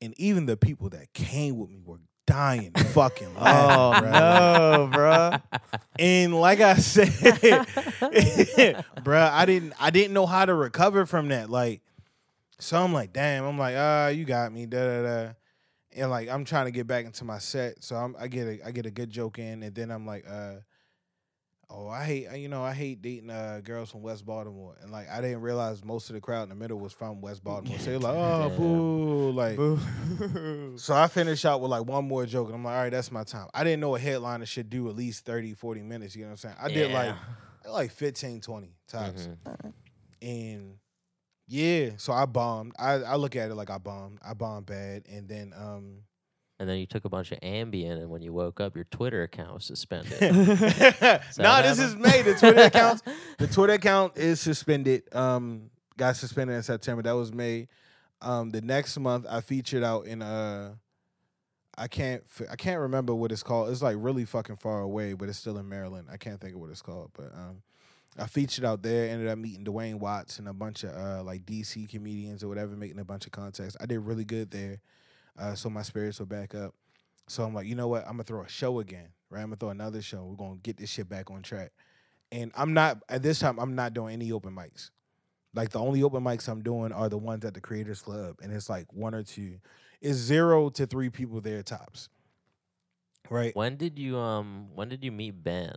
and 0.00 0.14
even 0.16 0.46
the 0.46 0.56
people 0.56 0.88
that 0.90 1.12
came 1.12 1.58
with 1.58 1.70
me 1.70 1.80
were 1.84 1.98
dying, 2.26 2.70
fucking 2.92 3.28
Oh 3.36 3.40
laughing, 3.40 4.08
bruh. 4.08 4.92
no, 4.92 4.96
bruh. 4.96 5.42
And 5.98 6.34
like 6.40 6.60
I 6.60 6.74
said, 6.76 7.08
bruh, 9.02 9.30
I 9.32 9.44
didn't 9.46 9.74
I 9.80 9.90
didn't 9.90 10.12
know 10.14 10.26
how 10.26 10.44
to 10.44 10.54
recover 10.54 11.06
from 11.06 11.28
that. 11.28 11.50
Like, 11.50 11.82
so 12.62 12.82
I'm 12.82 12.92
like, 12.92 13.12
damn, 13.12 13.44
I'm 13.44 13.58
like, 13.58 13.74
ah, 13.76 14.08
you 14.08 14.24
got 14.24 14.52
me, 14.52 14.66
da 14.66 14.78
da 14.84 15.02
da. 15.02 15.32
And 15.94 16.10
like 16.10 16.28
I'm 16.28 16.44
trying 16.44 16.66
to 16.66 16.70
get 16.70 16.86
back 16.86 17.04
into 17.04 17.24
my 17.24 17.38
set. 17.38 17.82
So 17.82 17.96
I'm 17.96 18.14
I 18.18 18.28
get 18.28 18.46
a 18.46 18.66
I 18.66 18.70
get 18.70 18.86
a 18.86 18.90
good 18.90 19.10
joke 19.10 19.38
in, 19.38 19.62
and 19.62 19.74
then 19.74 19.90
I'm 19.90 20.06
like, 20.06 20.24
uh, 20.28 20.56
oh, 21.68 21.88
I 21.88 22.04
hate 22.04 22.32
you 22.38 22.48
know, 22.48 22.62
I 22.62 22.72
hate 22.72 23.02
dating 23.02 23.30
uh 23.30 23.60
girls 23.64 23.90
from 23.90 24.02
West 24.02 24.24
Baltimore. 24.24 24.76
And 24.80 24.90
like 24.92 25.10
I 25.10 25.20
didn't 25.20 25.40
realize 25.42 25.84
most 25.84 26.08
of 26.08 26.14
the 26.14 26.20
crowd 26.20 26.44
in 26.44 26.48
the 26.50 26.54
middle 26.54 26.78
was 26.78 26.92
from 26.92 27.20
West 27.20 27.42
Baltimore. 27.44 27.78
So 27.78 27.90
they're 27.90 27.98
like, 27.98 28.14
oh 28.16 28.50
boo. 28.56 29.30
Like 29.32 29.56
Boo. 29.56 30.76
so 30.78 30.94
I 30.94 31.08
finished 31.08 31.44
out 31.44 31.60
with 31.60 31.70
like 31.70 31.84
one 31.84 32.06
more 32.06 32.24
joke, 32.26 32.46
and 32.46 32.54
I'm 32.54 32.64
like, 32.64 32.74
all 32.74 32.82
right, 32.82 32.90
that's 32.90 33.10
my 33.12 33.24
time. 33.24 33.48
I 33.52 33.64
didn't 33.64 33.80
know 33.80 33.94
a 33.96 33.98
headliner 33.98 34.46
should 34.46 34.70
do 34.70 34.88
at 34.88 34.94
least 34.96 35.24
30, 35.26 35.54
40 35.54 35.82
minutes. 35.82 36.14
You 36.14 36.22
know 36.22 36.28
what 36.28 36.44
I'm 36.44 36.50
saying? 36.50 36.56
I 36.60 36.68
did 36.68 36.90
like 36.92 37.14
Yeah. 37.64 37.70
like 37.70 37.90
15, 37.90 38.40
20 38.40 38.76
tops. 38.88 39.28
Mhm. 39.28 39.72
And 40.22 40.74
yeah, 41.46 41.90
so 41.96 42.12
I 42.12 42.26
bombed. 42.26 42.72
I, 42.78 42.92
I 42.94 43.16
look 43.16 43.36
at 43.36 43.50
it 43.50 43.54
like 43.54 43.70
I 43.70 43.78
bombed. 43.78 44.18
I 44.24 44.34
bombed 44.34 44.66
bad. 44.66 45.04
And 45.10 45.28
then 45.28 45.52
um 45.56 45.98
and 46.58 46.68
then 46.68 46.78
you 46.78 46.86
took 46.86 47.04
a 47.04 47.08
bunch 47.08 47.32
of 47.32 47.40
Ambien, 47.40 47.92
and 47.98 48.08
when 48.08 48.22
you 48.22 48.32
woke 48.32 48.60
up, 48.60 48.76
your 48.76 48.84
Twitter 48.84 49.24
account 49.24 49.54
was 49.54 49.64
suspended. 49.64 50.20
No, 50.20 51.50
what 51.50 51.62
this 51.62 51.80
is? 51.80 51.96
May. 51.96 52.22
The 52.22 52.34
Twitter 52.38 52.62
account 52.66 53.02
the 53.38 53.46
Twitter 53.48 53.72
account 53.74 54.16
is 54.16 54.40
suspended. 54.40 55.02
Um 55.14 55.70
got 55.96 56.16
suspended 56.16 56.56
in 56.56 56.62
September. 56.62 57.02
That 57.02 57.12
was 57.16 57.32
May. 57.32 57.68
Um 58.20 58.50
the 58.50 58.60
next 58.60 58.98
month 58.98 59.26
I 59.28 59.40
featured 59.40 59.82
out 59.82 60.06
in 60.06 60.22
uh 60.22 60.74
I 61.76 61.88
can't 61.88 62.22
I 62.50 62.56
can't 62.56 62.80
remember 62.80 63.14
what 63.14 63.32
it's 63.32 63.42
called. 63.42 63.70
It's 63.70 63.82
like 63.82 63.96
really 63.98 64.24
fucking 64.24 64.56
far 64.56 64.80
away, 64.80 65.14
but 65.14 65.28
it's 65.28 65.38
still 65.38 65.58
in 65.58 65.68
Maryland. 65.68 66.08
I 66.12 66.16
can't 66.16 66.40
think 66.40 66.54
of 66.54 66.60
what 66.60 66.70
it's 66.70 66.82
called, 66.82 67.10
but 67.14 67.32
um 67.34 67.62
I 68.18 68.26
featured 68.26 68.64
out 68.64 68.82
there, 68.82 69.08
ended 69.08 69.28
up 69.28 69.38
meeting 69.38 69.64
Dwayne 69.64 69.98
Watts 69.98 70.38
and 70.38 70.48
a 70.48 70.52
bunch 70.52 70.84
of 70.84 70.90
uh 70.94 71.22
like 71.22 71.46
DC 71.46 71.88
comedians 71.88 72.44
or 72.44 72.48
whatever, 72.48 72.76
making 72.76 72.98
a 72.98 73.04
bunch 73.04 73.26
of 73.26 73.32
contacts. 73.32 73.76
I 73.80 73.86
did 73.86 74.00
really 74.00 74.24
good 74.24 74.50
there. 74.50 74.80
Uh 75.38 75.54
so 75.54 75.70
my 75.70 75.82
spirits 75.82 76.20
were 76.20 76.26
back 76.26 76.54
up. 76.54 76.74
So 77.28 77.44
I'm 77.44 77.54
like, 77.54 77.66
you 77.66 77.74
know 77.74 77.88
what? 77.88 78.02
I'm 78.02 78.12
gonna 78.12 78.24
throw 78.24 78.42
a 78.42 78.48
show 78.48 78.80
again, 78.80 79.08
right? 79.30 79.40
I'm 79.40 79.46
gonna 79.46 79.56
throw 79.56 79.70
another 79.70 80.02
show. 80.02 80.24
We're 80.24 80.36
gonna 80.36 80.60
get 80.62 80.76
this 80.76 80.90
shit 80.90 81.08
back 81.08 81.30
on 81.30 81.42
track. 81.42 81.72
And 82.30 82.52
I'm 82.54 82.74
not 82.74 83.02
at 83.08 83.22
this 83.22 83.38
time. 83.38 83.58
I'm 83.58 83.74
not 83.74 83.94
doing 83.94 84.14
any 84.14 84.32
open 84.32 84.54
mics. 84.54 84.90
Like 85.54 85.70
the 85.70 85.80
only 85.80 86.02
open 86.02 86.24
mics 86.24 86.48
I'm 86.48 86.62
doing 86.62 86.92
are 86.92 87.08
the 87.08 87.18
ones 87.18 87.44
at 87.44 87.54
the 87.54 87.60
Creators 87.60 88.00
Club, 88.00 88.36
and 88.42 88.52
it's 88.52 88.70
like 88.70 88.90
one 88.92 89.14
or 89.14 89.22
two. 89.22 89.58
It's 90.00 90.16
zero 90.16 90.70
to 90.70 90.86
three 90.86 91.10
people 91.10 91.40
there 91.40 91.62
tops. 91.62 92.08
Right 93.30 93.54
when 93.54 93.76
did 93.76 93.98
you 93.98 94.18
um 94.18 94.68
when 94.74 94.88
did 94.88 95.04
you 95.04 95.12
meet 95.12 95.42
Ben? 95.42 95.74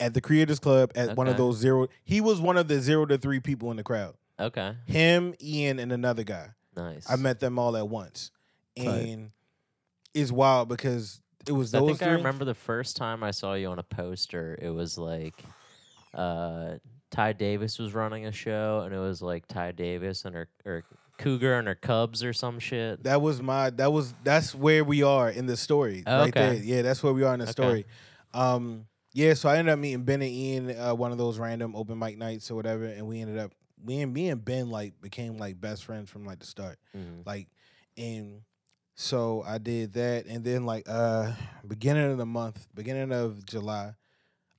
At 0.00 0.14
the 0.14 0.20
Creators 0.20 0.58
Club 0.58 0.92
at 0.94 1.16
one 1.16 1.28
of 1.28 1.36
those 1.36 1.56
zero. 1.58 1.88
He 2.04 2.20
was 2.20 2.40
one 2.40 2.56
of 2.56 2.68
the 2.68 2.80
zero 2.80 3.06
to 3.06 3.16
three 3.18 3.40
people 3.40 3.70
in 3.70 3.76
the 3.76 3.82
crowd. 3.84 4.14
Okay, 4.38 4.74
Him, 4.86 5.34
Ian, 5.40 5.78
and 5.78 5.92
another 5.92 6.24
guy. 6.24 6.48
nice. 6.76 7.08
I 7.08 7.14
met 7.16 7.38
them 7.40 7.58
all 7.58 7.76
at 7.76 7.88
once, 7.88 8.32
Tight. 8.76 8.86
and 8.86 9.30
it's 10.12 10.32
wild 10.32 10.68
because 10.68 11.20
it 11.46 11.52
was 11.52 11.72
I 11.74 11.80
think 11.80 11.98
three. 11.98 12.08
I 12.08 12.12
remember 12.12 12.44
the 12.44 12.54
first 12.54 12.96
time 12.96 13.22
I 13.22 13.30
saw 13.30 13.54
you 13.54 13.68
on 13.68 13.78
a 13.78 13.84
poster. 13.84 14.58
It 14.60 14.70
was 14.70 14.98
like 14.98 15.44
uh, 16.12 16.74
Ty 17.10 17.34
Davis 17.34 17.78
was 17.78 17.94
running 17.94 18.26
a 18.26 18.32
show, 18.32 18.82
and 18.84 18.92
it 18.94 18.98
was 18.98 19.22
like 19.22 19.46
Ty 19.46 19.72
Davis 19.72 20.24
and 20.24 20.34
her 20.34 20.48
or 20.64 20.82
Cougar 21.18 21.54
and 21.58 21.68
her 21.68 21.74
Cubs 21.76 22.24
or 22.24 22.32
some 22.32 22.58
shit. 22.58 23.04
That 23.04 23.22
was 23.22 23.40
my 23.40 23.70
that 23.70 23.92
was 23.92 24.14
that's 24.24 24.52
where 24.54 24.82
we 24.82 25.04
are 25.04 25.30
in 25.30 25.46
the 25.46 25.56
story. 25.56 26.02
Oh, 26.06 26.22
right 26.22 26.34
there. 26.34 26.50
okay. 26.54 26.60
Yeah, 26.64 26.82
that's 26.82 27.02
where 27.04 27.12
we 27.12 27.22
are 27.22 27.34
in 27.34 27.38
the 27.40 27.44
Okay. 27.44 27.52
story. 27.52 27.86
Um 28.32 28.86
yeah, 29.14 29.32
so 29.34 29.48
I 29.48 29.56
ended 29.56 29.72
up 29.72 29.78
meeting 29.78 30.02
Ben 30.02 30.20
and 30.20 30.30
Ian 30.30 30.76
uh, 30.78 30.94
one 30.94 31.12
of 31.12 31.18
those 31.18 31.38
random 31.38 31.74
open 31.74 31.98
mic 31.98 32.18
nights 32.18 32.50
or 32.50 32.56
whatever, 32.56 32.84
and 32.84 33.06
we 33.06 33.20
ended 33.20 33.38
up 33.38 33.52
me 33.82 34.02
and 34.02 34.12
me 34.12 34.28
and 34.28 34.44
Ben 34.44 34.68
like 34.70 35.00
became 35.00 35.38
like 35.38 35.60
best 35.60 35.84
friends 35.84 36.10
from 36.10 36.24
like 36.26 36.40
the 36.40 36.46
start. 36.46 36.78
Mhm. 36.96 37.24
Like 37.24 37.48
and 37.96 38.42
so 38.96 39.42
I 39.46 39.58
did 39.58 39.92
that 39.94 40.26
and 40.26 40.44
then 40.44 40.66
like 40.66 40.84
uh 40.88 41.32
beginning 41.66 42.10
of 42.10 42.18
the 42.18 42.26
month, 42.26 42.66
beginning 42.74 43.12
of 43.12 43.44
July, 43.46 43.94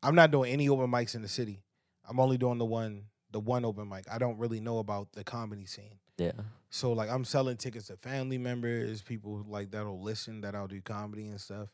I'm 0.02 0.16
not 0.16 0.32
doing 0.32 0.52
any 0.52 0.70
open 0.70 0.90
mics 0.90 1.16
in 1.16 1.22
the 1.22 1.28
city. 1.28 1.62
I'm 2.08 2.20
only 2.20 2.38
doing 2.38 2.58
the 2.58 2.66
one 2.66 3.06
the 3.32 3.40
one 3.40 3.66
open 3.66 3.90
mic. 3.90 4.06
I 4.10 4.18
don't 4.18 4.38
really 4.38 4.62
know 4.62 4.78
about 4.80 5.12
the 5.12 5.24
comedy 5.24 5.66
scene. 5.66 6.00
Yeah. 6.18 6.32
So 6.70 6.94
like 6.94 7.10
I'm 7.10 7.26
selling 7.26 7.58
tickets 7.58 7.88
to 7.88 7.98
family 7.98 8.38
members, 8.38 9.02
people 9.02 9.44
like 9.48 9.72
that'll 9.72 10.02
listen 10.02 10.42
that 10.42 10.56
I'll 10.56 10.68
do 10.68 10.82
comedy 10.82 11.28
and 11.28 11.42
stuff. 11.42 11.70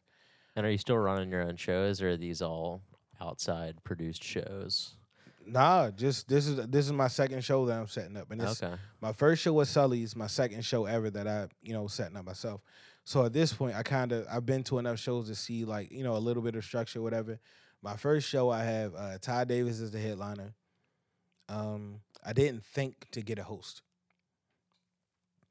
And 0.56 0.66
are 0.66 0.72
you 0.72 0.78
still 0.78 0.98
running 0.98 1.30
your 1.32 1.42
own 1.44 1.56
shows, 1.56 2.02
or 2.02 2.10
are 2.12 2.18
these 2.18 2.42
all 2.42 2.82
outside 3.22 3.84
produced 3.84 4.24
shows? 4.24 4.96
Nah, 5.46 5.90
just 5.92 6.28
this 6.28 6.46
is 6.48 6.68
this 6.68 6.86
is 6.86 6.92
my 6.92 7.08
second 7.08 7.44
show 7.44 7.66
that 7.66 7.80
I'm 7.80 7.88
setting 7.88 8.18
up, 8.18 8.30
and 8.32 8.42
it's 8.42 8.62
Okay. 8.62 8.76
my 9.02 9.12
first 9.14 9.42
show 9.42 9.54
was 9.54 9.70
Sully's, 9.70 10.16
my 10.16 10.28
second 10.28 10.64
show 10.64 10.86
ever 10.86 11.10
that 11.10 11.28
I 11.28 11.48
you 11.62 11.74
know 11.74 11.88
setting 11.88 12.18
up 12.18 12.26
myself. 12.26 12.62
So 13.04 13.26
at 13.26 13.34
this 13.34 13.52
point, 13.54 13.76
I 13.76 13.82
kind 13.82 14.12
of 14.12 14.28
I've 14.32 14.46
been 14.46 14.64
to 14.66 14.78
enough 14.78 15.00
shows 15.00 15.28
to 15.30 15.36
see 15.36 15.66
like 15.66 15.92
you 15.92 16.04
know 16.04 16.16
a 16.16 16.20
little 16.20 16.44
bit 16.44 16.56
of 16.56 16.64
structure, 16.64 17.02
whatever. 17.02 17.40
My 17.82 17.96
first 17.98 18.28
show, 18.28 18.50
I 18.52 18.64
have 18.64 18.94
uh, 18.96 19.18
Ty 19.20 19.46
Davis 19.46 19.82
as 19.82 19.90
the 19.90 20.00
headliner. 20.00 20.54
Um, 21.50 22.02
I 22.24 22.34
didn't 22.34 22.64
think 22.64 23.08
to 23.12 23.22
get 23.22 23.40
a 23.40 23.44
host. 23.44 23.82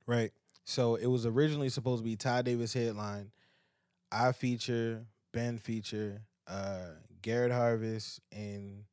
Right. 0.06 0.30
So 0.64 0.94
it 0.94 1.06
was 1.06 1.26
originally 1.26 1.68
supposed 1.68 2.02
to 2.02 2.04
be 2.04 2.14
Ty 2.16 2.42
Davis 2.42 2.72
headline. 2.74 3.32
I 4.12 4.32
feature, 4.32 5.04
Ben 5.32 5.58
feature, 5.58 6.22
uh, 6.46 6.88
Garrett 7.22 7.52
Harvest, 7.52 8.20
and 8.32 8.84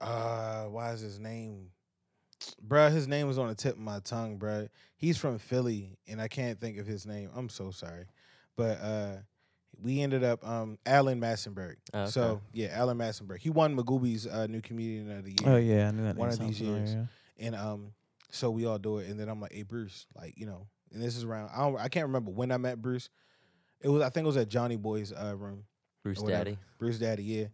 uh, 0.00 0.64
why 0.64 0.92
is 0.92 1.00
his 1.00 1.18
name? 1.18 1.70
Bruh, 2.66 2.90
his 2.92 3.08
name 3.08 3.26
was 3.26 3.38
on 3.38 3.48
the 3.48 3.54
tip 3.54 3.74
of 3.74 3.80
my 3.80 3.98
tongue, 4.00 4.38
bruh. 4.38 4.68
He's 4.96 5.16
from 5.16 5.38
Philly, 5.38 5.98
and 6.06 6.20
I 6.20 6.28
can't 6.28 6.60
think 6.60 6.78
of 6.78 6.86
his 6.86 7.06
name. 7.06 7.30
I'm 7.34 7.48
so 7.48 7.70
sorry. 7.70 8.04
But 8.56 8.80
uh 8.80 9.16
we 9.82 10.00
ended 10.00 10.24
up 10.24 10.46
um 10.46 10.78
Alan 10.86 11.20
Massenberg. 11.20 11.76
Oh, 11.92 12.02
okay. 12.02 12.10
So 12.10 12.40
yeah, 12.52 12.68
Alan 12.72 12.96
Massenberg. 12.98 13.38
He 13.38 13.50
won 13.50 13.76
Magooby's 13.76 14.26
uh, 14.26 14.46
new 14.46 14.60
comedian 14.60 15.10
of 15.10 15.24
the 15.24 15.30
year. 15.30 15.52
Oh 15.54 15.56
yeah, 15.56 15.88
I 15.88 15.90
knew 15.92 16.04
that. 16.04 16.16
One 16.16 16.28
of 16.30 16.38
these 16.38 16.60
years. 16.60 16.94
yeah. 16.94 17.04
And 17.38 17.54
um, 17.54 17.92
so 18.30 18.50
we 18.50 18.64
all 18.66 18.78
do 18.78 18.98
it, 18.98 19.08
and 19.08 19.20
then 19.20 19.28
I'm 19.28 19.40
like, 19.40 19.52
"Hey, 19.52 19.62
Bruce, 19.62 20.06
like 20.14 20.34
you 20.38 20.46
know," 20.46 20.66
and 20.92 21.02
this 21.02 21.16
is 21.16 21.24
around. 21.24 21.50
I 21.54 21.58
don't, 21.64 21.78
I 21.78 21.88
can't 21.88 22.06
remember 22.06 22.30
when 22.30 22.50
I 22.50 22.56
met 22.56 22.80
Bruce. 22.80 23.10
It 23.80 23.88
was, 23.88 24.02
I 24.02 24.08
think 24.10 24.24
it 24.24 24.28
was 24.28 24.36
at 24.36 24.48
Johnny 24.48 24.76
Boy's 24.76 25.12
uh, 25.12 25.34
room, 25.36 25.64
Bruce. 26.02 26.22
Daddy. 26.22 26.58
Bruce 26.78 26.98
Daddy, 26.98 27.22
yeah. 27.24 27.46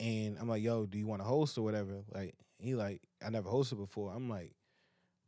And 0.00 0.38
I'm 0.38 0.48
like, 0.48 0.62
"Yo, 0.62 0.86
do 0.86 0.98
you 0.98 1.06
want 1.06 1.20
to 1.22 1.26
host 1.26 1.58
or 1.58 1.62
whatever?" 1.62 2.04
Like 2.12 2.34
he 2.58 2.74
like, 2.74 3.00
I 3.24 3.30
never 3.30 3.48
hosted 3.50 3.78
before. 3.78 4.12
I'm 4.14 4.28
like, 4.28 4.52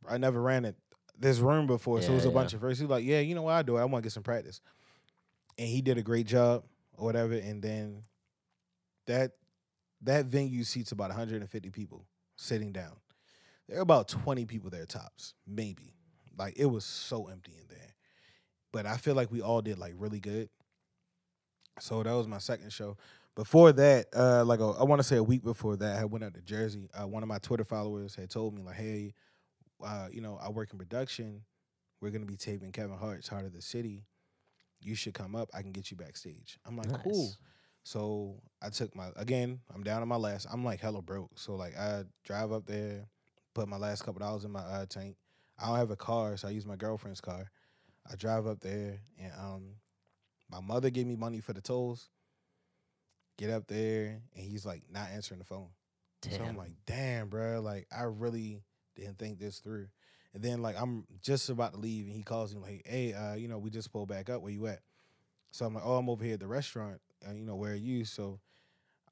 I 0.07 0.17
never 0.17 0.41
ran 0.41 0.65
it 0.65 0.75
this 1.17 1.39
room 1.39 1.67
before, 1.67 2.01
so 2.01 2.11
it 2.11 2.15
was 2.15 2.25
a 2.25 2.29
Yeah, 2.29 2.33
bunch 2.33 2.53
of 2.53 2.61
first. 2.61 2.79
He's 2.79 2.89
like, 2.89 3.03
"Yeah, 3.03 3.19
you 3.19 3.35
know 3.35 3.43
what? 3.43 3.53
I 3.53 3.61
do 3.63 3.77
it. 3.77 3.81
I 3.81 3.85
want 3.85 4.03
to 4.03 4.05
get 4.05 4.13
some 4.13 4.23
practice," 4.23 4.61
and 5.57 5.67
he 5.67 5.81
did 5.81 5.97
a 5.97 6.01
great 6.01 6.25
job 6.27 6.63
or 6.97 7.05
whatever. 7.05 7.33
And 7.33 7.61
then 7.61 8.03
that 9.07 9.31
that 10.01 10.25
venue 10.25 10.63
seats 10.63 10.91
about 10.91 11.09
150 11.09 11.69
people 11.69 12.05
sitting 12.35 12.71
down. 12.71 12.93
There 13.67 13.77
are 13.77 13.81
about 13.81 14.07
20 14.07 14.45
people 14.45 14.69
there 14.69 14.85
tops, 14.85 15.33
maybe. 15.47 15.93
Like 16.37 16.55
it 16.57 16.65
was 16.65 16.83
so 16.85 17.27
empty. 17.27 17.53
But 18.71 18.85
I 18.85 18.97
feel 18.97 19.15
like 19.15 19.31
we 19.31 19.41
all 19.41 19.61
did 19.61 19.77
like 19.77 19.93
really 19.97 20.19
good. 20.19 20.49
So 21.79 22.03
that 22.03 22.13
was 22.13 22.27
my 22.27 22.37
second 22.37 22.71
show. 22.71 22.97
Before 23.35 23.71
that, 23.71 24.07
uh, 24.13 24.43
like 24.43 24.59
a, 24.59 24.65
I 24.65 24.83
want 24.83 24.99
to 24.99 25.07
say 25.07 25.15
a 25.15 25.23
week 25.23 25.43
before 25.43 25.77
that, 25.77 25.99
I 25.99 26.05
went 26.05 26.23
out 26.23 26.33
to 26.33 26.41
Jersey. 26.41 26.89
Uh, 26.93 27.07
one 27.07 27.23
of 27.23 27.29
my 27.29 27.39
Twitter 27.39 27.63
followers 27.63 28.15
had 28.15 28.29
told 28.29 28.53
me 28.53 28.61
like, 28.61 28.75
"Hey, 28.75 29.13
uh, 29.83 30.09
you 30.11 30.21
know, 30.21 30.37
I 30.41 30.49
work 30.49 30.71
in 30.73 30.77
production. 30.77 31.43
We're 32.01 32.11
gonna 32.11 32.25
be 32.25 32.35
taping 32.35 32.71
Kevin 32.71 32.97
Hart's 32.97 33.29
Hart 33.29 33.45
of 33.45 33.53
the 33.53 33.61
City. 33.61 34.03
You 34.81 34.95
should 34.95 35.13
come 35.13 35.35
up. 35.35 35.49
I 35.53 35.61
can 35.61 35.71
get 35.71 35.91
you 35.91 35.97
backstage." 35.97 36.59
I'm 36.65 36.75
like, 36.75 36.91
"Cool." 37.03 37.31
So 37.83 38.41
I 38.61 38.69
took 38.69 38.95
my 38.95 39.09
again. 39.15 39.61
I'm 39.73 39.83
down 39.83 40.01
to 40.01 40.05
my 40.05 40.17
last. 40.17 40.47
I'm 40.51 40.63
like 40.63 40.81
hella 40.81 41.01
broke. 41.01 41.31
So 41.35 41.55
like 41.55 41.77
I 41.77 42.03
drive 42.25 42.51
up 42.51 42.65
there, 42.65 43.07
put 43.55 43.67
my 43.67 43.77
last 43.77 44.03
couple 44.03 44.19
dollars 44.19 44.43
in 44.43 44.51
my 44.51 44.59
uh, 44.61 44.85
tank. 44.87 45.15
I 45.57 45.67
don't 45.67 45.77
have 45.77 45.91
a 45.91 45.95
car, 45.95 46.37
so 46.37 46.47
I 46.47 46.51
use 46.51 46.65
my 46.65 46.75
girlfriend's 46.75 47.21
car. 47.21 47.49
I 48.09 48.15
drive 48.15 48.47
up 48.47 48.59
there, 48.59 48.99
and 49.19 49.31
um, 49.39 49.63
my 50.49 50.59
mother 50.59 50.89
gave 50.89 51.07
me 51.07 51.15
money 51.15 51.39
for 51.39 51.53
the 51.53 51.61
tolls. 51.61 52.09
Get 53.37 53.49
up 53.49 53.67
there, 53.67 54.21
and 54.35 54.45
he's 54.45 54.65
like 54.65 54.83
not 54.91 55.09
answering 55.13 55.39
the 55.39 55.45
phone. 55.45 55.69
Damn. 56.21 56.33
So 56.33 56.43
I'm 56.43 56.57
like, 56.57 56.73
damn, 56.85 57.29
bro. 57.29 57.61
Like 57.61 57.87
I 57.95 58.03
really 58.03 58.61
didn't 58.95 59.17
think 59.17 59.39
this 59.39 59.59
through. 59.59 59.87
And 60.33 60.43
then 60.43 60.61
like 60.61 60.75
I'm 60.79 61.05
just 61.21 61.49
about 61.49 61.73
to 61.73 61.79
leave, 61.79 62.05
and 62.05 62.15
he 62.15 62.23
calls 62.23 62.53
me 62.53 62.61
like, 62.61 62.83
hey, 62.85 63.13
uh, 63.13 63.35
you 63.35 63.47
know, 63.47 63.57
we 63.57 63.69
just 63.69 63.91
pulled 63.91 64.09
back 64.09 64.29
up. 64.29 64.41
Where 64.41 64.51
you 64.51 64.67
at? 64.67 64.79
So 65.51 65.65
I'm 65.65 65.73
like, 65.73 65.83
oh, 65.85 65.97
I'm 65.97 66.09
over 66.09 66.23
here 66.23 66.35
at 66.35 66.39
the 66.39 66.47
restaurant. 66.47 67.01
Uh, 67.27 67.33
you 67.33 67.45
know, 67.45 67.55
where 67.55 67.73
are 67.73 67.75
you? 67.75 68.05
So 68.05 68.39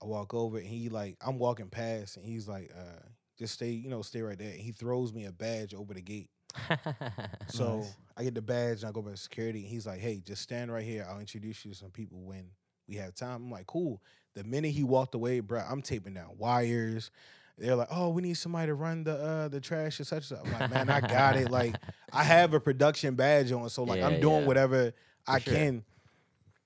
I 0.02 0.06
walk 0.06 0.34
over, 0.34 0.58
and 0.58 0.68
he 0.68 0.90
like, 0.90 1.18
I'm 1.26 1.40
walking 1.40 1.70
past, 1.70 2.18
and 2.18 2.26
he's 2.26 2.48
like, 2.48 2.72
uh, 2.78 3.08
just 3.38 3.54
stay, 3.56 3.72
you 3.72 3.90
know, 3.90 4.02
stay 4.02 4.22
right 4.22 4.38
there. 4.38 4.52
And 4.52 4.60
he 4.60 4.72
throws 4.72 5.14
me 5.14 5.26
a 5.26 5.32
badge 5.32 5.74
over 5.74 5.94
the 5.94 6.02
gate. 6.02 6.30
So 7.50 7.78
Nice. 7.78 7.96
I 8.20 8.24
get 8.24 8.36
the 8.36 8.42
badge, 8.42 8.82
and 8.82 8.90
I 8.90 8.92
go 8.92 9.02
back 9.02 9.14
to 9.14 9.20
security, 9.20 9.60
and 9.60 9.68
he's 9.70 9.88
like, 9.88 10.00
hey, 10.02 10.22
just 10.26 10.42
stand 10.42 10.74
right 10.74 10.84
here. 10.84 11.08
I'll 11.10 11.20
introduce 11.22 11.64
you 11.64 11.72
to 11.72 11.78
some 11.78 11.90
people 11.90 12.20
when 12.22 12.50
we 12.86 12.96
have 12.96 13.16
time. 13.16 13.44
I'm 13.44 13.52
like, 13.52 13.66
cool. 13.66 14.02
The 14.36 14.44
minute 14.44 14.72
he 14.72 14.84
walked 14.84 15.16
away, 15.16 15.40
bro, 15.40 15.64
I'm 15.68 15.82
taping 15.82 16.16
down 16.16 16.32
wires. 16.38 17.12
They're 17.58 17.76
like, 17.76 17.88
oh, 17.92 18.10
we 18.10 18.22
need 18.22 18.36
somebody 18.36 18.68
to 18.68 18.74
run 18.74 19.04
the 19.06 19.14
uh, 19.16 19.48
the 19.48 19.60
trash 19.62 20.00
and 20.00 20.08
such. 20.08 20.32
I'm 20.32 20.52
like, 20.52 20.70
man, 20.72 20.90
I 20.90 21.00
got 21.02 21.36
it. 21.38 21.50
Like, 21.50 21.76
I 22.12 22.24
have 22.36 22.54
a 22.54 22.60
production 22.60 23.16
badge 23.16 23.52
on, 23.52 23.70
so 23.70 23.84
like, 23.84 24.00
Yeah, 24.00 24.08
I'm 24.08 24.20
doing 24.22 24.42
yeah. 24.42 24.48
whatever 24.48 24.94
I 25.26 25.40
sure. 25.40 25.54
can. 25.54 25.84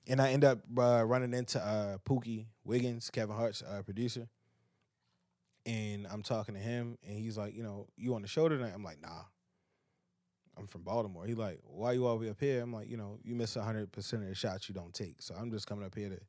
And 0.07 0.21
I 0.21 0.31
end 0.31 0.43
up 0.43 0.59
uh, 0.77 1.03
running 1.05 1.33
into 1.33 1.59
uh, 1.59 1.97
Pookie 1.99 2.45
Wiggins, 2.63 3.09
Kevin 3.09 3.35
Hart's 3.35 3.61
uh, 3.61 3.81
producer. 3.83 4.27
And 5.65 6.05
I'm 6.11 6.23
talking 6.23 6.55
to 6.55 6.59
him, 6.61 6.97
and 7.07 7.17
he's 7.17 7.37
like, 7.37 7.55
you 7.55 7.63
know, 7.63 7.87
you 7.95 8.15
on 8.15 8.21
the 8.21 8.27
show 8.27 8.49
tonight? 8.49 8.71
I'm 8.75 8.83
like, 8.83 9.01
nah. 9.01 9.21
I'm 10.57 10.67
from 10.67 10.81
Baltimore. 10.81 11.25
He 11.25 11.33
like, 11.33 11.59
why 11.63 11.93
you 11.93 12.05
all 12.05 12.19
way 12.19 12.29
up 12.29 12.39
here? 12.39 12.61
I'm 12.61 12.73
like, 12.73 12.89
you 12.89 12.97
know, 12.97 13.17
you 13.23 13.35
miss 13.35 13.55
100% 13.55 14.13
of 14.13 14.27
the 14.27 14.35
shots 14.35 14.69
you 14.69 14.75
don't 14.75 14.93
take. 14.93 15.15
So 15.21 15.33
I'm 15.35 15.51
just 15.51 15.67
coming 15.67 15.85
up 15.85 15.95
here 15.95 16.09
to, 16.09 16.19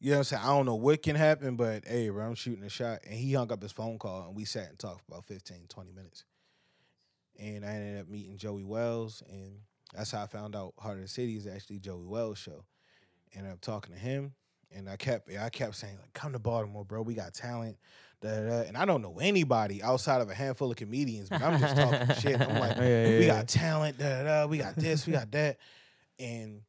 you 0.00 0.10
know 0.10 0.16
what 0.16 0.18
I'm 0.18 0.24
saying? 0.24 0.42
I 0.44 0.48
don't 0.48 0.66
know 0.66 0.76
what 0.76 1.02
can 1.02 1.16
happen, 1.16 1.56
but 1.56 1.86
hey, 1.86 2.08
bro, 2.08 2.24
I'm 2.24 2.34
shooting 2.34 2.64
a 2.64 2.68
shot. 2.68 3.00
And 3.04 3.14
he 3.14 3.32
hung 3.32 3.52
up 3.52 3.62
his 3.62 3.72
phone 3.72 3.98
call, 3.98 4.26
and 4.26 4.36
we 4.36 4.44
sat 4.44 4.68
and 4.68 4.78
talked 4.78 5.04
for 5.04 5.12
about 5.12 5.26
15, 5.26 5.66
20 5.68 5.92
minutes. 5.92 6.24
And 7.38 7.64
I 7.64 7.70
ended 7.70 8.00
up 8.00 8.08
meeting 8.08 8.36
Joey 8.36 8.64
Wells, 8.64 9.22
and 9.28 9.58
that's 9.94 10.10
how 10.10 10.22
I 10.22 10.26
found 10.26 10.56
out 10.56 10.74
Hart 10.78 10.96
of 10.96 11.02
the 11.02 11.08
City 11.08 11.36
is 11.36 11.46
actually 11.46 11.78
Joey 11.78 12.06
Wells' 12.06 12.38
show. 12.38 12.64
And 13.34 13.46
I'm 13.46 13.58
talking 13.58 13.94
to 13.94 14.00
him, 14.00 14.34
and 14.74 14.88
I 14.88 14.96
kept, 14.96 15.30
I 15.36 15.48
kept 15.50 15.76
saying 15.76 15.96
like, 16.00 16.12
"Come 16.14 16.32
to 16.32 16.38
Baltimore, 16.38 16.84
bro. 16.84 17.02
We 17.02 17.14
got 17.14 17.34
talent." 17.34 17.76
Da, 18.20 18.28
da, 18.30 18.46
da. 18.48 18.60
And 18.68 18.76
I 18.76 18.84
don't 18.84 19.00
know 19.02 19.18
anybody 19.20 19.82
outside 19.82 20.20
of 20.20 20.28
a 20.30 20.34
handful 20.34 20.70
of 20.70 20.76
comedians, 20.76 21.28
but 21.28 21.40
I'm 21.42 21.60
just 21.60 21.76
talking 21.76 22.14
shit. 22.16 22.40
I'm 22.40 22.58
like, 22.58 22.76
Yeah, 22.76 22.82
yeah, 23.06 23.08
we 23.18 23.26
yeah. 23.26 23.26
got 23.26 23.48
talent, 23.48 23.98
da, 23.98 24.08
da, 24.08 24.22
da. 24.24 24.46
we 24.46 24.58
got 24.58 24.74
this, 24.76 25.06
we 25.06 25.12
got 25.12 25.30
that, 25.32 25.58
and 26.18 26.62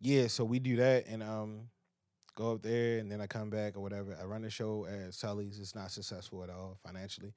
yeah, 0.00 0.26
so 0.26 0.44
we 0.44 0.58
do 0.58 0.76
that, 0.76 1.06
and 1.06 1.22
um, 1.22 1.68
go 2.34 2.52
up 2.52 2.62
there, 2.62 2.98
and 2.98 3.10
then 3.10 3.20
I 3.20 3.26
come 3.28 3.50
back 3.50 3.76
or 3.76 3.80
whatever. 3.80 4.16
I 4.20 4.24
run 4.24 4.42
the 4.42 4.50
show 4.50 4.84
at 4.86 5.14
Sully's. 5.14 5.60
It's 5.60 5.76
not 5.76 5.92
successful 5.92 6.42
at 6.42 6.50
all 6.50 6.76
financially. 6.84 7.34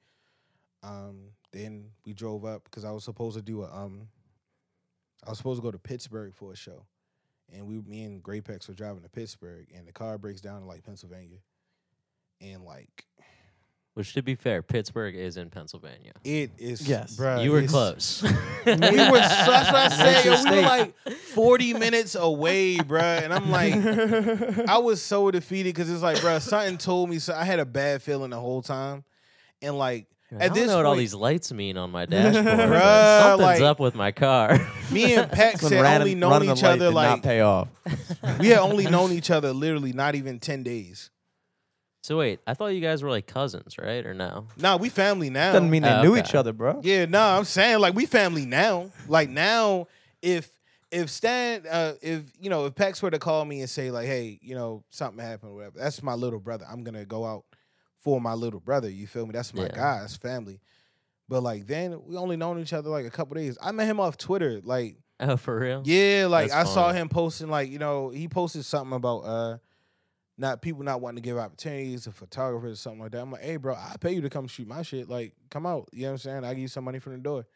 Um, 0.82 1.30
then 1.52 1.90
we 2.04 2.12
drove 2.12 2.44
up 2.44 2.64
because 2.64 2.84
I 2.84 2.90
was 2.90 3.04
supposed 3.04 3.36
to 3.36 3.42
do 3.42 3.62
a 3.62 3.72
um, 3.72 4.08
I 5.24 5.30
was 5.30 5.38
supposed 5.38 5.60
to 5.60 5.62
go 5.62 5.70
to 5.70 5.78
Pittsburgh 5.78 6.34
for 6.34 6.52
a 6.52 6.56
show, 6.56 6.84
and 7.52 7.66
we, 7.68 7.76
me 7.80 8.02
and 8.02 8.20
Graypex 8.22 8.66
were 8.66 8.74
driving 8.74 9.02
to 9.02 9.08
Pittsburgh, 9.08 9.66
and 9.74 9.86
the 9.86 9.92
car 9.92 10.18
breaks 10.18 10.40
down 10.40 10.62
in 10.62 10.66
like 10.66 10.82
Pennsylvania, 10.84 11.38
and 12.40 12.64
like 12.64 13.04
Which, 13.94 14.12
to 14.14 14.22
be 14.22 14.34
fair, 14.34 14.62
Pittsburgh 14.62 15.14
is 15.16 15.36
in 15.38 15.48
Pennsylvania. 15.50 16.12
it 16.24 16.50
is, 16.58 16.86
Yes. 16.86 17.16
bruh, 17.16 17.42
you 17.42 17.50
were 17.52 17.62
close. 17.62 18.22
we 18.22 18.28
were 18.30 18.36
that's 18.76 19.46
what 19.72 19.74
I 19.74 19.88
said. 19.88 20.24
yo, 20.24 20.50
we 20.50 20.56
were 20.56 20.62
like 20.62 20.94
40 21.34 21.74
minutes 21.74 22.14
away, 22.14 22.76
bruh. 22.76 23.22
And 23.22 23.32
I'm 23.32 23.50
like, 23.50 23.74
I 24.68 24.78
was 24.78 25.00
so 25.02 25.30
defeated 25.30 25.74
because 25.74 25.90
it's 25.90 26.02
like, 26.02 26.18
bruh, 26.18 26.40
something 26.42 26.76
told 26.78 27.08
me 27.10 27.18
so 27.18 27.34
I 27.34 27.44
had 27.44 27.58
a 27.58 27.64
bad 27.66 28.02
feeling 28.02 28.30
the 28.30 28.40
whole 28.40 28.60
time. 28.62 29.04
And 29.62 29.78
like 29.78 30.06
I 30.30 30.34
at 30.34 30.48
don't 30.48 30.54
this 30.58 30.66
know 30.66 30.76
what 30.78 30.86
all 30.86 30.96
these 30.96 31.14
lights 31.14 31.52
mean 31.52 31.78
on 31.78 31.90
my 31.90 32.04
dashboard. 32.04 32.44
Bruh, 32.44 33.20
something's 33.22 33.40
like- 33.40 33.62
up 33.62 33.80
with 33.80 33.94
my 33.94 34.12
car. 34.12 34.58
me 34.90 35.14
and 35.14 35.30
Pex 35.30 35.60
Some 35.60 35.72
had 35.72 35.80
random- 35.82 36.02
only 36.02 36.14
known 36.16 36.44
each 36.56 36.64
other 36.64 36.90
like 36.90 37.08
not 37.08 37.22
pay 37.22 37.40
off. 37.40 37.68
we 38.40 38.48
had 38.48 38.58
only 38.58 38.84
known 38.90 39.12
each 39.12 39.30
other 39.30 39.52
literally 39.54 39.92
not 39.94 40.14
even 40.16 40.38
10 40.40 40.62
days. 40.64 41.10
So 42.06 42.16
wait, 42.18 42.38
I 42.46 42.54
thought 42.54 42.68
you 42.68 42.80
guys 42.80 43.02
were 43.02 43.10
like 43.10 43.26
cousins, 43.26 43.78
right? 43.78 44.06
Or 44.06 44.14
no? 44.14 44.46
Nah, 44.56 44.76
we 44.76 44.88
family 44.90 45.28
now. 45.28 45.52
Doesn't 45.54 45.68
mean 45.70 45.82
they 45.82 45.90
Oh, 45.90 46.02
knew 46.02 46.12
okay. 46.12 46.20
each 46.20 46.36
other, 46.36 46.52
bro. 46.52 46.80
Yeah, 46.84 47.04
no, 47.06 47.20
I'm 47.20 47.42
saying 47.44 47.80
like 47.80 47.94
we 47.94 48.06
family 48.06 48.46
now. 48.46 48.90
Like 49.08 49.28
now, 49.28 49.88
if 50.22 50.48
if 50.92 51.10
Stan, 51.10 51.64
uh, 51.68 51.94
if 52.00 52.22
you 52.40 52.48
know, 52.48 52.66
if 52.66 52.74
Pex 52.76 53.02
were 53.02 53.10
to 53.10 53.18
call 53.18 53.44
me 53.44 53.60
and 53.60 53.68
say 53.68 53.90
like, 53.90 54.06
hey, 54.06 54.38
you 54.40 54.54
know, 54.54 54.84
something 54.90 55.18
happened, 55.24 55.50
or 55.50 55.54
whatever, 55.56 55.78
that's 55.80 56.00
my 56.00 56.14
little 56.14 56.38
brother. 56.38 56.64
I'm 56.70 56.84
gonna 56.84 57.04
go 57.04 57.24
out 57.24 57.44
for 58.02 58.20
my 58.20 58.34
little 58.34 58.60
brother. 58.60 58.88
You 58.88 59.08
feel 59.08 59.26
me? 59.26 59.32
That's 59.32 59.52
my 59.52 59.64
Yeah. 59.64 59.72
guy. 59.74 59.98
That's 60.02 60.14
family. 60.16 60.60
But 61.28 61.42
like 61.42 61.66
then 61.66 62.00
we 62.06 62.16
only 62.16 62.36
known 62.36 62.60
each 62.60 62.72
other 62.72 62.88
like 62.88 63.04
a 63.04 63.10
couple 63.10 63.34
days. 63.34 63.58
I 63.60 63.72
met 63.72 63.88
him 63.88 63.98
off 63.98 64.16
Twitter. 64.16 64.60
Like 64.62 64.98
Oh, 65.18 65.36
for 65.36 65.58
real? 65.58 65.82
yeah, 65.84 66.26
like 66.28 66.50
That's 66.50 66.68
I 66.68 66.72
saw 66.72 66.86
funny. 66.88 66.98
him 67.00 67.08
posting 67.08 67.48
like 67.48 67.68
you 67.68 67.80
know 67.80 68.10
he 68.10 68.28
posted 68.28 68.64
something 68.64 68.94
about 68.94 69.18
uh 69.22 69.58
not 70.38 70.60
people 70.62 70.82
not 70.82 71.00
wanting 71.00 71.16
to 71.16 71.22
give 71.22 71.38
opportunities 71.38 72.04
to 72.04 72.12
photographers 72.12 72.72
or 72.72 72.76
something 72.76 73.00
like 73.00 73.12
that. 73.12 73.22
I'm 73.22 73.32
like, 73.32 73.42
hey 73.42 73.56
bro, 73.56 73.74
I 73.74 73.96
pay 73.98 74.12
you 74.12 74.20
to 74.22 74.30
come 74.30 74.46
shoot 74.46 74.66
my 74.68 74.82
shit. 74.82 75.08
Like 75.08 75.34
come 75.50 75.66
out. 75.66 75.88
You 75.92 76.02
know 76.02 76.08
what 76.08 76.12
I'm 76.12 76.18
saying? 76.18 76.44
I 76.44 76.50
give 76.50 76.60
you 76.60 76.68
some 76.68 76.84
money 76.84 76.98
from 76.98 77.12
the 77.12 77.18
door. 77.18 77.46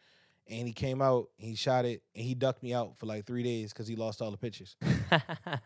And 0.49 0.67
he 0.67 0.73
came 0.73 1.01
out, 1.01 1.29
he 1.37 1.55
shot 1.55 1.85
it, 1.85 2.03
and 2.17 2.25
he 2.25 2.35
ducked 2.35 2.63
me 2.63 2.75
out 2.75 2.99
for 2.99 3.07
like 3.07 3.25
three 3.25 3.45
days 3.45 3.73
because 3.73 3.87
he 3.87 3.95
lost 3.95 4.21
all 4.21 4.31
the 4.31 4.37
pictures. 4.37 4.77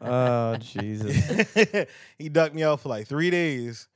Oh 0.00 0.56
Jesus. 0.56 1.86
he 2.18 2.28
ducked 2.28 2.54
me 2.54 2.62
out 2.64 2.80
for 2.80 2.88
like 2.88 3.06
three 3.06 3.30
days. 3.30 3.88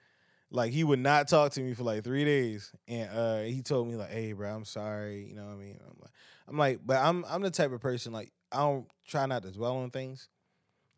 Like 0.51 0.73
he 0.73 0.85
would 0.85 0.99
not 0.99 1.29
talk 1.29 1.53
to 1.53 1.61
me 1.61 1.75
for 1.75 1.83
like 1.83 2.05
three 2.05 2.25
days, 2.25 2.73
and 2.87 3.11
uh, 3.11 3.43
he 3.43 3.61
told 3.61 3.87
me 3.89 3.97
like, 3.97 4.11
"Hey, 4.11 4.33
bro, 4.33 4.51
I'm 4.51 4.65
sorry." 4.65 5.27
You 5.29 5.35
know 5.35 5.45
what 5.45 5.53
I 5.53 5.57
mean? 5.57 5.79
I'm 5.83 5.97
like, 6.01 6.11
I'm 6.49 6.59
like, 6.59 6.81
but 6.87 6.97
I'm 6.97 7.25
I'm 7.29 7.43
the 7.43 7.51
type 7.51 7.73
of 7.73 7.81
person 7.81 8.13
like 8.13 8.33
I 8.51 8.61
don't 8.61 8.87
try 9.07 9.27
not 9.27 9.43
to 9.43 9.51
dwell 9.51 9.77
on 9.77 9.91
things. 9.91 10.29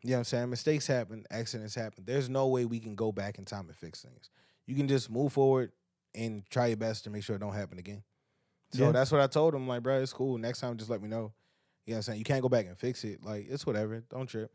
You 0.03 0.11
know 0.11 0.15
what 0.15 0.19
I'm 0.19 0.23
saying? 0.25 0.49
Mistakes 0.49 0.87
happen, 0.87 1.25
accidents 1.29 1.75
happen. 1.75 2.03
There's 2.05 2.27
no 2.29 2.47
way 2.47 2.65
we 2.65 2.79
can 2.79 2.95
go 2.95 3.11
back 3.11 3.37
in 3.37 3.45
time 3.45 3.67
and 3.67 3.75
fix 3.75 4.01
things. 4.01 4.29
You 4.65 4.75
can 4.75 4.87
just 4.87 5.09
move 5.11 5.33
forward 5.33 5.71
and 6.15 6.43
try 6.49 6.67
your 6.67 6.77
best 6.77 7.03
to 7.03 7.09
make 7.09 7.23
sure 7.23 7.35
it 7.35 7.39
don't 7.39 7.53
happen 7.53 7.77
again. 7.77 8.03
So 8.73 8.85
Yeah. 8.85 8.91
that's 8.93 9.11
what 9.11 9.21
I 9.21 9.27
told 9.27 9.53
him. 9.53 9.67
Like, 9.67 9.83
bro, 9.83 10.01
it's 10.01 10.13
cool. 10.13 10.37
Next 10.37 10.59
time, 10.59 10.77
just 10.77 10.89
let 10.89 11.01
me 11.01 11.07
know. 11.07 11.33
You 11.85 11.93
know 11.93 11.95
what 11.95 11.97
I'm 11.97 12.01
saying? 12.03 12.19
You 12.19 12.25
can't 12.25 12.41
go 12.41 12.49
back 12.49 12.65
and 12.67 12.77
fix 12.77 13.03
it. 13.03 13.23
Like, 13.23 13.47
it's 13.49 13.65
whatever. 13.65 14.03
Don't 14.09 14.27
trip. 14.27 14.51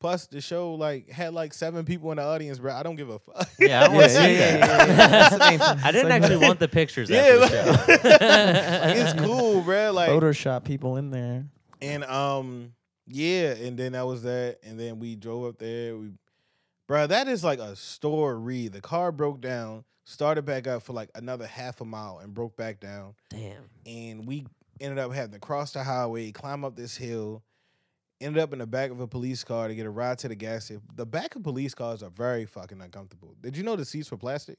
Plus, 0.00 0.26
the 0.26 0.40
show 0.40 0.74
like 0.74 1.10
had 1.10 1.34
like 1.34 1.52
seven 1.52 1.84
people 1.84 2.10
in 2.10 2.16
the 2.16 2.22
audience, 2.22 2.58
bro. 2.58 2.72
I 2.74 2.82
don't 2.82 2.96
give 2.96 3.10
a 3.10 3.18
fuck. 3.18 3.48
Yeah, 3.58 3.84
I 3.84 3.88
want 3.94 4.06
to 4.06 4.12
Yeah, 4.12 4.24
see 4.24 4.32
yeah, 4.34 4.38
yeah, 4.38 4.38
yeah, 4.38 4.56
yeah. 4.58 4.66
that. 4.86 5.10
That's 5.10 5.32
the 5.32 5.38
main 5.38 5.58
thing. 5.58 5.68
I 5.84 5.92
didn't 5.92 6.12
actually 6.12 6.36
want 6.38 6.58
the 6.58 6.68
pictures 6.68 7.10
Yeah, 7.10 7.18
after 7.20 7.38
like- 7.38 7.50
the 7.50 7.58
show. 7.58 8.86
Like, 8.86 8.96
it's 8.96 9.20
cool, 9.20 9.60
bro. 9.62 9.92
Like, 9.92 10.08
Photoshop 10.10 10.64
people 10.64 10.96
in 10.96 11.10
there. 11.10 11.44
And 11.82 12.04
um, 12.04 12.72
yeah, 13.10 13.52
and 13.52 13.78
then 13.78 13.92
that 13.92 14.06
was 14.06 14.22
that, 14.22 14.58
and 14.62 14.78
then 14.78 14.98
we 14.98 15.16
drove 15.16 15.44
up 15.46 15.58
there. 15.58 15.96
We, 15.96 16.12
bro, 16.86 17.06
that 17.06 17.28
is 17.28 17.42
like 17.42 17.58
a 17.58 17.76
story. 17.76 18.68
The 18.68 18.80
car 18.80 19.12
broke 19.12 19.40
down, 19.40 19.84
started 20.04 20.44
back 20.44 20.66
up 20.66 20.82
for 20.82 20.92
like 20.92 21.10
another 21.14 21.46
half 21.46 21.80
a 21.80 21.84
mile, 21.84 22.18
and 22.18 22.32
broke 22.32 22.56
back 22.56 22.80
down. 22.80 23.14
Damn. 23.28 23.64
And 23.86 24.26
we 24.26 24.46
ended 24.80 24.98
up 24.98 25.12
having 25.12 25.32
to 25.32 25.38
cross 25.38 25.72
the 25.72 25.84
highway, 25.84 26.32
climb 26.32 26.64
up 26.64 26.76
this 26.76 26.96
hill. 26.96 27.42
Ended 28.22 28.42
up 28.42 28.52
in 28.52 28.58
the 28.58 28.66
back 28.66 28.90
of 28.90 29.00
a 29.00 29.06
police 29.06 29.42
car 29.44 29.66
to 29.66 29.74
get 29.74 29.86
a 29.86 29.90
ride 29.90 30.18
to 30.18 30.28
the 30.28 30.34
gas 30.34 30.66
station. 30.66 30.82
The 30.94 31.06
back 31.06 31.36
of 31.36 31.42
police 31.42 31.74
cars 31.74 32.02
are 32.02 32.10
very 32.10 32.44
fucking 32.44 32.78
uncomfortable. 32.78 33.34
Did 33.40 33.56
you 33.56 33.62
know 33.62 33.76
the 33.76 33.84
seats 33.86 34.10
were 34.10 34.18
plastic? 34.18 34.58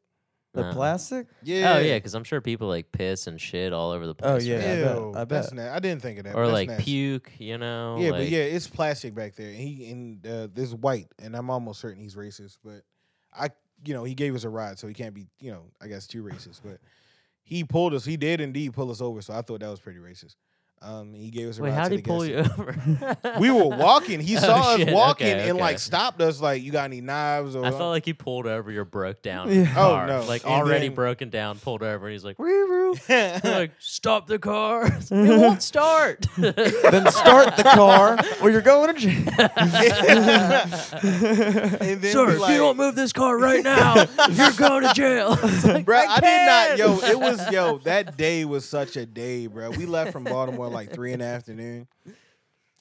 The 0.53 0.65
Uh, 0.65 0.73
plastic? 0.73 1.27
Yeah. 1.43 1.75
Oh 1.75 1.79
yeah, 1.79 1.95
because 1.97 2.13
I'm 2.13 2.25
sure 2.25 2.41
people 2.41 2.67
like 2.67 2.91
piss 2.91 3.27
and 3.27 3.39
shit 3.39 3.71
all 3.71 3.91
over 3.91 4.05
the 4.05 4.13
place. 4.15 4.43
Oh, 4.43 4.45
yeah, 4.45 4.55
right? 4.55 4.63
I 4.65 4.83
bet, 4.83 4.95
Ew, 4.97 5.13
I 5.15 5.23
that's 5.23 5.49
bet. 5.51 5.55
na- 5.55 5.73
I 5.73 5.79
didn't 5.79 6.01
think 6.01 6.17
of 6.19 6.25
that. 6.25 6.33
but 6.33 6.39
or 6.39 6.47
that's 6.47 6.53
like 6.53 6.69
nasty. 6.69 6.83
puke. 6.83 7.31
You 7.39 7.57
know. 7.57 7.97
Yeah, 7.99 8.09
but 8.11 8.19
like- 8.19 8.29
yeah, 8.29 8.39
it's 8.39 8.67
plastic 8.67 9.15
back 9.15 9.35
there. 9.35 9.47
And 9.47 9.55
he 9.57 9.89
and 9.91 10.27
uh, 10.27 10.47
this 10.53 10.73
white, 10.73 11.07
and 11.19 11.35
I'm 11.37 11.49
almost 11.49 11.79
certain 11.79 12.01
he's 12.03 12.15
racist. 12.15 12.57
But 12.65 12.81
I, 13.33 13.49
you 13.85 13.93
know, 13.93 14.03
he 14.03 14.13
gave 14.13 14.35
us 14.35 14.43
a 14.43 14.49
ride, 14.49 14.77
so 14.77 14.87
he 14.87 14.93
can't 14.93 15.13
be, 15.13 15.27
you 15.39 15.51
know, 15.51 15.63
I 15.81 15.87
guess 15.87 16.05
too 16.05 16.21
racist. 16.21 16.59
But 16.63 16.79
he 17.43 17.63
pulled 17.63 17.93
us. 17.93 18.03
He 18.03 18.17
did 18.17 18.41
indeed 18.41 18.73
pull 18.73 18.91
us 18.91 18.99
over. 18.99 19.21
So 19.21 19.33
I 19.33 19.41
thought 19.43 19.61
that 19.61 19.69
was 19.69 19.79
pretty 19.79 19.99
racist. 19.99 20.35
Um, 20.83 21.13
he 21.13 21.29
gave 21.29 21.47
us 21.47 21.59
a 21.59 21.61
Wait, 21.61 21.69
ride. 21.69 21.75
how 21.77 21.83
to 21.83 21.89
did 21.89 21.95
he 21.97 22.01
the 22.01 22.07
pull 22.07 22.25
you 22.25 22.37
over? 22.37 23.39
We 23.39 23.51
were 23.51 23.65
walking. 23.77 24.19
He 24.19 24.35
Oh, 24.37 24.39
saw 24.39 24.77
shit, 24.77 24.87
us 24.87 24.93
walking 24.95 25.27
okay, 25.27 25.49
and 25.49 25.59
like 25.59 25.77
stopped 25.77 26.19
us. 26.21 26.41
Like, 26.41 26.63
you 26.63 26.71
got 26.71 26.85
any 26.85 27.01
knives? 27.01 27.55
Or 27.55 27.63
I 27.63 27.69
felt 27.69 27.91
like 27.91 28.03
he 28.03 28.13
pulled 28.13 28.47
over 28.47 28.71
your 28.71 28.83
broke 28.83 29.21
down 29.21 29.51
Yeah. 29.53 29.69
Oh, 29.71 29.89
car. 29.91 30.07
no. 30.07 30.23
Like 30.23 30.43
And 30.43 30.51
already 30.53 30.87
then- 30.87 30.95
broken 30.95 31.29
down, 31.29 31.59
pulled 31.59 31.83
over, 31.83 32.07
and 32.07 32.13
he's 32.13 32.25
like, 32.25 32.39
Roo-roo. 32.39 32.95
You're 33.07 33.39
like, 33.43 33.71
stop 33.77 34.25
the 34.25 34.39
car. 34.39 34.85
it 35.11 35.11
won't 35.11 35.61
start. 35.61 36.25
then 36.37 37.11
start 37.11 37.57
the 37.57 37.63
car 37.75 38.17
or 38.41 38.49
you're 38.49 38.61
going 38.61 38.95
to 38.95 38.99
jail. 38.99 39.23
and 41.03 42.01
then 42.01 42.11
Sir, 42.11 42.25
we 42.25 42.43
if 42.43 42.49
you 42.49 42.57
don't 42.57 42.77
move 42.77 42.95
this 42.95 43.13
car 43.13 43.37
right 43.37 43.63
now, 43.63 43.95
you're 44.31 44.51
going 44.53 44.83
to 44.87 44.93
jail. 44.95 45.37
It's 45.43 45.63
like, 45.65 45.85
Bro, 45.85 45.97
I, 46.07 46.19
did 46.19 46.45
not. 46.45 46.77
Yo, 46.77 46.99
it 47.07 47.19
was 47.19 47.51
yo. 47.51 47.77
That 47.79 48.17
day 48.17 48.45
was 48.45 48.65
such 48.67 48.95
a 48.97 49.05
day, 49.05 49.45
bro. 49.47 49.69
We 49.71 49.85
left 49.85 50.11
from 50.11 50.23
Baltimore 50.23 50.69
like 50.71 50.91
three 50.93 51.13
in 51.13 51.19
the 51.19 51.25
afternoon, 51.25 51.87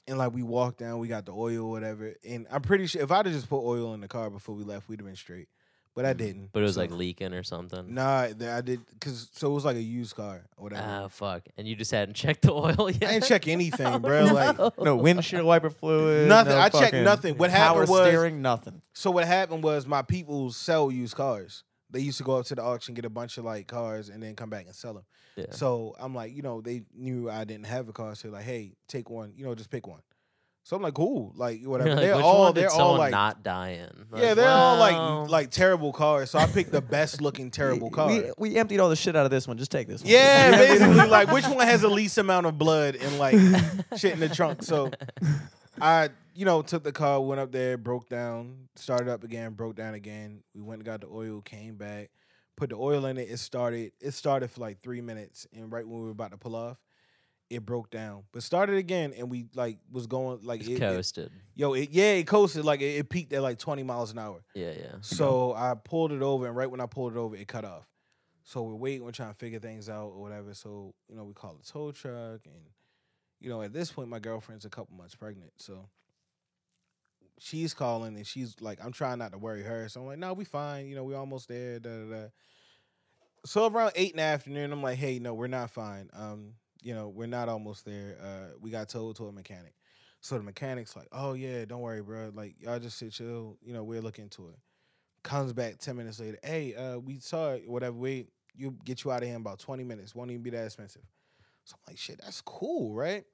and 0.07 0.17
like 0.17 0.33
we 0.33 0.43
walked 0.43 0.79
down. 0.79 0.99
We 0.99 1.07
got 1.07 1.25
the 1.25 1.33
oil, 1.33 1.65
or 1.65 1.71
whatever. 1.71 2.13
And 2.27 2.47
I'm 2.51 2.61
pretty 2.61 2.87
sure 2.87 3.01
if 3.01 3.11
I'd 3.11 3.25
have 3.25 3.35
just 3.35 3.49
put 3.49 3.61
oil 3.63 3.93
in 3.93 4.01
the 4.01 4.07
car 4.07 4.29
before 4.29 4.55
we 4.55 4.63
left, 4.63 4.89
we'd 4.89 4.99
have 4.99 5.05
been 5.07 5.15
straight. 5.15 5.47
But 5.93 6.05
I 6.05 6.13
didn't. 6.13 6.43
Mm. 6.43 6.49
But 6.53 6.59
it 6.61 6.63
was 6.63 6.75
so- 6.75 6.81
like 6.81 6.91
leaking 6.91 7.33
or 7.33 7.43
something. 7.43 7.93
Nah, 7.93 8.27
th- 8.27 8.41
I 8.43 8.61
did 8.61 8.79
because 8.93 9.29
so 9.33 9.51
it 9.51 9.53
was 9.53 9.65
like 9.65 9.75
a 9.75 9.81
used 9.81 10.15
car 10.15 10.45
or 10.55 10.63
whatever. 10.63 11.01
Oh 11.03 11.09
fuck! 11.09 11.43
And 11.57 11.67
you 11.67 11.75
just 11.75 11.91
hadn't 11.91 12.13
checked 12.13 12.43
the 12.43 12.53
oil 12.53 12.89
yet. 12.89 13.03
I 13.03 13.13
didn't 13.15 13.25
check 13.25 13.45
anything, 13.49 13.85
Oh, 13.87 13.99
bro. 13.99 14.23
Like 14.25 14.57
no 14.79 14.95
windshield 14.95 15.43
wiper 15.45 15.69
fluid. 15.69 16.29
Nothing. 16.29 16.53
no 16.53 16.59
I 16.61 16.69
checked 16.69 16.93
nothing. 16.95 17.37
What 17.37 17.51
power 17.51 17.79
happened 17.81 17.89
was- 17.89 18.07
steering, 18.07 18.41
nothing. 18.41 18.81
so. 18.93 19.11
What 19.11 19.25
happened 19.25 19.63
was 19.63 19.85
my 19.85 20.01
people 20.01 20.51
sell 20.53 20.89
used 20.91 21.15
cars. 21.15 21.65
They 21.91 21.99
used 21.99 22.17
to 22.19 22.23
go 22.23 22.37
up 22.37 22.45
to 22.47 22.55
the 22.55 22.63
auction, 22.63 22.93
get 22.93 23.05
a 23.05 23.09
bunch 23.09 23.37
of 23.37 23.45
like 23.45 23.67
cars, 23.67 24.09
and 24.09 24.23
then 24.23 24.35
come 24.35 24.49
back 24.49 24.65
and 24.65 24.75
sell 24.75 24.93
them. 24.93 25.03
Yeah. 25.35 25.45
So 25.51 25.95
I'm 25.99 26.15
like, 26.15 26.35
you 26.35 26.41
know, 26.41 26.61
they 26.61 26.83
knew 26.95 27.29
I 27.29 27.43
didn't 27.43 27.65
have 27.65 27.89
a 27.89 27.93
car, 27.93 28.15
so 28.15 28.29
like, 28.29 28.43
hey, 28.43 28.73
take 28.87 29.09
one, 29.09 29.33
you 29.35 29.45
know, 29.45 29.55
just 29.55 29.69
pick 29.69 29.87
one. 29.87 30.01
So 30.63 30.75
I'm 30.75 30.83
like, 30.83 30.93
cool, 30.93 31.33
like 31.35 31.61
whatever. 31.65 31.89
Like, 31.89 31.99
they're 31.99 32.15
all 32.15 32.53
they're 32.53 32.69
all 32.69 32.97
like, 32.97 33.11
not 33.11 33.43
dying. 33.43 33.79
in? 34.13 34.19
yeah, 34.19 34.33
they're 34.33 34.47
all 34.47 34.77
like 34.77 35.29
like 35.29 35.51
terrible 35.51 35.91
cars. 35.91 36.31
So 36.31 36.39
I 36.39 36.45
picked 36.45 36.71
the 36.71 36.81
best 36.81 37.21
looking 37.21 37.51
terrible 37.51 37.89
car. 37.89 38.07
We, 38.07 38.31
we 38.37 38.55
emptied 38.55 38.79
all 38.79 38.89
the 38.89 38.95
shit 38.95 39.15
out 39.15 39.25
of 39.25 39.31
this 39.31 39.47
one. 39.47 39.57
Just 39.57 39.71
take 39.71 39.87
this 39.87 40.03
one. 40.03 40.11
yeah, 40.11 40.51
basically, 40.57 41.07
like 41.07 41.31
which 41.31 41.47
one 41.47 41.65
has 41.65 41.81
the 41.81 41.89
least 41.89 42.17
amount 42.17 42.45
of 42.45 42.57
blood 42.57 42.95
and 42.95 43.17
like 43.17 43.35
shit 43.97 44.13
in 44.13 44.19
the 44.19 44.29
trunk. 44.29 44.63
So 44.63 44.91
I, 45.81 46.09
you 46.35 46.45
know, 46.45 46.61
took 46.61 46.83
the 46.83 46.91
car, 46.91 47.19
went 47.21 47.41
up 47.41 47.51
there, 47.51 47.77
broke 47.77 48.07
down, 48.09 48.69
started 48.75 49.09
up 49.09 49.23
again, 49.23 49.53
broke 49.53 49.75
down 49.75 49.93
again. 49.93 50.43
We 50.53 50.61
went 50.61 50.79
and 50.79 50.85
got 50.85 51.01
the 51.01 51.07
oil, 51.07 51.41
came 51.41 51.75
back, 51.75 52.11
put 52.55 52.69
the 52.69 52.75
oil 52.77 53.05
in 53.05 53.17
it. 53.17 53.29
It 53.29 53.37
started. 53.37 53.91
It 53.99 54.11
started 54.11 54.51
for 54.51 54.61
like 54.61 54.79
three 54.79 55.01
minutes, 55.01 55.47
and 55.53 55.71
right 55.71 55.87
when 55.87 55.99
we 55.99 56.05
were 56.05 56.11
about 56.11 56.31
to 56.31 56.37
pull 56.37 56.55
off, 56.55 56.77
it 57.49 57.65
broke 57.65 57.89
down. 57.89 58.23
But 58.31 58.43
started 58.43 58.77
again, 58.77 59.13
and 59.17 59.29
we 59.29 59.47
like 59.55 59.77
was 59.91 60.07
going 60.07 60.39
like 60.43 60.61
it, 60.61 60.71
it- 60.73 60.79
coasted. 60.79 61.31
yo, 61.55 61.73
it, 61.73 61.89
yeah, 61.91 62.13
it 62.13 62.27
coasted 62.27 62.63
like 62.63 62.81
it, 62.81 62.95
it 62.97 63.09
peaked 63.09 63.33
at 63.33 63.41
like 63.41 63.57
twenty 63.57 63.83
miles 63.83 64.11
an 64.11 64.19
hour. 64.19 64.41
Yeah, 64.55 64.71
yeah. 64.71 64.95
So 65.01 65.53
I 65.53 65.73
pulled 65.75 66.11
it 66.13 66.21
over, 66.21 66.47
and 66.47 66.55
right 66.55 66.69
when 66.69 66.79
I 66.79 66.85
pulled 66.85 67.13
it 67.13 67.17
over, 67.17 67.35
it 67.35 67.47
cut 67.47 67.65
off. 67.65 67.87
So 68.43 68.63
we're 68.63 68.75
waiting, 68.75 69.03
we're 69.03 69.11
trying 69.11 69.29
to 69.33 69.37
figure 69.37 69.59
things 69.59 69.87
out 69.87 70.07
or 70.15 70.21
whatever. 70.21 70.53
So 70.53 70.93
you 71.09 71.15
know, 71.15 71.23
we 71.23 71.33
call 71.33 71.55
the 71.61 71.69
tow 71.69 71.91
truck, 71.91 72.41
and 72.45 72.63
you 73.41 73.49
know, 73.49 73.61
at 73.61 73.73
this 73.73 73.91
point, 73.91 74.07
my 74.09 74.19
girlfriend's 74.19 74.65
a 74.65 74.69
couple 74.69 74.95
months 74.95 75.15
pregnant, 75.15 75.51
so 75.57 75.89
she's 77.39 77.73
calling, 77.73 78.15
and 78.15 78.25
she's 78.25 78.55
like, 78.61 78.83
I'm 78.83 78.91
trying 78.91 79.19
not 79.19 79.31
to 79.31 79.37
worry 79.37 79.63
her. 79.63 79.89
So 79.89 80.01
I'm 80.01 80.07
like, 80.07 80.19
No, 80.19 80.33
we 80.33 80.45
fine. 80.45 80.87
You 80.87 80.95
know, 80.95 81.03
we 81.03 81.15
almost 81.15 81.47
there. 81.47 81.79
Da 81.79 81.89
da 81.89 82.15
da. 82.15 82.27
So 83.45 83.67
around 83.67 83.93
eight 83.95 84.11
in 84.11 84.17
the 84.17 84.23
afternoon, 84.23 84.71
I'm 84.71 84.83
like, 84.83 84.97
Hey, 84.97 85.19
no, 85.19 85.33
we're 85.33 85.47
not 85.47 85.71
fine. 85.71 86.09
Um, 86.13 86.53
you 86.83 86.93
know, 86.93 87.09
we're 87.09 87.27
not 87.27 87.49
almost 87.49 87.85
there. 87.85 88.17
Uh, 88.21 88.57
we 88.59 88.69
got 88.69 88.89
towed 88.89 89.15
to 89.17 89.27
a 89.27 89.31
mechanic. 89.31 89.73
So 90.21 90.37
the 90.37 90.43
mechanic's 90.43 90.95
like, 90.95 91.07
"Oh 91.11 91.33
yeah, 91.33 91.65
don't 91.65 91.81
worry, 91.81 92.01
bro. 92.01 92.31
Like 92.33 92.55
y'all 92.59 92.79
just 92.79 92.97
sit 92.97 93.11
chill. 93.11 93.57
You 93.61 93.73
know, 93.73 93.83
we'll 93.83 94.03
look 94.03 94.19
into 94.19 94.49
it." 94.49 94.55
Comes 95.23 95.51
back 95.51 95.79
ten 95.79 95.97
minutes 95.97 96.19
later. 96.19 96.37
Hey, 96.43 96.75
uh, 96.75 96.99
we 96.99 97.19
saw 97.19 97.53
it. 97.53 97.67
Whatever. 97.67 97.95
We 97.95 98.27
you 98.55 98.77
get 98.85 99.03
you 99.03 99.11
out 99.11 99.23
of 99.23 99.23
here 99.23 99.35
in 99.35 99.41
about 99.41 99.59
twenty 99.59 99.83
minutes. 99.83 100.13
Won't 100.13 100.29
even 100.29 100.43
be 100.43 100.51
that 100.51 100.65
expensive. 100.65 101.01
So 101.65 101.75
I'm 101.75 101.91
like, 101.91 101.97
shit, 101.97 102.19
that's 102.23 102.41
cool, 102.41 102.93
right? 102.93 103.25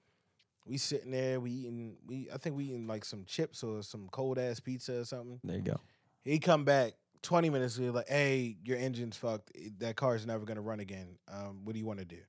We 0.68 0.78
sitting 0.78 1.12
there. 1.12 1.40
We 1.40 1.52
eating. 1.52 1.98
We 2.06 2.30
I 2.34 2.38
think 2.38 2.58
we 2.58 2.66
eating 2.66 2.88
like 2.88 3.06
some 3.06 3.24
chips 3.26 3.64
or 3.64 3.82
some 3.84 4.10
cold 4.12 4.38
ass 4.38 4.60
pizza 4.60 5.00
or 5.00 5.06
something. 5.06 5.40
There 5.44 5.56
you 5.56 5.62
go. 5.62 5.80
He 6.24 6.40
come 6.40 6.66
back 6.66 6.94
twenty 7.22 7.50
minutes 7.50 7.80
later, 7.80 7.92
like, 7.92 8.10
hey, 8.10 8.58
your 8.64 8.78
engine's 8.78 9.18
fucked. 9.18 9.52
That 9.80 9.96
car's 9.96 10.26
never 10.26 10.46
gonna 10.46 10.62
run 10.62 10.80
again. 10.80 11.18
Um, 11.32 11.62
what 11.64 11.74
do 11.74 11.80
you 11.80 11.86
want 11.86 12.00
to 12.00 12.06
do? 12.06 12.20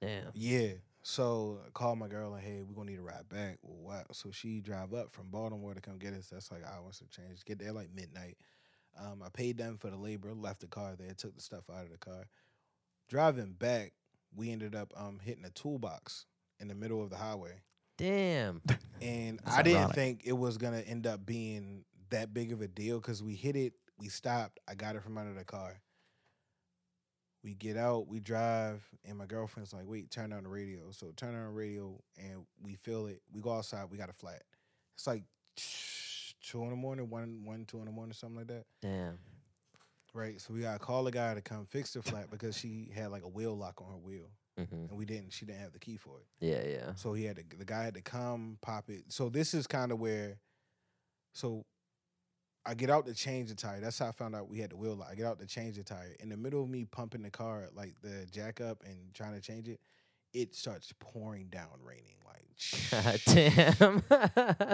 Damn. 0.00 0.30
Yeah. 0.34 0.68
So 1.02 1.60
I 1.64 1.70
called 1.70 1.98
my 1.98 2.08
girl 2.08 2.30
like, 2.30 2.42
hey, 2.42 2.62
we're 2.66 2.74
gonna 2.74 2.90
need 2.90 2.98
a 2.98 3.02
ride 3.02 3.28
back. 3.28 3.58
Well, 3.62 3.94
wow. 3.94 4.04
So 4.12 4.30
she 4.32 4.60
drive 4.60 4.92
up 4.92 5.12
from 5.12 5.30
Baltimore 5.30 5.74
to 5.74 5.80
come 5.80 5.98
get 5.98 6.14
us. 6.14 6.28
That's 6.32 6.50
like 6.50 6.62
hours 6.64 7.00
of 7.00 7.10
change. 7.10 7.44
Get 7.44 7.58
there 7.58 7.72
like 7.72 7.90
midnight. 7.94 8.38
Um, 8.98 9.22
I 9.24 9.28
paid 9.28 9.58
them 9.58 9.76
for 9.76 9.90
the 9.90 9.96
labor, 9.96 10.32
left 10.32 10.62
the 10.62 10.66
car 10.66 10.96
there, 10.98 11.12
took 11.14 11.36
the 11.36 11.42
stuff 11.42 11.64
out 11.70 11.84
of 11.84 11.92
the 11.92 11.98
car. 11.98 12.26
Driving 13.08 13.52
back, 13.52 13.92
we 14.34 14.50
ended 14.50 14.74
up 14.74 14.92
um 14.96 15.20
hitting 15.22 15.44
a 15.44 15.50
toolbox 15.50 16.26
in 16.58 16.68
the 16.68 16.74
middle 16.74 17.02
of 17.02 17.10
the 17.10 17.16
highway. 17.16 17.60
Damn. 17.96 18.62
And 19.00 19.40
That's 19.44 19.56
I 19.56 19.62
didn't 19.62 19.78
ironic. 19.78 19.94
think 19.94 20.22
it 20.24 20.32
was 20.32 20.58
gonna 20.58 20.80
end 20.80 21.06
up 21.06 21.24
being 21.24 21.84
that 22.10 22.32
big 22.34 22.52
of 22.52 22.60
a 22.60 22.68
deal 22.68 23.00
because 23.00 23.22
we 23.22 23.34
hit 23.34 23.56
it, 23.56 23.72
we 23.98 24.08
stopped, 24.08 24.60
I 24.68 24.74
got 24.74 24.96
it 24.96 25.02
from 25.02 25.18
under 25.18 25.34
the 25.34 25.44
car. 25.44 25.80
We 27.42 27.54
get 27.54 27.76
out, 27.76 28.08
we 28.08 28.18
drive, 28.18 28.82
and 29.04 29.16
my 29.16 29.26
girlfriend's 29.26 29.72
like, 29.72 29.84
wait, 29.86 30.10
turn 30.10 30.32
on 30.32 30.42
the 30.42 30.48
radio. 30.48 30.90
So 30.90 31.12
turn 31.16 31.34
on 31.34 31.44
the 31.44 31.50
radio 31.50 32.00
and 32.18 32.44
we 32.60 32.74
feel 32.74 33.06
it. 33.06 33.22
We 33.32 33.40
go 33.40 33.52
outside, 33.52 33.86
we 33.90 33.98
got 33.98 34.10
a 34.10 34.14
flat. 34.14 34.42
It's 34.94 35.06
like 35.06 35.22
two 36.42 36.62
in 36.62 36.70
the 36.70 36.76
morning, 36.76 37.08
one, 37.08 37.42
one, 37.44 37.64
two 37.66 37.78
in 37.78 37.84
the 37.86 37.92
morning, 37.92 38.14
something 38.14 38.38
like 38.38 38.48
that. 38.48 38.64
Damn. 38.82 39.18
Right. 40.12 40.40
So 40.40 40.54
we 40.54 40.60
gotta 40.60 40.78
call 40.78 41.06
a 41.06 41.10
guy 41.10 41.34
to 41.34 41.40
come 41.42 41.66
fix 41.66 41.92
the 41.92 42.02
flat 42.02 42.30
because 42.30 42.56
she 42.56 42.90
had 42.94 43.10
like 43.10 43.22
a 43.22 43.28
wheel 43.28 43.54
lock 43.56 43.80
on 43.82 43.88
her 43.88 43.98
wheel. 43.98 44.30
Hmm 44.56 44.86
And 44.88 44.98
we 44.98 45.04
didn't, 45.04 45.32
she 45.32 45.44
didn't 45.44 45.60
have 45.60 45.72
the 45.72 45.78
key 45.78 45.96
for 45.96 46.18
it. 46.18 46.26
Yeah, 46.44 46.62
yeah. 46.66 46.94
So 46.94 47.12
he 47.12 47.24
had 47.24 47.36
to, 47.36 47.44
the 47.56 47.64
guy 47.64 47.84
had 47.84 47.94
to 47.94 48.02
come 48.02 48.58
pop 48.62 48.88
it. 48.88 49.04
So 49.08 49.28
this 49.28 49.54
is 49.54 49.66
kind 49.66 49.92
of 49.92 50.00
where, 50.00 50.38
so 51.32 51.64
I 52.64 52.74
get 52.74 52.90
out 52.90 53.06
to 53.06 53.14
change 53.14 53.50
the 53.50 53.54
tire. 53.54 53.80
That's 53.80 53.98
how 53.98 54.08
I 54.08 54.12
found 54.12 54.34
out 54.34 54.48
we 54.48 54.58
had 54.58 54.70
the 54.70 54.76
wheel 54.76 54.96
lock. 54.96 55.08
I 55.10 55.14
get 55.14 55.26
out 55.26 55.38
to 55.40 55.46
change 55.46 55.76
the 55.76 55.84
tire. 55.84 56.16
In 56.20 56.28
the 56.28 56.36
middle 56.36 56.62
of 56.62 56.68
me 56.68 56.84
pumping 56.84 57.22
the 57.22 57.30
car, 57.30 57.68
like 57.74 57.94
the 58.02 58.26
jack 58.30 58.60
up 58.60 58.82
and 58.84 59.14
trying 59.14 59.34
to 59.34 59.40
change 59.40 59.68
it, 59.68 59.78
it 60.32 60.54
starts 60.54 60.92
pouring 60.98 61.48
down, 61.48 61.68
raining 61.84 62.16
like. 62.24 62.32
Damn. 63.26 64.02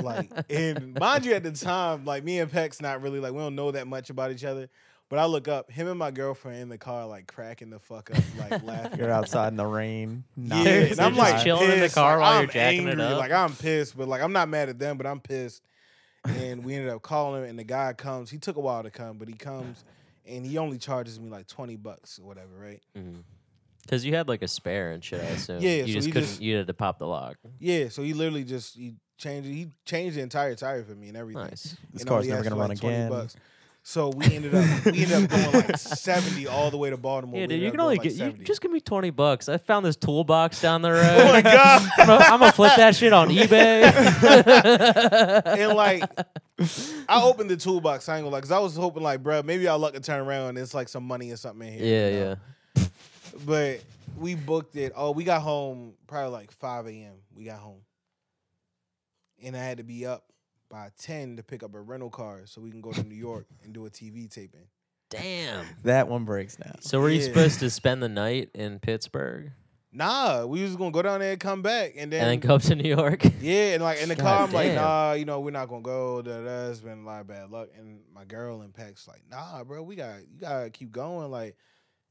like 0.04 0.30
and 0.48 0.94
mind 1.00 1.24
you 1.24 1.34
at 1.34 1.42
the 1.42 1.50
time 1.50 2.04
like 2.04 2.22
me 2.22 2.38
and 2.38 2.48
Pex 2.48 2.80
not 2.80 3.02
really 3.02 3.18
like 3.18 3.32
we 3.32 3.40
don't 3.40 3.56
know 3.56 3.72
that 3.72 3.88
much 3.88 4.08
about 4.08 4.30
each 4.30 4.44
other 4.44 4.68
but 5.12 5.18
I 5.18 5.26
look 5.26 5.46
up 5.46 5.70
him 5.70 5.88
and 5.88 5.98
my 5.98 6.10
girlfriend 6.10 6.58
in 6.62 6.68
the 6.70 6.78
car 6.78 7.04
like 7.06 7.26
cracking 7.26 7.68
the 7.68 7.78
fuck 7.78 8.10
up 8.10 8.22
like 8.38 8.62
laughing 8.64 8.98
You're 8.98 9.10
outside 9.10 9.48
in 9.48 9.56
the 9.56 9.66
rain. 9.66 10.24
yeah, 10.38 10.54
not- 10.56 10.64
They're- 10.64 10.86
and 10.92 11.00
I'm 11.00 11.14
just 11.14 11.18
like 11.32 11.44
chilling 11.44 11.64
in 11.64 11.70
the 11.80 11.84
pissed, 11.84 11.94
car 11.94 12.12
like, 12.18 12.20
while 12.22 12.32
you're 12.36 12.42
I'm 12.44 12.48
jacking 12.48 12.88
it 12.88 12.98
up? 12.98 13.18
Like 13.18 13.30
I'm 13.30 13.52
pissed, 13.54 13.94
but 13.94 14.08
like 14.08 14.22
I'm 14.22 14.32
not 14.32 14.48
mad 14.48 14.70
at 14.70 14.78
them, 14.78 14.96
but 14.96 15.06
I'm 15.06 15.20
pissed. 15.20 15.62
and 16.24 16.64
we 16.64 16.74
ended 16.74 16.88
up 16.90 17.02
calling 17.02 17.42
him, 17.42 17.50
and 17.50 17.58
the 17.58 17.64
guy 17.64 17.92
comes. 17.92 18.30
He 18.30 18.38
took 18.38 18.56
a 18.56 18.60
while 18.60 18.82
to 18.84 18.90
come, 18.90 19.18
but 19.18 19.28
he 19.28 19.34
comes, 19.34 19.84
and 20.24 20.46
he 20.46 20.56
only 20.56 20.78
charges 20.78 21.20
me 21.20 21.28
like 21.28 21.46
twenty 21.46 21.76
bucks 21.76 22.18
or 22.18 22.22
whatever, 22.26 22.54
right? 22.58 22.80
Mm-hmm. 22.96 23.20
Because 23.82 24.04
you 24.06 24.14
had 24.14 24.28
like 24.28 24.40
a 24.40 24.48
spare 24.48 24.92
and 24.92 25.02
shit, 25.04 25.20
I 25.20 25.24
assume. 25.24 25.60
Yeah, 25.60 25.82
You 25.82 25.88
so 25.88 25.92
just 25.94 26.06
he 26.06 26.12
couldn't. 26.12 26.28
just- 26.28 26.40
you 26.40 26.56
had 26.56 26.68
to 26.68 26.74
pop 26.74 26.98
the 26.98 27.06
lock. 27.06 27.36
Yeah, 27.58 27.88
so 27.90 28.02
he 28.02 28.14
literally 28.14 28.44
just 28.44 28.76
he 28.76 28.94
changed 29.18 29.48
he 29.48 29.68
changed 29.84 30.16
the 30.16 30.22
entire 30.22 30.54
tire 30.54 30.84
for 30.84 30.94
me 30.94 31.08
and 31.08 31.16
everything. 31.18 31.42
Nice. 31.42 31.76
This 31.92 32.02
and 32.02 32.08
car's 32.08 32.18
only 32.24 32.28
never 32.28 32.38
asked 32.38 32.44
gonna 32.50 32.56
for, 32.56 32.60
run 32.60 32.68
like, 32.70 32.78
20 32.80 32.94
again. 32.96 33.28
So 33.84 34.10
we 34.10 34.24
ended 34.36 34.54
up 34.54 34.84
we 34.86 35.02
ended 35.02 35.12
up 35.24 35.28
going 35.30 35.52
like 35.52 35.76
seventy 35.76 36.46
all 36.46 36.70
the 36.70 36.76
way 36.76 36.90
to 36.90 36.96
Baltimore. 36.96 37.36
Yeah, 37.40 37.44
We 37.46 37.54
dude, 37.54 37.62
you 37.62 37.70
can 37.72 37.80
only 37.80 37.96
going, 37.96 38.08
get. 38.10 38.18
like, 38.18 38.38
You 38.38 38.44
just 38.44 38.60
give 38.60 38.70
me 38.70 38.80
twenty 38.80 39.10
bucks. 39.10 39.48
I 39.48 39.58
found 39.58 39.84
this 39.84 39.96
toolbox 39.96 40.62
down 40.62 40.82
the 40.82 40.90
road. 40.92 41.02
Oh 41.02 41.32
my 41.32 41.42
god! 41.42 41.90
I'm 41.98 42.06
gonna- 42.06 42.24
I'm 42.26 42.38
gonna 42.40 42.52
flip 42.52 42.72
that 42.76 42.94
shit 42.94 43.12
on 43.12 43.28
eBay. 43.30 43.82
and 45.58 45.74
like 45.74 46.04
I 47.08 47.22
opened 47.22 47.50
the 47.50 47.56
toolbox. 47.56 48.08
I 48.08 48.16
ain't 48.18 48.24
gonna 48.24 48.32
lie, 48.34 48.40
cause 48.40 48.52
I 48.52 48.60
was 48.60 48.76
hoping 48.76 49.02
like, 49.02 49.22
bro, 49.22 49.42
maybe 49.42 49.66
I'll 49.66 49.78
luck 49.80 49.96
and 49.96 50.04
turn 50.04 50.20
around 50.20 50.50
and 50.50 50.58
it's 50.58 50.74
like 50.74 50.88
some 50.88 51.04
money 51.04 51.32
or 51.32 51.36
something 51.36 51.66
in 51.66 51.74
here. 51.74 51.84
yeah, 51.84 52.08
you 52.08 52.20
know? 52.20 52.36
yeah. 52.76 52.84
But 53.44 53.82
we 54.16 54.34
booked 54.36 54.76
it. 54.76 54.92
Oh, 54.94 55.10
we 55.10 55.24
got 55.24 55.42
home 55.42 55.94
probably 56.06 56.30
like 56.30 56.52
5 56.52 56.86
a.m. 56.86 57.14
We 57.34 57.44
got 57.44 57.58
home. 57.58 57.80
And 59.42 59.56
I 59.56 59.60
had 59.64 59.78
to 59.78 59.84
be 59.84 60.06
up 60.06 60.22
by 60.72 60.88
10 60.98 61.36
to 61.36 61.42
pick 61.44 61.62
up 61.62 61.74
a 61.74 61.80
rental 61.80 62.10
car 62.10 62.40
so 62.46 62.60
we 62.60 62.70
can 62.72 62.80
go 62.80 62.92
to 62.92 63.04
New 63.04 63.14
York 63.14 63.46
and 63.62 63.72
do 63.72 63.86
a 63.86 63.90
TV 63.90 64.28
taping. 64.28 64.66
Damn. 65.10 65.66
That 65.84 66.08
one 66.08 66.24
breaks 66.24 66.56
down. 66.56 66.80
So 66.80 66.98
were 66.98 67.10
you 67.10 67.20
Yeah. 67.20 67.26
supposed 67.26 67.60
to 67.60 67.68
spend 67.70 68.02
the 68.02 68.08
night 68.08 68.48
in 68.54 68.80
Pittsburgh 68.80 69.52
Nah, 69.94 70.46
we 70.46 70.62
was 70.62 70.74
gonna 70.74 70.90
go 70.90 71.02
down 71.02 71.20
there 71.20 71.32
and 71.32 71.40
come 71.40 71.60
back. 71.60 71.92
And 71.98 72.10
then, 72.10 72.22
and 72.22 72.30
then 72.42 72.48
go 72.48 72.54
up 72.54 72.62
to 72.62 72.74
New 72.74 72.88
York? 72.88 73.22
yeah, 73.42 73.74
and 73.74 73.82
like 73.82 74.00
in 74.00 74.08
the 74.08 74.16
God 74.16 74.22
car, 74.24 74.42
I'm 74.44 74.50
like, 74.50 74.68
damn. 74.68 74.76
nah, 74.76 75.12
you 75.12 75.26
know, 75.26 75.40
we're 75.40 75.50
not 75.50 75.68
gonna 75.68 75.82
go. 75.82 76.22
Da, 76.22 76.40
da, 76.42 76.70
It's 76.70 76.80
been 76.80 77.00
a 77.02 77.04
lot 77.04 77.20
of 77.20 77.26
bad 77.26 77.50
luck. 77.50 77.68
And 77.78 78.00
my 78.14 78.24
girl 78.24 78.62
and 78.62 78.72
Pax 78.72 79.06
like, 79.06 79.20
nah, 79.30 79.62
bro, 79.64 79.82
we 79.82 79.94
got 79.96 80.20
you 80.20 80.40
gotta 80.40 80.70
keep 80.70 80.92
going. 80.92 81.30
Like, 81.30 81.56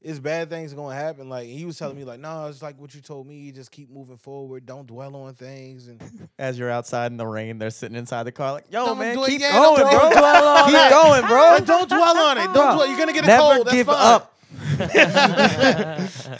it's 0.04 0.18
bad 0.18 0.50
things 0.50 0.74
gonna 0.74 0.94
happen. 0.94 1.28
Like 1.28 1.46
he 1.46 1.64
was 1.64 1.78
telling 1.78 1.96
me, 1.96 2.04
like, 2.04 2.20
nah, 2.20 2.48
it's 2.48 2.60
like 2.62 2.78
what 2.80 2.94
you 2.94 3.00
told 3.00 3.26
me. 3.26 3.52
Just 3.52 3.70
keep 3.70 3.88
moving 3.90 4.16
forward. 4.16 4.66
Don't 4.66 4.86
dwell 4.86 5.14
on 5.16 5.34
things. 5.34 5.86
And 5.88 6.28
As 6.38 6.58
you're 6.58 6.70
outside 6.70 7.12
in 7.12 7.16
the 7.18 7.26
rain, 7.26 7.58
they're 7.58 7.70
sitting 7.70 7.96
inside 7.96 8.24
the 8.24 8.32
car 8.32 8.52
like, 8.52 8.64
"Yo, 8.70 8.84
Don't 8.86 8.98
man, 8.98 9.16
do 9.16 9.24
keep 9.26 9.40
yet. 9.40 9.52
going, 9.52 9.80
Don't 9.80 9.90
bro. 9.90 10.10
dwell 10.10 10.48
on 10.58 10.66
keep 10.70 10.90
going, 10.90 11.26
bro. 11.26 11.58
Don't 11.64 11.88
dwell 11.88 12.16
on 12.18 12.38
it. 12.38 12.44
Don't 12.44 12.52
Bro, 12.54 12.74
dwell. 12.74 12.88
You're 12.88 12.98
gonna 12.98 13.12
get 13.12 13.24
a 13.24 13.26
Never 13.28 13.42
cold. 13.42 13.66
That's 13.66 13.76
give 13.76 13.86
fine. 13.86 13.96
up." 13.96 14.28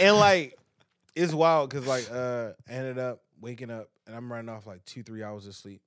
and 0.00 0.16
like 0.16 0.58
it's 1.14 1.32
wild 1.32 1.70
because 1.70 1.86
like 1.86 2.08
uh 2.10 2.50
I 2.68 2.72
ended 2.72 2.98
up 2.98 3.22
waking 3.40 3.70
up 3.70 3.88
and 4.06 4.16
I'm 4.16 4.30
running 4.32 4.48
off 4.48 4.66
like 4.66 4.84
two 4.84 5.02
three 5.02 5.22
hours 5.22 5.46
of 5.46 5.54
sleep. 5.54 5.82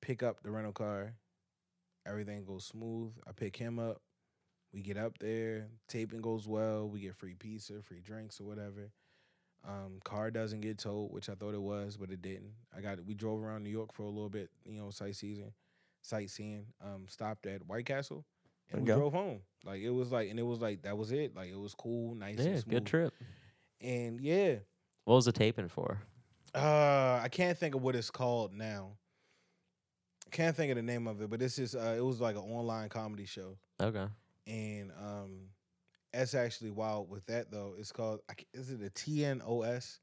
Pick 0.00 0.22
up 0.22 0.42
the 0.42 0.50
rental 0.50 0.72
car, 0.72 1.12
everything 2.06 2.44
goes 2.44 2.64
smooth. 2.64 3.12
I 3.28 3.32
pick 3.32 3.56
him 3.56 3.78
up. 3.78 4.00
We 4.72 4.82
get 4.82 4.96
up 4.96 5.18
there, 5.18 5.66
taping 5.88 6.20
goes 6.20 6.46
well. 6.46 6.88
We 6.88 7.00
get 7.00 7.14
free 7.16 7.34
pizza, 7.34 7.82
free 7.82 8.00
drinks 8.00 8.40
or 8.40 8.44
whatever. 8.44 8.92
Um, 9.66 9.98
car 10.04 10.30
doesn't 10.30 10.60
get 10.60 10.78
towed, 10.78 11.10
which 11.10 11.28
I 11.28 11.34
thought 11.34 11.54
it 11.54 11.60
was, 11.60 11.96
but 11.96 12.10
it 12.10 12.22
didn't. 12.22 12.52
I 12.76 12.80
got 12.80 13.04
we 13.04 13.14
drove 13.14 13.42
around 13.42 13.62
New 13.64 13.70
York 13.70 13.92
for 13.92 14.04
a 14.04 14.08
little 14.08 14.28
bit, 14.30 14.48
you 14.64 14.78
know, 14.78 14.90
sightseeing, 14.90 15.52
sightseeing. 16.02 16.66
Um, 16.82 17.06
stopped 17.08 17.46
at 17.46 17.66
White 17.66 17.84
Castle, 17.84 18.24
and 18.70 18.82
we 18.82 18.86
go. 18.86 18.96
drove 18.96 19.12
home. 19.12 19.40
Like 19.64 19.82
it 19.82 19.90
was 19.90 20.10
like, 20.12 20.30
and 20.30 20.38
it 20.38 20.44
was 20.44 20.60
like 20.60 20.82
that 20.82 20.96
was 20.96 21.10
it. 21.12 21.34
Like 21.36 21.50
it 21.50 21.58
was 21.58 21.74
cool, 21.74 22.14
nice, 22.14 22.38
yeah, 22.38 22.44
and 22.46 22.60
smooth. 22.60 22.70
good 22.74 22.86
trip. 22.86 23.14
And 23.82 24.20
yeah, 24.20 24.56
What 25.04 25.16
was 25.16 25.24
the 25.26 25.32
taping 25.32 25.68
for? 25.68 25.98
uh, 26.54 27.20
I 27.22 27.28
can't 27.30 27.58
think 27.58 27.74
of 27.74 27.82
what 27.82 27.96
it's 27.96 28.10
called 28.10 28.52
now. 28.54 28.92
Can't 30.30 30.54
think 30.56 30.70
of 30.70 30.76
the 30.76 30.82
name 30.82 31.06
of 31.08 31.20
it, 31.20 31.28
but 31.28 31.40
this 31.40 31.58
is 31.58 31.74
uh, 31.74 31.94
it 31.98 32.04
was 32.04 32.20
like 32.20 32.36
an 32.36 32.42
online 32.42 32.88
comedy 32.88 33.26
show, 33.26 33.58
Okay. 33.82 34.06
And 34.50 34.90
um, 35.00 35.30
that's 36.12 36.34
actually 36.34 36.70
wild. 36.70 37.08
With 37.08 37.24
that 37.26 37.50
though, 37.50 37.74
it's 37.78 37.92
called 37.92 38.20
is 38.52 38.70
it 38.70 38.80
a 38.82 38.90
TNOS 38.90 39.98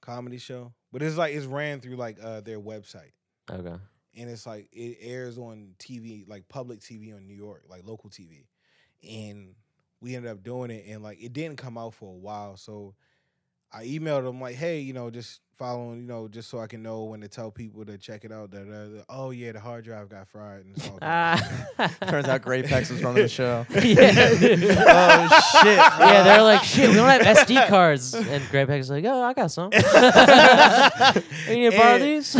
comedy 0.00 0.38
show? 0.38 0.72
But 0.92 1.02
it's 1.02 1.16
like 1.16 1.34
it's 1.34 1.46
ran 1.46 1.80
through 1.80 1.96
like 1.96 2.18
uh 2.22 2.40
their 2.40 2.60
website, 2.60 3.12
Okay. 3.50 3.76
and 4.16 4.30
it's 4.30 4.46
like 4.46 4.68
it 4.72 4.98
airs 5.00 5.38
on 5.38 5.74
TV, 5.78 6.26
like 6.28 6.48
public 6.48 6.80
TV 6.80 7.14
on 7.14 7.26
New 7.26 7.34
York, 7.36 7.64
like 7.68 7.86
local 7.86 8.10
TV, 8.10 8.46
and 9.08 9.54
we 10.00 10.14
ended 10.16 10.30
up 10.30 10.42
doing 10.42 10.70
it, 10.70 10.84
and 10.88 11.02
like 11.02 11.22
it 11.22 11.32
didn't 11.32 11.58
come 11.58 11.76
out 11.78 11.94
for 11.94 12.08
a 12.10 12.16
while, 12.16 12.56
so 12.56 12.94
I 13.72 13.84
emailed 13.84 14.24
them 14.24 14.40
like, 14.40 14.56
hey, 14.56 14.80
you 14.80 14.92
know, 14.92 15.10
just 15.10 15.40
following, 15.60 16.00
you 16.00 16.06
know, 16.06 16.26
just 16.26 16.48
so 16.48 16.58
I 16.58 16.66
can 16.66 16.82
know 16.82 17.04
when 17.04 17.20
to 17.20 17.28
tell 17.28 17.50
people 17.50 17.84
to 17.84 17.98
check 17.98 18.24
it 18.24 18.32
out. 18.32 18.50
That 18.50 18.66
uh, 18.66 19.04
oh 19.10 19.30
yeah, 19.30 19.52
the 19.52 19.60
hard 19.60 19.84
drive 19.84 20.08
got 20.08 20.26
fried, 20.26 20.64
and 20.64 20.74
it's 20.74 20.86
all 20.86 20.94
good. 20.94 21.02
Ah. 21.02 21.90
Turns 22.08 22.26
out 22.28 22.40
Great 22.40 22.64
Pex 22.64 22.90
was 22.90 23.02
running 23.04 23.22
the 23.24 23.28
show. 23.28 23.66
yeah. 23.82 24.10
oh 24.88 25.60
shit! 25.62 25.76
Yeah, 25.76 26.22
they're 26.24 26.42
like, 26.42 26.64
shit, 26.64 26.88
we 26.88 26.94
don't 26.94 27.08
have 27.08 27.46
SD 27.46 27.68
cards. 27.68 28.14
And 28.14 28.42
Greg 28.48 28.70
is 28.70 28.88
like, 28.90 29.04
oh, 29.04 29.22
I 29.22 29.34
got 29.34 29.50
some. 29.50 29.70
you 29.74 29.78
need 31.56 31.70
to 31.70 31.76
borrow 31.76 31.96
And- 31.96 32.02
these? 32.02 32.34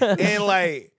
and, 0.00 0.20
and 0.20 0.44
like, 0.44 0.92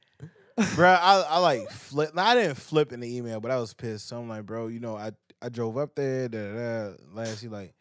bro, 0.76 0.90
I, 0.90 1.26
I 1.30 1.38
like 1.38 1.70
flip. 1.70 2.10
I 2.18 2.34
didn't 2.34 2.56
flip 2.58 2.92
in 2.92 3.02
the 3.02 3.18
email, 3.18 3.40
but 3.40 3.52
I 3.52 3.58
was 3.60 3.76
pissed. 3.76 4.08
So 4.08 4.18
I'm 4.18 4.28
like, 4.28 4.48
bro, 4.48 4.68
you 4.68 4.80
know, 4.80 4.98
I 4.98 5.12
I 5.44 5.50
drove 5.50 5.78
up 5.78 5.94
there. 5.94 6.28
Da, 6.28 6.40
da, 6.40 6.54
da. 6.90 6.94
Last, 7.14 7.42
he 7.42 7.48
like, 7.50 7.76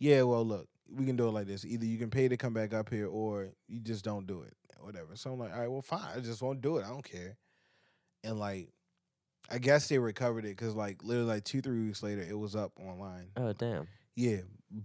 yeah, 0.00 0.22
well, 0.22 0.44
look, 0.44 0.66
we 0.92 1.06
can 1.06 1.16
do 1.16 1.28
it 1.28 1.32
like 1.32 1.46
this. 1.46 1.64
Either 1.64 1.84
you 1.84 1.98
can 1.98 2.10
pay 2.10 2.28
to 2.28 2.36
come 2.36 2.52
back 2.52 2.72
up 2.74 2.90
here, 2.90 3.06
or 3.06 3.50
you 3.68 3.80
just 3.80 4.04
don't 4.04 4.26
do 4.26 4.42
it, 4.42 4.54
whatever. 4.80 5.16
So 5.16 5.32
I'm 5.32 5.38
like, 5.38 5.52
all 5.52 5.60
right, 5.60 5.70
well, 5.70 5.82
fine. 5.82 6.08
I 6.16 6.20
just 6.20 6.42
won't 6.42 6.60
do 6.60 6.78
it. 6.78 6.84
I 6.84 6.88
don't 6.88 7.04
care. 7.04 7.36
And 8.24 8.38
like, 8.38 8.68
I 9.50 9.58
guess 9.58 9.88
they 9.88 9.98
recovered 9.98 10.44
it 10.44 10.56
because 10.56 10.74
like 10.74 11.02
literally 11.02 11.28
like 11.28 11.44
two 11.44 11.60
three 11.60 11.86
weeks 11.86 12.02
later, 12.02 12.22
it 12.22 12.38
was 12.38 12.54
up 12.54 12.72
online. 12.78 13.28
oh, 13.36 13.52
damn. 13.52 13.88
Yeah, 14.16 14.38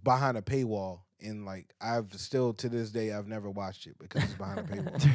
behind 0.03 0.37
a 0.37 0.41
paywall. 0.41 1.01
And 1.21 1.45
like 1.45 1.73
I've 1.81 2.13
still 2.13 2.53
to 2.55 2.67
this 2.69 2.91
day 2.91 3.13
I've 3.13 3.27
never 3.27 3.49
watched 3.49 3.87
it 3.87 3.97
because 3.97 4.23
it's 4.25 4.33
behind 4.33 4.59
a 4.59 4.63
paywall. 4.63 5.09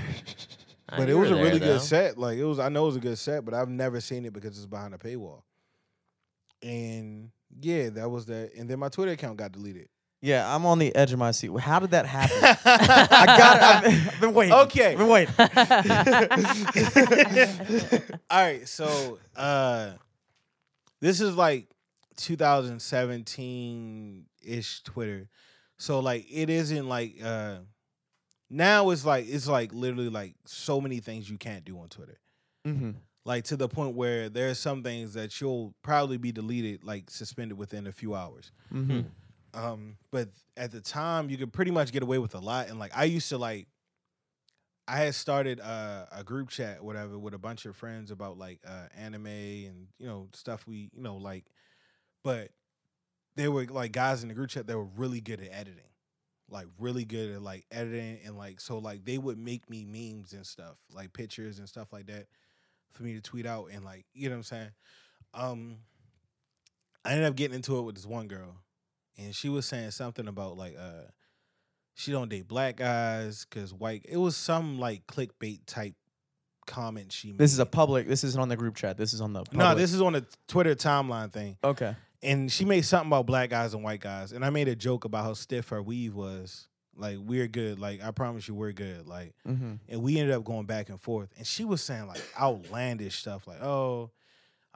But 0.88 1.09
it 1.09 1.14
was 1.14 1.30
a 1.30 1.34
there, 1.34 1.45
really 1.45 1.59
though. 1.59 1.74
good 1.74 1.82
set. 1.82 2.18
Like 2.18 2.38
it 2.38 2.45
was 2.45 2.59
I 2.59 2.68
know 2.68 2.84
it 2.84 2.86
was 2.86 2.97
a 2.97 3.01
good 3.01 3.18
set, 3.18 3.45
but 3.45 3.55
I've 3.55 3.68
never 3.68 4.01
seen 4.01 4.24
it 4.24 4.32
because 4.32 4.57
it's 4.57 4.66
behind 4.66 4.95
a 4.95 4.99
paywall. 4.99 5.43
And 6.62 7.30
yeah, 7.61 7.91
that 7.91 8.11
was 8.11 8.26
that. 8.26 8.55
And 8.57 8.68
then 8.68 8.78
my 8.78 8.88
Twitter 8.88 9.12
account 9.12 9.36
got 9.36 9.53
deleted. 9.53 9.88
Yeah, 10.22 10.54
I'm 10.54 10.66
on 10.66 10.78
the 10.78 10.94
edge 10.94 11.12
of 11.12 11.18
my 11.18 11.30
seat. 11.30 11.50
How 11.60 11.78
did 11.78 11.92
that 11.92 12.04
happen? 12.04 12.36
I 12.64 13.24
got 13.26 13.56
it. 13.56 13.62
I've 13.62 13.82
been, 13.82 14.08
I've 14.08 14.20
been 14.20 14.34
waiting. 14.34 14.54
Okay. 14.54 14.92
I've 14.92 14.98
been 14.98 15.08
waiting. 15.08 15.34
All 18.30 18.42
right, 18.44 18.68
so 18.68 19.18
uh 19.36 19.92
this 21.00 21.20
is 21.22 21.34
like 21.36 21.68
2017 22.16 24.26
ish 24.44 24.82
Twitter. 24.82 25.28
So 25.78 26.00
like 26.00 26.26
it 26.30 26.50
isn't 26.50 26.86
like 26.88 27.16
uh 27.24 27.58
now 28.50 28.90
it's 28.90 29.06
like 29.06 29.26
it's 29.28 29.48
like 29.48 29.72
literally 29.72 30.10
like 30.10 30.34
so 30.44 30.80
many 30.80 30.98
things 31.00 31.30
you 31.30 31.38
can't 31.38 31.64
do 31.64 31.78
on 31.78 31.88
Twitter. 31.88 32.18
hmm 32.64 32.90
Like 33.24 33.44
to 33.44 33.56
the 33.56 33.68
point 33.68 33.94
where 33.96 34.28
there's 34.28 34.58
some 34.58 34.82
things 34.82 35.14
that 35.14 35.40
you'll 35.40 35.72
probably 35.82 36.18
be 36.18 36.30
deleted, 36.32 36.84
like 36.84 37.08
suspended 37.10 37.56
within 37.56 37.86
a 37.86 37.92
few 37.92 38.14
hours. 38.14 38.50
hmm 38.70 39.00
Um, 39.55 39.96
but 40.11 40.28
at 40.57 40.70
the 40.70 40.80
time, 40.80 41.30
you 41.30 41.36
could 41.36 41.53
pretty 41.53 41.70
much 41.70 41.92
get 41.92 42.03
away 42.03 42.18
with 42.18 42.34
a 42.34 42.38
lot. 42.38 42.68
And 42.68 42.78
like 42.78 42.96
I 42.96 43.05
used 43.05 43.28
to 43.30 43.38
like, 43.38 43.66
I 44.86 44.98
had 44.98 45.14
started 45.14 45.61
uh, 45.61 46.07
a 46.12 46.24
group 46.24 46.48
chat, 46.48 46.82
whatever, 46.82 47.18
with 47.18 47.34
a 47.34 47.38
bunch 47.38 47.64
of 47.64 47.76
friends 47.76 48.11
about 48.11 48.38
like 48.38 48.61
uh, 48.66 48.86
anime 48.96 49.26
and 49.26 49.86
you 49.98 50.07
know 50.07 50.28
stuff 50.34 50.66
we 50.66 50.90
you 50.94 51.03
know 51.03 51.16
like, 51.16 51.44
but 52.24 52.51
they 53.36 53.48
were 53.48 53.64
like 53.66 53.92
guys 53.92 54.22
in 54.22 54.28
the 54.28 54.34
group 54.34 54.51
chat 54.51 54.66
that 54.66 54.76
were 54.76 54.88
really 54.96 55.20
good 55.20 55.40
at 55.40 55.48
editing, 55.53 55.90
like 56.48 56.66
really 56.78 57.05
good 57.05 57.30
at 57.30 57.42
like 57.42 57.66
editing 57.70 58.18
and 58.24 58.36
like 58.36 58.61
so 58.61 58.78
like 58.78 59.05
they 59.05 59.18
would 59.18 59.38
make 59.38 59.70
me 59.70 59.84
memes 59.84 60.32
and 60.32 60.44
stuff, 60.44 60.76
like 60.92 61.12
pictures 61.12 61.59
and 61.61 61.68
stuff 61.68 61.92
like 61.92 62.07
that, 62.07 62.26
for 62.92 63.05
me 63.05 63.14
to 63.14 63.20
tweet 63.20 63.46
out 63.46 63.68
and 63.72 63.84
like 63.84 64.07
you 64.12 64.28
know 64.28 64.34
what 64.34 64.38
I'm 64.38 64.42
saying. 64.42 64.70
Um, 65.34 65.76
I 67.05 67.12
ended 67.12 67.26
up 67.26 67.36
getting 67.36 67.55
into 67.55 67.78
it 67.78 67.82
with 67.82 67.94
this 67.94 68.07
one 68.07 68.26
girl 68.26 68.57
and 69.18 69.34
she 69.34 69.48
was 69.48 69.66
saying 69.66 69.90
something 69.90 70.28
about 70.28 70.56
like 70.56 70.76
uh 70.78 71.08
she 71.94 72.12
don't 72.12 72.28
date 72.28 72.48
black 72.48 72.76
guys 72.76 73.44
because 73.48 73.74
white 73.74 74.04
it 74.08 74.16
was 74.16 74.36
some 74.36 74.78
like 74.78 75.06
clickbait 75.06 75.61
type 75.66 75.94
comment 76.66 77.12
she 77.12 77.28
made. 77.28 77.38
This 77.38 77.52
is 77.52 77.58
a 77.58 77.66
public. 77.66 78.06
This 78.06 78.24
isn't 78.24 78.40
on 78.40 78.48
the 78.48 78.56
group 78.56 78.76
chat. 78.76 78.96
This 78.96 79.12
is 79.12 79.20
on 79.20 79.32
the. 79.32 79.40
Public. 79.42 79.58
no, 79.58 79.74
this 79.74 79.92
is 79.92 80.00
on 80.00 80.12
the 80.12 80.24
Twitter 80.46 80.74
timeline 80.74 81.32
thing. 81.32 81.56
Okay. 81.62 81.96
And 82.22 82.50
she 82.52 82.64
made 82.64 82.82
something 82.82 83.08
about 83.08 83.26
black 83.26 83.50
guys 83.50 83.74
and 83.74 83.82
white 83.82 84.00
guys. 84.00 84.32
And 84.32 84.44
I 84.44 84.50
made 84.50 84.68
a 84.68 84.76
joke 84.76 85.04
about 85.04 85.24
how 85.24 85.34
stiff 85.34 85.70
her 85.70 85.82
weave 85.82 86.14
was. 86.14 86.68
Like, 86.94 87.16
we're 87.18 87.48
good. 87.48 87.78
Like, 87.78 88.02
I 88.04 88.11
promise 88.11 88.46
you, 88.46 88.54
we're 88.54 88.72
good. 88.72 89.08
Like, 89.08 89.34
hmm 89.44 89.74
and 89.88 90.02
we 90.02 90.18
ended 90.18 90.34
up 90.34 90.44
going 90.44 90.66
back 90.66 90.90
and 90.90 91.00
forth. 91.00 91.30
And 91.38 91.46
she 91.46 91.64
was 91.64 91.82
saying 91.82 92.06
like 92.06 92.20
outlandish 92.38 93.16
stuff, 93.16 93.46
like, 93.46 93.62
"Oh, 93.62 94.11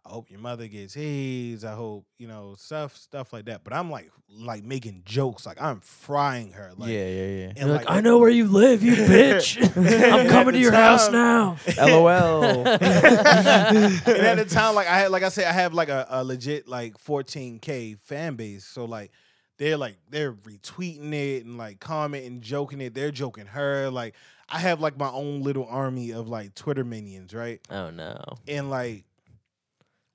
I 0.07 0.11
hope 0.11 0.31
your 0.31 0.41
mother 0.41 0.69
gets 0.69 0.97
AIDS. 0.99 1.65
I 1.65 1.73
hope 1.73 2.05
you 2.19 2.29
know 2.29 2.55
stuff 2.59 2.95
stuff 2.97 3.33
like 3.33 3.47
that. 3.47 3.65
But 3.65 3.73
I'm 3.73 3.91
like 3.91 4.11
like 4.29 4.63
making 4.63 5.03
jokes, 5.07 5.47
like 5.47 5.61
I'm 5.61 5.81
frying 5.81 6.53
her. 6.53 6.73
Like, 6.77 6.91
yeah, 6.91 7.07
yeah, 7.07 7.27
yeah. 7.27 7.49
and, 7.49 7.59
You're 7.59 7.69
like, 7.69 7.91
I 7.91 8.01
know 8.01 8.19
where 8.19 8.29
you 8.29 8.47
live, 8.47 8.83
you 8.83 8.93
bitch. 8.97 9.63
I'm 10.13 10.29
coming 10.29 10.55
to 10.55 10.61
your 10.61 10.73
house 10.73 11.11
now. 11.11 11.57
LOL. 11.79 12.45
and 12.69 12.79
at 12.79 14.35
the 14.37 14.47
time, 14.49 14.75
like 14.75 14.89
I 14.89 14.99
had, 14.99 15.11
like 15.11 15.23
I 15.23 15.29
said, 15.31 15.47
I 15.47 15.53
have 15.53 15.73
like 15.73 15.89
a, 15.89 16.07
a 16.11 16.25
legit 16.25 16.69
like 16.69 16.99
14k 16.99 17.99
fan 18.01 18.35
base. 18.35 18.65
So 18.67 18.85
like 18.85 19.11
they're 19.59 19.77
like 19.79 19.97
they're 20.11 20.33
retweeting 20.33 21.15
it 21.15 21.45
and 21.45 21.57
like 21.57 21.81
commenting, 21.81 22.41
joking 22.41 22.81
it. 22.81 22.93
They're 22.93 23.11
joking 23.11 23.47
her. 23.47 23.91
Like 23.91 24.15
I 24.49 24.59
have 24.59 24.81
like 24.81 24.99
my 24.99 25.11
own 25.11 25.43
little 25.43 25.67
army 25.67 26.13
of 26.13 26.29
like 26.29 26.55
Twitter 26.55 26.85
minions, 26.85 27.33
right? 27.33 27.61
Oh 27.71 27.91
no. 27.91 28.19
And 28.47 28.69
like 28.69 29.05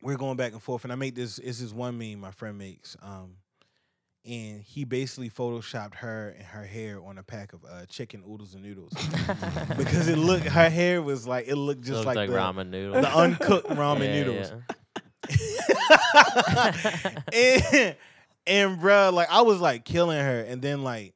we're 0.01 0.17
going 0.17 0.37
back 0.37 0.53
and 0.53 0.61
forth. 0.63 0.83
And 0.83 0.93
I 0.93 0.95
make 0.95 1.15
this. 1.15 1.37
This 1.37 1.61
is 1.61 1.73
one 1.73 1.97
meme 1.97 2.19
my 2.19 2.31
friend 2.31 2.57
makes. 2.57 2.95
Um, 3.01 3.35
and 4.25 4.61
he 4.61 4.83
basically 4.83 5.29
photoshopped 5.29 5.95
her 5.95 6.35
and 6.37 6.45
her 6.47 6.65
hair 6.65 6.99
on 7.03 7.17
a 7.17 7.23
pack 7.23 7.53
of 7.53 7.63
uh, 7.65 7.85
chicken 7.87 8.21
oodles 8.29 8.53
and 8.53 8.61
noodles 8.63 8.91
because 9.77 10.09
it 10.09 10.17
looked 10.17 10.45
her 10.45 10.69
hair 10.69 11.01
was 11.01 11.25
like 11.25 11.47
it 11.47 11.55
looked 11.55 11.81
just 11.83 11.93
Looked 12.03 12.05
like, 12.07 12.15
like, 12.17 12.29
the, 12.29 12.35
ramen 12.35 12.69
noodles. 12.69 13.01
the 13.01 13.17
uncooked 13.17 13.69
ramen 13.69 14.03
Yeah, 14.05 14.23
noodles. 14.23 14.51
yeah. 14.51 14.75
and, 17.33 17.95
and 18.45 18.79
bruh, 18.81 19.13
like 19.13 19.29
I 19.31 19.41
was 19.41 19.59
like 19.61 19.85
killing 19.85 20.19
her, 20.19 20.41
and 20.41 20.61
then 20.61 20.83
like 20.83 21.13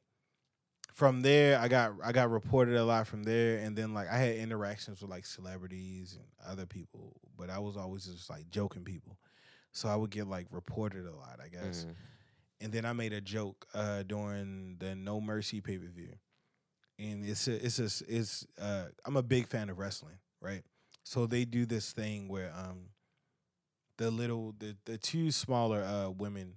from 0.94 1.22
there, 1.22 1.58
I 1.58 1.66
got 1.66 1.94
I 2.04 2.12
got 2.12 2.30
reported 2.30 2.76
a 2.76 2.84
lot 2.84 3.08
from 3.08 3.24
there, 3.24 3.58
and 3.58 3.76
then 3.76 3.92
like 3.92 4.08
I 4.08 4.16
had 4.16 4.36
interactions 4.36 5.02
with 5.02 5.10
like 5.10 5.26
celebrities 5.26 6.16
and 6.16 6.24
other 6.48 6.66
people, 6.66 7.16
but 7.36 7.50
I 7.50 7.58
was 7.58 7.76
always 7.76 8.06
just 8.06 8.30
like 8.30 8.48
joking 8.48 8.84
people, 8.84 9.18
so 9.72 9.88
I 9.88 9.96
would 9.96 10.10
get 10.10 10.28
like 10.28 10.46
reported 10.52 11.04
a 11.04 11.12
lot, 11.12 11.40
I 11.44 11.48
guess. 11.48 11.84
Mm. 11.84 11.94
And 12.60 12.72
then 12.72 12.84
I 12.84 12.92
made 12.92 13.12
a 13.12 13.20
joke 13.20 13.66
uh, 13.74 14.04
during 14.04 14.76
the 14.78 14.94
No 14.94 15.20
Mercy 15.20 15.60
pay 15.60 15.78
per 15.78 15.88
view, 15.88 16.14
and 16.96 17.26
it's 17.28 17.48
a, 17.48 17.66
it's 17.66 17.80
a, 17.80 18.04
it's 18.08 18.46
uh, 18.60 18.84
I'm 19.04 19.16
a 19.16 19.22
big 19.22 19.48
fan 19.48 19.70
of 19.70 19.78
wrestling, 19.78 20.18
right? 20.40 20.62
So 21.02 21.26
they 21.26 21.44
do 21.44 21.66
this 21.66 21.90
thing 21.90 22.28
where 22.28 22.52
um 22.56 22.90
the 23.98 24.12
little 24.12 24.54
the 24.60 24.76
the 24.84 24.96
two 24.96 25.32
smaller 25.32 25.82
uh 25.82 26.10
women 26.10 26.54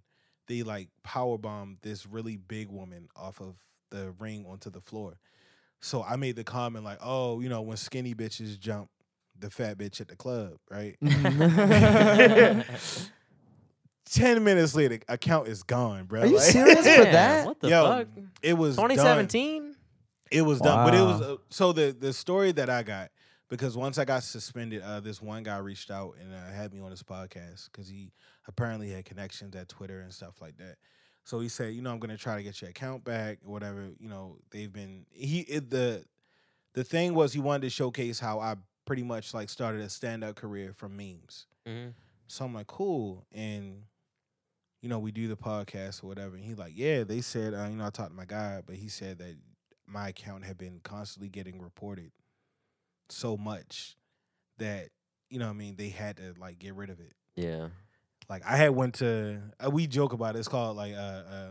they 0.48 0.64
like 0.64 0.90
power 1.04 1.38
bomb 1.38 1.78
this 1.82 2.06
really 2.06 2.38
big 2.38 2.70
woman 2.70 3.10
off 3.16 3.42
of 3.42 3.56
the 3.90 4.12
ring 4.20 4.46
onto 4.48 4.70
the 4.70 4.82
floor. 4.82 5.18
So 5.80 6.04
I 6.04 6.16
made 6.16 6.36
the 6.36 6.44
comment 6.44 6.84
like, 6.86 7.00
oh, 7.02 7.40
you 7.40 7.50
know, 7.50 7.62
when 7.62 7.78
skinny 7.78 8.14
bitches 8.16 8.60
jump 8.60 8.90
the 9.40 9.50
fat 9.50 9.78
bitch 9.78 10.02
at 10.02 10.08
the 10.08 10.16
club, 10.16 10.54
right? 10.72 10.96
Ten 14.10 14.44
minutes 14.44 14.74
later, 14.74 15.00
account 15.10 15.50
is 15.50 15.64
gone, 15.64 16.06
bro. 16.06 16.22
Are 16.22 16.26
you 16.26 16.38
Like- 16.38 16.44
serious? 16.46 16.78
for 16.80 17.04
that? 17.04 17.46
What 17.46 17.60
the 17.60 17.70
Yo, 17.70 17.84
fuck? 17.84 18.08
It 18.42 18.54
was 18.58 18.76
2017? 18.78 19.76
It 20.32 20.42
was 20.42 20.60
done, 20.60 20.86
but 20.86 20.94
it 20.94 21.02
was 21.02 21.22
uh, 21.22 21.36
so 21.50 21.72
the 21.74 21.96
the 21.98 22.12
story 22.14 22.52
that 22.54 22.70
I 22.70 22.84
got 22.84 23.12
because 23.50 23.78
once 23.78 23.98
I 23.98 24.04
got 24.06 24.24
suspended, 24.24 24.82
uh, 24.82 25.00
this 25.02 25.22
one 25.22 25.44
guy 25.44 25.58
reached 25.58 25.90
out 25.92 26.16
and 26.22 26.34
uh, 26.34 26.52
had 26.54 26.74
me 26.74 26.80
on 26.82 26.92
his 26.92 27.02
podcast 27.04 27.70
because 27.72 27.88
he 27.90 28.12
apparently 28.48 28.90
had 28.92 29.06
connections 29.06 29.56
at 29.56 29.70
Twitter 29.70 30.02
and 30.02 30.14
stuff 30.14 30.42
like 30.42 30.58
that. 30.58 30.76
So 31.28 31.42
he 31.42 31.50
said, 31.50 31.74
you 31.74 31.82
know, 31.82 31.92
I'm 31.92 32.00
gonna 32.00 32.16
try 32.16 32.38
to 32.38 32.42
get 32.44 32.62
your 32.62 32.70
account 32.70 33.04
back, 33.04 33.40
or 33.46 33.52
whatever. 33.52 33.90
You 34.00 34.08
know, 34.08 34.38
they've 34.50 34.72
been 34.72 35.06
he 35.12 35.42
it, 35.42 35.70
the 35.70 36.06
the 36.74 36.86
thing 36.86 37.14
was 37.14 37.34
he 37.34 37.42
wanted 37.42 37.64
to 37.64 37.70
showcase 37.70 38.18
how 38.18 38.40
I 38.40 38.56
pretty 38.86 39.04
much 39.04 39.34
like 39.34 39.50
started 39.50 39.82
a 39.82 39.90
stand 39.90 40.24
up 40.24 40.38
career 40.38 40.72
from 40.72 40.96
memes. 40.96 41.48
Mhm. 41.68 41.94
So 42.28 42.46
I'm 42.46 42.54
like, 42.54 42.68
cool. 42.68 43.26
And, 43.34 43.84
you 44.82 44.88
know, 44.88 45.00
we 45.00 45.12
do 45.12 45.28
the 45.28 45.36
podcast 45.36 46.02
or 46.02 46.08
whatever. 46.08 46.38
And 46.38 46.46
he 46.46 46.56
like, 46.56 46.72
yeah, 46.76 47.04
they 47.04 47.20
said, 47.20 47.54
uh, 47.54 47.68
you 47.70 47.76
know, 47.76 47.86
I 47.86 47.90
talked 47.90 48.12
to 48.12 48.16
my 48.16 48.24
guy, 48.24 48.62
but 48.66 48.78
he 48.78 48.88
said 48.88 49.18
that 49.18 49.36
my 49.86 50.10
account 50.10 50.46
had 50.46 50.58
been 50.58 50.80
constantly 50.82 51.28
getting 51.28 51.62
reported 51.62 52.12
so 53.10 53.36
much 53.36 53.98
that, 54.60 54.92
you 55.30 55.40
know 55.40 55.48
what 55.48 55.56
I 55.56 55.58
mean, 55.58 55.76
they 55.76 55.90
had 55.90 56.16
to 56.18 56.36
like 56.40 56.58
get 56.58 56.74
rid 56.74 56.90
of 56.90 57.02
it. 57.02 57.14
Yeah. 57.36 57.68
Like 58.30 58.46
I 58.46 58.58
had 58.58 58.72
went 58.72 58.96
to 58.96 59.42
uh, 59.66 59.70
we 59.70 59.88
joke 59.88 60.14
about 60.14 60.36
it. 60.36 60.40
It's 60.40 60.48
called 60.48 60.76
like 60.76 60.94
uh, 60.94 60.98
uh 60.98 61.50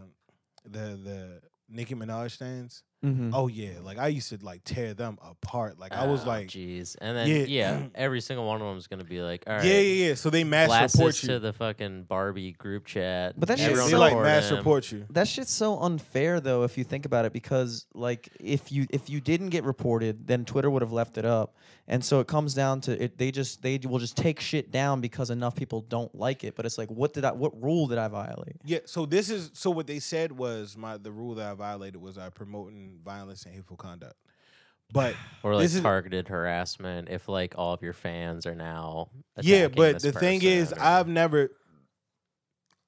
the 0.64 0.98
the 1.02 1.40
Nicki 1.68 1.94
Minaj 1.94 2.32
stands. 2.32 2.82
Mhm. 3.04 3.30
Oh 3.34 3.46
yeah, 3.46 3.72
like 3.82 3.98
I 3.98 4.08
used 4.08 4.30
to 4.30 4.38
like 4.42 4.64
tear 4.64 4.94
them 4.94 5.18
apart. 5.22 5.78
Like 5.78 5.92
I 5.92 6.06
was 6.06 6.24
Oh, 6.24 6.28
like, 6.28 6.48
jeez. 6.48 6.96
And 7.00 7.16
then, 7.16 7.28
Yeah. 7.28 7.44
yeah. 7.46 7.86
every 7.94 8.20
single 8.22 8.46
one 8.46 8.60
of 8.60 8.66
them 8.66 8.78
is 8.78 8.86
going 8.86 9.00
to 9.00 9.04
be 9.04 9.20
like, 9.20 9.44
all 9.46 9.54
right. 9.56 9.64
yeah, 9.64 9.78
yeah, 9.80 10.08
yeah. 10.08 10.14
So 10.14 10.30
they 10.30 10.44
mass 10.44 10.68
Blast 10.68 10.94
report 10.94 11.12
this 11.12 11.22
you. 11.22 11.28
to 11.30 11.38
the 11.38 11.52
fucking 11.52 12.04
Barbie 12.04 12.52
group 12.52 12.86
chat. 12.86 13.38
But 13.38 13.48
that 13.48 13.58
yeah, 13.58 13.66
shit's 13.68 13.80
Everyone 13.80 13.90
they 13.90 13.94
so- 13.96 14.00
like 14.00 14.10
report 14.12 14.26
mass 14.26 14.50
him. 14.50 14.56
report 14.56 14.92
you. 14.92 15.06
That 15.10 15.28
shit's 15.28 15.52
so 15.52 15.78
unfair 15.80 16.40
though 16.40 16.62
if 16.64 16.78
you 16.78 16.84
think 16.84 17.04
about 17.06 17.26
it 17.26 17.32
because 17.32 17.86
like 17.94 18.28
if 18.40 18.72
you 18.72 18.86
if 18.90 19.10
you 19.10 19.20
didn't 19.20 19.50
get 19.50 19.64
reported 19.64 20.26
then 20.26 20.44
Twitter 20.44 20.70
would 20.70 20.82
have 20.82 20.92
left 20.92 21.18
it 21.18 21.24
up. 21.26 21.54
And 21.88 22.04
so 22.04 22.18
it 22.18 22.26
comes 22.26 22.52
down 22.54 22.80
to 22.82 23.00
it 23.00 23.16
they 23.18 23.30
just 23.30 23.62
they 23.62 23.78
will 23.84 24.00
just 24.00 24.16
take 24.16 24.40
shit 24.40 24.72
down 24.72 25.00
because 25.00 25.30
enough 25.30 25.54
people 25.54 25.82
don't 25.82 26.12
like 26.14 26.42
it. 26.42 26.56
But 26.56 26.66
it's 26.66 26.78
like 26.78 26.88
what 26.90 27.12
did 27.12 27.24
I 27.24 27.32
what 27.32 27.62
rule 27.62 27.86
did 27.86 27.98
I 27.98 28.08
violate? 28.08 28.56
Yeah, 28.64 28.80
so 28.86 29.06
this 29.06 29.30
is 29.30 29.50
so 29.52 29.70
what 29.70 29.86
they 29.86 30.00
said 30.00 30.32
was 30.32 30.76
my 30.76 30.96
the 30.96 31.12
rule 31.12 31.34
that 31.36 31.46
I 31.48 31.54
violated 31.54 32.00
was 32.00 32.18
I 32.18 32.30
promoting 32.30 32.85
violence 33.04 33.44
and 33.44 33.54
hateful 33.54 33.76
conduct. 33.76 34.16
But 34.92 35.14
Or 35.42 35.54
like 35.54 35.64
This 35.64 35.74
is- 35.74 35.82
targeted 35.82 36.28
harassment 36.28 37.08
if 37.08 37.28
like 37.28 37.54
all 37.58 37.72
of 37.74 37.82
your 37.82 37.92
fans 37.92 38.46
are 38.46 38.54
now. 38.54 39.10
yeah, 39.40 39.68
but 39.68 40.00
the 40.00 40.12
thing 40.12 40.42
is 40.42 40.72
or- 40.72 40.80
I've 40.80 41.08
never 41.08 41.50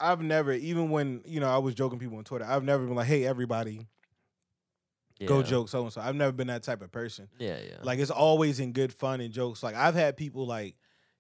I've 0.01 0.20
never 0.22 0.53
even 0.53 0.90
when, 0.90 1.22
you 1.24 1.40
know, 1.40 1.49
I 1.49 1.59
was 1.59 1.74
joking 1.74 1.99
people 1.99 2.18
on 2.18 2.24
Twitter, 2.24 2.44
I've 2.44 2.62
never 2.62 2.86
been 2.86 2.94
like, 2.94 3.09
"Hey 3.09 3.24
everybody, 3.26 3.88
go 5.26 5.42
joke 5.42 5.68
so 5.68 5.82
and 5.82 5.92
so." 5.92 6.01
I've 6.01 6.14
never 6.14 6.30
been 6.30 6.46
that 6.46 6.62
type 6.62 6.82
of 6.82 6.92
person. 6.92 7.28
Yeah, 7.38 7.59
yeah. 7.68 7.78
Like 7.82 7.99
it's 7.99 8.11
always 8.12 8.61
in 8.61 8.72
good 8.72 8.92
fun 8.92 9.20
and 9.20 9.32
jokes. 9.32 9.62
Like 9.62 9.74
I've 9.74 9.96
had 9.96 10.16
people 10.16 10.46
like 10.46 10.76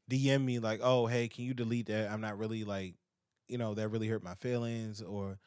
DM 0.08 0.44
me 0.44 0.60
like, 0.60 0.78
"Oh, 0.82 1.06
hey, 1.06 1.26
can 1.26 1.44
you 1.44 1.54
delete 1.54 1.86
that? 1.86 2.08
I'm 2.10 2.20
not 2.20 2.38
really 2.38 2.62
like, 2.62 2.94
you 3.48 3.58
know, 3.58 3.74
that 3.74 3.88
really 3.88 4.06
hurt 4.06 4.22
my 4.22 4.34
feelings." 4.36 5.02
Or 5.02 5.40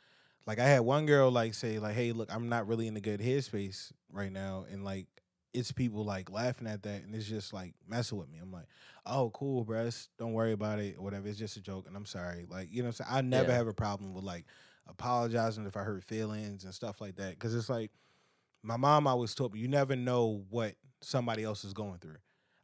like 0.45 0.59
I 0.59 0.65
had 0.65 0.81
one 0.81 1.05
girl 1.05 1.31
like 1.31 1.53
say 1.53 1.79
like, 1.79 1.95
"Hey, 1.95 2.11
look, 2.11 2.33
I'm 2.33 2.49
not 2.49 2.67
really 2.67 2.87
in 2.87 2.97
a 2.97 3.01
good 3.01 3.19
headspace 3.19 3.91
right 4.11 4.31
now," 4.31 4.65
and 4.71 4.83
like 4.83 5.07
it's 5.53 5.71
people 5.71 6.05
like 6.05 6.31
laughing 6.31 6.67
at 6.67 6.83
that, 6.83 7.03
and 7.03 7.13
it's 7.13 7.27
just 7.27 7.51
like 7.53 7.73
messing 7.87 8.17
with 8.17 8.29
me. 8.29 8.39
I'm 8.41 8.51
like, 8.51 8.65
"Oh, 9.05 9.29
cool. 9.31 9.63
It's- 9.73 10.09
Don't 10.17 10.33
worry 10.33 10.53
about 10.53 10.79
it. 10.79 10.99
Whatever. 11.01 11.27
It's 11.27 11.37
just 11.39 11.57
a 11.57 11.61
joke, 11.61 11.87
and 11.87 11.95
I'm 11.95 12.05
sorry." 12.05 12.45
Like 12.49 12.69
you 12.71 12.81
know, 12.81 12.87
what 12.89 12.99
I'm 13.01 13.05
saying 13.05 13.17
I 13.17 13.21
never 13.21 13.49
Yeah. 13.51 13.57
have 13.57 13.67
a 13.67 13.73
problem 13.73 14.13
with 14.13 14.23
like 14.23 14.45
apologizing 14.87 15.65
if 15.65 15.77
I 15.77 15.81
hurt 15.83 16.03
feelings 16.03 16.63
and 16.63 16.73
stuff 16.73 17.01
like 17.01 17.15
that, 17.17 17.31
because 17.31 17.53
it's 17.55 17.69
like 17.69 17.91
my 18.63 18.77
mom 18.77 19.07
always 19.07 19.33
told 19.35 19.53
me 19.53 19.59
you 19.59 19.67
never 19.67 19.95
know 19.95 20.45
what 20.49 20.75
somebody 21.01 21.43
else 21.43 21.63
is 21.63 21.73
going 21.73 21.97
through. 21.99 22.17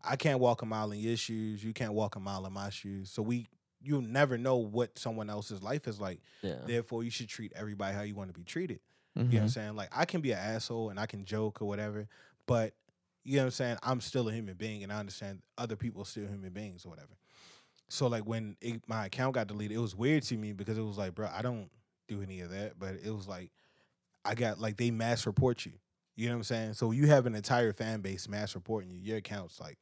I 0.04 0.16
can't 0.16 0.40
walk 0.40 0.62
a 0.62 0.66
mile 0.66 0.92
in 0.92 1.00
your 1.00 1.18
shoes. 1.18 1.64
You 1.64 1.74
can't 1.74 1.94
walk 1.94 2.16
a 2.16 2.20
mile 2.20 2.46
in 2.46 2.54
my 2.54 2.70
shoes. 2.70 3.10
So 3.10 3.22
we, 3.24 3.48
you'll 3.88 4.02
never 4.02 4.38
know 4.38 4.58
what 4.58 5.00
someone 5.00 5.30
else's 5.30 5.64
life 5.64 5.88
is 5.88 6.00
like. 6.00 6.20
yeah. 6.42 6.56
Therefore, 6.66 7.04
you 7.04 7.10
should 7.10 7.30
treat 7.30 7.54
everybody 7.56 7.96
how 7.96 8.02
you 8.02 8.16
want 8.16 8.30
to 8.30 8.38
be 8.38 8.44
treated. 8.44 8.80
Mm-hmm. 9.18 9.32
You 9.32 9.38
know 9.38 9.40
what 9.40 9.44
I'm 9.44 9.50
saying? 9.50 9.76
Like 9.76 9.90
I 9.96 10.06
can 10.06 10.22
be 10.22 10.32
an 10.32 10.40
asshole 10.40 10.90
and 10.90 11.00
I 11.00 11.06
can 11.06 11.26
joke 11.26 11.62
or 11.62 11.66
whatever, 11.68 12.08
but 12.46 12.74
you 13.24 13.38
know 13.38 13.44
what 13.44 13.46
I'm 13.46 13.52
saying? 13.52 13.78
I'm 13.84 14.02
still 14.02 14.30
a 14.30 14.32
human 14.32 14.56
being 14.56 14.84
and 14.84 14.92
I 14.92 15.00
understand 15.00 15.42
other 15.58 15.76
people 15.76 16.02
are 16.02 16.06
still 16.06 16.28
human 16.28 16.52
beings 16.52 16.86
or 16.86 16.90
whatever. 16.90 17.18
So 17.90 18.08
like 18.08 18.24
when 18.26 18.58
it, 18.62 18.82
my 18.88 19.06
account 19.06 19.36
got 19.36 19.48
deleted, 19.48 19.78
it 19.78 19.82
was 19.82 19.96
weird 19.96 20.24
to 20.24 20.38
me 20.38 20.54
because 20.54 20.78
it 20.78 20.84
was 20.84 20.98
like, 20.98 21.16
bro, 21.16 21.30
I 21.34 21.42
don't 21.42 21.70
do 22.08 22.22
any 22.22 22.42
of 22.42 22.52
that, 22.52 22.78
but 22.78 22.96
it 23.04 23.12
was 23.12 23.28
like 23.28 23.52
I 24.24 24.36
got 24.36 24.60
like 24.60 24.78
they 24.78 24.92
mass 24.92 25.26
report 25.26 25.66
you. 25.66 25.74
You 26.16 26.28
know 26.28 26.34
what 26.34 26.38
I'm 26.38 26.44
saying? 26.44 26.74
So 26.74 26.92
you 26.92 27.08
have 27.08 27.26
an 27.26 27.36
entire 27.36 27.74
fan 27.74 28.02
base 28.02 28.28
mass 28.28 28.56
reporting 28.56 28.92
you. 28.92 29.00
Your 29.00 29.18
account's 29.18 29.60
like, 29.60 29.78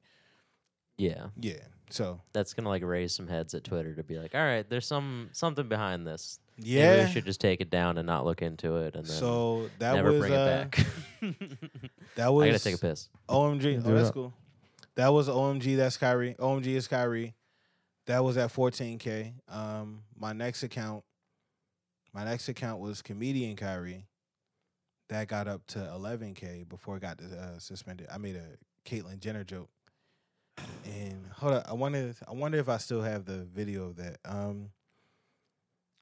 Yeah. 0.97 1.27
yeah. 1.39 1.59
So 1.89 2.19
That's 2.33 2.53
gonna 2.53 2.69
like 2.69 2.83
raise 2.83 3.13
some 3.13 3.27
heads 3.27 3.53
at 3.53 3.63
Twitter 3.63 3.95
to 3.95 4.03
be 4.03 4.17
like, 4.17 4.33
all 4.33 4.41
right, 4.41 4.67
there's 4.69 4.87
some 4.87 5.29
something 5.31 5.67
behind 5.67 6.07
this. 6.07 6.39
Maybe 6.57 6.69
yeah. 6.71 7.05
we 7.05 7.11
should 7.11 7.25
just 7.25 7.41
take 7.41 7.61
it 7.61 7.69
down 7.69 7.97
and 7.97 8.07
not 8.07 8.25
look 8.25 8.41
into 8.41 8.77
it 8.77 8.95
and 8.95 9.05
then 9.05 9.15
So 9.15 9.69
that 9.79 9.95
never 9.95 10.11
was 10.11 10.19
bring 10.19 10.33
uh, 10.33 10.35
it 10.35 10.71
back. 10.71 10.85
that 12.15 12.33
was 12.33 12.45
I 12.45 12.51
gotta 12.51 12.63
take 12.63 12.75
a 12.75 12.77
piss. 12.79 13.09
OMG. 13.29 13.83
Oh, 13.85 13.93
that's 13.93 14.11
cool. 14.11 14.33
That 14.95 15.09
was 15.09 15.27
OMG. 15.27 15.75
That's 15.77 15.97
Kyrie. 15.97 16.35
OMG 16.39 16.67
is 16.67 16.87
Kyrie. 16.87 17.35
That 18.07 18.23
was 18.23 18.37
at 18.37 18.53
14k. 18.53 19.33
Um, 19.49 20.03
my 20.17 20.31
next 20.31 20.63
account, 20.63 21.03
my 22.13 22.23
next 22.23 22.47
account 22.47 22.79
was 22.79 23.01
comedian 23.01 23.55
Kyrie. 23.55 24.07
That 25.09 25.27
got 25.27 25.47
up 25.47 25.65
to 25.67 25.79
11k 25.79 26.67
before 26.67 26.97
it 26.97 27.01
got 27.01 27.21
uh, 27.21 27.59
suspended. 27.59 28.07
I 28.11 28.17
made 28.17 28.35
a 28.35 28.57
Caitlyn 28.89 29.19
Jenner 29.19 29.43
joke. 29.43 29.69
And 30.85 31.25
hold 31.33 31.53
up, 31.53 31.65
I 31.67 31.73
wonder. 31.73 32.13
I 32.27 32.33
wonder 32.33 32.57
if 32.57 32.69
I 32.69 32.77
still 32.77 33.01
have 33.01 33.25
the 33.25 33.45
video 33.45 33.85
of 33.85 33.97
that. 33.97 34.17
Um. 34.25 34.69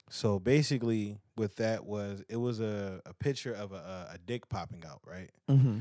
So 0.10 0.38
basically, 0.40 1.18
with 1.38 1.56
that 1.56 1.86
was 1.86 2.24
it 2.30 2.38
was 2.38 2.60
a, 2.60 3.02
a 3.06 3.14
picture 3.14 3.54
of 3.54 3.72
a, 3.72 3.76
a, 3.76 4.14
a 4.14 4.18
dick 4.26 4.48
popping 4.50 4.84
out, 4.86 5.02
right? 5.06 5.32
Mm-hmm. 5.50 5.80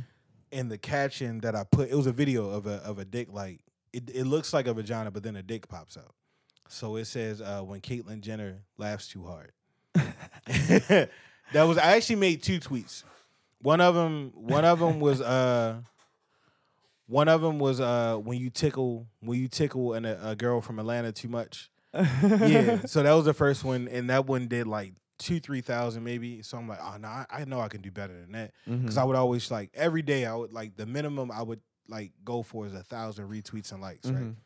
and 0.53 0.71
the 0.71 0.79
caption 0.79 1.41
that 1.41 1.55
I 1.55 1.65
put, 1.65 1.91
it 1.91 1.95
was 1.95 2.07
a 2.07 2.13
video 2.13 2.49
of 2.49 2.67
a 2.67 2.77
of 2.77 2.99
a 2.99 3.05
dick 3.05 3.29
like 3.31 3.61
it, 3.93 4.11
it 4.15 4.25
looks 4.25 4.53
like 4.53 4.67
a 4.67 4.75
vagina, 4.75 5.11
but 5.11 5.23
then 5.23 5.37
a 5.37 5.43
dick 5.43 5.69
pops 5.69 5.97
out. 5.97 6.15
So 6.69 6.97
it 6.97 7.05
says 7.05 7.41
uh, 7.41 7.61
when 7.61 7.81
Caitlyn 7.81 8.21
Jenner 8.21 8.63
laughs 8.79 9.09
too 9.09 9.25
hard. 9.25 9.53
that 9.95 11.09
was 11.55 11.77
I 11.77 11.97
actually 11.97 12.17
made 12.17 12.43
two 12.43 12.59
tweets. 12.61 13.05
One 13.61 13.81
of 13.81 13.95
them, 13.95 14.33
one 14.35 14.65
of 14.65 14.79
them 14.81 14.99
was 14.99 15.21
uh, 15.21 15.83
one 17.13 17.29
of 17.29 17.43
them 17.43 17.59
was 17.59 17.79
uh, 17.81 18.17
when 18.17 18.39
you 18.39 18.49
tickle 18.51 19.07
when 19.21 19.39
you 19.39 19.47
tickle 19.49 19.93
and 19.95 20.07
a, 20.07 20.35
girl 20.35 20.61
from 20.61 20.79
Atlanta 20.79 21.13
too 21.13 21.29
much. 21.29 21.71
yeah, 21.95 22.81
so 22.87 23.03
that 23.03 23.13
was 23.13 23.27
the 23.27 23.35
first 23.35 23.65
one, 23.65 23.87
and 23.89 24.09
that 24.11 24.27
one 24.27 24.49
did 24.49 24.67
like 24.67 24.95
two, 25.19 25.39
three 25.41 25.61
thousand 25.61 26.05
maybe. 26.05 26.43
So 26.43 26.57
I'm 26.57 26.67
like, 26.69 26.81
oh 26.83 26.97
no, 26.99 27.09
I, 27.09 27.27
I 27.31 27.45
know 27.45 27.61
I 27.61 27.69
can 27.69 27.83
do 27.83 27.91
better 27.91 28.15
than 28.19 28.33
that 28.33 28.53
because 28.67 28.97
Mhm. 28.97 29.01
I 29.01 29.05
would 29.05 29.17
always 29.17 29.51
like 29.51 29.71
every 29.75 30.03
day 30.03 30.25
I 30.27 30.35
would 30.35 30.53
like 30.53 30.77
the 30.77 30.87
minimum 30.87 31.31
I 31.31 31.43
would 31.43 31.61
like 31.89 32.13
go 32.25 32.43
for 32.43 32.67
is 32.67 32.73
a 32.75 32.83
thousand 32.83 33.29
retweets 33.29 33.73
and 33.73 33.83
likes, 33.83 34.07
right? 34.09 34.25
Mhm. 34.25 34.37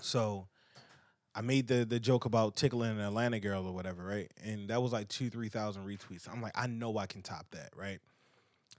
So 0.00 0.46
I 1.34 1.40
made 1.42 1.66
the 1.68 1.84
the 1.84 2.00
joke 2.00 2.24
about 2.24 2.56
tickling 2.56 2.92
an 2.92 3.00
Atlanta 3.00 3.40
girl 3.40 3.66
or 3.66 3.72
whatever, 3.72 4.04
right? 4.04 4.30
And 4.44 4.68
that 4.70 4.80
was 4.82 4.92
like 4.92 5.08
two, 5.08 5.30
three 5.30 5.48
thousand 5.48 5.84
retweets. 5.86 6.28
I'm 6.32 6.40
like, 6.42 6.52
I 6.54 6.66
know 6.66 6.96
I 6.98 7.06
can 7.06 7.22
top 7.22 7.46
that, 7.52 7.70
right? 7.76 7.98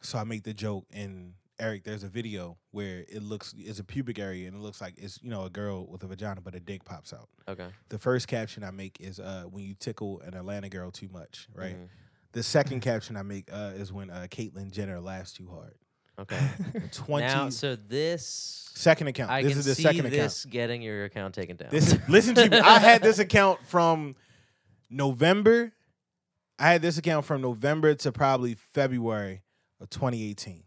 So 0.02 0.18
I 0.18 0.24
make 0.24 0.44
the 0.44 0.54
joke 0.54 0.86
and 0.92 1.34
Eric, 1.62 1.84
there's 1.84 2.04
a 2.04 2.08
video 2.10 2.58
where 2.72 3.06
it 3.08 3.22
looks 3.22 3.54
it's 3.58 3.80
a 3.80 3.84
pubic 3.84 4.18
area 4.18 4.48
and 4.48 4.58
it 4.58 4.60
looks 4.62 4.82
like 4.82 4.96
it's, 4.98 5.20
you 5.22 5.30
know, 5.30 5.46
a 5.46 5.50
girl 5.50 5.86
with 5.88 6.04
a 6.04 6.08
vagina, 6.08 6.42
but 6.42 6.56
a 6.56 6.60
dick 6.60 6.84
pops 6.84 7.14
out. 7.14 7.30
Okay. 7.48 7.68
The 7.90 8.00
first 8.00 8.28
caption 8.28 8.64
I 8.64 8.72
make 8.72 8.98
is 9.00 9.20
uh 9.20 9.44
when 9.50 9.64
you 9.64 9.76
tickle 9.76 10.20
an 10.22 10.34
Atlanta 10.34 10.70
girl 10.70 10.90
too 10.92 11.08
much, 11.14 11.48
right? 11.54 11.76
Mhm. 11.76 11.88
The 12.32 12.42
second 12.44 12.80
caption 12.90 13.16
I 13.16 13.22
make 13.22 13.54
uh 13.54 13.74
is 13.76 13.94
when 13.94 14.10
uh 14.10 14.28
Caitlyn 14.30 14.72
Jenner 14.72 15.00
laughs 15.00 15.34
too 15.34 15.48
hard. 15.48 15.76
Okay. 16.20 16.40
Twenty 16.92 17.28
now, 17.28 17.50
so 17.50 17.76
this 17.76 18.70
second 18.74 19.08
account. 19.08 19.30
I 19.32 19.44
this 19.44 19.52
can 19.52 19.60
is 19.60 19.66
the 19.66 19.76
see 19.76 19.84
second 19.84 20.00
account. 20.08 20.14
this 20.14 20.46
getting 20.46 20.82
your 20.82 21.06
account 21.06 21.36
taken 21.36 21.58
down. 21.58 21.70
This 21.70 21.96
listen 22.10 22.34
to 22.36 22.50
me. 22.50 22.60
I 22.60 22.80
had 22.80 23.04
this 23.04 23.20
account 23.20 23.60
from 23.68 24.16
November. 24.90 25.74
I 26.60 26.72
had 26.74 26.82
this 26.82 26.98
account 26.98 27.26
from 27.26 27.42
November 27.42 27.94
to 27.96 28.12
probably 28.12 28.56
February 28.56 29.42
of 29.80 29.90
2018. 29.90 30.64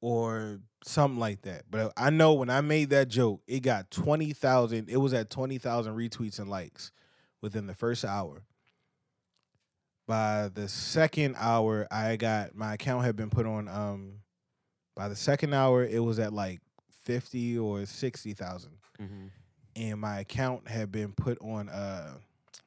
Or 0.00 0.60
something 0.82 1.20
like 1.20 1.42
that. 1.42 1.64
But 1.70 1.92
I 1.96 2.08
know 2.10 2.32
when 2.32 2.48
I 2.48 2.62
made 2.62 2.88
that 2.90 3.08
joke, 3.08 3.42
it 3.46 3.60
got 3.60 3.90
20,000. 3.90 4.88
It 4.88 4.96
was 4.96 5.12
at 5.12 5.28
20,000 5.28 5.94
retweets 5.94 6.38
and 6.38 6.48
likes 6.48 6.90
within 7.42 7.66
the 7.66 7.74
first 7.74 8.04
hour. 8.04 8.42
By 10.06 10.48
the 10.48 10.68
second 10.68 11.36
hour, 11.38 11.86
I 11.90 12.16
got 12.16 12.54
my 12.54 12.74
account 12.74 13.04
had 13.04 13.14
been 13.16 13.30
put 13.30 13.46
on 13.46 13.68
um 13.68 14.14
by 14.96 15.08
the 15.08 15.16
second 15.16 15.54
hour, 15.54 15.84
it 15.84 16.00
was 16.02 16.18
at 16.18 16.32
like 16.32 16.60
50 17.04 17.58
or 17.58 17.86
60,000 17.86 18.72
Mhm. 19.00 19.30
and 19.76 20.00
my 20.00 20.20
account 20.20 20.68
had 20.68 20.90
been 20.90 21.12
put 21.12 21.38
on 21.40 21.68
uh 21.68 22.18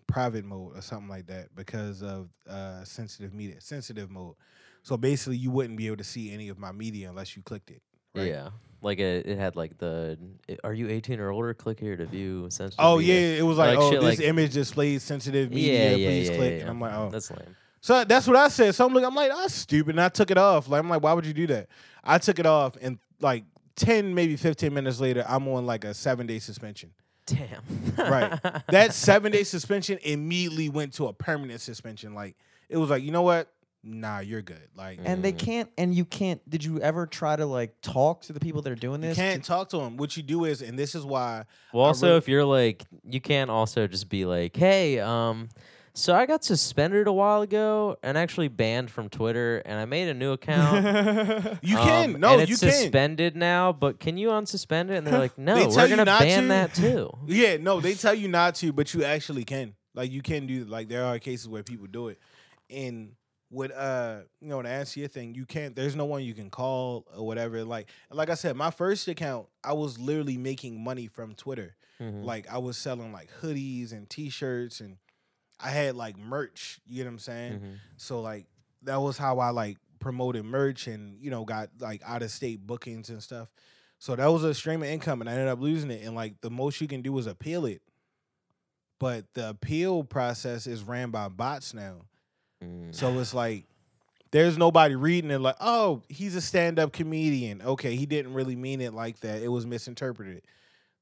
private 0.07 0.45
mode 0.45 0.77
or 0.77 0.81
something 0.81 1.09
like 1.09 1.27
that 1.27 1.53
because 1.55 2.01
of 2.01 2.29
uh 2.47 2.83
sensitive 2.85 3.33
media 3.33 3.59
sensitive 3.59 4.09
mode 4.09 4.35
so 4.83 4.95
basically 4.97 5.37
you 5.37 5.49
wouldn't 5.49 5.77
be 5.77 5.87
able 5.87 5.97
to 5.97 6.03
see 6.03 6.31
any 6.31 6.49
of 6.49 6.59
my 6.59 6.71
media 6.71 7.09
unless 7.09 7.35
you 7.35 7.41
clicked 7.41 7.71
it 7.71 7.81
right? 8.15 8.27
Yeah. 8.27 8.49
Like 8.81 8.99
it, 8.99 9.25
it 9.25 9.37
had 9.39 9.55
like 9.55 9.77
the 9.77 10.17
i- 10.49 10.57
are 10.63 10.73
you 10.73 10.89
18 10.89 11.19
or 11.21 11.31
older? 11.31 11.53
Click 11.53 11.79
here 11.79 11.95
to 11.97 12.05
view 12.05 12.47
sensitive. 12.49 12.75
oh 12.79 12.99
yeah 12.99 13.15
it 13.39 13.45
was 13.45 13.57
like, 13.57 13.77
Like 13.77 13.79
oh 13.79 13.91
shit 13.91 14.01
this 14.01 14.19
like- 14.19 14.27
image 14.27 14.53
displays 14.53 15.01
sensitive 15.03 15.49
media 15.51 15.95
yeah, 15.95 16.07
please 16.07 16.29
yeah, 16.29 16.35
click 16.37 16.53
yeah, 16.55 16.59
and 16.61 16.69
i'm 16.69 16.79
like 16.81 16.93
oh 16.93 17.09
That's 17.09 17.31
lame. 17.31 17.55
so 17.81 18.03
that's 18.03 18.27
what 18.27 18.35
i 18.35 18.49
said 18.49 18.75
so 18.75 18.85
i'm 18.85 18.93
like 18.93 19.05
i'm 19.05 19.15
like 19.15 19.31
that's 19.31 19.53
stupid 19.53 19.91
and 19.91 20.01
i 20.01 20.09
took 20.09 20.29
it 20.31 20.37
off 20.37 20.67
like 20.67 20.79
i'm 20.79 20.89
like 20.89 21.01
why 21.01 21.13
would 21.13 21.25
you 21.25 21.33
do 21.33 21.47
that 21.47 21.69
i 22.03 22.17
took 22.17 22.39
it 22.39 22.45
off 22.45 22.75
and 22.81 22.99
like 23.21 23.45
10 23.77 24.13
maybe 24.13 24.35
15 24.35 24.73
minutes 24.73 24.99
later 24.99 25.23
i'm 25.29 25.47
on 25.47 25.65
like 25.65 25.85
a 25.85 25.93
seven 25.93 26.27
day 26.27 26.39
suspension 26.39 26.91
Damn. 27.25 27.61
Right. 27.97 28.37
that 28.69 28.93
seven 28.93 29.31
day 29.31 29.45
suspension 29.45 29.97
immediately 30.03 30.67
went 30.67 30.91
to 30.95 31.07
a 31.07 31.13
permanent 31.13 31.61
suspension. 31.61 32.13
Like 32.13 32.35
it 32.67 32.75
was 32.75 32.89
like, 32.89 33.01
you 33.01 33.11
know 33.11 33.21
what? 33.21 33.47
Nah, 33.85 34.19
you're 34.19 34.41
good. 34.41 34.69
Like 34.75 34.99
And 35.03 35.21
they 35.23 35.33
Mm. 35.33 35.39
can't. 35.39 35.69
And 35.77 35.93
you 35.93 36.05
can't. 36.05 36.39
Did 36.49 36.63
you 36.63 36.79
ever 36.79 37.05
try 37.05 37.35
to 37.35 37.45
like 37.45 37.81
talk 37.81 38.21
to 38.23 38.33
the 38.33 38.39
people 38.39 38.61
that 38.61 38.71
are 38.71 38.75
doing 38.75 39.01
you 39.03 39.09
this? 39.09 39.17
can't 39.17 39.43
talk 39.43 39.69
to 39.69 39.77
them. 39.77 39.97
What 39.97 40.15
you 40.15 40.23
do 40.23 40.45
is, 40.45 40.61
and 40.61 40.79
this 40.79 40.95
is 40.95 41.03
why 41.05 41.43
Well, 41.73 41.83
I 41.83 41.87
also, 41.87 42.07
really- 42.07 42.17
if 42.19 42.27
you're 42.29 42.45
like, 42.45 42.85
you 43.03 43.19
can't 43.19 43.49
also 43.51 43.85
just 43.87 44.07
be 44.09 44.23
like, 44.25 44.55
hey, 44.55 44.99
um, 44.99 45.49
so 45.95 46.15
I 46.15 46.25
got 46.25 46.43
suspended 46.43 47.05
a 47.07 47.11
while 47.11 47.41
ago 47.43 47.97
and 48.01 48.17
actually 48.17 48.47
banned 48.47 48.89
from 48.89 49.09
Twitter, 49.09 49.57
and 49.65 49.77
I 49.77 49.85
made 49.85 50.07
a 50.07 50.13
new 50.13 50.31
account. 50.31 50.85
you 51.61 51.77
um, 51.77 51.83
can. 51.83 52.19
No, 52.21 52.33
and 52.33 52.41
it's 52.43 52.49
you 52.51 52.57
can. 52.57 52.71
suspended 52.71 53.35
now, 53.35 53.73
but 53.73 53.99
can 53.99 54.17
you 54.17 54.29
unsuspend 54.29 54.89
it? 54.91 54.95
And 54.97 55.05
they're 55.05 55.19
like, 55.19 55.37
no, 55.37 55.55
They 55.55 55.65
tell 55.65 55.75
we're 55.75 55.83
you 55.83 55.89
gonna 55.89 56.05
not 56.05 56.21
ban 56.21 56.41
to. 56.43 56.47
that 56.47 56.73
too. 56.75 57.11
Yeah, 57.27 57.57
no, 57.57 57.79
they 57.81 57.93
tell 57.95 58.15
you 58.15 58.27
not 58.29 58.55
to, 58.55 58.71
but 58.73 58.93
you 58.93 59.03
actually 59.03 59.43
can. 59.43 59.75
Like 59.93 60.09
you 60.09 60.21
can 60.23 60.47
do 60.47 60.63
like 60.65 60.87
there 60.87 61.03
are 61.05 61.19
cases 61.19 61.47
where 61.49 61.61
people 61.63 61.85
do 61.87 62.07
it. 62.07 62.17
And 62.71 63.11
with 63.53 63.71
uh, 63.71 64.21
you 64.41 64.47
know, 64.49 64.61
to 64.61 64.67
answer 64.69 64.99
your 64.99 65.09
thing, 65.09 65.35
you 65.35 65.45
can't 65.45 65.75
there's 65.75 65.95
no 65.95 66.05
one 66.05 66.23
you 66.23 66.33
can 66.33 66.49
call 66.49 67.05
or 67.15 67.25
whatever. 67.25 67.63
Like 67.63 67.89
like 68.11 68.29
I 68.29 68.33
said, 68.35 68.55
my 68.55 68.71
first 68.71 69.07
account, 69.07 69.47
I 69.63 69.73
was 69.73 69.99
literally 69.99 70.37
making 70.37 70.83
money 70.83 71.07
from 71.07 71.35
Twitter. 71.35 71.75
Mhm. 72.01 72.23
Like 72.23 72.51
I 72.51 72.57
was 72.57 72.77
selling 72.77 73.11
like 73.13 73.29
hoodies 73.41 73.91
and 73.91 74.09
t-shirts 74.09 74.79
and 74.81 74.97
I 75.59 75.69
had 75.69 75.95
like 75.95 76.17
merch, 76.17 76.79
you 76.85 76.97
get 76.97 77.05
what 77.05 77.11
I'm 77.13 77.19
saying? 77.19 77.59
Mhm. 77.59 77.75
So 77.97 78.21
like 78.21 78.47
that 78.81 78.97
was 78.97 79.17
how 79.17 79.39
I 79.39 79.49
like 79.51 79.77
promoted 79.99 80.43
merch 80.43 80.87
and 80.87 81.21
you 81.21 81.29
know 81.31 81.45
got 81.45 81.69
like 81.79 82.01
out 82.05 82.21
of 82.23 82.31
state 82.31 82.65
bookings 82.65 83.09
and 83.09 83.21
stuff. 83.23 83.49
So 83.99 84.15
that 84.17 84.27
was 84.27 84.43
a 84.43 84.53
stream 84.53 84.81
of 84.83 84.89
income 84.89 85.21
and 85.21 85.29
I 85.29 85.33
ended 85.33 85.47
up 85.47 85.61
losing 85.61 85.91
it 85.91 86.03
and 86.05 86.13
like 86.15 86.41
the 86.41 86.49
most 86.49 86.81
you 86.81 86.87
can 86.87 87.01
do 87.01 87.17
is 87.19 87.27
appeal 87.27 87.65
it. 87.65 87.81
But 88.99 89.25
the 89.33 89.49
appeal 89.49 90.03
process 90.03 90.65
is 90.67 90.83
ran 90.83 91.09
by 91.11 91.27
bots 91.29 91.73
now. 91.73 92.01
Mm. 92.63 92.95
So 92.95 93.17
it's 93.19 93.33
like 93.33 93.65
there's 94.31 94.57
nobody 94.57 94.95
reading 94.95 95.31
it 95.31 95.39
like, 95.39 95.57
"Oh, 95.61 96.01
he's 96.09 96.35
a 96.35 96.41
stand-up 96.41 96.91
comedian." 96.91 97.61
Okay, 97.61 97.95
he 97.95 98.05
didn't 98.05 98.33
really 98.33 98.55
mean 98.55 98.81
it 98.81 98.93
like 98.93 99.19
that. 99.19 99.41
It 99.41 99.47
was 99.49 99.65
misinterpreted. 99.65 100.41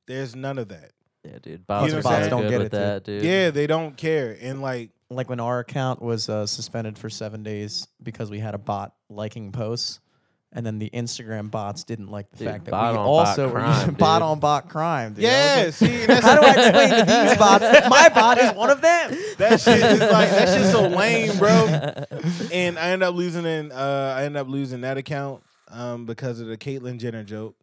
There's 0.07 0.35
none 0.35 0.57
of 0.57 0.67
that. 0.69 0.91
yeah, 1.23 1.37
dude. 1.41 1.65
Bots 1.65 1.91
know 1.91 1.99
are 1.99 2.01
what 2.01 2.05
I'm 2.07 2.11
so 2.11 2.19
saying? 2.19 2.29
Don't 2.29 2.49
get 2.49 2.57
with 2.59 2.67
it, 2.67 2.71
dude. 2.71 2.81
that, 2.81 3.03
dude. 3.03 3.23
Yeah, 3.23 3.49
they 3.51 3.67
don't 3.67 3.95
care. 3.95 4.37
And 4.41 4.61
like 4.61 4.89
like 5.09 5.29
when 5.29 5.39
our 5.39 5.59
account 5.59 6.01
was 6.01 6.29
uh, 6.29 6.45
suspended 6.45 6.97
for 6.97 7.09
seven 7.09 7.43
days 7.43 7.87
because 8.01 8.29
we 8.29 8.39
had 8.39 8.55
a 8.55 8.57
bot 8.57 8.93
liking 9.09 9.51
posts, 9.51 9.99
and 10.53 10.65
then 10.65 10.79
the 10.79 10.89
Instagram 10.89 11.49
bots 11.49 11.83
didn't 11.85 12.09
like 12.09 12.29
the 12.31 12.37
Dude, 12.37 12.47
fact 12.47 12.65
that 12.65 12.71
we 12.73 12.77
on 12.77 12.95
bot 12.95 13.05
also 13.05 13.47
were 13.47 13.53
crime, 13.59 13.79
using 13.79 13.93
bot 13.93 14.21
on 14.21 14.39
bot 14.39 14.69
crime. 14.69 15.13
Dude. 15.13 15.25
I 15.25 15.27
yeah, 15.27 15.63
like, 15.65 15.73
see, 15.73 16.05
that's 16.05 16.25
How 16.25 16.41
do 16.41 16.45
I 16.45 16.51
explain 16.51 16.89
to 16.89 17.05
these 17.05 17.37
bots 17.37 17.61
that 17.61 17.89
my 17.89 18.09
bot 18.09 18.37
is 18.37 18.51
one 18.53 18.69
of 18.69 18.81
them? 18.81 19.17
that 19.37 19.61
shit 19.61 19.79
is 19.79 19.99
like 19.99 20.29
that 20.29 20.49
shit's 20.49 20.71
so 20.71 20.87
lame, 20.87 21.37
bro. 21.37 21.49
And 22.51 22.77
I 22.77 22.89
ended 22.89 23.07
up 23.07 23.15
losing 23.15 23.45
in 23.45 23.71
uh 23.71 24.15
I 24.17 24.25
ended 24.25 24.41
up 24.41 24.47
losing 24.49 24.81
that 24.81 24.97
account 24.97 25.41
um 25.69 26.05
because 26.05 26.39
of 26.41 26.47
the 26.47 26.57
Caitlyn 26.57 26.97
Jenner 26.99 27.23
joke. 27.23 27.55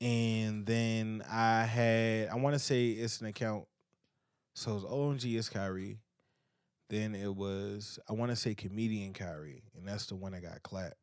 And 0.00 0.64
then 0.66 1.24
I 1.28 1.64
had 1.64 2.28
I 2.28 2.36
want 2.36 2.54
to 2.54 2.60
say 2.60 2.90
it's 2.90 3.20
an 3.20 3.26
account. 3.26 3.64
So 4.54 4.72
it 4.72 4.74
was 4.74 4.84
OMG 4.84 5.36
is 5.36 5.48
Kyrie. 5.48 5.98
Then 6.90 7.16
it 7.16 7.34
was 7.34 7.98
I 8.08 8.12
want 8.12 8.30
to 8.30 8.36
say 8.36 8.54
comedian 8.54 9.12
Kyrie, 9.14 9.64
and 9.76 9.86
that's 9.86 10.06
the 10.06 10.14
one 10.14 10.32
that 10.32 10.42
got 10.42 10.62
clapped. 10.62 10.94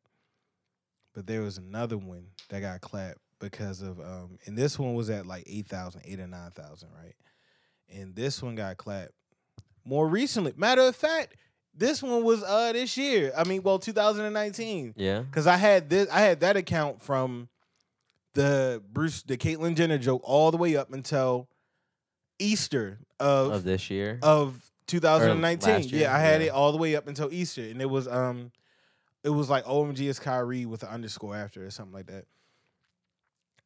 But 1.16 1.26
there 1.26 1.40
was 1.40 1.56
another 1.56 1.96
one 1.96 2.26
that 2.50 2.60
got 2.60 2.82
clapped 2.82 3.16
because 3.40 3.80
of 3.80 3.98
um 4.00 4.38
and 4.44 4.56
this 4.56 4.78
one 4.78 4.94
was 4.94 5.08
at 5.08 5.24
like 5.26 5.44
8,000, 5.46 6.02
8 6.04 6.20
or 6.20 6.26
9,000, 6.26 6.88
right? 6.94 7.14
And 7.88 8.14
this 8.14 8.42
one 8.42 8.54
got 8.54 8.76
clapped 8.76 9.12
more 9.82 10.06
recently. 10.06 10.52
Matter 10.56 10.82
of 10.82 10.94
fact, 10.94 11.36
this 11.74 12.02
one 12.02 12.22
was 12.22 12.42
uh 12.42 12.72
this 12.74 12.98
year. 12.98 13.32
I 13.34 13.44
mean, 13.44 13.62
well, 13.62 13.78
2019. 13.78 14.92
Yeah. 14.94 15.24
Cause 15.32 15.46
I 15.46 15.56
had 15.56 15.88
this, 15.88 16.06
I 16.10 16.20
had 16.20 16.40
that 16.40 16.58
account 16.58 17.00
from 17.00 17.48
the 18.34 18.82
Bruce, 18.92 19.22
the 19.22 19.38
Caitlyn 19.38 19.74
Jenner 19.74 19.96
joke 19.96 20.20
all 20.22 20.50
the 20.50 20.58
way 20.58 20.76
up 20.76 20.92
until 20.92 21.48
Easter 22.38 22.98
of 23.18 23.52
Of 23.52 23.64
this 23.64 23.88
year. 23.88 24.18
of 24.20 24.70
2019. 24.86 25.88
year, 25.88 26.02
yeah, 26.02 26.14
I 26.14 26.18
had 26.18 26.42
yeah. 26.42 26.48
it 26.48 26.50
all 26.50 26.72
the 26.72 26.78
way 26.78 26.94
up 26.94 27.08
until 27.08 27.32
Easter, 27.32 27.62
and 27.62 27.80
it 27.80 27.88
was 27.88 28.06
um, 28.06 28.52
it 29.26 29.30
was 29.30 29.50
like 29.50 29.64
OMG 29.64 30.02
is 30.02 30.20
Kyrie 30.20 30.66
with 30.66 30.84
an 30.84 30.88
underscore 30.88 31.34
after 31.34 31.66
or 31.66 31.70
something 31.70 31.92
like 31.92 32.06
that. 32.06 32.26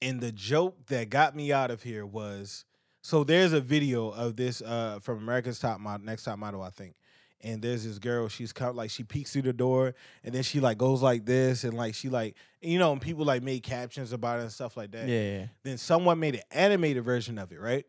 And 0.03 0.19
the 0.21 0.33
joke 0.33 0.87
that 0.87 1.11
got 1.11 1.37
me 1.37 1.53
out 1.53 1.71
of 1.71 1.83
here 1.83 2.07
was 2.07 2.65
so 3.03 3.25
there's 3.25 3.53
a 3.53 3.61
video 3.61 4.09
of 4.09 4.37
this 4.37 4.63
uh 4.63 4.99
from 5.03 5.19
America's 5.19 5.59
Top 5.59 5.79
Model, 5.79 6.07
Next 6.07 6.25
Top 6.25 6.39
Model, 6.39 6.63
I 6.63 6.71
think. 6.71 6.95
And 7.43 7.63
there's 7.63 7.85
this 7.85 7.99
girl, 7.99 8.29
she's 8.29 8.53
come 8.53 8.75
like 8.75 8.91
she 8.91 9.03
peeks 9.03 9.33
through 9.33 9.43
the 9.43 9.53
door 9.53 9.95
and 10.25 10.35
then 10.35 10.43
she 10.43 10.61
like 10.61 10.79
goes 10.79 11.03
like 11.03 11.27
this 11.27 11.65
and 11.65 11.75
like 11.75 11.95
she 11.95 12.09
like 12.09 12.37
you 12.63 12.79
know, 12.79 12.93
and 12.93 13.01
people 13.01 13.27
like 13.27 13.43
made 13.43 13.63
captions 13.63 14.13
about 14.13 14.41
it 14.41 14.45
and 14.45 14.53
stuff 14.53 14.79
like 14.79 14.93
that 14.93 15.09
Yeah, 15.09 15.39
yeah. 15.41 15.47
then 15.63 15.77
someone 15.77 16.19
made 16.19 16.37
an 16.37 16.43
animated 16.51 17.05
version 17.05 17.39
of 17.39 17.53
it, 17.53 17.61
right? 17.61 17.85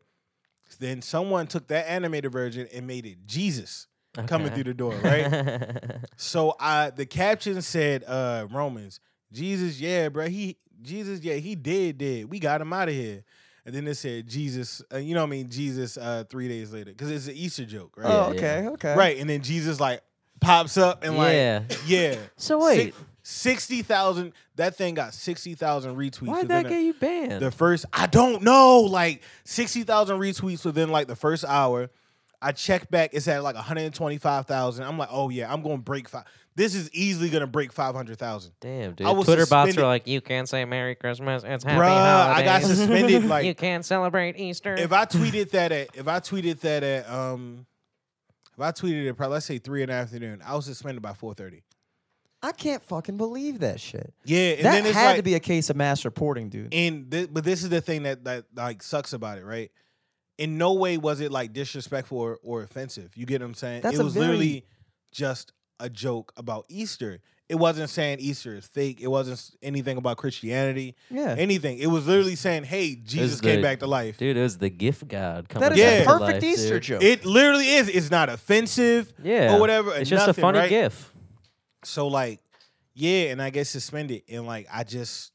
Then 0.79 1.01
someone 1.01 1.47
took 1.47 1.67
that 1.67 1.89
animated 1.89 2.31
version 2.33 2.67
and 2.73 2.85
made 2.85 3.05
it 3.05 3.25
Jesus 3.25 3.87
coming 4.27 4.51
through 4.51 4.65
the 4.65 4.73
door, 4.73 4.93
right? 5.03 5.97
so 6.17 6.55
I 6.59 6.89
the 6.89 7.05
caption 7.05 7.61
said 7.61 8.03
uh 8.05 8.47
Romans, 8.51 8.99
Jesus, 9.31 9.79
yeah, 9.79 10.09
bro, 10.09 10.27
he 10.27 10.57
Jesus, 10.81 11.19
yeah, 11.21 11.35
he 11.35 11.55
did 11.55 11.97
did. 11.97 12.29
We 12.29 12.39
got 12.39 12.61
him 12.61 12.73
out 12.73 12.87
of 12.89 12.93
here. 12.95 13.23
and 13.65 13.75
then 13.75 13.87
it 13.87 13.95
said 13.95 14.27
Jesus. 14.27 14.81
Uh, 14.93 14.97
you 14.97 15.13
know 15.13 15.21
what 15.21 15.27
I 15.27 15.31
mean? 15.31 15.49
Jesus 15.49 15.97
uh, 15.97 16.23
three 16.29 16.47
days 16.47 16.73
later 16.73 16.91
because 16.91 17.11
it's 17.11 17.27
an 17.27 17.35
Easter 17.35 17.65
joke, 17.65 17.93
right? 17.97 18.07
Oh, 18.07 18.31
Yeah, 18.31 18.37
okay, 18.39 18.67
okay. 18.69 18.95
Right, 18.95 19.17
and 19.17 19.29
then 19.29 19.41
Jesus 19.43 19.79
like 19.79 20.01
pops 20.39 20.77
up 20.77 21.03
and 21.03 21.15
like 21.17 21.33
Yeah. 21.35 21.63
yeah. 21.85 22.15
So 22.37 22.63
wait. 22.65 22.95
sixty 23.23 23.81
thousand. 23.83 24.33
That 24.55 24.75
thing 24.75 24.95
got 24.95 25.13
sixty 25.13 25.53
thousand 25.55 25.95
retweets. 25.95 26.27
Why'd 26.27 26.43
within 26.43 26.63
that 26.63 26.69
get 26.69 26.81
you 26.81 26.93
banned? 26.93 27.41
the 27.41 27.51
first 27.51 27.85
I 27.93 28.07
don't 28.07 28.41
know, 28.41 28.79
like 28.81 29.21
sixty 29.43 29.83
thousand 29.83 30.19
retweets 30.19 30.65
within 30.65 30.89
like 30.89 31.07
the 31.07 31.15
first 31.15 31.45
hour. 31.45 31.89
I 32.41 32.51
check 32.53 32.89
back, 32.89 33.11
it's 33.13 33.27
at 33.27 33.43
like 33.43 33.55
one 33.55 33.63
hundred 33.63 33.93
twenty 33.93 34.17
five 34.17 34.45
thousand. 34.47 34.85
I'm 34.85 34.97
like, 34.97 35.09
oh 35.11 35.29
yeah, 35.29 35.51
I'm 35.51 35.61
gonna 35.61 35.77
break 35.77 36.09
five. 36.09 36.23
This 36.55 36.75
is 36.75 36.89
easily 36.91 37.29
gonna 37.29 37.47
break 37.47 37.71
five 37.71 37.93
hundred 37.95 38.17
thousand. 38.17 38.53
Damn, 38.59 38.93
dude. 38.95 39.05
I 39.07 39.11
was 39.11 39.25
Twitter 39.25 39.45
bots 39.45 39.77
are 39.77 39.83
like, 39.83 40.07
you 40.07 40.21
can't 40.21 40.49
say 40.49 40.65
Merry 40.65 40.95
Christmas. 40.95 41.43
It's 41.45 41.63
Happy 41.63 41.79
Bruh, 41.79 42.33
I 42.33 42.43
got 42.43 42.63
suspended. 42.63 43.25
Like, 43.27 43.45
you 43.45 43.53
can't 43.55 43.85
celebrate 43.85 44.39
Easter. 44.39 44.73
if 44.75 44.91
I 44.91 45.05
tweeted 45.05 45.49
that 45.51 45.71
at 45.71 45.95
if 45.95 46.07
I 46.07 46.19
tweeted 46.19 46.59
that 46.61 46.83
at 46.83 47.09
um 47.09 47.65
if 48.53 48.59
I 48.59 48.71
tweeted 48.71 49.05
it 49.05 49.13
probably 49.15 49.33
let's 49.35 49.45
say 49.45 49.59
three 49.59 49.83
in 49.83 49.89
the 49.89 49.93
afternoon, 49.95 50.41
I 50.45 50.55
was 50.55 50.65
suspended 50.65 51.01
by 51.01 51.13
four 51.13 51.33
thirty. 51.33 51.63
I 52.43 52.53
can't 52.53 52.81
fucking 52.81 53.17
believe 53.17 53.59
that 53.59 53.79
shit. 53.79 54.15
Yeah, 54.25 54.39
and 54.53 54.65
that 54.65 54.71
then 54.71 54.85
it's 54.87 54.95
had 54.95 55.05
like 55.05 55.17
to 55.17 55.23
be 55.23 55.35
a 55.35 55.39
case 55.39 55.69
of 55.69 55.75
mass 55.75 56.03
reporting, 56.05 56.49
dude. 56.49 56.73
And 56.73 57.11
thi- 57.11 57.27
but 57.27 57.43
this 57.43 57.61
is 57.61 57.69
the 57.69 57.81
thing 57.81 58.01
that 58.03 58.23
that 58.23 58.45
like 58.55 58.81
sucks 58.81 59.13
about 59.13 59.37
it, 59.37 59.45
right? 59.45 59.71
In 60.41 60.57
no 60.57 60.73
way 60.73 60.97
was 60.97 61.19
it 61.21 61.31
like 61.31 61.53
disrespectful 61.53 62.17
or, 62.17 62.39
or 62.43 62.63
offensive. 62.63 63.11
You 63.15 63.25
get 63.25 63.41
what 63.41 63.47
I'm 63.47 63.53
saying? 63.53 63.81
That's 63.81 63.99
it 63.99 64.03
was 64.03 64.13
very- 64.13 64.25
literally 64.27 64.65
just 65.11 65.51
a 65.79 65.89
joke 65.89 66.33
about 66.35 66.65
Easter. 66.69 67.19
It 67.49 67.55
wasn't 67.55 67.89
saying 67.89 68.19
Easter 68.21 68.55
is 68.55 68.65
fake. 68.65 69.01
It 69.01 69.07
wasn't 69.07 69.51
anything 69.61 69.97
about 69.97 70.15
Christianity. 70.17 70.95
Yeah. 71.09 71.35
Anything. 71.37 71.79
It 71.79 71.87
was 71.87 72.07
literally 72.07 72.35
saying, 72.37 72.63
"Hey, 72.63 72.95
Jesus 72.95 73.41
came 73.41 73.57
the- 73.57 73.61
back 73.61 73.79
to 73.79 73.87
life." 73.87 74.17
Dude, 74.17 74.37
it 74.37 74.41
was 74.41 74.57
the 74.57 74.69
gift 74.69 75.07
god 75.09 75.49
coming 75.49 75.67
That 75.69 75.73
is 75.73 75.79
Yeah. 75.79 75.85
a 75.89 76.05
back 76.05 76.05
to 76.05 76.19
perfect 76.19 76.43
life, 76.43 76.53
Easter 76.53 76.73
dude. 76.75 76.83
joke. 76.83 77.03
It 77.03 77.25
literally 77.25 77.67
is. 77.75 77.89
It's 77.89 78.09
not 78.09 78.29
offensive 78.29 79.13
Yeah. 79.21 79.53
or 79.55 79.59
whatever. 79.59 79.93
It's 79.95 80.09
just 80.09 80.25
nothing, 80.27 80.41
a 80.41 80.45
funny 80.47 80.59
right? 80.59 80.69
gift. 80.69 81.11
So 81.83 82.07
like, 82.07 82.39
yeah, 82.93 83.31
and 83.31 83.41
I 83.41 83.49
get 83.49 83.67
suspended, 83.67 84.23
and 84.29 84.45
like 84.47 84.67
I 84.71 84.83
just, 84.85 85.31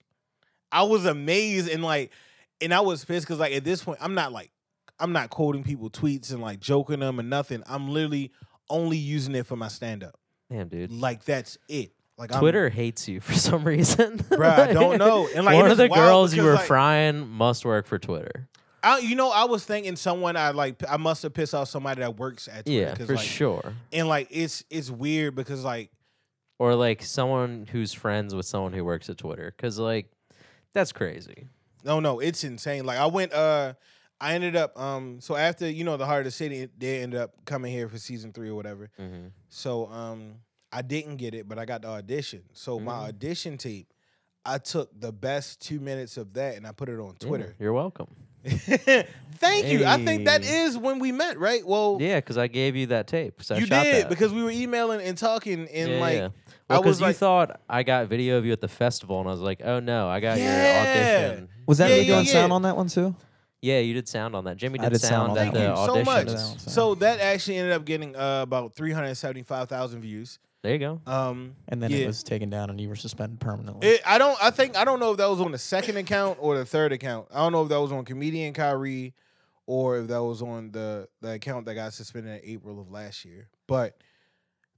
I 0.72 0.84
was 0.84 1.04
amazed, 1.07 1.68
and 1.68 1.82
like, 1.84 2.12
and 2.61 2.72
I 2.72 2.80
was 2.80 3.04
pissed 3.04 3.26
because 3.26 3.38
like 3.40 3.52
at 3.52 3.62
this 3.64 3.84
point, 3.84 3.98
I'm 4.00 4.14
not 4.14 4.32
like, 4.32 4.50
I'm 4.99 5.12
not 5.12 5.30
quoting 5.30 5.62
people 5.62 5.90
tweets 5.90 6.32
and 6.32 6.40
like 6.40 6.61
joking 6.61 7.01
them 7.01 7.18
and 7.18 7.28
nothing. 7.30 7.62
I'm 7.66 7.88
literally 7.88 8.32
only 8.70 8.97
using 8.97 9.34
it 9.34 9.47
for 9.47 9.57
my 9.57 9.68
stand 9.68 10.03
up. 10.03 10.18
Damn, 10.51 10.68
dude. 10.68 10.90
Like 10.92 11.24
that's 11.24 11.59
it. 11.68 11.92
Like 12.18 12.32
I'm- 12.32 12.40
Twitter 12.40 12.68
hates 12.68 13.09
you 13.09 13.20
for 13.20 13.34
some 13.34 13.64
reason. 13.64 14.18
Bruh, 14.18 14.59
I 14.68 14.72
don't 14.72 14.99
know. 14.99 15.28
And 15.34 15.44
like 15.44 15.57
one 15.57 15.70
of 15.70 15.76
the 15.76 15.88
girls 15.88 16.34
you 16.34 16.42
were 16.42 16.55
like, 16.55 16.66
frying 16.66 17.28
must 17.28 17.64
work 17.64 17.86
for 17.86 17.99
Twitter. 17.99 18.49
I, 18.82 18.99
you 18.99 19.16
know, 19.16 19.30
I 19.30 19.44
was 19.44 19.64
thinking 19.64 19.97
someone 19.97 20.36
I 20.36 20.51
like. 20.51 20.80
I 20.88 20.97
must 20.97 21.22
have 21.24 21.34
pissed 21.34 21.55
off 21.55 21.68
somebody 21.68 22.03
that 22.03 22.16
works 22.16 22.47
at 22.49 22.64
Twitter. 22.66 22.80
Yeah, 22.80 22.94
for 22.94 23.16
like, 23.16 23.24
sure. 23.26 23.72
And 23.92 24.07
like 24.09 24.28
it's 24.30 24.62
it's 24.70 24.90
weird 24.90 25.34
because 25.34 25.64
like 25.64 25.90
Or 26.59 26.74
like 26.76 27.03
someone 27.03 27.66
who's 27.70 27.92
friends 27.92 28.34
with 28.34 28.47
someone 28.47 28.72
who 28.72 28.84
works 28.84 29.11
at 29.11 29.18
Twitter. 29.18 29.53
Cause 29.59 29.78
like 29.78 30.07
that's 30.72 30.92
crazy. 30.92 31.49
No, 31.84 31.99
no, 32.01 32.20
it's 32.20 32.44
insane. 32.44 32.84
Like 32.86 32.99
I 32.99 33.07
went 33.07 33.32
uh 33.32 33.74
I 34.21 34.35
ended 34.35 34.57
up 34.57 34.79
um 34.81 35.21
so 35.21 35.37
after, 35.37 35.69
you 35.69 35.85
know, 35.85 35.97
the 35.97 36.07
Hart 36.07 36.21
of 36.21 36.25
the 36.27 36.31
City, 36.31 36.69
they 36.79 37.03
ended 37.03 37.21
up 37.21 37.33
coming 37.45 37.73
here 37.73 37.89
for 37.89 37.99
season 37.99 38.33
three 38.33 38.49
or 38.49 38.55
whatever. 38.55 38.91
Mm-hmm. 38.99 39.29
So 39.49 39.87
um 39.89 40.37
I 40.73 40.83
didn't 40.83 41.17
get 41.17 41.35
it, 41.35 41.49
but 41.49 41.59
I 41.59 41.64
got 41.64 41.83
the 41.83 41.89
audition. 41.89 42.43
So 42.53 42.79
my 42.81 42.93
audition 43.09 43.57
tape, 43.59 43.93
I 44.45 44.59
took 44.59 44.91
the 44.99 45.12
best 45.12 45.61
two 45.61 45.81
minutes 45.81 46.17
of 46.17 46.33
that 46.35 46.57
and 46.57 46.67
I 46.67 46.73
put 46.73 46.89
it 46.89 46.99
on 46.99 47.14
Twitter. 47.17 47.55
you're 47.59 47.73
welcome. 47.73 48.09
Thank 48.47 49.67
you. 49.67 49.85
I 49.85 49.99
think 50.05 50.25
that 50.27 50.43
is 50.45 50.79
when 50.79 50.99
we 50.99 51.12
met, 51.12 51.39
right? 51.39 51.67
Well, 51.67 51.99
Yeah, 52.01 52.17
because 52.17 52.39
I 52.39 52.47
gave 52.47 52.77
you 52.77 52.87
that 52.89 53.07
tape. 53.07 53.37
'cause 53.39 53.51
I 53.51 53.59
you 53.59 53.67
shot 53.67 53.83
did 53.85 54.05
that. 54.05 54.09
because 54.09 54.33
we 54.33 54.43
were 54.43 54.51
emailing 54.51 55.01
and 55.01 55.17
talking 55.19 55.69
and 55.69 55.91
yeah, 55.93 56.01
like 56.01 56.14
yeah. 56.19 56.29
I 56.69 56.75
Well, 56.75 56.83
was 56.83 56.99
because 56.99 57.01
you 57.01 57.07
like, 57.09 57.17
thought 57.17 57.61
I 57.69 57.83
got 57.83 58.09
video 58.09 58.39
of 58.39 58.45
you 58.47 58.53
at 58.53 58.61
the 58.61 58.69
festival, 58.69 59.21
and 59.21 59.29
I 59.29 59.33
was 59.33 59.41
like, 59.41 59.61
"Oh 59.64 59.79
no, 59.81 60.09
I 60.09 60.21
got 60.21 60.39
Yeah. 60.39 60.62
your 60.62 60.89
audition." 60.89 61.49
Was 61.67 61.79
that 61.79 61.91
Yeah, 61.91 61.97
me 61.97 62.01
yeah, 62.03 62.07
doing 62.14 62.27
yeah. 62.27 62.33
sound 62.33 62.53
on 62.53 62.62
that 62.62 62.77
one 62.77 62.89
too? 62.89 63.14
Yeah, 63.62 63.78
you 63.78 63.94
did 63.94 64.09
sound 64.09 64.36
on 64.36 64.44
that. 64.44 64.57
Jimmy 64.57 64.78
did, 64.78 64.92
did 64.92 65.00
sound 65.00 65.11
sound 65.11 65.30
on 65.32 65.38
at 65.38 65.52
that 65.52 65.59
Thank 65.59 65.76
the 65.76 65.80
you 65.80 66.04
so 66.04 66.04
much. 66.04 66.26
That 66.26 66.70
So 66.70 66.94
that 66.96 67.20
actually 67.20 67.57
ended 67.57 67.72
up 67.72 67.84
getting 67.84 68.14
uh, 68.14 68.42
about 68.42 68.74
375,000 68.74 70.00
views. 70.00 70.38
There 70.62 70.72
you 70.72 70.80
go. 70.80 71.00
Um 71.07 71.54
And 71.68 71.80
then 71.80 71.92
yeah. 71.92 71.98
it 71.98 72.07
was 72.09 72.24
taken 72.24 72.50
down 72.50 72.70
and 72.70 72.80
you 72.80 72.88
were 72.88 72.96
suspended 72.96 73.38
permanently. 73.38 73.86
It, 73.86 74.00
I 74.04 74.18
don't. 74.18 74.36
I 74.42 74.50
think 74.50 74.76
I 74.76 74.84
don't 74.84 74.98
know 74.98 75.12
if 75.12 75.18
that 75.18 75.30
was 75.30 75.40
on 75.40 75.52
the 75.52 75.59
second 75.59 75.96
account 75.96 76.38
or 76.40 76.59
the 76.59 76.64
third 76.64 76.90
account. 76.92 77.28
I 77.32 77.38
don't 77.38 77.52
know 77.52 77.62
if 77.62 77.68
that 77.68 77.80
was 77.80 77.92
on 77.92 78.04
comedian 78.04 78.52
Kyrie 78.52 79.14
or 79.66 79.98
if 79.98 80.09
that 80.09 80.24
was 80.24 80.42
on 80.42 80.72
the 80.72 81.09
the 81.20 81.34
account 81.34 81.66
that 81.66 81.74
got 81.74 81.92
suspended 81.92 82.42
in 82.42 82.50
April 82.50 82.80
of 82.80 82.90
last 82.90 83.24
year. 83.24 83.48
But 83.68 83.96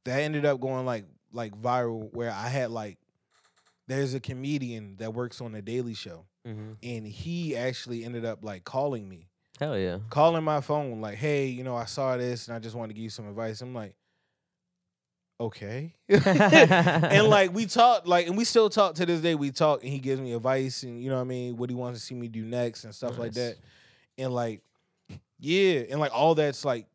that 0.04 0.20
ended 0.20 0.44
up 0.44 0.60
going 0.60 0.84
like 0.84 1.06
like 1.32 1.58
viral 1.58 2.12
where 2.12 2.32
I 2.32 2.48
had 2.48 2.70
like 2.70 2.98
there's 3.86 4.12
a 4.12 4.20
comedian 4.20 4.96
that 4.98 5.14
works 5.14 5.40
on 5.40 5.52
the 5.52 5.62
Daily 5.62 5.94
Show 5.94 6.26
hmm 6.48 6.72
and 6.82 7.06
he 7.06 7.56
actually 7.56 8.04
ended 8.04 8.24
up 8.24 8.42
like 8.42 8.64
calling 8.64 9.08
me, 9.08 9.28
Hell 9.58 9.78
yeah. 9.78 9.98
calling 10.10 10.44
my 10.44 10.60
phone 10.60 11.00
like, 11.00 11.16
hey, 11.16 11.46
you 11.46 11.64
know, 11.64 11.76
I 11.76 11.84
saw 11.84 12.16
this 12.16 12.48
and 12.48 12.56
I 12.56 12.58
just 12.58 12.74
wanted 12.74 12.88
to 12.88 12.94
give 12.94 13.04
you 13.04 13.10
some 13.10 13.28
advice. 13.28 13.60
I'm 13.60 13.74
like, 13.74 13.94
okay. 15.40 15.94
and 16.08 17.28
like 17.28 17.52
we 17.52 17.66
talked, 17.66 18.06
like 18.06 18.26
and 18.26 18.36
we 18.36 18.44
still 18.44 18.70
talk 18.70 18.94
to 18.96 19.06
this 19.06 19.20
day 19.20 19.34
we 19.34 19.50
talk 19.50 19.82
and 19.82 19.92
he 19.92 19.98
gives 19.98 20.20
me 20.20 20.32
advice 20.32 20.82
and 20.82 21.02
you 21.02 21.10
know 21.10 21.16
what 21.16 21.22
i 21.22 21.24
mean 21.24 21.56
what 21.56 21.70
he 21.70 21.76
wants 21.76 22.00
to 22.00 22.06
see 22.06 22.14
me 22.14 22.28
do 22.28 22.42
next 22.42 22.84
and 22.84 22.94
stuff 22.94 23.18
like 23.18 23.32
that 23.34 23.56
and 24.16 24.32
like 24.34 24.62
yeah 25.38 25.82
and 25.90 26.00
like 26.00 26.12
all 26.12 26.34
that's 26.34 26.64
like 26.64 26.86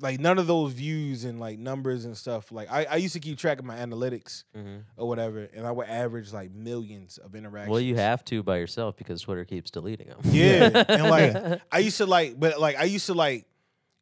like 0.00 0.20
none 0.20 0.38
of 0.38 0.46
those 0.46 0.72
views 0.72 1.24
and 1.24 1.40
like 1.40 1.58
numbers 1.58 2.04
and 2.04 2.16
stuff 2.16 2.52
like 2.52 2.70
i, 2.70 2.84
I 2.84 2.96
used 2.96 3.14
to 3.14 3.20
keep 3.20 3.38
track 3.38 3.58
of 3.58 3.64
my 3.64 3.76
analytics 3.76 4.44
hmm 4.54 4.78
or 4.96 5.08
whatever 5.08 5.48
and 5.54 5.66
i 5.66 5.70
would 5.70 5.86
average 5.88 6.32
like 6.32 6.50
millions 6.50 7.18
of 7.18 7.34
interactions. 7.34 7.70
Well, 7.70 7.80
you 7.80 7.94
have 7.96 8.24
to 8.26 8.42
by 8.42 8.58
yourself 8.58 8.96
because 8.96 9.22
Twitter 9.22 9.44
keeps 9.44 9.70
deleting 9.70 10.08
them. 10.08 10.18
yeah 10.24 10.84
and 10.88 11.08
like 11.10 11.62
i 11.72 11.78
used 11.78 11.96
to 11.98 12.06
like 12.06 12.38
but 12.38 12.60
like 12.60 12.76
i 12.76 12.84
used 12.84 13.06
to 13.06 13.14
like 13.14 13.46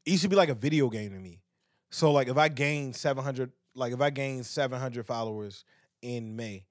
it 0.04 0.10
used 0.10 0.22
to 0.24 0.28
be 0.28 0.36
like 0.36 0.50
a 0.50 0.54
video 0.54 0.88
game 0.90 1.12
to 1.12 1.18
me. 1.18 1.40
So 1.90 2.12
like 2.12 2.28
if 2.28 2.36
i 2.36 2.48
gained 2.48 2.96
700 2.96 3.52
like 3.74 3.92
if 3.92 4.00
i 4.00 4.10
gained 4.10 4.44
700 4.46 5.06
followers 5.06 5.64
in 6.02 6.34
may 6.36 6.64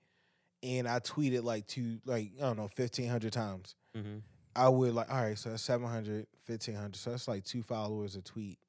and 0.62 0.88
i 0.88 1.00
tweeted 1.00 1.44
like 1.44 1.66
two, 1.68 2.00
like 2.06 2.32
i 2.38 2.42
don't 2.42 2.58
know 2.58 2.70
1500 2.76 3.32
times 3.34 3.76
hmm 3.96 4.18
i 4.56 4.70
would 4.70 4.94
like 4.94 5.10
all 5.10 5.22
right 5.22 5.38
so 5.38 5.50
that's 5.50 5.64
700 5.64 6.28
1500 6.46 6.96
so 6.96 7.10
that's 7.12 7.28
like 7.28 7.44
two 7.44 7.64
followers 7.64 8.16
a 8.16 8.22
tweet 8.22 8.60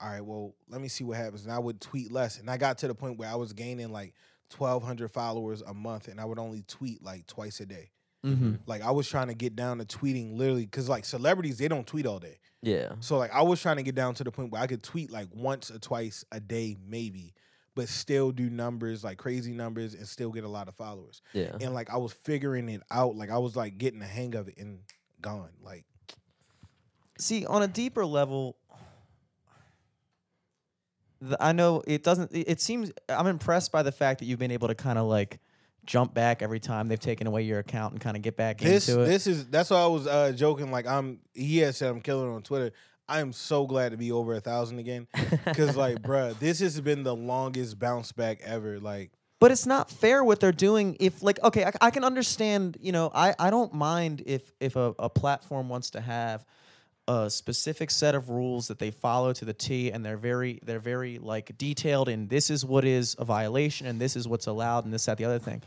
all 0.00 0.08
right 0.08 0.24
well 0.24 0.54
let 0.68 0.80
me 0.80 0.88
see 0.88 1.04
what 1.04 1.16
happens 1.16 1.44
and 1.44 1.52
i 1.52 1.58
would 1.58 1.80
tweet 1.80 2.10
less 2.10 2.38
and 2.38 2.50
i 2.50 2.56
got 2.56 2.78
to 2.78 2.88
the 2.88 2.94
point 2.94 3.18
where 3.18 3.28
i 3.28 3.34
was 3.34 3.52
gaining 3.52 3.92
like 3.92 4.14
1200 4.56 5.10
followers 5.10 5.62
a 5.62 5.74
month 5.74 6.08
and 6.08 6.20
i 6.20 6.24
would 6.24 6.38
only 6.38 6.62
tweet 6.62 7.02
like 7.02 7.26
twice 7.26 7.60
a 7.60 7.66
day 7.66 7.90
mm-hmm. 8.24 8.54
like 8.66 8.82
I 8.82 8.90
was 8.90 9.08
trying 9.08 9.28
to 9.28 9.34
get 9.34 9.54
down 9.54 9.78
to 9.78 9.84
tweeting 9.84 10.36
literally 10.36 10.64
because 10.64 10.88
like 10.88 11.04
celebrities 11.04 11.58
they 11.58 11.68
don't 11.68 11.86
tweet 11.86 12.06
all 12.06 12.18
day. 12.18 12.38
Yeah. 12.62 12.92
So 13.00 13.18
like 13.18 13.32
I 13.32 13.42
was 13.42 13.60
trying 13.60 13.76
to 13.76 13.82
get 13.82 13.94
down 13.94 14.14
to 14.14 14.24
the 14.24 14.30
point 14.30 14.50
where 14.50 14.62
I 14.62 14.66
could 14.66 14.82
tweet 14.82 15.10
like 15.10 15.28
once 15.32 15.70
or 15.70 15.78
twice 15.78 16.24
a 16.32 16.40
day 16.40 16.76
maybe, 16.86 17.34
but 17.74 17.88
still 17.88 18.32
do 18.32 18.48
numbers 18.48 19.04
like 19.04 19.18
crazy 19.18 19.52
numbers 19.52 19.94
and 19.94 20.08
still 20.08 20.30
get 20.30 20.44
a 20.44 20.48
lot 20.48 20.68
of 20.68 20.74
followers. 20.74 21.20
Yeah. 21.32 21.56
And 21.60 21.74
like 21.74 21.90
I 21.90 21.98
was 21.98 22.12
figuring 22.12 22.68
it 22.68 22.82
out. 22.90 23.16
Like 23.16 23.30
I 23.30 23.38
was 23.38 23.54
like 23.54 23.78
getting 23.78 24.00
the 24.00 24.06
hang 24.06 24.34
of 24.34 24.48
it 24.48 24.56
and 24.58 24.80
gone. 25.20 25.50
Like 25.62 25.84
See, 27.16 27.46
on 27.46 27.62
a 27.62 27.68
deeper 27.68 28.04
level, 28.04 28.56
the, 31.30 31.42
I 31.42 31.52
know 31.52 31.82
it 31.86 32.02
doesn't. 32.02 32.32
It, 32.32 32.48
it 32.48 32.60
seems 32.60 32.92
I'm 33.08 33.26
impressed 33.26 33.72
by 33.72 33.82
the 33.82 33.92
fact 33.92 34.20
that 34.20 34.26
you've 34.26 34.38
been 34.38 34.50
able 34.50 34.68
to 34.68 34.74
kind 34.74 34.98
of 34.98 35.06
like 35.06 35.38
jump 35.84 36.14
back 36.14 36.42
every 36.42 36.60
time 36.60 36.88
they've 36.88 36.98
taken 36.98 37.26
away 37.26 37.42
your 37.42 37.58
account 37.58 37.92
and 37.92 38.00
kind 38.00 38.16
of 38.16 38.22
get 38.22 38.36
back 38.36 38.58
this 38.58 38.88
into 38.88 39.02
it. 39.02 39.06
this 39.06 39.26
is 39.26 39.46
that's 39.48 39.70
why 39.70 39.82
I 39.82 39.86
was 39.86 40.06
uh 40.06 40.32
joking. 40.32 40.70
Like 40.70 40.86
I'm 40.86 41.20
he 41.34 41.58
had 41.58 41.74
said 41.74 41.90
I'm 41.90 42.00
killing 42.00 42.30
on 42.30 42.42
Twitter. 42.42 42.72
I 43.06 43.20
am 43.20 43.32
so 43.32 43.66
glad 43.66 43.92
to 43.92 43.98
be 43.98 44.12
over 44.12 44.34
a 44.34 44.40
thousand 44.40 44.78
again. 44.78 45.06
Cause 45.54 45.76
like, 45.76 46.00
bruh, 46.00 46.38
this 46.38 46.60
has 46.60 46.80
been 46.80 47.02
the 47.02 47.14
longest 47.14 47.78
bounce 47.78 48.12
back 48.12 48.40
ever. 48.42 48.80
Like 48.80 49.10
but 49.40 49.50
it's 49.52 49.66
not 49.66 49.90
fair 49.90 50.24
what 50.24 50.40
they're 50.40 50.52
doing 50.52 50.96
if 51.00 51.22
like 51.22 51.42
okay 51.42 51.64
I, 51.66 51.72
I 51.82 51.90
can 51.90 52.02
understand 52.02 52.78
you 52.80 52.92
know 52.92 53.10
i, 53.14 53.34
I 53.38 53.50
don't 53.50 53.74
mind 53.74 54.22
if 54.24 54.50
if 54.58 54.74
a, 54.74 54.94
a 54.98 55.10
platform 55.10 55.68
wants 55.68 55.90
to 55.90 56.00
have 56.00 56.46
a 57.06 57.28
specific 57.28 57.90
set 57.90 58.14
of 58.14 58.30
rules 58.30 58.68
that 58.68 58.78
they 58.78 58.90
follow 58.90 59.32
to 59.32 59.44
the 59.44 59.52
t 59.52 59.92
and 59.92 60.04
they're 60.04 60.16
very 60.16 60.60
they're 60.64 60.78
very 60.78 61.18
like 61.18 61.56
detailed 61.58 62.08
in 62.08 62.28
this 62.28 62.50
is 62.50 62.64
what 62.64 62.84
is 62.84 63.14
a 63.18 63.24
violation 63.24 63.86
and 63.86 64.00
this 64.00 64.16
is 64.16 64.26
what's 64.26 64.46
allowed 64.46 64.84
and 64.84 64.92
this 64.92 65.04
that 65.06 65.18
the 65.18 65.24
other 65.24 65.38
thing. 65.38 65.62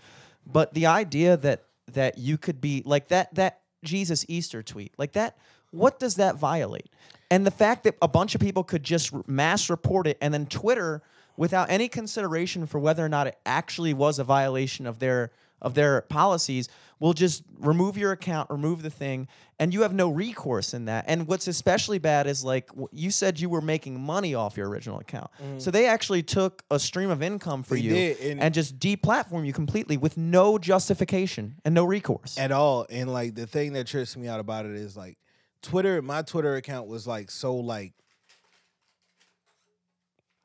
But 0.46 0.74
the 0.74 0.88
idea 0.88 1.38
that 1.38 1.64
that 1.94 2.18
you 2.18 2.38
could 2.38 2.60
be 2.60 2.82
like 2.86 3.10
that 3.10 3.34
that 3.36 3.62
jesus 3.84 4.26
easter 4.28 4.64
tweet 4.64 4.94
like 4.98 5.14
that 5.14 5.38
what 5.72 6.00
does 6.00 6.16
that 6.16 6.38
violate? 6.38 6.90
And 7.30 7.46
the 7.46 7.52
fact 7.52 7.84
that 7.84 7.98
a 8.02 8.08
bunch 8.08 8.36
of 8.36 8.42
people 8.42 8.64
could 8.64 8.84
just 8.84 9.14
mass 9.28 9.70
report 9.70 10.08
it 10.08 10.18
and 10.22 10.34
then 10.34 10.46
twitter 10.46 11.02
without 11.36 11.70
any 11.70 11.88
consideration 11.88 12.66
for 12.66 12.80
whether 12.80 13.06
or 13.06 13.10
not 13.10 13.28
it 13.28 13.38
actually 13.46 13.94
was 13.94 14.18
a 14.18 14.24
violation 14.24 14.88
of 14.88 15.00
their 15.00 15.32
of 15.62 15.74
their 15.74 16.02
policies 16.04 16.70
will 17.00 17.14
just 17.14 17.44
remove 17.60 17.96
your 17.98 18.12
account, 18.12 18.50
remove 18.50 18.82
the 18.82 18.90
thing, 18.90 19.28
and 19.60 19.74
you 19.74 19.84
have 19.84 19.94
no 19.94 20.10
recourse 20.10 20.74
in 20.74 20.86
that. 20.86 21.06
And 21.08 21.28
what's 21.28 21.48
especially 21.48 22.00
bad 22.00 22.26
is 22.28 22.44
like 22.44 22.70
you 22.92 23.12
said 23.12 23.40
you 23.40 23.50
were 23.50 23.62
making 23.62 24.02
money 24.02 24.34
off 24.34 24.58
your 24.58 24.68
original 24.68 25.00
account. 25.00 25.30
Mm-hmm. 25.42 25.60
So 25.60 25.70
they 25.72 25.88
actually 25.88 26.24
took 26.24 26.64
a 26.72 26.80
stream 26.80 27.10
of 27.12 27.22
income 27.22 27.62
for 27.64 27.76
They 27.76 27.82
you 27.82 27.90
did, 27.94 28.20
and- 28.22 28.42
and 28.42 28.54
just 28.54 28.80
deplatform 28.80 29.46
you 29.46 29.54
completely 29.54 29.98
with 29.98 30.18
no 30.18 30.58
justification 30.58 31.56
and 31.64 31.76
no 31.76 31.86
recourse. 31.86 32.38
at 32.38 32.52
all. 32.52 32.88
And 32.90 33.12
like 33.14 33.36
the 33.36 33.46
thing 33.48 33.74
that 33.74 33.86
trips 33.88 34.18
me 34.18 34.28
out 34.28 34.40
about 34.40 34.66
it 34.66 34.72
is 34.76 34.98
like 34.98 35.18
Twitter, 35.62 36.02
my 36.02 36.22
Twitter 36.24 36.56
account 36.56 36.88
was 36.88 37.06
like 37.06 37.30
so 37.30 37.56
like 37.58 37.94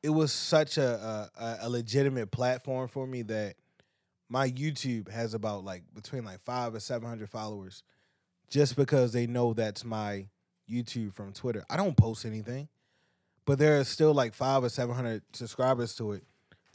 it 0.01 0.09
was 0.09 0.31
such 0.31 0.77
a 0.77 1.29
a, 1.39 1.57
a 1.61 1.69
legitimate 1.69 2.31
platform 2.31 2.87
for 2.87 3.07
me 3.07 3.21
that 3.23 3.55
my 4.33 4.49
YouTube 4.49 5.09
has 5.09 5.35
about 5.35 5.63
like 5.63 5.83
between 5.93 6.25
like 6.25 6.41
five 6.41 6.73
or 6.73 6.79
seven 6.79 7.07
hundred 7.07 7.29
followers, 7.29 7.83
just 8.49 8.75
because 8.75 9.13
they 9.13 9.27
know 9.27 9.53
that's 9.53 9.85
my 9.85 10.27
YouTube 10.67 11.13
from 11.13 11.33
Twitter. 11.33 11.63
I 11.69 11.77
don't 11.77 11.95
post 11.95 12.25
anything, 12.25 12.67
but 13.45 13.59
there 13.59 13.79
are 13.79 13.83
still 13.83 14.11
like 14.11 14.33
five 14.33 14.63
or 14.63 14.69
seven 14.69 14.95
hundred 14.95 15.21
subscribers 15.33 15.93
to 15.97 16.13
it, 16.13 16.23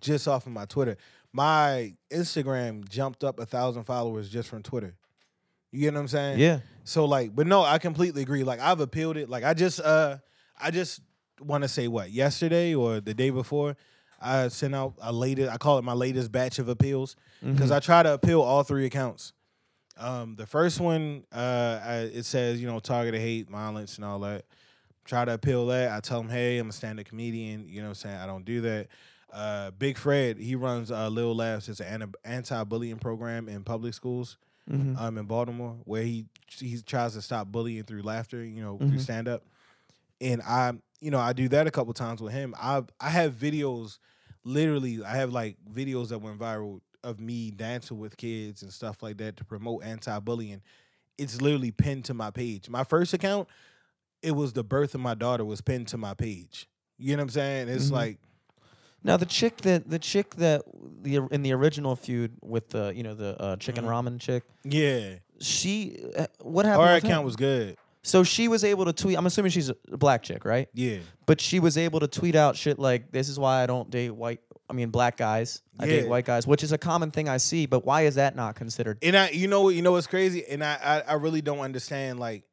just 0.01 0.29
off 0.29 0.47
of 0.47 0.53
my 0.53 0.67
Twitter. 0.67 0.97
My 1.33 1.95
Instagram 2.13 2.89
jumped 2.89 3.25
up 3.25 3.41
a 3.41 3.45
thousand 3.45 3.83
followers 3.83 4.31
just 4.31 4.49
from 4.49 4.63
Twitter. 4.63 4.95
You 5.73 5.81
get 5.81 5.95
what 5.95 6.01
I'm 6.01 6.09
saying? 6.09 6.39
yeah. 6.39 6.61
So 6.85 7.07
like, 7.07 7.35
but 7.35 7.49
no, 7.49 7.65
I 7.65 7.79
completely 7.79 8.23
agree. 8.23 8.45
Like 8.45 8.61
I've 8.61 8.79
appealed 8.79 9.17
it. 9.17 9.29
Like 9.29 9.43
I 9.43 9.53
just 9.55 9.81
uh 9.81 10.19
I 10.57 10.71
just 10.71 11.01
want 11.41 11.63
to 11.63 11.69
say 11.69 11.89
what 11.89 12.13
yesterday 12.13 12.73
or 12.73 13.01
the 13.01 13.15
day 13.15 13.31
before 13.31 13.77
I 14.21 14.49
sent 14.49 14.75
out 14.75 14.95
a 15.01 15.13
latest. 15.13 15.51
I 15.53 15.57
call 15.59 15.79
it 15.79 15.83
my 15.85 15.93
latest 15.93 16.33
batch 16.33 16.59
of 16.59 16.69
appeals 16.69 17.15
because 17.43 17.71
I 17.71 17.79
try 17.81 18.03
to 18.03 18.15
appeal 18.15 18.41
all 18.43 18.63
three 18.65 18.85
accounts. 18.87 19.33
Um, 19.97 20.37
the 20.37 20.47
first 20.47 20.81
one, 20.81 21.25
uh, 21.33 21.81
I, 21.85 21.95
it 22.13 22.25
says 22.25 22.61
you 22.61 22.67
know 22.67 22.79
targeted 22.81 23.21
hate, 23.21 23.49
violence, 23.49 23.97
and 23.97 24.05
all 24.05 24.19
that. 24.21 24.45
Try 25.05 25.25
to 25.25 25.35
appeal 25.35 25.67
that. 25.69 25.91
I 25.93 26.01
tell 26.01 26.21
them, 26.21 26.29
hey, 26.31 26.59
I'm 26.59 26.69
a 26.69 26.73
stand-up 26.73 27.07
comedian. 27.07 27.69
You 27.69 27.77
know 27.81 27.85
what 27.85 27.89
I'm 27.91 27.95
saying? 27.95 28.17
I 28.19 28.27
don't 28.27 28.45
do 28.45 28.61
that. 28.63 28.89
Uh, 29.33 29.71
Big 29.73 29.97
Fred, 29.99 30.39
he 30.39 30.55
runs 30.55 30.91
uh, 30.91 31.09
Lil 31.09 31.35
Labs. 31.35 31.69
It's 31.69 31.81
an 31.81 32.13
anti-bullying 32.25 32.99
program 32.99 33.49
in 33.49 33.63
public 33.65 33.95
schools 33.95 34.37
Mhm. 34.71 34.99
um, 35.01 35.17
in 35.19 35.25
Baltimore, 35.25 35.77
where 35.85 36.03
he 36.03 36.27
he 36.51 36.81
tries 36.83 37.15
to 37.15 37.23
stop 37.23 37.49
bullying 37.49 37.85
through 37.85 38.03
laughter, 38.03 38.45
you 38.45 38.63
know, 38.63 38.77
through 38.79 38.89
Mhm. 38.99 39.01
stand 39.01 39.29
up. 39.29 39.45
And 40.21 40.43
I, 40.43 40.73
you 41.01 41.11
know, 41.11 41.19
I 41.19 41.33
do 41.33 41.49
that 41.51 41.67
a 41.67 41.71
couple 41.71 41.93
times 41.95 42.21
with 42.21 42.33
him. 42.33 42.55
I 42.59 42.83
I 43.01 43.11
have 43.11 43.35
videos, 43.35 43.99
literally, 44.45 45.03
I 45.05 45.17
have 45.17 45.33
like 45.33 45.57
videos 45.73 46.09
that 46.09 46.19
went 46.21 46.39
viral 46.39 46.81
of 47.05 47.21
me 47.21 47.51
dancing 47.51 47.99
with 47.99 48.17
kids 48.17 48.63
and 48.63 48.73
stuff 48.73 49.03
like 49.03 49.19
that 49.19 49.37
to 49.37 49.45
promote 49.45 49.85
anti-bullying. 49.85 50.63
It's 51.17 51.41
literally 51.41 51.71
pinned 51.71 52.05
to 52.07 52.15
my 52.15 52.31
page. 52.31 52.69
My 52.69 52.85
first 52.85 53.13
account, 53.15 53.49
it 54.23 54.33
was 54.33 54.53
the 54.53 54.65
birth 54.65 54.95
of 54.95 55.01
my 55.01 55.15
daughter 55.15 55.45
was 55.45 55.61
pinned 55.61 55.89
to 55.89 55.97
my 55.99 56.15
page. 56.15 56.69
You 56.99 57.17
know 57.17 57.21
what 57.21 57.25
I'm 57.25 57.31
saying? 57.31 57.69
It's 57.69 57.89
Mhm. 57.91 57.93
like 57.93 58.19
Now 59.05 59.17
the 59.17 59.27
chick 59.27 59.59
that 59.59 59.89
the 59.89 60.01
chick 60.01 60.35
that 60.37 60.63
the 61.03 61.29
in 61.31 61.43
the 61.43 61.53
original 61.53 61.95
feud 61.95 62.33
with 62.43 62.71
the 62.71 62.93
you 62.97 63.05
know 63.05 63.15
the 63.15 63.41
uh, 63.41 63.57
chicken 63.57 63.85
Mhm. 63.85 63.91
ramen 63.91 64.21
chick, 64.21 64.43
yeah, 64.65 65.15
she 65.41 66.05
uh, 66.17 66.27
what 66.43 66.67
happened? 66.67 66.89
our 66.89 66.95
account 66.97 67.25
was 67.25 67.37
good. 67.37 67.77
So 68.09 68.25
she 68.25 68.49
was 68.49 68.65
able 68.65 68.87
to 68.87 68.93
tweet. 68.93 69.19
I'm 69.19 69.27
assuming 69.27 69.51
she's 69.51 69.69
a 69.71 69.97
black 69.97 70.23
chick, 70.23 70.45
right? 70.45 70.69
Yeah, 70.73 70.99
But 71.27 71.41
she 71.41 71.61
was 71.61 71.77
able 71.77 72.01
to 72.01 72.09
tweet 72.09 72.35
out 72.35 72.57
shit 72.57 72.79
like, 72.79 73.13
"This 73.13 73.29
is 73.29 73.39
why 73.39 73.63
I 73.63 73.67
don't 73.67 73.91
date 73.91 74.11
white. 74.11 74.41
I 74.71 74.73
mean, 74.73 74.91
black 74.91 75.17
guys. 75.17 75.63
I 75.79 75.87
date 75.87 76.09
white 76.09 76.25
guys," 76.25 76.47
which 76.47 76.63
is 76.63 76.73
a 76.73 76.79
common 76.79 77.11
thing 77.11 77.29
I 77.29 77.37
see. 77.37 77.67
But 77.67 77.85
why 77.85 78.03
is 78.03 78.15
that 78.15 78.35
not 78.35 78.55
considered? 78.55 78.99
And 79.03 79.17
I, 79.17 79.31
you 79.31 79.47
know 79.47 79.63
what, 79.63 79.75
you 79.75 79.83
know 79.83 79.93
what's 79.93 80.07
crazy, 80.07 80.45
and 80.47 80.65
I, 80.65 80.79
I, 80.83 81.13
I 81.13 81.15
really 81.15 81.43
don't 81.43 81.61
understand 81.61 82.19
like 82.19 82.45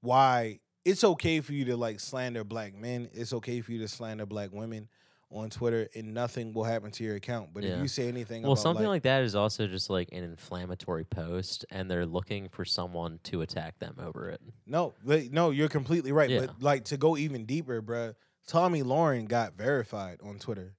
why 0.00 0.60
it's 0.84 1.04
okay 1.04 1.40
for 1.40 1.52
you 1.52 1.66
to 1.66 1.76
like 1.76 2.00
slander 2.00 2.44
black 2.44 2.74
men. 2.74 3.08
It's 3.12 3.32
okay 3.32 3.60
for 3.60 3.72
you 3.72 3.78
to 3.80 3.88
slander 3.88 4.26
black 4.26 4.52
women 4.52 4.88
on 5.30 5.50
Twitter, 5.50 5.88
and 5.94 6.14
nothing 6.14 6.52
will 6.52 6.64
happen 6.64 6.90
to 6.92 7.02
your 7.04 7.16
account. 7.16 7.50
But 7.52 7.64
if 7.64 7.80
you 7.80 7.88
say 7.88 8.08
anything, 8.08 8.42
Well, 8.42 8.52
about, 8.52 8.62
something 8.62 8.84
like, 8.86 8.96
like 8.96 9.02
that 9.02 9.22
is 9.24 9.34
also 9.34 9.66
just 9.66 9.90
like 9.90 10.08
an 10.12 10.22
inflammatory 10.22 11.04
post, 11.04 11.64
and 11.70 11.90
they're 11.90 12.06
looking 12.06 12.48
for 12.48 12.64
someone 12.64 13.18
to 13.24 13.42
attack 13.42 13.78
them 13.80 13.96
over 13.98 14.28
it. 14.30 14.40
no, 14.66 14.94
but- 15.04 15.32
no, 15.32 15.50
you're 15.50 15.68
completely 15.68 16.12
right. 16.12 16.30
Yeah. 16.30 16.40
But 16.46 16.62
like 16.62 16.84
to 16.86 16.96
go 16.96 17.16
even 17.16 17.44
deeper, 17.44 17.82
bruh, 17.82 18.14
Tomi 18.46 18.82
Lahren 18.82 19.26
got 19.26 19.54
verified 19.56 20.18
on 20.22 20.38
Twitter. 20.38 20.74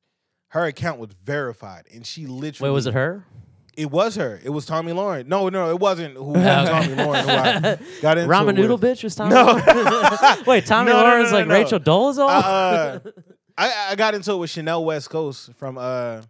Her 0.49 0.65
account 0.65 0.99
was 0.99 1.09
verified, 1.25 1.83
and 1.93 2.05
she 2.05 2.25
literally 2.25 2.69
Wait, 2.69 2.73
was 2.73 2.87
it 2.87 2.93
her? 2.93 3.25
It 3.75 3.91
was 3.91 4.15
her. 4.15 4.39
It 4.43 4.49
was 4.49 4.65
Tomi 4.65 4.91
Lahren. 4.93 5.27
No, 5.27 5.49
no, 5.49 5.69
it 5.69 5.79
wasn't. 5.79 6.15
Who. 6.15 6.33
Tomi 6.33 6.41
Lahren? 6.43 6.95
Who 6.95 7.01
I 7.03 7.77
got 8.01 8.17
into 8.17 8.33
Ramen 8.33 8.55
noodle 8.55 8.77
with. 8.77 8.97
bitch 8.97 9.03
was 9.03 9.13
Tommy. 9.13 9.35
No. 9.35 9.43
Lauren? 9.43 10.43
Wait, 10.47 10.65
Tommy 10.65 10.91
No, 10.91 10.97
no, 10.97 11.03
no, 11.03 11.09
Lauren's 11.09 11.31
no, 11.31 11.37
like. 11.39 11.47
Rachel 11.47 11.79
Dolezal. 11.79 12.27
Uh, 12.29 12.99
I, 13.57 13.87
I 13.91 13.95
got 13.95 14.13
into 14.13 14.31
it 14.33 14.37
with 14.37 14.49
Chanel 14.49 14.83
West 14.85 15.09
Coast 15.09 15.51
from 15.57 15.77
uh 15.77 16.21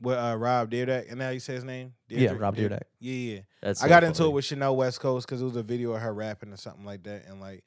with 0.00 0.16
uh 0.16 0.36
Rob 0.38 0.70
Dyrdek, 0.70 1.08
and 1.10 1.18
now 1.18 1.30
you 1.30 1.40
say 1.40 1.54
his 1.54 1.64
name? 1.64 1.94
Yeah, 2.08 2.32
Rob 2.32 2.56
Deirdre- 2.56 2.80
Yeah, 2.98 3.14
yeah. 3.34 3.40
That's 3.62 3.82
I 3.82 3.88
got 3.88 4.04
into 4.04 4.24
it 4.24 4.30
with 4.30 4.44
Chanel 4.44 4.74
West 4.76 5.00
Coast 5.00 5.26
because 5.26 5.40
it 5.40 5.44
was 5.44 5.56
a 5.56 5.62
video 5.62 5.92
of 5.92 6.00
her 6.00 6.12
rapping 6.12 6.52
or 6.52 6.56
something 6.56 6.84
like 6.84 7.02
that, 7.04 7.24
and 7.28 7.40
like 7.40 7.64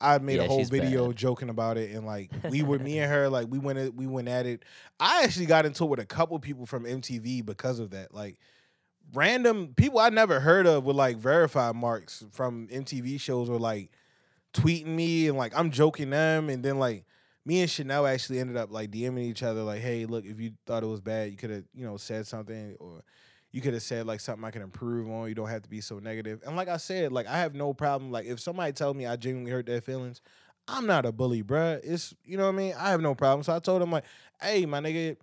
I 0.00 0.18
made 0.18 0.36
Yeah, 0.36 0.42
a 0.42 0.48
whole 0.48 0.64
video 0.64 1.08
bad. 1.08 1.16
joking 1.16 1.48
about 1.48 1.78
it, 1.78 1.92
and 1.94 2.04
like 2.04 2.30
we 2.50 2.62
were 2.62 2.78
me 2.78 2.98
and 2.98 3.10
her 3.10 3.28
like 3.28 3.46
we 3.48 3.58
went 3.58 3.78
at, 3.78 3.94
we 3.94 4.06
went 4.06 4.28
at 4.28 4.46
it. 4.46 4.64
I 4.98 5.22
actually 5.22 5.46
got 5.46 5.64
into 5.64 5.84
it 5.84 5.90
with 5.90 6.00
a 6.00 6.06
couple 6.06 6.38
people 6.40 6.66
from 6.66 6.84
MTV 6.84 7.44
because 7.44 7.78
of 7.78 7.90
that, 7.90 8.12
like. 8.14 8.38
Random 9.14 9.74
people 9.76 9.98
I 9.98 10.08
never 10.08 10.40
heard 10.40 10.66
of 10.66 10.84
with 10.84 10.96
like 10.96 11.18
verified 11.18 11.74
marks 11.76 12.24
from 12.30 12.68
MTV 12.68 13.20
shows 13.20 13.50
were 13.50 13.58
like 13.58 13.90
tweeting 14.54 14.86
me 14.86 15.28
and 15.28 15.36
like 15.36 15.52
I'm 15.58 15.70
joking 15.70 16.08
them 16.10 16.48
and 16.48 16.64
then 16.64 16.78
like 16.78 17.04
me 17.44 17.60
and 17.60 17.70
Chanel 17.70 18.06
actually 18.06 18.38
ended 18.38 18.56
up 18.56 18.70
like 18.70 18.90
DMing 18.90 19.24
each 19.24 19.42
other 19.42 19.62
like, 19.62 19.80
hey, 19.80 20.06
look, 20.06 20.24
if 20.24 20.40
you 20.40 20.52
thought 20.66 20.82
it 20.82 20.86
was 20.86 21.00
bad, 21.00 21.30
you 21.30 21.36
could 21.36 21.50
have, 21.50 21.64
you 21.74 21.84
know, 21.84 21.96
said 21.96 22.26
something 22.26 22.76
or 22.78 23.02
you 23.50 23.60
could 23.60 23.74
have 23.74 23.82
said 23.82 24.06
like 24.06 24.20
something 24.20 24.44
I 24.44 24.50
can 24.50 24.62
improve 24.62 25.10
on. 25.10 25.28
You 25.28 25.34
don't 25.34 25.48
have 25.48 25.62
to 25.62 25.68
be 25.68 25.80
so 25.80 25.98
negative. 25.98 26.40
And 26.46 26.56
like 26.56 26.68
I 26.68 26.76
said, 26.76 27.12
like 27.12 27.26
I 27.26 27.38
have 27.38 27.54
no 27.54 27.74
problem. 27.74 28.10
Like 28.10 28.26
if 28.26 28.40
somebody 28.40 28.72
tell 28.72 28.94
me 28.94 29.06
I 29.06 29.16
genuinely 29.16 29.50
hurt 29.50 29.66
their 29.66 29.80
feelings, 29.80 30.20
I'm 30.68 30.86
not 30.86 31.04
a 31.04 31.12
bully, 31.12 31.42
bruh. 31.42 31.80
It's 31.82 32.14
you 32.24 32.36
know 32.36 32.44
what 32.44 32.54
I 32.54 32.56
mean. 32.56 32.74
I 32.78 32.90
have 32.90 33.00
no 33.00 33.14
problem. 33.14 33.42
So 33.42 33.54
I 33.54 33.58
told 33.58 33.82
him 33.82 33.90
like, 33.90 34.04
hey, 34.40 34.66
my 34.66 34.80
nigga. 34.80 35.16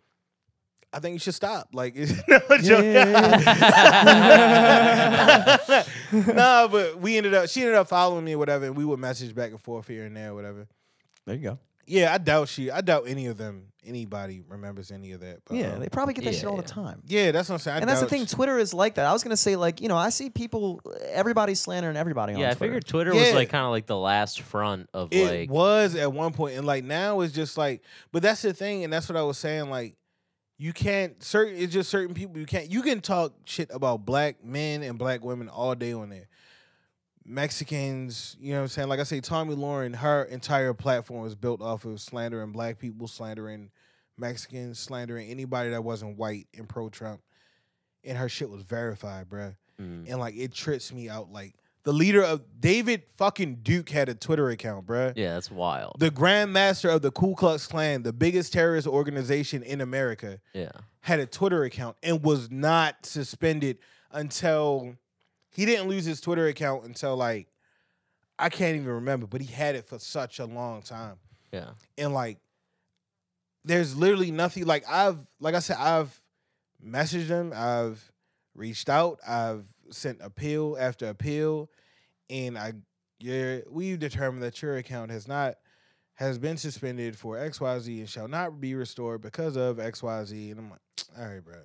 I 0.92 1.00
think 1.00 1.14
you 1.14 1.20
should 1.20 1.36
stop. 1.36 1.70
Like, 1.72 1.94
it's 1.96 2.14
no 2.28 2.40
joke. 2.58 2.84
nah, 6.36 6.68
but 6.68 7.00
we 7.00 7.16
ended 7.16 7.36
up. 7.36 7.48
She 7.48 7.62
ended 7.62 7.76
up 7.76 7.88
following 7.88 8.26
me, 8.26 8.34
or 8.34 8.40
whatever, 8.40 8.66
and 8.66 8.76
we 8.76 8.84
would 8.84 8.98
message 8.98 9.36
back 9.36 9.52
and 9.52 9.62
forth 9.62 9.88
here 9.88 10.06
and 10.06 10.18
there, 10.18 10.34
whatever. 10.34 10.68
There 11.28 11.36
you 11.36 11.44
go. 11.44 11.60
Yeah, 11.90 12.14
I 12.14 12.18
doubt 12.20 12.48
she. 12.48 12.70
I 12.72 12.82
doubt 12.82 13.04
any 13.08 13.26
of 13.28 13.38
them, 13.38 13.68
anybody 13.86 14.42
remembers 14.48 14.92
any 14.92 15.12
of 15.14 15.22
that. 15.22 15.40
But, 15.46 15.58
Yeah, 15.58 15.74
um, 15.74 15.80
they 15.80 15.90
probably 15.90 16.14
get 16.14 16.24
that 16.26 16.34
yeah, 16.34 16.40
shit 16.40 16.48
all 16.48 16.56
the 16.58 16.62
yeah. 16.62 16.68
time. 16.68 17.02
yeah, 17.08 17.32
that's 17.32 17.50
what 17.50 17.56
I'm 17.56 17.60
saying. 17.60 17.78
I 17.78 17.80
and 17.82 17.90
that's 17.90 18.02
the 18.02 18.08
thing. 18.08 18.26
she- 18.26 18.36
Twitter 18.36 18.58
is 18.60 18.74
like 18.74 18.96
that. 18.96 19.06
I 19.06 19.14
was 19.14 19.24
gonna 19.24 19.36
say, 19.38 19.56
like, 19.56 19.82
you 19.82 19.88
know, 19.88 19.98
I 19.98 20.10
see 20.10 20.30
people, 20.30 20.82
everybody's 21.12 21.60
slandering 21.60 21.98
everybody 21.98 22.34
on 22.34 22.38
Twitter. 22.38 22.42
yeah, 22.48 22.52
I 22.52 22.54
Twitter. 22.54 22.66
figured 22.74 22.86
Twitter 22.86 23.14
Yeah. 23.14 23.22
was 23.28 23.34
like 23.34 23.50
kind 23.50 23.66
of 23.66 23.72
like 23.72 23.88
the 23.88 23.98
last 23.98 24.42
front 24.42 24.90
of 24.94 25.12
like 25.12 25.20
It 25.22 25.40
like 25.42 25.50
was 25.50 25.96
at 25.96 26.14
one 26.14 26.32
point, 26.34 26.56
and 26.58 26.66
like 26.68 26.84
now 26.84 27.22
it's 27.22 27.34
just 27.34 27.58
like. 27.58 27.82
But 28.12 28.22
that's 28.22 28.42
the 28.44 28.54
thing, 28.54 28.84
and 28.84 28.94
that's 28.94 29.10
what 29.10 29.18
I 29.18 29.24
was 29.24 29.38
saying. 29.38 29.70
Like, 29.70 29.96
you 30.58 30.74
can't 30.74 31.24
certain. 31.24 31.56
It's 31.58 31.74
just 31.74 31.90
certain 31.90 32.14
people 32.14 32.38
you 32.38 32.46
can't. 32.46 32.70
You 32.70 32.82
can 32.82 33.02
talk 33.02 33.34
shit 33.46 33.70
about 33.74 34.06
black 34.06 34.44
men 34.44 34.84
and 34.84 34.98
black 35.00 35.24
women 35.24 35.48
all 35.50 35.74
day 35.74 35.94
on 35.94 36.10
there. 36.10 36.28
Mexicans, 37.26 38.36
you 38.40 38.52
know 38.52 38.58
what 38.60 38.62
I'm 38.64 38.68
saying? 38.70 38.88
Like 38.90 39.00
I 39.00 39.04
say, 39.04 39.22
Tomi 39.22 39.56
Lahren, 39.56 39.96
her 39.96 40.24
entire 40.24 40.74
platform 40.74 41.22
was 41.22 41.36
built 41.36 41.62
off 41.62 41.86
of 41.86 42.00
slandering 42.02 42.52
black 42.52 42.80
people, 42.80 43.08
slandering 43.08 43.72
Mexicans, 44.18 44.80
slandering 44.80 45.30
anybody 45.30 45.70
that 45.70 45.84
wasn't 45.84 46.18
white 46.18 46.48
and 46.58 46.68
pro 46.68 46.90
Trump. 46.90 47.22
And 48.04 48.18
her 48.18 48.30
shit 48.30 48.50
was 48.50 48.62
verified, 48.64 49.30
bruh. 49.30 49.56
mm, 49.80 50.10
And 50.10 50.20
like 50.20 50.36
it 50.36 50.54
trips 50.54 50.92
me 50.94 51.08
out. 51.10 51.32
Like 51.32 51.56
the 51.84 51.94
leader 51.94 52.22
of 52.24 52.42
David 52.60 53.04
fucking 53.18 53.60
Duke 53.64 53.90
had 53.90 54.10
a 54.10 54.16
Twitter 54.16 54.50
account, 54.50 54.86
bruh. 54.86 55.14
yeah, 55.16 55.34
that's 55.34 55.50
wild. 55.52 55.96
The 56.00 56.12
Grand 56.12 56.52
Master 56.54 56.90
of 56.90 57.02
the 57.02 57.12
Ku 57.12 57.36
Klux 57.36 57.68
Klan, 57.68 58.04
the 58.04 58.14
biggest 58.14 58.54
terrorist 58.54 58.88
organization 58.88 59.64
in 59.64 59.82
America, 59.82 60.40
yeah, 60.54 60.72
had 61.02 61.20
a 61.20 61.26
Twitter 61.26 61.64
account 61.64 61.96
and 62.04 62.24
was 62.24 62.50
not 62.52 63.06
suspended 63.06 63.78
until 64.12 64.96
he 65.50 65.66
didn't 65.66 65.88
lose 65.90 66.06
his 66.06 66.22
Twitter 66.22 66.48
account 66.48 66.86
until 66.86 67.16
like 67.16 67.48
I 68.38 68.50
can't 68.50 68.76
even 68.76 68.88
remember, 68.88 69.28
but 69.28 69.42
he 69.42 69.52
had 69.52 69.76
it 69.76 69.86
for 69.86 70.00
such 70.00 70.40
a 70.40 70.46
long 70.46 70.82
time. 70.82 71.18
yeah. 71.52 71.72
And 71.98 72.14
like 72.14 72.38
there's 73.66 73.96
literally 73.96 74.32
nothing 74.32 74.66
like 74.66 74.86
I've 74.90 75.20
like 75.40 75.56
I 75.56 75.60
said, 75.60 75.78
I've 75.78 76.18
messaged 76.86 77.28
him, 77.28 77.52
I've 77.56 78.12
reached 78.56 78.90
out, 78.90 79.20
I've 79.28 79.66
sent 79.92 80.20
appeal 80.22 80.78
after 80.80 81.10
appeal, 81.10 81.70
and 82.30 82.58
I 82.58 82.74
yeah, 83.20 83.60
we've 83.70 84.00
determined 84.00 84.44
that 84.44 84.62
your 84.62 84.78
account 84.78 85.12
has 85.12 85.28
not 85.28 85.56
has 86.16 86.38
been 86.38 86.58
suspended 86.58 87.18
for 87.18 87.36
XYZ 87.36 88.00
and 88.00 88.10
shall 88.10 88.28
not 88.28 88.60
be 88.60 88.76
restored 88.76 89.22
because 89.22 89.56
of 89.56 89.78
XYZ. 89.78 90.52
And 90.52 90.60
I'm 90.60 90.70
like, 90.70 90.80
all 91.18 91.26
right, 91.26 91.44
bro. 91.44 91.56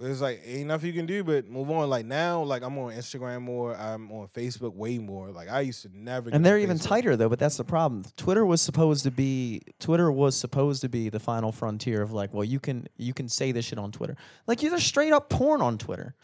But 0.00 0.10
it's 0.10 0.22
like 0.22 0.40
ain't 0.46 0.66
nothing 0.68 0.86
you 0.86 0.94
can 0.94 1.04
do 1.04 1.22
but 1.22 1.46
move 1.50 1.70
on. 1.70 1.90
Like 1.90 2.06
now, 2.06 2.42
like 2.42 2.62
I'm 2.62 2.78
on 2.78 2.92
Instagram 2.94 3.42
more. 3.42 3.76
I'm 3.76 4.10
on 4.10 4.28
Facebook 4.28 4.72
way 4.74 4.96
more. 4.96 5.28
Like 5.30 5.50
I 5.50 5.60
used 5.60 5.82
to 5.82 5.90
never. 5.94 6.30
get 6.30 6.36
And 6.36 6.46
they're 6.46 6.54
on 6.56 6.62
even 6.62 6.78
Facebook. 6.78 6.86
tighter 6.88 7.16
though, 7.16 7.28
but 7.28 7.38
that's 7.38 7.58
the 7.58 7.64
problem. 7.64 8.04
Twitter 8.16 8.46
was 8.46 8.62
supposed 8.62 9.04
to 9.04 9.10
be 9.10 9.60
Twitter 9.78 10.10
was 10.10 10.34
supposed 10.36 10.80
to 10.80 10.88
be 10.88 11.10
the 11.10 11.20
final 11.20 11.52
frontier 11.52 12.00
of 12.00 12.12
like, 12.12 12.32
well, 12.32 12.44
you 12.44 12.58
can 12.58 12.86
you 12.96 13.12
can 13.12 13.28
say 13.28 13.52
this 13.52 13.66
shit 13.66 13.78
on 13.78 13.92
Twitter. 13.92 14.16
Like 14.46 14.62
you're 14.62 14.78
straight 14.78 15.12
up 15.12 15.28
porn 15.28 15.60
on 15.60 15.76
Twitter. 15.76 16.14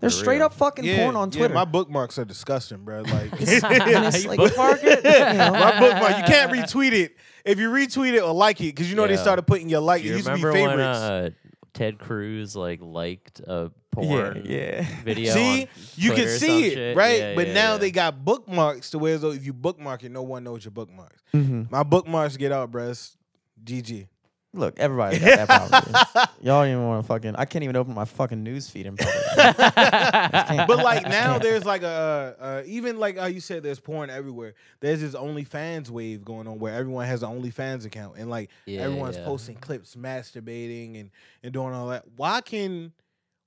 There's 0.00 0.14
For 0.18 0.24
straight 0.24 0.36
real. 0.38 0.46
up 0.46 0.52
fucking 0.54 0.84
Yeah, 0.84 1.04
porn 1.04 1.16
on 1.16 1.30
yeah, 1.30 1.38
Twitter. 1.38 1.54
my 1.54 1.64
bookmarks 1.64 2.18
are 2.18 2.26
disgusting, 2.26 2.84
bro. 2.84 3.02
Like 3.06 3.30
it's 3.40 4.22
you 4.24 4.28
like- 4.28 4.36
bookmark 4.38 4.80
it? 4.82 5.02
You 5.02 5.10
know? 5.38 5.52
my 5.52 5.80
bookmark, 5.80 6.18
you 6.18 6.24
can't 6.24 6.52
retweet 6.52 6.92
it. 6.92 7.16
If 7.44 7.58
you 7.58 7.70
retweet 7.70 8.12
it 8.14 8.20
or 8.22 8.34
like 8.34 8.60
it, 8.60 8.64
because 8.74 8.90
you 8.90 8.96
know 8.96 9.06
they 9.06 9.16
started 9.16 9.46
putting 9.46 9.68
your 9.70 9.80
like. 9.80 10.02
Do 10.02 10.08
It 10.08 10.10
you 10.10 10.16
used 10.16 10.26
to 10.26 10.34
be 10.34 10.42
remember 10.44 10.68
when 10.68 10.78
favorites. 10.78 10.98
uh, 10.98 11.30
Ted 11.74 11.98
Cruz 11.98 12.56
like 12.56 12.80
liked 12.80 13.40
a 13.40 13.64
yeah, 13.64 13.68
porn 13.90 14.42
yeah. 14.46 14.86
video? 15.04 15.34
See, 15.34 15.62
on 15.62 15.68
you 15.96 16.12
can 16.12 16.28
see 16.28 16.66
it, 16.68 16.74
shit? 16.74 16.96
right? 16.96 17.18
Yeah, 17.18 17.34
but 17.34 17.48
yeah, 17.48 17.54
now 17.54 17.72
yeah. 17.72 17.78
they 17.78 17.90
got 17.90 18.24
bookmarks 18.24 18.90
to 18.90 18.98
where 18.98 19.18
though 19.18 19.32
if 19.32 19.44
you 19.44 19.52
bookmark 19.52 20.04
it, 20.04 20.12
no 20.12 20.22
one 20.22 20.44
knows 20.44 20.64
your 20.64 20.72
bookmarks. 20.72 21.22
hmm 21.32 21.64
My 21.70 21.82
bookmarks 21.82 22.36
get 22.36 22.52
out, 22.52 22.70
bruh. 22.70 23.16
GG. 23.62 24.08
Look, 24.54 24.78
everybody's 24.78 25.18
got 25.18 25.46
that 25.48 25.70
problem. 25.70 26.28
Y'all 26.40 26.62
don't 26.62 26.68
even 26.70 26.86
want 26.86 27.02
to 27.02 27.06
fucking. 27.08 27.34
I 27.36 27.44
can't 27.44 27.64
even 27.64 27.76
open 27.76 27.92
my 27.94 28.04
fucking 28.04 28.42
news 28.42 28.70
feed 28.70 28.86
in 28.86 28.96
public. 28.96 29.14
But 30.66 30.78
like 30.78 31.02
now, 31.08 31.38
there's 31.38 31.64
like 31.64 31.82
a 31.82 32.36
uh, 32.38 32.62
even 32.66 32.98
like 32.98 33.18
how 33.18 33.26
you 33.26 33.40
said, 33.40 33.62
there's 33.62 33.80
porn 33.80 34.10
everywhere. 34.10 34.54
There's 34.80 35.00
this 35.00 35.14
OnlyFans 35.14 35.90
wave 35.90 36.24
going 36.24 36.46
on 36.46 36.58
where 36.58 36.72
everyone 36.74 37.06
has 37.06 37.22
an 37.22 37.30
OnlyFans 37.30 37.84
account 37.84 38.16
and 38.16 38.30
like 38.30 38.50
Yeah, 38.66 38.82
everyone's 38.82 39.16
yeah. 39.16 39.24
posting 39.24 39.56
clips, 39.56 39.96
masturbating 39.96 41.00
and 41.00 41.10
and 41.42 41.52
doing 41.52 41.74
all 41.74 41.88
that. 41.88 42.04
Why 42.16 42.40
can 42.40 42.92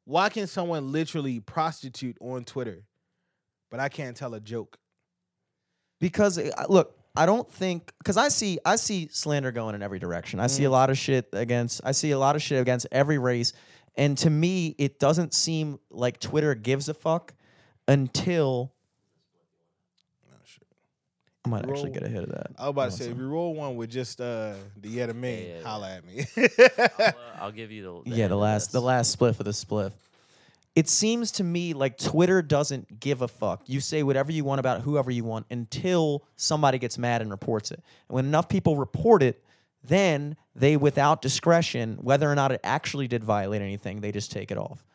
why 0.05 0.29
can 0.29 0.47
someone 0.47 0.91
literally 0.91 1.39
prostitute 1.39 2.17
on 2.19 2.43
Twitter, 2.43 2.83
but 3.71 3.79
I 3.79 3.89
can't 3.89 4.15
tell 4.17 4.33
a 4.33 4.39
joke? 4.39 4.77
because 5.99 6.37
uh, 6.37 6.51
look 6.69 6.96
i 7.17 7.25
don't 7.25 7.51
think 7.51 7.91
because 7.97 8.15
i 8.17 8.27
see 8.29 8.57
i 8.65 8.75
see 8.75 9.09
slander 9.11 9.51
going 9.51 9.75
in 9.75 9.81
every 9.83 9.99
direction. 9.99 10.39
I 10.39 10.47
see 10.47 10.63
a 10.65 10.69
lot 10.69 10.89
of 10.89 10.97
shit 10.97 11.27
against 11.33 11.81
i 11.83 11.91
see 11.91 12.11
a 12.11 12.19
lot 12.19 12.35
of 12.35 12.41
shit 12.41 12.61
against 12.61 12.87
every 12.91 13.17
race. 13.17 13.53
And 13.95 14.17
to 14.19 14.29
me 14.29 14.75
it 14.77 14.99
doesn't 14.99 15.33
seem 15.33 15.79
like 15.89 16.19
twitter 16.19 16.53
gives 16.55 16.87
a 16.89 16.93
fuck 16.93 17.33
until 17.87 18.71
i 21.45 21.49
might 21.49 21.67
actually 21.67 21.91
get 21.91 22.03
a 22.03 22.09
hit 22.09 22.23
of 22.23 22.29
that. 22.29 22.47
I 22.57 22.63
was 22.63 22.69
about 22.71 22.91
to 22.91 22.97
say, 22.97 23.09
if 23.09 23.17
you 23.17 23.27
roll 23.27 23.53
one 23.55 23.75
with 23.77 23.89
just 23.89 24.19
uh 24.21 24.53
the 24.81 24.89
yet 24.89 25.09
a 25.09 25.13
me, 25.13 25.47
Yeah, 25.47 25.47
yeah, 25.47 25.57
yeah. 25.57 25.63
holla 25.63 25.95
at 25.95 26.05
me. 26.05 26.25
I'll, 26.37 26.99
uh, 26.99 27.11
I'll 27.41 27.51
give 27.51 27.71
you 27.71 28.03
the, 28.03 28.09
the 28.11 28.15
yeah 28.17 28.27
the 28.27 28.35
last 28.35 28.71
the 28.71 28.81
last 28.81 29.17
spliff 29.17 29.39
of 29.39 29.45
the 29.45 29.51
spliff 29.51 29.93
it 30.77 30.87
seems 30.87 31.31
to 31.31 31.43
me 31.43 31.73
like 31.73 31.97
twitter 31.97 32.41
doesn't 32.41 32.99
give 32.99 33.23
a 33.23 33.27
fuck 33.27 33.63
you 33.65 33.79
say 33.79 34.03
whatever 34.03 34.31
you 34.31 34.43
want 34.43 34.59
about 34.59 34.81
whoever 34.81 35.09
you 35.09 35.23
want 35.23 35.45
until 35.49 36.23
somebody 36.35 36.77
gets 36.77 36.97
mad 36.99 37.21
and 37.21 37.31
reports 37.31 37.71
it 37.71 37.81
and 38.07 38.15
when 38.15 38.25
enough 38.25 38.47
people 38.47 38.77
report 38.77 39.23
it 39.23 39.43
then 39.83 40.37
they 40.55 40.77
without 40.77 41.21
discretion 41.21 41.97
whether 42.01 42.31
or 42.31 42.35
not 42.35 42.51
it 42.51 42.61
actually 42.63 43.07
did 43.07 43.23
violate 43.23 43.61
anything 43.61 44.01
they 44.01 44.11
just 44.11 44.31
take 44.31 44.51
it 44.51 44.57
off 44.57 44.85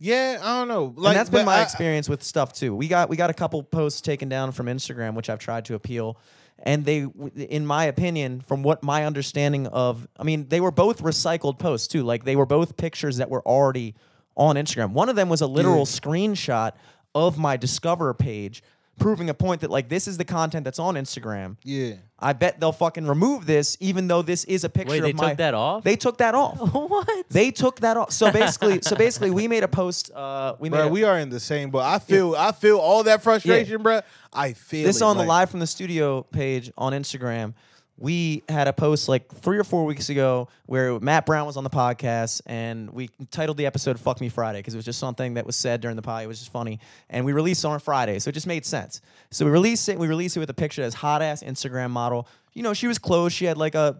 yeah, 0.00 0.38
I 0.40 0.60
don't 0.60 0.68
know. 0.68 0.94
Like 0.96 1.10
and 1.10 1.18
that's 1.18 1.28
been 1.28 1.44
my 1.44 1.56
I- 1.56 1.62
experience 1.62 2.08
with 2.08 2.22
stuff 2.22 2.52
too. 2.52 2.72
We 2.72 2.86
got 2.86 3.08
we 3.08 3.16
got 3.16 3.30
a 3.30 3.34
couple 3.34 3.60
posts 3.64 4.00
taken 4.00 4.28
down 4.28 4.52
from 4.52 4.66
Instagram, 4.66 5.14
which 5.14 5.28
I've 5.28 5.40
tried 5.40 5.64
to 5.64 5.74
appeal, 5.74 6.18
and 6.60 6.84
they, 6.84 7.06
in 7.34 7.66
my 7.66 7.84
opinion, 7.86 8.40
from 8.40 8.62
what 8.62 8.82
my 8.82 9.06
understanding 9.06 9.66
of, 9.66 10.06
I 10.16 10.22
mean, 10.22 10.48
they 10.48 10.60
were 10.60 10.70
both 10.70 11.02
recycled 11.02 11.58
posts 11.58 11.88
too. 11.88 12.04
Like 12.04 12.24
they 12.24 12.36
were 12.36 12.46
both 12.46 12.76
pictures 12.76 13.16
that 13.16 13.28
were 13.28 13.42
already 13.42 13.96
on 14.38 14.56
Instagram. 14.56 14.92
One 14.92 15.10
of 15.10 15.16
them 15.16 15.28
was 15.28 15.42
a 15.42 15.46
literal 15.46 15.80
Yeah. 15.80 15.84
screenshot 15.84 16.72
of 17.14 17.36
my 17.38 17.56
Discover 17.58 18.14
page, 18.14 18.62
proving 18.98 19.28
a 19.30 19.34
point 19.34 19.60
that 19.60 19.70
like 19.70 19.88
this 19.88 20.08
is 20.08 20.16
the 20.16 20.24
content 20.24 20.64
that's 20.64 20.78
on 20.78 20.94
Instagram. 20.94 21.56
Yeah. 21.64 21.94
I 22.20 22.32
bet 22.32 22.58
they'll 22.60 22.72
fucking 22.72 23.06
remove 23.06 23.46
this, 23.46 23.76
even 23.80 24.08
though 24.08 24.22
this 24.22 24.44
is 24.44 24.64
a 24.64 24.68
picture 24.68 24.90
Wait, 24.92 24.98
of 24.98 25.04
they 25.04 25.12
my. 25.12 25.28
took 25.30 25.38
that 25.38 25.54
off? 25.54 25.84
They 25.84 25.94
took 25.96 26.18
that 26.18 26.34
off. 26.34 26.56
what? 26.72 27.08
They 27.28 27.50
took 27.52 27.80
that 27.80 27.96
off. 27.96 28.10
So 28.12 28.30
basically, 28.32 28.80
so 28.82 28.96
basically, 28.96 29.30
we 29.30 29.46
made 29.48 29.62
a 29.64 29.68
post. 29.68 30.10
Uh, 30.12 30.54
we 30.58 30.68
made 30.68 30.78
Bro, 30.78 30.86
a, 30.86 30.90
we 30.90 31.04
are 31.04 31.18
in 31.18 31.28
the 31.30 31.38
same 31.40 31.70
boat. 31.70 31.82
I 31.82 31.98
feel 31.98 32.34
I 32.36 32.52
feel 32.52 32.78
all 32.78 33.02
that 33.04 33.22
frustration, 33.22 33.82
bro. 33.82 34.00
I 34.32 34.52
feel 34.52 34.86
this 34.86 34.96
it, 35.00 35.04
on 35.04 35.16
the 35.16 35.20
like- 35.22 35.28
live 35.28 35.50
from 35.50 35.60
the 35.60 35.66
studio 35.66 36.22
page 36.22 36.70
on 36.78 36.92
Instagram. 36.92 37.54
We 38.00 38.44
had 38.48 38.68
a 38.68 38.72
post 38.72 39.08
like 39.08 39.28
three 39.28 39.58
or 39.58 39.64
four 39.64 39.84
weeks 39.84 40.08
ago 40.08 40.48
where 40.66 41.00
Matt 41.00 41.26
Brown 41.26 41.46
was 41.46 41.56
on 41.56 41.64
the 41.64 41.70
podcast, 41.70 42.40
and 42.46 42.90
we 42.90 43.10
titled 43.32 43.56
the 43.56 43.66
episode 43.66 43.98
"Fuck 43.98 44.20
Me 44.20 44.28
Friday" 44.28 44.60
because 44.60 44.74
it 44.74 44.78
was 44.78 44.84
just 44.84 45.00
something 45.00 45.34
that 45.34 45.44
was 45.44 45.56
said 45.56 45.80
during 45.80 45.96
the 45.96 46.02
pod. 46.02 46.22
It 46.22 46.28
was 46.28 46.38
just 46.38 46.52
funny, 46.52 46.78
and 47.10 47.24
we 47.24 47.32
released 47.32 47.64
it 47.64 47.68
on 47.68 47.80
Friday, 47.80 48.20
so 48.20 48.28
it 48.28 48.32
just 48.32 48.46
made 48.46 48.64
sense. 48.64 49.00
So 49.32 49.44
we 49.44 49.50
released 49.50 49.88
it. 49.88 49.98
We 49.98 50.06
released 50.06 50.36
it 50.36 50.40
with 50.40 50.50
a 50.50 50.54
picture 50.54 50.82
as 50.82 50.94
hot 50.94 51.22
ass 51.22 51.42
Instagram 51.42 51.90
model. 51.90 52.28
You 52.54 52.62
know, 52.62 52.72
she 52.72 52.86
was 52.86 52.98
clothed. 52.98 53.34
She 53.34 53.46
had 53.46 53.58
like 53.58 53.74
a 53.74 53.96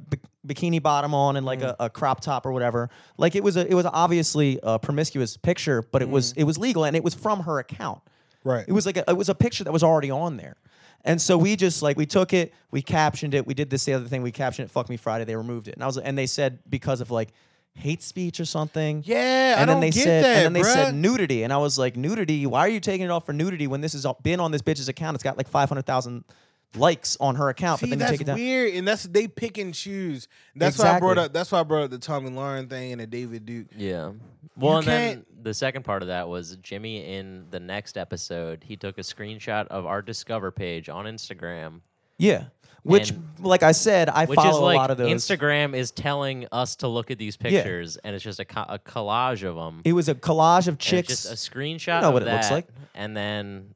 bikini 0.46 0.80
bottom 0.80 1.12
on 1.12 1.36
and 1.36 1.44
like 1.44 1.60
mm. 1.60 1.74
a, 1.78 1.86
a 1.86 1.90
crop 1.90 2.20
top 2.20 2.46
or 2.46 2.52
whatever. 2.52 2.90
Like 3.16 3.34
it 3.34 3.42
was 3.42 3.56
a, 3.56 3.68
it 3.68 3.74
was 3.74 3.86
obviously 3.86 4.60
a 4.62 4.78
promiscuous 4.78 5.36
picture, 5.36 5.82
but 5.82 6.02
it 6.02 6.08
was 6.08 6.34
mm. 6.34 6.38
it 6.38 6.44
was 6.44 6.56
legal 6.56 6.84
and 6.84 6.94
it 6.94 7.02
was 7.02 7.14
from 7.14 7.40
her 7.40 7.58
account. 7.58 8.00
Right. 8.44 8.64
It 8.66 8.72
was 8.72 8.86
like 8.86 8.96
a, 8.96 9.04
it 9.08 9.16
was 9.16 9.28
a 9.28 9.34
picture 9.34 9.64
that 9.64 9.72
was 9.72 9.82
already 9.82 10.10
on 10.10 10.36
there. 10.36 10.56
And 11.08 11.20
so 11.20 11.38
we 11.38 11.56
just 11.56 11.82
like 11.82 11.96
we 11.96 12.06
took 12.06 12.32
it, 12.32 12.52
we 12.70 12.82
captioned 12.82 13.34
it, 13.34 13.46
we 13.46 13.54
did 13.54 13.70
this 13.70 13.84
the 13.84 13.94
other 13.94 14.06
thing, 14.06 14.22
we 14.22 14.30
captioned 14.30 14.68
it 14.68 14.70
"fuck 14.70 14.88
me 14.88 14.96
Friday." 14.96 15.24
They 15.24 15.36
removed 15.36 15.66
it, 15.66 15.74
and 15.74 15.82
I 15.82 15.86
was 15.86 15.98
and 15.98 16.16
they 16.16 16.26
said 16.26 16.60
because 16.68 17.00
of 17.00 17.10
like 17.10 17.30
hate 17.74 18.02
speech 18.02 18.40
or 18.40 18.44
something. 18.44 19.02
Yeah, 19.06 19.54
I 19.56 19.60
and 19.60 19.68
then 19.68 19.76
don't 19.76 19.80
they 19.80 19.90
get 19.90 20.04
said, 20.04 20.24
that, 20.24 20.36
and 20.36 20.54
then 20.54 20.62
they 20.62 20.68
said 20.68 20.94
nudity, 20.94 21.44
and 21.44 21.52
I 21.52 21.58
was 21.58 21.78
like, 21.78 21.96
nudity? 21.96 22.44
Why 22.46 22.60
are 22.60 22.68
you 22.68 22.80
taking 22.80 23.06
it 23.06 23.10
off 23.10 23.24
for 23.24 23.32
nudity 23.32 23.66
when 23.66 23.80
this 23.80 23.94
has 23.94 24.06
been 24.22 24.38
on 24.40 24.50
this 24.50 24.62
bitch's 24.62 24.88
account? 24.88 25.14
It's 25.14 25.24
got 25.24 25.36
like 25.36 25.48
five 25.48 25.68
hundred 25.68 25.86
thousand 25.86 26.24
likes 26.74 27.16
on 27.20 27.36
her 27.36 27.48
account, 27.48 27.80
See, 27.80 27.86
but 27.86 27.90
then 27.90 27.98
you 27.98 28.00
that's 28.00 28.12
take 28.12 28.20
it 28.20 28.24
down. 28.24 28.36
weird, 28.36 28.74
and 28.74 28.86
that's 28.86 29.04
they 29.04 29.26
pick 29.28 29.58
and 29.58 29.72
choose. 29.74 30.28
That's 30.54 30.78
why 30.78 30.96
I 30.96 30.98
brought 31.00 31.18
up. 31.18 31.32
That's 31.32 31.50
why 31.50 31.60
I 31.60 31.62
brought 31.62 31.84
up 31.84 31.90
the 31.90 31.98
Tomi 31.98 32.30
Lahren 32.30 32.68
thing 32.68 32.92
and 32.92 33.00
the 33.00 33.06
David 33.06 33.46
Duke. 33.46 33.68
Yeah. 33.76 34.12
Well, 34.56 34.78
and 34.78 34.86
then 34.86 35.26
the 35.42 35.54
second 35.54 35.84
part 35.84 36.02
of 36.02 36.08
that 36.08 36.28
was 36.28 36.56
Jimmy 36.56 37.14
in 37.14 37.46
the 37.50 37.60
next 37.60 37.96
episode. 37.96 38.64
He 38.66 38.76
took 38.76 38.98
a 38.98 39.02
screenshot 39.02 39.66
of 39.68 39.86
our 39.86 40.02
Discover 40.02 40.50
page 40.50 40.88
on 40.88 41.04
Instagram, 41.04 41.80
Yeah, 42.18 42.44
which, 42.82 43.10
And- 43.10 43.24
like 43.40 43.62
I 43.62 43.70
said, 43.70 44.08
I 44.08 44.26
follow 44.26 44.50
is 44.50 44.58
like 44.58 44.74
a 44.74 44.78
lot 44.78 44.90
of 44.90 44.96
those. 44.98 45.10
Instagram 45.12 45.74
is 45.74 45.92
telling 45.92 46.48
us 46.50 46.74
to 46.76 46.88
look 46.88 47.12
at 47.12 47.18
these 47.18 47.36
pictures, 47.36 47.96
and 47.98 48.16
it's 48.16 48.24
just 48.24 48.40
a, 48.40 48.44
co- 48.44 48.66
a 48.68 48.80
collage 48.80 49.44
of 49.48 49.54
them. 49.54 49.80
it 49.84 49.92
was 49.92 50.08
a 50.08 50.14
collage 50.16 50.66
of 50.66 50.76
chicks. 50.78 51.06
just 51.08 51.26
a 51.26 51.34
screenshot 51.36 52.00
know 52.02 52.08
of 52.08 52.14
what 52.14 52.22
it 52.22 52.26
that, 52.26 52.34
looks 52.34 52.50
like. 52.50 52.66
and 52.96 53.16
then 53.16 53.74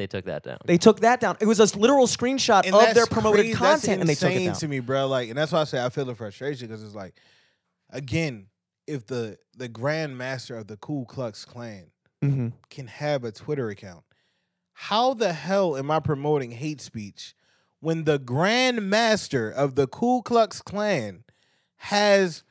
they 0.00 0.06
took 0.06 0.24
that 0.24 0.42
down. 0.42 0.56
they 0.64 0.78
took 0.78 1.00
that 1.00 1.20
down. 1.20 1.36
It 1.40 1.46
was 1.46 1.60
a 1.60 1.78
literal 1.78 2.06
screenshot 2.06 2.64
And 2.64 2.74
of 2.74 2.80
that's 2.80 2.94
their 2.94 3.04
promoted 3.06 3.40
crazy. 3.44 3.54
content, 3.54 3.82
that's 3.82 4.00
and 4.00 4.08
they 4.08 4.14
took 4.14 4.30
it 4.30 4.36
insane 4.36 4.46
down. 4.46 4.54
to 4.56 4.68
me, 4.68 4.80
bro. 4.80 5.06
Like, 5.08 5.28
and 5.28 5.36
that's 5.36 5.52
why 5.52 5.60
I 5.60 5.64
say 5.64 5.84
I 5.84 5.90
feel 5.90 6.06
the 6.06 6.14
frustration 6.14 6.68
because 6.68 6.82
it's 6.82 6.94
like, 6.94 7.14
again, 7.90 8.46
if 8.86 9.06
the 9.06 9.36
the 9.56 9.68
Grand 9.68 10.16
Master 10.16 10.56
of 10.56 10.68
the 10.68 10.78
Ku 10.78 11.04
Klux 11.06 11.44
Klan 11.44 11.90
hmm 12.22 12.48
can 12.70 12.86
have 12.86 13.24
a 13.24 13.30
Twitter 13.32 13.68
account, 13.68 14.04
how 14.72 15.12
the 15.12 15.34
hell 15.34 15.76
am 15.76 15.90
I 15.90 16.00
promoting 16.00 16.52
hate 16.52 16.80
speech 16.80 17.34
when 17.80 18.04
the 18.04 18.18
Grand 18.18 18.88
Master 18.88 19.50
of 19.50 19.74
the 19.74 19.86
Ku 19.86 20.22
Klux 20.22 20.62
Klan 20.62 21.24
has 21.76 22.42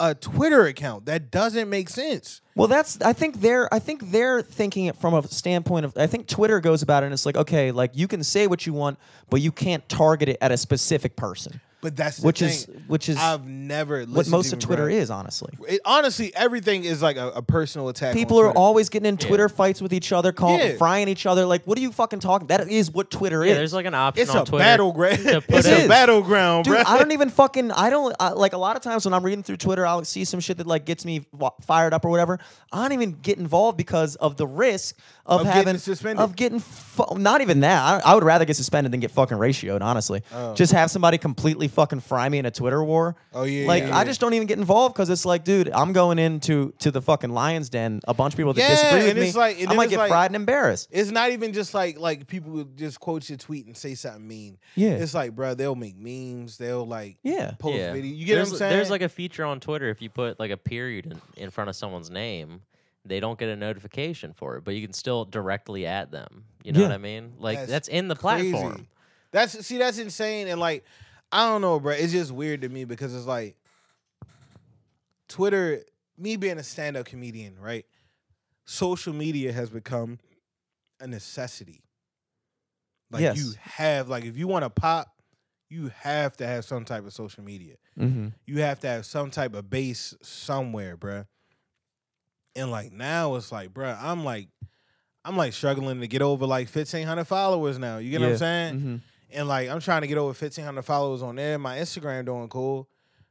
a 0.00 0.14
Twitter 0.14 0.66
account? 0.66 1.06
That 1.06 1.30
doesn't 1.30 1.68
make 1.68 1.88
sense. 1.88 2.40
Well, 2.54 2.68
that's 2.68 3.00
I 3.02 3.12
think 3.12 3.40
they're 3.40 3.72
I 3.72 3.78
think 3.78 4.10
they're 4.10 4.42
thinking 4.42 4.86
it 4.86 4.96
from 4.96 5.14
a 5.14 5.26
standpoint 5.28 5.84
of 5.84 5.96
I 5.96 6.06
think 6.06 6.26
Twitter 6.26 6.60
goes 6.60 6.82
about 6.82 7.02
it 7.02 7.06
and 7.06 7.12
it's 7.12 7.24
like 7.24 7.36
okay, 7.36 7.70
like 7.70 7.92
you 7.94 8.08
can 8.08 8.24
say 8.24 8.46
what 8.46 8.66
you 8.66 8.72
want, 8.72 8.98
but 9.30 9.40
you 9.40 9.52
can't 9.52 9.88
target 9.88 10.28
it 10.28 10.38
at 10.40 10.50
a 10.50 10.56
specific 10.56 11.14
person, 11.14 11.60
But 11.80 11.94
that's 11.96 12.16
the 12.16 12.26
which 12.26 12.40
thing. 12.40 12.48
is 12.48 12.66
which 12.88 13.08
is 13.08 13.16
I've 13.16 13.46
never 13.46 14.02
what 14.04 14.28
most 14.28 14.50
to 14.50 14.56
of 14.56 14.60
Twitter 14.60 14.88
is 14.88 15.10
honestly. 15.10 15.52
It, 15.68 15.80
honestly, 15.84 16.34
everything 16.34 16.82
is 16.82 17.00
like 17.02 17.16
a, 17.16 17.28
a 17.30 17.42
personal 17.42 17.88
attack. 17.88 18.08
on 18.08 18.14
People 18.14 18.40
are 18.40 18.50
always 18.50 18.88
getting 18.88 19.06
in 19.06 19.16
Twitter 19.16 19.48
fights 19.48 19.80
with 19.80 19.92
each 19.92 20.10
other, 20.10 20.32
calling, 20.32 20.58
Yeah. 20.58 20.76
frying 20.76 21.06
each 21.08 21.24
other. 21.24 21.46
Like, 21.46 21.64
what 21.66 21.78
are 21.78 21.80
you 21.80 21.92
fucking 21.92 22.18
talking? 22.18 22.48
That 22.48 22.68
is 22.68 22.90
what 22.90 23.12
Twitter 23.12 23.44
yeah, 23.44 23.52
is. 23.52 23.58
there's 23.58 23.72
like 23.74 23.86
an 23.86 23.94
option 23.94 24.22
It's 24.22 24.34
on 24.34 24.42
a 24.42 24.44
Twitter 24.44 24.64
battleground. 24.64 25.18
It's 25.48 25.68
It 25.68 25.84
a 25.84 25.88
battleground, 25.88 26.64
Dude, 26.64 26.74
bro. 26.74 26.82
I 26.84 26.98
don't 26.98 27.12
even 27.12 27.30
fucking. 27.30 27.70
I 27.70 27.90
don't 27.90 28.14
I, 28.18 28.30
like 28.30 28.54
a 28.54 28.58
lot 28.58 28.74
of 28.74 28.82
times 28.82 29.04
when 29.04 29.14
I'm 29.14 29.22
reading 29.22 29.44
through 29.44 29.58
Twitter, 29.58 29.86
I'll 29.86 30.04
see 30.04 30.24
some 30.24 30.40
shit 30.40 30.56
that 30.56 30.66
like 30.66 30.84
gets 30.84 31.04
me 31.04 31.26
fired 31.62 31.94
up 31.94 32.04
or 32.04 32.08
whatever. 32.10 32.40
I 32.72 32.82
don't 32.82 32.92
even 32.92 33.12
get 33.12 33.38
involved 33.38 33.76
because 33.78 34.16
of 34.16 34.36
the 34.36 34.48
risk 34.48 34.96
of, 35.28 35.40
Of 35.42 35.46
getting 35.46 35.66
having 35.66 35.78
suspended. 35.78 36.22
Of 36.22 36.34
getting 36.36 36.58
fu- 36.58 37.18
not 37.18 37.42
even 37.42 37.60
that. 37.60 38.04
I, 38.04 38.10
I 38.12 38.14
would 38.14 38.24
rather 38.24 38.44
get 38.46 38.56
suspended 38.56 38.92
than 38.92 39.00
get 39.00 39.10
fucking 39.10 39.36
ratioed. 39.36 39.82
Honestly, 39.82 40.22
Oh. 40.32 40.54
just 40.54 40.72
have 40.72 40.90
somebody 40.90 41.18
completely 41.18 41.68
fucking 41.68 42.00
fry 42.00 42.28
me 42.30 42.38
in 42.38 42.46
a 42.46 42.50
Twitter 42.50 42.82
war. 42.82 43.14
Oh 43.34 43.44
yeah. 43.44 43.66
Like 43.68 43.84
yeah, 43.84 43.96
I 43.96 44.04
just 44.04 44.20
don't 44.20 44.32
even 44.32 44.46
get 44.48 44.56
involved 44.58 44.94
because 44.94 45.10
it's 45.10 45.26
like, 45.26 45.44
dude, 45.44 45.70
I'm 45.70 45.92
going 45.92 46.18
into 46.18 46.72
to 46.78 46.90
the 46.90 47.02
fucking 47.02 47.28
lions 47.30 47.68
den. 47.68 48.00
A 48.08 48.14
bunch 48.14 48.32
of 48.32 48.38
people 48.38 48.54
that 48.54 48.60
Yeah, 48.62 48.70
disagree 48.70 48.98
with 49.00 49.10
and 49.10 49.18
me. 49.20 49.26
it's 49.28 49.36
like- 49.36 49.56
and 49.58 49.66
I 49.66 49.68
then 49.68 49.76
might 49.76 49.90
get 49.90 49.98
like- 49.98 50.08
fried 50.08 50.30
and 50.30 50.36
embarrassed. 50.36 50.88
It's 50.90 51.10
not 51.10 51.30
even 51.30 51.52
just 51.52 51.74
like 51.74 51.98
like 51.98 52.26
people 52.26 52.52
would 52.52 52.76
just 52.78 52.98
quote 52.98 53.28
your 53.28 53.36
tweet 53.38 53.66
and 53.66 53.76
say 53.76 53.94
something 53.94 54.26
mean. 54.26 54.56
Yeah, 54.76 54.92
It's 54.92 55.12
like, 55.12 55.36
bro, 55.36 55.52
they'll 55.54 55.74
make 55.74 55.96
memes. 55.98 56.56
They'll 56.56 56.86
like 56.86 57.18
yeah, 57.22 57.52
post 57.58 57.76
yeah. 57.76 57.92
video. 57.92 58.14
You 58.14 58.24
get 58.24 58.34
there's, 58.36 58.48
what 58.48 58.54
I'm 58.54 58.58
saying? 58.60 58.72
There's 58.76 58.90
like 58.90 59.02
a 59.02 59.08
feature 59.10 59.44
on 59.44 59.60
Twitter 59.60 59.90
if 59.90 60.00
you 60.00 60.08
put 60.08 60.40
like 60.40 60.50
a 60.50 60.56
period 60.56 61.06
in, 61.36 61.44
in 61.44 61.50
front 61.50 61.68
of 61.68 61.76
someone's 61.76 62.10
name, 62.10 62.62
they 63.08 63.20
don't 63.20 63.38
get 63.38 63.48
a 63.48 63.56
notification 63.56 64.32
for 64.34 64.56
it, 64.56 64.64
but 64.64 64.74
you 64.74 64.82
can 64.82 64.92
still 64.92 65.24
directly 65.24 65.86
add 65.86 66.10
them. 66.10 66.44
You 66.64 66.72
know 66.72 66.80
Yeah. 66.80 66.88
what 66.88 66.94
I 66.94 66.98
mean? 66.98 67.32
Like 67.38 67.58
That's 67.58 67.70
that's, 67.70 67.88
in 67.88 68.08
the 68.08 68.16
crazy. 68.16 68.50
platform. 68.50 68.88
That's 69.30 69.66
see, 69.66 69.78
that's 69.78 69.98
insane. 69.98 70.48
And 70.48 70.58
like, 70.60 70.84
I 71.32 71.48
don't 71.50 71.60
know, 71.60 71.78
bro. 71.80 71.92
It's 71.92 72.12
just 72.12 72.32
weird 72.32 72.62
to 72.62 72.68
me 72.68 72.84
because 72.84 73.14
it's 73.14 73.26
like 73.26 73.56
Twitter. 75.28 75.82
Me 76.16 76.36
being 76.36 76.58
a 76.58 76.64
stand-up 76.64 77.06
comedian, 77.06 77.54
right? 77.60 77.86
Social 78.64 79.12
media 79.12 79.52
has 79.52 79.70
become 79.70 80.18
a 81.00 81.06
necessity. 81.06 81.84
Like 83.12 83.22
Yes. 83.22 83.38
you 83.38 83.52
have, 83.60 84.08
like, 84.08 84.24
if 84.24 84.36
you 84.36 84.48
want 84.48 84.64
to 84.64 84.70
pop, 84.70 85.14
you 85.70 85.92
have 86.00 86.36
to 86.38 86.46
have 86.46 86.64
some 86.64 86.84
type 86.84 87.06
of 87.06 87.12
social 87.12 87.44
media. 87.44 87.76
mm-hmm. 87.96 88.28
You 88.46 88.62
have 88.62 88.80
to 88.80 88.88
have 88.88 89.06
some 89.06 89.30
type 89.30 89.54
of 89.54 89.70
base 89.70 90.14
somewhere, 90.22 90.96
bruh. 90.96 91.26
And 92.58 92.70
like 92.70 92.92
now, 92.92 93.34
it's 93.36 93.50
like, 93.52 93.72
bruh, 93.72 93.96
I'm 94.02 94.24
like, 94.24 94.48
I'm 95.24 95.36
like 95.36 95.52
struggling 95.52 96.00
to 96.00 96.08
get 96.08 96.22
over 96.22 96.46
like 96.46 96.68
1,500 96.68 97.24
followers 97.24 97.78
now. 97.78 97.98
You 97.98 98.10
get 98.10 98.20
what 98.20 98.26
I'm 98.30 98.38
saying? 98.38 98.80
hmm 98.80 98.96
And 99.30 99.48
like 99.48 99.68
I'm 99.68 99.80
trying 99.80 100.00
to 100.02 100.06
get 100.08 100.18
over 100.18 100.28
1500 100.28 100.82
followers 100.82 101.22
on 101.22 101.36
there. 101.36 101.58
My 101.58 101.78
Instagram 101.78 102.24
doing 102.24 102.48
cool. 102.48 102.88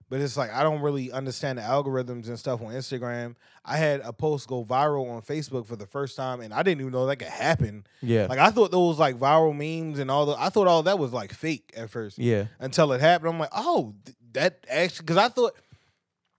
But 0.09 0.21
it's 0.21 0.37
like 0.37 0.53
I 0.53 0.63
don't 0.63 0.79
really 0.81 1.11
understand 1.11 1.57
the 1.57 1.63
algorithms 1.63 2.27
and 2.29 2.39
stuff 2.39 2.61
on 2.61 2.67
Instagram. 2.67 3.35
I 3.65 3.75
had 3.75 3.99
a 4.05 4.13
post 4.13 4.47
go 4.47 4.63
viral 4.63 5.09
on 5.11 5.21
Facebook 5.21 5.65
for 5.65 5.75
the 5.75 5.85
first 5.85 6.15
time 6.15 6.39
and 6.39 6.53
I 6.53 6.63
didn't 6.63 6.79
even 6.79 6.93
know 6.93 7.07
that 7.07 7.17
could 7.17 7.27
happen. 7.27 7.85
Yeah, 8.01 8.27
Like 8.27 8.39
I 8.39 8.49
thought 8.51 8.71
those 8.71 8.99
like 8.99 9.17
viral 9.17 9.53
memes 9.53 9.99
and 9.99 10.09
all 10.09 10.25
the 10.27 10.35
I 10.39 10.47
thought 10.49 10.67
all 10.67 10.83
that 10.83 10.97
was 10.97 11.11
like 11.11 11.33
fake 11.33 11.73
at 11.75 11.89
first 11.89 12.17
yeah, 12.19 12.45
until 12.59 12.93
it 12.93 13.01
happened. 13.01 13.31
I'm 13.33 13.39
like, 13.39 13.49
"Oh, 13.53 13.95
th- 14.05 14.15
that 14.31 14.65
actually 14.69 15.07
cuz 15.07 15.17
I 15.17 15.27
thought 15.27 15.55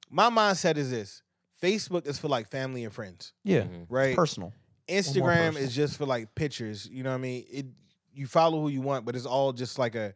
my 0.09 0.31
mindset 0.31 0.78
is 0.78 0.90
this. 0.90 1.23
Facebook 1.62 2.06
is 2.06 2.18
for 2.18 2.28
like 2.28 2.48
family 2.48 2.85
and 2.85 2.93
friends, 2.93 3.32
yeah. 3.44 3.62
Mhm. 3.62 3.86
right? 3.89 4.14
Personal. 4.16 4.52
Instagram 4.89 5.24
personal. 5.52 5.62
is 5.64 5.74
just 5.74 5.97
for 5.98 6.06
like 6.06 6.35
pictures. 6.35 6.89
You 6.90 7.02
know 7.02 7.10
what 7.10 7.16
I 7.16 7.20
mean? 7.20 7.44
It 7.51 7.66
you 8.14 8.26
follow 8.26 8.60
who 8.60 8.68
you 8.68 8.80
want, 8.80 9.05
but 9.05 9.14
it's 9.16 9.26
all 9.26 9.52
just 9.52 9.78
like 9.78 9.94
a 9.94 10.14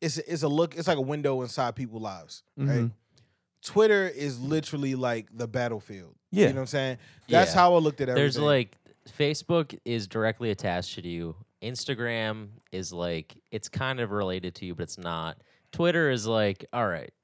it's 0.00 0.18
a, 0.18 0.32
it's 0.32 0.42
a 0.42 0.48
look. 0.48 0.76
It's 0.76 0.88
like 0.88 0.98
a 0.98 1.02
window 1.02 1.40
inside 1.42 1.74
people's 1.76 2.02
lives, 2.02 2.42
right? 2.56 2.80
Mhm. 2.82 2.92
Twitter 3.64 4.06
is 4.06 4.38
literally 4.38 4.94
like 4.94 5.28
the 5.32 5.48
battlefield. 5.48 6.14
Yeah. 6.30 6.48
you 6.48 6.52
know 6.52 6.54
what 6.56 6.60
I'm 6.62 6.66
saying? 6.66 6.98
That's 7.28 7.52
Yeah. 7.52 7.60
how 7.60 7.74
I 7.74 7.78
looked 7.78 8.00
at 8.00 8.08
everything. 8.08 8.22
There's 8.22 8.38
like 8.38 8.76
Facebook 9.18 9.78
is 9.84 10.06
directly 10.06 10.50
attached 10.50 10.94
to 10.96 11.08
you. 11.08 11.36
Instagram 11.62 12.48
is 12.72 12.92
like 12.92 13.36
it's 13.50 13.68
kind 13.68 14.00
of 14.00 14.10
related 14.10 14.54
to 14.56 14.66
you, 14.66 14.74
but 14.74 14.82
it's 14.84 14.98
not. 14.98 15.38
Twitter 15.72 16.10
is 16.10 16.26
like, 16.26 16.64
all 16.72 16.86
right, 16.86 17.12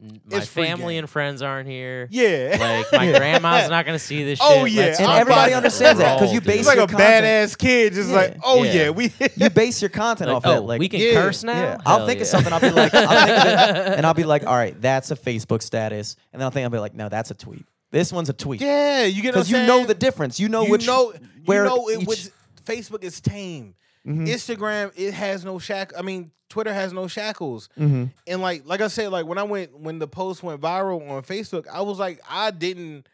my 0.00 0.38
It's 0.38 0.46
family 0.46 0.96
and 0.96 1.08
friends 1.08 1.42
aren't 1.42 1.68
here. 1.68 2.08
yeah, 2.10 2.56
Like 2.58 2.92
my 2.92 3.12
grandma's 3.18 3.68
not 3.68 3.84
gonna 3.84 3.98
see 3.98 4.24
this 4.24 4.38
shit. 4.38 4.48
Oh, 4.48 4.64
yeah. 4.64 4.82
Let's 4.86 4.98
And 4.98 5.06
talk 5.06 5.20
everybody 5.20 5.52
understands 5.52 6.00
that, 6.00 6.18
'cause 6.18 6.28
Roll, 6.28 6.34
you 6.34 6.40
dude. 6.40 6.46
base 6.46 6.58
It's 6.60 6.66
like 6.68 6.76
your 6.76 6.84
a 6.84 6.88
content- 6.88 7.24
badass 7.24 7.58
kid, 7.58 7.92
just 7.92 8.08
Yeah. 8.08 8.16
like, 8.16 8.36
oh 8.42 8.62
yeah, 8.62 8.72
Yeah. 8.72 8.90
we. 8.90 9.12
you 9.36 9.50
base 9.50 9.82
your 9.82 9.90
content 9.90 10.28
Like, 10.28 10.36
off 10.38 10.46
oh, 10.46 10.56
it. 10.56 10.60
Like 10.60 10.80
we 10.80 10.88
can 10.88 11.00
Yeah. 11.00 11.12
curse 11.14 11.44
now. 11.44 11.52
Yeah, 11.52 11.76
I'll 11.84 11.98
Hell 11.98 12.06
think 12.06 12.20
of 12.20 12.26
yeah. 12.26 12.30
something. 12.30 12.52
I'll 12.52 12.60
be 12.60 12.70
like, 12.70 12.94
I'll 12.94 13.26
think 13.26 13.38
of 13.38 13.76
it, 13.86 13.92
and 13.98 14.06
I'll 14.06 14.14
be 14.14 14.24
like, 14.24 14.46
all 14.46 14.54
right, 14.56 14.80
that's 14.80 15.10
a 15.10 15.16
Facebook 15.16 15.62
status, 15.62 16.16
and 16.32 16.40
then 16.40 16.44
I'll 16.46 16.50
think 16.50 16.64
I'll 16.64 16.70
be 16.70 16.78
like, 16.78 16.94
no, 16.94 17.08
that's 17.10 17.30
a 17.30 17.34
tweet. 17.34 17.66
This 17.92 18.12
one's 18.12 18.28
a 18.30 18.32
tweet. 18.32 18.60
yeah, 18.60 19.02
you 19.04 19.20
get 19.20 19.34
what 19.34 19.40
I'm 19.40 19.40
because 19.42 19.50
you 19.50 19.66
know 19.66 19.76
saying? 19.78 19.86
the 19.88 19.94
difference. 19.94 20.40
You 20.40 20.48
know 20.48 20.62
you 20.64 20.70
which 20.70 20.86
know, 20.86 21.12
where 21.44 21.64
you 21.64 21.68
know 21.70 21.88
it, 21.88 22.00
each- 22.02 22.06
which 22.08 22.28
Facebook 22.64 23.02
is 23.04 23.20
tame. 23.20 23.74
Mhm. 24.06 24.26
Instagram 24.28 24.92
it 24.96 25.12
has 25.12 25.44
no 25.44 25.58
shack. 25.58 25.92
I 25.98 26.00
mean, 26.02 26.30
Twitter 26.50 26.74
has 26.74 26.92
no 26.92 27.08
shackles. 27.08 27.70
Mhm. 27.78 28.10
And 28.26 28.42
like 28.42 28.62
like 28.66 28.82
I 28.82 28.88
said, 28.88 29.10
like 29.10 29.24
when 29.24 29.38
I 29.38 29.44
went 29.44 29.78
when 29.78 29.98
the 29.98 30.06
post 30.08 30.42
went 30.42 30.60
viral 30.60 31.08
on 31.08 31.22
Facebook, 31.22 31.66
I 31.72 31.80
was 31.80 31.98
like, 31.98 32.20
I 32.28 32.50
didn't, 32.50 33.06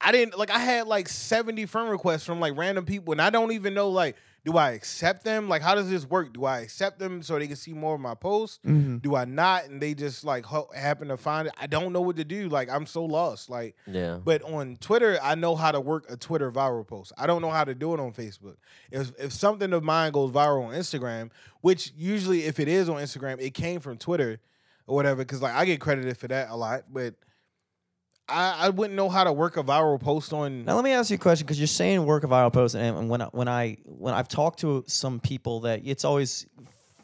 I 0.00 0.12
didn't 0.12 0.38
like 0.38 0.50
I 0.50 0.58
had 0.58 0.86
like 0.86 1.08
seventy 1.08 1.64
friend 1.64 1.88
requests 1.88 2.24
from 2.24 2.40
like 2.40 2.56
random 2.58 2.84
people, 2.84 3.12
and 3.12 3.22
I 3.22 3.30
don't 3.30 3.52
even 3.52 3.72
know 3.72 3.88
like, 3.88 4.16
do 4.46 4.56
I 4.56 4.70
accept 4.70 5.24
them? 5.24 5.48
Like, 5.48 5.60
how 5.60 5.74
does 5.74 5.90
this 5.90 6.08
work? 6.08 6.32
Do 6.32 6.44
I 6.44 6.60
accept 6.60 7.00
them 7.00 7.20
so 7.20 7.36
they 7.36 7.48
can 7.48 7.56
see 7.56 7.72
more 7.72 7.96
of 7.96 8.00
my 8.00 8.14
posts? 8.14 8.60
Mhm. 8.64 9.02
Do 9.02 9.16
I 9.16 9.24
not? 9.24 9.64
And 9.64 9.82
they 9.82 9.92
just 9.92 10.24
like 10.24 10.46
ho- 10.46 10.70
happen 10.72 11.08
to 11.08 11.16
find 11.16 11.48
it. 11.48 11.54
I 11.60 11.66
don't 11.66 11.92
know 11.92 12.00
what 12.00 12.14
to 12.16 12.24
do. 12.24 12.48
Like 12.48 12.70
I'm 12.70 12.86
so 12.86 13.04
lost. 13.04 13.50
Like 13.50 13.74
Yeah. 13.88 14.20
but 14.24 14.42
on 14.42 14.76
Twitter, 14.76 15.18
I 15.20 15.34
know 15.34 15.56
how 15.56 15.72
to 15.72 15.80
work 15.80 16.06
a 16.08 16.16
Twitter 16.16 16.52
viral 16.52 16.86
post. 16.86 17.12
I 17.18 17.26
don't 17.26 17.42
know 17.42 17.50
how 17.50 17.64
to 17.64 17.74
do 17.74 17.92
it 17.92 17.98
on 17.98 18.12
Facebook. 18.12 18.54
If 18.92 19.10
if 19.18 19.32
something 19.32 19.72
of 19.72 19.82
mine 19.82 20.12
goes 20.12 20.30
viral 20.30 20.66
on 20.68 20.74
Instagram, 20.74 21.30
which 21.60 21.92
usually 21.96 22.44
if 22.44 22.60
it 22.60 22.68
is 22.68 22.88
on 22.88 22.96
Instagram, 23.02 23.40
it 23.40 23.52
came 23.52 23.80
from 23.80 23.98
Twitter 23.98 24.38
or 24.86 24.94
whatever, 24.94 25.22
because 25.24 25.42
like 25.42 25.54
I 25.54 25.64
get 25.64 25.80
credited 25.80 26.16
for 26.16 26.28
that 26.28 26.50
a 26.50 26.56
lot, 26.56 26.84
but 26.92 27.14
I, 28.28 28.66
I 28.66 28.68
wouldn't 28.70 28.96
know 28.96 29.08
how 29.08 29.24
to 29.24 29.32
work 29.32 29.56
a 29.56 29.62
viral 29.62 30.00
post 30.00 30.32
on. 30.32 30.64
Now 30.64 30.74
let 30.74 30.84
me 30.84 30.90
ask 30.92 31.10
you 31.10 31.14
a 31.16 31.18
question 31.18 31.46
because 31.46 31.60
you're 31.60 31.66
saying 31.68 32.04
work 32.04 32.24
a 32.24 32.26
viral 32.28 32.52
post, 32.52 32.74
and 32.74 32.96
and 32.96 33.08
when 33.08 33.22
I, 33.22 33.26
when 33.26 33.48
I 33.48 33.76
when 33.84 34.14
I've 34.14 34.28
talked 34.28 34.60
to 34.60 34.84
some 34.86 35.20
people, 35.20 35.60
that 35.60 35.82
it's 35.84 36.04
always 36.04 36.46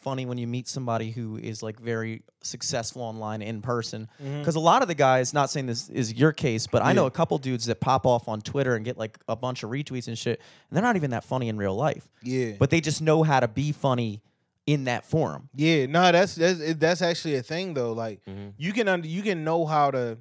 funny 0.00 0.26
when 0.26 0.36
you 0.36 0.48
meet 0.48 0.66
somebody 0.66 1.12
who 1.12 1.36
is 1.36 1.62
like 1.62 1.78
very 1.78 2.22
successful 2.42 3.02
online 3.02 3.40
in 3.40 3.62
person. 3.62 4.08
Mm-hmm. 4.20 4.40
Because 4.40 4.56
a 4.56 4.60
lot 4.60 4.82
of 4.82 4.88
the 4.88 4.96
guys, 4.96 5.32
not 5.32 5.48
saying 5.48 5.66
this 5.66 5.88
is 5.90 6.12
your 6.14 6.32
case, 6.32 6.66
but 6.66 6.82
I 6.82 6.92
know 6.92 7.06
a 7.06 7.10
couple 7.12 7.38
dudes 7.38 7.66
that 7.66 7.78
pop 7.78 8.04
off 8.04 8.26
on 8.26 8.40
Twitter 8.40 8.74
and 8.74 8.84
get 8.84 8.98
like 8.98 9.16
a 9.28 9.36
bunch 9.36 9.62
of 9.62 9.70
retweets 9.70 10.08
and 10.08 10.18
shit, 10.18 10.40
and 10.68 10.76
they're 10.76 10.82
not 10.82 10.96
even 10.96 11.10
that 11.10 11.22
funny 11.22 11.48
in 11.48 11.56
real 11.56 11.76
life, 11.76 12.08
Yeah, 12.24 12.54
but 12.58 12.70
they 12.70 12.80
just 12.80 13.00
know 13.00 13.22
how 13.22 13.38
to 13.38 13.46
be 13.46 13.70
funny 13.70 14.22
in 14.66 14.84
that 14.84 15.04
forum. 15.06 15.48
yeah, 15.54 15.86
no, 15.86 16.10
that's 16.10 16.34
that's 16.34 16.74
that's 16.74 17.00
actually 17.02 17.36
a 17.36 17.42
thing 17.44 17.74
though. 17.74 17.92
Like 17.92 18.24
Mhm. 18.28 18.54
you 18.56 18.72
can 18.72 18.88
under, 18.88 19.06
you 19.06 19.22
can 19.22 19.44
know 19.44 19.66
how 19.66 19.92
to. 19.92 20.18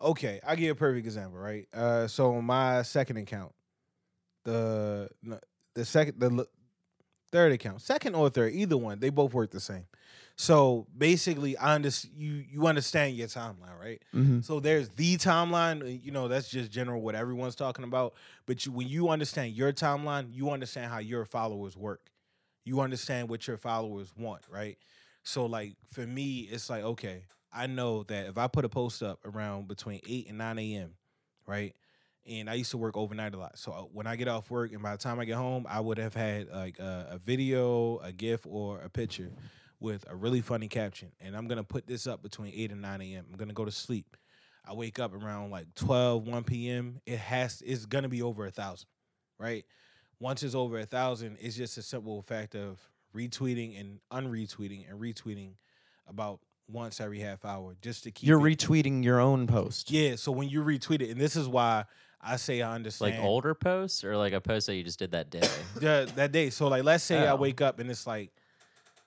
Okay, 0.00 0.40
I 0.46 0.54
give 0.56 0.64
you 0.64 0.72
a 0.72 0.76
perfect 0.76 1.06
example, 1.06 1.38
right? 1.38 1.66
Uh, 1.72 2.06
so 2.06 2.40
my 2.42 2.82
second 2.82 3.16
account, 3.16 3.52
the 4.44 5.08
the 5.74 5.84
second 5.84 6.20
the 6.20 6.46
third 7.32 7.52
account, 7.52 7.80
second 7.80 8.14
or 8.14 8.28
third, 8.30 8.52
either 8.52 8.76
one, 8.76 9.00
they 9.00 9.10
both 9.10 9.32
work 9.32 9.50
the 9.50 9.60
same. 9.60 9.86
So 10.36 10.86
basically, 10.96 11.56
I 11.56 11.74
understand 11.74 12.14
you 12.18 12.44
you 12.50 12.66
understand 12.66 13.16
your 13.16 13.26
timeline, 13.28 13.78
right? 13.80 14.02
Mm-hmm. 14.14 14.40
So 14.40 14.60
there's 14.60 14.90
the 14.90 15.16
timeline, 15.16 16.04
you 16.04 16.10
know, 16.10 16.28
that's 16.28 16.50
just 16.50 16.70
general 16.70 17.00
what 17.00 17.14
everyone's 17.14 17.56
talking 17.56 17.84
about. 17.84 18.14
But 18.44 18.66
you, 18.66 18.72
when 18.72 18.86
you 18.86 19.08
understand 19.08 19.54
your 19.54 19.72
timeline, 19.72 20.28
you 20.34 20.50
understand 20.50 20.92
how 20.92 20.98
your 20.98 21.24
followers 21.24 21.74
work. 21.74 22.10
You 22.64 22.80
understand 22.80 23.30
what 23.30 23.46
your 23.46 23.56
followers 23.56 24.12
want, 24.16 24.42
right? 24.50 24.76
So 25.22 25.46
like 25.46 25.76
for 25.90 26.06
me, 26.06 26.40
it's 26.40 26.68
like 26.68 26.84
okay, 26.84 27.24
I 27.56 27.66
know 27.66 28.02
that 28.04 28.26
if 28.26 28.38
I 28.38 28.46
put 28.48 28.64
a 28.64 28.68
post 28.68 29.02
up 29.02 29.18
around 29.24 29.66
between 29.66 30.00
eight 30.06 30.28
and 30.28 30.38
nine 30.38 30.58
a.m., 30.58 30.94
right? 31.46 31.74
And 32.26 32.50
I 32.50 32.54
used 32.54 32.72
to 32.72 32.76
work 32.76 32.96
overnight 32.96 33.34
a 33.34 33.38
lot. 33.38 33.56
So 33.58 33.72
uh, 33.72 33.82
when 33.92 34.06
I 34.06 34.16
get 34.16 34.28
off 34.28 34.50
work 34.50 34.72
and 34.72 34.82
by 34.82 34.92
the 34.92 34.98
time 34.98 35.20
I 35.20 35.24
get 35.24 35.36
home, 35.36 35.64
I 35.68 35.80
would 35.80 35.96
have 35.98 36.14
had 36.14 36.48
like 36.50 36.78
a, 36.78 37.08
a 37.12 37.18
video, 37.18 37.98
a 37.98 38.12
GIF, 38.12 38.46
or 38.46 38.80
a 38.80 38.90
picture 38.90 39.30
with 39.80 40.04
a 40.08 40.14
really 40.14 40.40
funny 40.40 40.68
caption. 40.68 41.12
And 41.20 41.36
I'm 41.36 41.48
gonna 41.48 41.64
put 41.64 41.86
this 41.86 42.06
up 42.06 42.22
between 42.22 42.52
eight 42.54 42.72
and 42.72 42.82
nine 42.82 43.00
a.m. 43.00 43.26
I'm 43.30 43.38
gonna 43.38 43.52
go 43.52 43.64
to 43.64 43.70
sleep. 43.70 44.16
I 44.68 44.74
wake 44.74 44.98
up 44.98 45.14
around 45.14 45.50
like 45.50 45.74
12, 45.76 46.26
1 46.26 46.44
p.m. 46.44 47.00
It 47.06 47.18
has 47.18 47.62
it's 47.64 47.86
gonna 47.86 48.08
be 48.08 48.22
over 48.22 48.44
a 48.44 48.50
thousand, 48.50 48.88
right? 49.38 49.64
Once 50.18 50.42
it's 50.42 50.54
over 50.54 50.78
a 50.78 50.86
thousand, 50.86 51.38
it's 51.40 51.56
just 51.56 51.78
a 51.78 51.82
simple 51.82 52.20
fact 52.22 52.54
of 52.54 52.80
retweeting 53.14 53.78
and 53.78 54.00
unretweeting 54.12 54.90
and 54.90 55.00
retweeting 55.00 55.52
about 56.08 56.40
once 56.68 57.00
every 57.00 57.20
half 57.20 57.44
hour 57.44 57.76
just 57.80 58.04
to 58.04 58.10
keep 58.10 58.28
You're 58.28 58.46
it- 58.48 58.58
retweeting 58.58 59.04
your 59.04 59.20
own 59.20 59.46
post. 59.46 59.90
yeah, 59.90 60.16
so 60.16 60.32
when 60.32 60.48
you 60.48 60.62
retweet 60.62 61.00
it, 61.02 61.10
and 61.10 61.20
this 61.20 61.36
is 61.36 61.48
why 61.48 61.84
I 62.20 62.36
say 62.36 62.60
I 62.62 62.74
understand 62.74 63.16
Like 63.16 63.24
older 63.24 63.54
posts 63.54 64.02
or 64.04 64.16
like 64.16 64.32
a 64.32 64.40
post 64.40 64.66
that 64.66 64.74
you 64.74 64.82
just 64.82 64.98
did 64.98 65.12
that 65.12 65.30
day. 65.30 65.48
yeah, 65.80 66.06
that 66.16 66.32
day. 66.32 66.50
So 66.50 66.68
like, 66.68 66.82
let's 66.84 67.04
say 67.04 67.26
I 67.26 67.32
Oh. 67.32 67.36
wake 67.36 67.60
up 67.60 67.78
and 67.78 67.88
it's 67.90 68.06
like, 68.06 68.30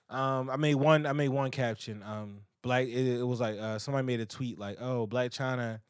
um, 0.08 0.48
I 0.50 0.56
made 0.56 0.74
one, 0.76 1.04
I 1.06 1.12
made 1.12 1.28
one 1.28 1.50
caption. 1.50 2.02
Um, 2.02 2.40
black, 2.62 2.86
it, 2.86 3.18
it 3.20 3.22
was 3.26 3.40
like 3.40 3.58
uh, 3.58 3.78
somebody 3.78 4.06
made 4.06 4.20
a 4.20 4.26
tweet 4.26 4.58
like, 4.58 4.78
"Oh, 4.80 5.06
Blac 5.06 5.30
Chyna 5.30 5.80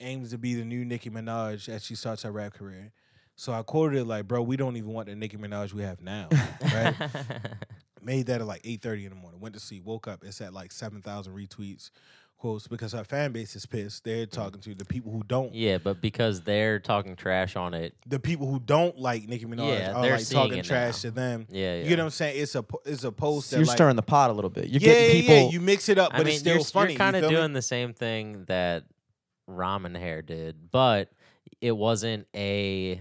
aims 0.00 0.30
to 0.32 0.38
be 0.38 0.54
the 0.54 0.64
new 0.64 0.84
Nicki 0.84 1.08
Minaj 1.08 1.68
as 1.68 1.84
she 1.84 1.94
starts 1.94 2.24
her 2.24 2.32
rap 2.32 2.52
career." 2.54 2.92
So 3.34 3.52
I 3.52 3.62
quoted 3.62 3.98
it 4.00 4.04
like, 4.04 4.26
"Bro, 4.28 4.42
we 4.42 4.56
don't 4.56 4.76
even 4.76 4.90
want 4.92 5.08
the 5.08 5.14
Nicki 5.14 5.36
Minaj 5.38 5.72
we 5.72 5.82
have 5.84 6.02
now." 6.02 6.28
right? 6.62 6.94
Made 8.06 8.26
that 8.26 8.40
at 8.40 8.46
like 8.46 8.62
eight 8.64 8.80
thirty 8.80 9.04
in 9.04 9.10
the 9.10 9.16
morning. 9.16 9.40
Went 9.40 9.54
to 9.54 9.60
sleep. 9.60 9.84
Woke 9.84 10.06
up. 10.06 10.22
It's 10.24 10.40
at 10.40 10.54
like 10.54 10.72
seven 10.72 11.02
thousand 11.02 11.34
retweets. 11.34 11.90
quotes 12.38 12.68
because 12.68 12.92
her 12.92 13.04
fan 13.04 13.32
base 13.32 13.56
is 13.56 13.66
pissed. 13.66 14.04
They're 14.04 14.26
mm-hmm. 14.26 14.40
talking 14.40 14.60
to 14.60 14.74
the 14.74 14.84
people 14.84 15.12
who 15.12 15.22
don't. 15.26 15.54
Yeah, 15.54 15.78
but 15.78 16.00
because 16.00 16.42
they're 16.42 16.78
talking 16.78 17.16
trash 17.16 17.56
on 17.56 17.74
it. 17.74 17.94
The 18.06 18.20
people 18.20 18.50
who 18.50 18.60
don't 18.60 18.98
like 18.98 19.28
Nicki 19.28 19.46
Minaj 19.46 19.78
Yeah, 19.78 19.92
are 19.94 20.02
they're 20.02 20.16
like 20.16 20.28
talking 20.28 20.62
trash 20.62 21.04
now. 21.04 21.10
to 21.10 21.14
them. 21.14 21.46
Yeah, 21.50 21.76
yeah. 21.76 21.84
You 21.88 21.96
know 21.96 22.04
what 22.04 22.06
I'm 22.06 22.10
saying? 22.10 22.40
It's 22.40 22.54
a 22.54 22.62
po- 22.62 22.82
it's 22.84 23.04
a 23.04 23.12
post 23.12 23.48
So 23.48 23.56
that 23.56 23.60
you're 23.60 23.66
like, 23.66 23.76
stirring 23.76 23.96
the 23.96 24.02
pot 24.02 24.30
a 24.30 24.32
little 24.32 24.50
bit. 24.50 24.68
You're 24.68 24.82
yeah, 24.82 24.88
getting 24.88 25.20
people. 25.22 25.34
yeah, 25.34 25.48
you 25.48 25.60
mix 25.60 25.88
it 25.88 25.98
up, 25.98 26.12
but 26.12 26.20
I 26.20 26.24
mean, 26.24 26.28
it's 26.28 26.40
still 26.40 26.56
you're, 26.56 26.64
funny. 26.64 26.92
You're 26.92 26.98
kind 26.98 27.16
you 27.16 27.24
of 27.24 27.30
me? 27.30 27.36
doing 27.36 27.52
the 27.52 27.62
same 27.62 27.92
thing 27.92 28.44
that 28.46 28.84
Ramen 29.48 29.96
Hair 29.96 30.22
did, 30.22 30.70
but 30.70 31.10
it 31.60 31.72
wasn't 31.72 32.26
a. 32.34 33.00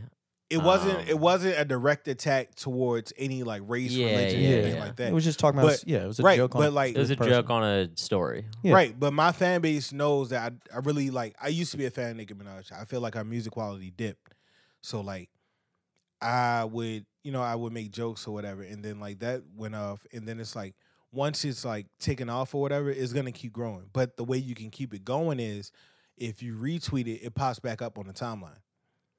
It 0.56 0.64
wasn't. 0.64 0.99
Um, 0.99 1.06
it 1.07 1.19
wasn't 1.19 1.56
a 1.57 1.65
direct 1.65 2.07
attack 2.07 2.56
towards 2.56 3.14
any 3.18 3.44
like 3.44 3.61
race, 3.65 3.91
Yeah, 3.91 4.07
religion, 4.07 4.41
yeah, 4.41 4.49
anything 4.49 4.73
yeah. 4.76 4.84
like 4.84 4.95
that. 4.98 5.07
It 5.10 5.14
was 5.14 5.23
just 5.23 5.40
talking 5.40 5.60
about. 5.60 5.72
But- 5.72 5.88
yeah, 5.88 6.03
it 6.03 6.07
was 6.07 6.19
a 6.19 6.23
right, 6.23 6.38
joke. 6.38 6.56
on 6.56 6.61
but, 6.61 6.73
like- 6.73 6.95
It 6.95 6.99
was 6.99 7.11
a 7.11 7.15
person. 7.15 7.34
joke 7.34 7.49
on 7.49 7.64
a 7.64 7.90
story. 7.95 8.45
Yeah. 8.64 8.73
Right, 8.73 8.99
but 8.99 9.11
my 9.14 9.32
fan 9.32 9.61
base 9.61 9.91
knows 9.91 10.30
that 10.30 10.53
I, 10.72 10.76
I 10.76 10.80
really 10.80 11.10
like. 11.10 11.36
I 11.41 11.48
used 11.49 11.72
to 11.72 11.77
be 11.77 11.86
a 11.86 11.91
fan 11.91 12.11
of 12.11 12.18
Nicki 12.18 12.34
Minaj. 12.34 12.72
I 12.72 12.86
feel 12.86 13.02
like 13.02 13.15
her 13.15 13.23
music 13.23 13.53
quality 13.53 13.91
dipped, 13.95 14.34
so 14.82 15.02
like, 15.02 15.30
I 16.22 16.64
would, 16.64 17.06
you 17.23 17.32
know, 17.32 17.41
I 17.41 17.56
would 17.56 17.73
make 17.73 17.91
jokes 17.91 18.27
or 18.27 18.32
whatever, 18.34 18.61
and 18.64 18.84
then 18.84 18.99
like 18.99 19.19
that 19.19 19.44
went 19.56 19.76
off, 19.76 20.06
and 20.14 20.27
then 20.27 20.40
it's 20.40 20.56
like 20.56 20.76
once 21.11 21.45
it's 21.45 21.64
like 21.65 21.88
taken 21.99 22.30
off 22.30 22.56
or 22.56 22.61
whatever, 22.61 22.90
it's 22.90 23.14
gonna 23.14 23.32
keep 23.32 23.53
growing. 23.53 23.90
But 23.94 24.18
the 24.18 24.23
way 24.23 24.38
you 24.38 24.56
can 24.56 24.69
keep 24.69 24.94
it 24.94 25.03
going 25.06 25.40
is 25.40 25.72
if 26.18 26.41
you 26.41 26.56
retweet 26.56 27.07
it, 27.07 27.22
it 27.26 27.36
pops 27.36 27.60
back 27.60 27.82
up 27.82 27.98
on 27.98 28.07
the 28.07 28.14
timeline. 28.14 28.57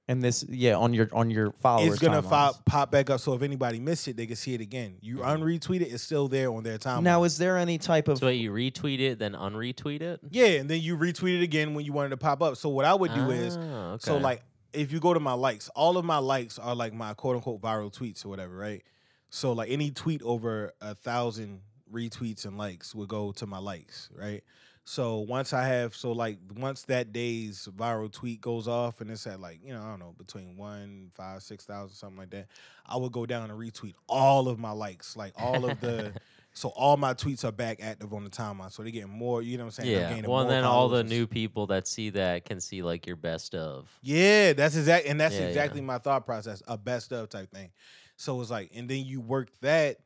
And 0.08 0.22
this, 0.22 0.44
yeah, 0.48 0.76
on 0.76 0.94
your 0.94 1.08
on 1.12 1.30
your 1.30 1.50
followers. 1.50 1.94
it's 1.94 1.98
gonna 2.02 2.22
timelines. 2.22 2.28
pop 2.28 2.64
pop 2.64 2.90
back 2.92 3.10
up, 3.10 3.18
so 3.18 3.32
if 3.34 3.42
anybody 3.42 3.80
missed 3.80 4.06
it, 4.06 4.16
they 4.16 4.26
can 4.26 4.36
see 4.36 4.54
it 4.54 4.60
again. 4.60 4.98
You 5.00 5.16
unretweet 5.18 5.80
it, 5.80 5.86
it's 5.92 6.02
still 6.04 6.28
there 6.28 6.52
on 6.52 6.62
their 6.62 6.78
timeline. 6.78 7.02
Now, 7.02 7.24
is 7.24 7.38
there 7.38 7.56
any 7.58 7.76
type 7.78 8.06
of? 8.06 8.18
So 8.18 8.26
wait, 8.26 8.34
you 8.36 8.52
retweet 8.52 9.00
it, 9.00 9.18
then 9.18 9.32
unretweet 9.32 10.02
it. 10.02 10.20
yeah, 10.30 10.46
and 10.60 10.70
then 10.70 10.80
you 10.80 10.96
retweet 10.96 11.40
it 11.40 11.42
again 11.42 11.74
when 11.74 11.84
you 11.84 11.92
wanted 11.92 12.10
to 12.10 12.16
pop 12.18 12.40
up. 12.40 12.56
So 12.56 12.68
what 12.68 12.84
I 12.84 12.94
would 12.94 13.12
do 13.14 13.30
is 13.32 13.56
Ah, 13.56 13.96
So 13.98 14.16
like 14.16 14.42
if 14.72 14.92
you 14.92 15.00
go 15.00 15.12
to 15.12 15.18
my 15.18 15.32
likes, 15.32 15.68
all 15.70 15.96
of 15.96 16.04
my 16.04 16.18
likes 16.18 16.56
are 16.60 16.74
like 16.76 16.92
my 16.92 17.12
quote 17.14 17.34
unquote 17.34 17.60
viral 17.60 17.92
tweets 17.92 18.24
or 18.24 18.28
whatever, 18.28 18.54
right? 18.54 18.84
So 19.30 19.54
like 19.54 19.70
any 19.70 19.90
tweet 19.90 20.22
over 20.22 20.72
a 20.80 20.94
thousand 20.94 21.62
retweets 21.92 22.44
and 22.46 22.56
likes 22.56 22.94
would 22.94 23.08
go 23.08 23.32
to 23.32 23.46
my 23.46 23.58
likes, 23.58 24.08
right? 24.14 24.44
So 24.88 25.18
once 25.18 25.52
I 25.52 25.66
have 25.66 25.96
so 25.96 26.12
like 26.12 26.38
once 26.56 26.82
that 26.82 27.12
day's 27.12 27.68
viral 27.76 28.10
tweet 28.10 28.40
goes 28.40 28.68
off 28.68 29.00
and 29.00 29.10
it's 29.10 29.26
at 29.26 29.40
like, 29.40 29.58
you 29.64 29.74
know, 29.74 29.82
I 29.82 29.90
don't 29.90 29.98
know, 29.98 30.14
between 30.16 30.56
one, 30.56 31.10
five, 31.12 31.42
six 31.42 31.64
thousand, 31.64 31.96
something 31.96 32.16
like 32.18 32.30
that, 32.30 32.46
I 32.86 32.96
would 32.96 33.10
go 33.10 33.26
down 33.26 33.50
and 33.50 33.58
retweet 33.58 33.94
all 34.08 34.46
of 34.46 34.60
my 34.60 34.70
likes, 34.70 35.16
like 35.16 35.32
all 35.36 35.68
of 35.68 35.80
the 35.80 36.12
so 36.52 36.68
all 36.68 36.96
my 36.96 37.14
tweets 37.14 37.44
are 37.44 37.50
back 37.50 37.82
active 37.82 38.14
on 38.14 38.22
the 38.22 38.30
timeline. 38.30 38.70
So 38.70 38.84
they're 38.84 38.92
getting 38.92 39.10
more, 39.10 39.42
you 39.42 39.58
know 39.58 39.64
what 39.64 39.76
I'm 39.78 39.84
saying? 39.84 39.90
Yeah. 39.90 40.20
Well, 40.24 40.42
and 40.42 40.50
then 40.50 40.62
all 40.62 40.88
the 40.88 41.02
new 41.02 41.26
people 41.26 41.66
that 41.66 41.88
see 41.88 42.10
that 42.10 42.44
can 42.44 42.60
see 42.60 42.82
like 42.82 43.08
your 43.08 43.16
best 43.16 43.56
of. 43.56 43.90
Yeah, 44.02 44.52
that's 44.52 44.76
exact, 44.76 45.06
and 45.06 45.20
that's 45.20 45.34
Yeah, 45.34 45.40
yeah. 45.40 45.48
exactly 45.48 45.80
my 45.80 45.98
thought 45.98 46.24
process. 46.24 46.62
A 46.68 46.78
best 46.78 47.12
of 47.12 47.28
type 47.28 47.50
thing. 47.50 47.72
So 48.16 48.40
it's 48.40 48.50
like, 48.50 48.70
and 48.72 48.88
then 48.88 49.04
you 49.04 49.20
work 49.20 49.50
that. 49.62 49.96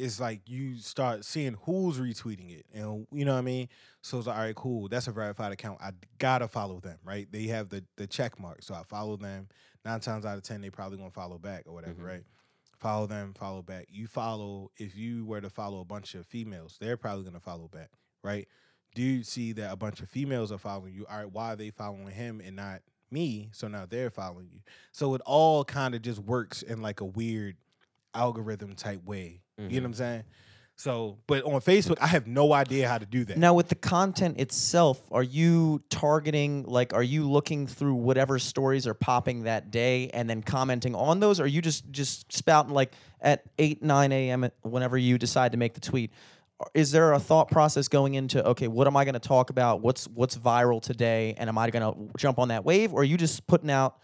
It's 0.00 0.18
like 0.20 0.48
you 0.48 0.76
start 0.78 1.24
seeing 1.24 1.56
who's 1.64 1.98
retweeting 1.98 2.50
it, 2.58 2.66
and 2.72 3.06
you 3.12 3.24
know 3.24 3.32
what 3.32 3.38
I 3.38 3.42
mean. 3.42 3.68
So 4.02 4.18
it's 4.18 4.26
like, 4.26 4.36
all 4.36 4.42
right, 4.42 4.54
cool. 4.54 4.88
That's 4.88 5.06
a 5.08 5.12
verified 5.12 5.52
account. 5.52 5.78
I 5.82 5.90
gotta 6.18 6.48
follow 6.48 6.80
them, 6.80 6.98
right? 7.04 7.26
They 7.30 7.44
have 7.48 7.68
the 7.68 7.84
the 7.96 8.06
check 8.06 8.38
mark, 8.40 8.62
so 8.62 8.74
I 8.74 8.82
follow 8.82 9.16
them. 9.16 9.48
Nine 9.84 10.00
times 10.00 10.24
out 10.26 10.36
of 10.36 10.42
ten, 10.42 10.60
they 10.60 10.70
probably 10.70 10.98
gonna 10.98 11.10
follow 11.10 11.38
back 11.38 11.64
or 11.66 11.72
whatever, 11.72 12.02
Mhm. 12.02 12.06
right? 12.06 12.24
Follow 12.78 13.06
them, 13.06 13.34
follow 13.34 13.62
back. 13.62 13.86
You 13.90 14.06
follow 14.06 14.70
if 14.78 14.96
you 14.96 15.24
were 15.26 15.40
to 15.40 15.50
follow 15.50 15.80
a 15.80 15.84
bunch 15.84 16.14
of 16.14 16.26
females, 16.26 16.76
they're 16.80 16.96
probably 16.96 17.24
gonna 17.24 17.40
follow 17.40 17.68
back, 17.68 17.90
right? 18.24 18.48
Do 18.94 19.02
you 19.02 19.22
see 19.22 19.52
that 19.52 19.70
a 19.72 19.76
bunch 19.76 20.00
of 20.00 20.08
females 20.08 20.50
are 20.50 20.58
following 20.58 20.94
you? 20.94 21.06
All 21.06 21.18
right, 21.18 21.30
why 21.30 21.52
are 21.52 21.56
they 21.56 21.70
following 21.70 22.08
him 22.08 22.40
and 22.40 22.56
not 22.56 22.82
me? 23.10 23.50
So 23.52 23.68
now 23.68 23.86
they're 23.86 24.10
following 24.10 24.48
you. 24.50 24.60
So 24.92 25.14
it 25.14 25.20
all 25.26 25.64
kind 25.64 25.94
of 25.94 26.02
just 26.02 26.20
works 26.20 26.62
in 26.62 26.80
like 26.82 27.00
a 27.00 27.04
weird 27.04 27.56
algorithm 28.14 28.74
type 28.74 29.04
way. 29.04 29.42
Mm-hmm. 29.60 29.74
You 29.74 29.80
know 29.80 29.84
what 29.84 29.88
I'm 29.88 29.94
saying? 29.94 30.24
So, 30.80 31.18
but 31.26 31.44
on 31.44 31.60
Facebook, 31.60 31.98
I 32.00 32.06
have 32.06 32.26
no 32.26 32.54
idea 32.54 32.88
how 32.88 32.96
to 32.96 33.04
do 33.04 33.22
that. 33.26 33.36
Now, 33.36 33.52
with 33.52 33.68
the 33.68 33.74
content 33.74 34.40
itself, 34.40 34.98
are 35.12 35.22
you 35.22 35.82
targeting, 35.90 36.64
like, 36.64 36.94
are 36.94 37.02
you 37.02 37.30
looking 37.30 37.66
through 37.66 37.96
whatever 37.96 38.38
stories 38.38 38.86
are 38.86 38.94
popping 38.94 39.42
that 39.42 39.70
day 39.70 40.08
and 40.14 40.30
then 40.30 40.42
commenting 40.42 40.94
on 40.94 41.20
those? 41.20 41.38
Or 41.38 41.44
are 41.44 41.48
you 41.48 41.60
just, 41.60 41.90
just 41.90 42.32
spouting, 42.32 42.72
like, 42.72 42.94
at 43.20 43.42
8, 43.58 43.82
9 43.82 44.10
a.m., 44.10 44.48
whenever 44.62 44.96
you 44.96 45.18
decide 45.18 45.52
to 45.52 45.58
make 45.58 45.74
the 45.74 45.80
tweet? 45.80 46.12
Is 46.72 46.92
there 46.92 47.12
a 47.12 47.18
thought 47.18 47.50
process 47.50 47.88
going 47.88 48.14
into, 48.14 48.42
okay, 48.46 48.66
what 48.66 48.86
am 48.86 48.96
I 48.96 49.04
going 49.04 49.12
to 49.12 49.20
talk 49.20 49.50
about? 49.50 49.82
What's, 49.82 50.08
what's 50.08 50.38
viral 50.38 50.80
today? 50.80 51.34
And 51.36 51.50
am 51.50 51.58
I 51.58 51.68
going 51.68 51.92
to 51.92 52.18
jump 52.18 52.38
on 52.38 52.48
that 52.48 52.64
wave? 52.64 52.94
Or 52.94 53.02
are 53.02 53.04
you 53.04 53.18
just 53.18 53.46
putting 53.46 53.70
out 53.70 53.98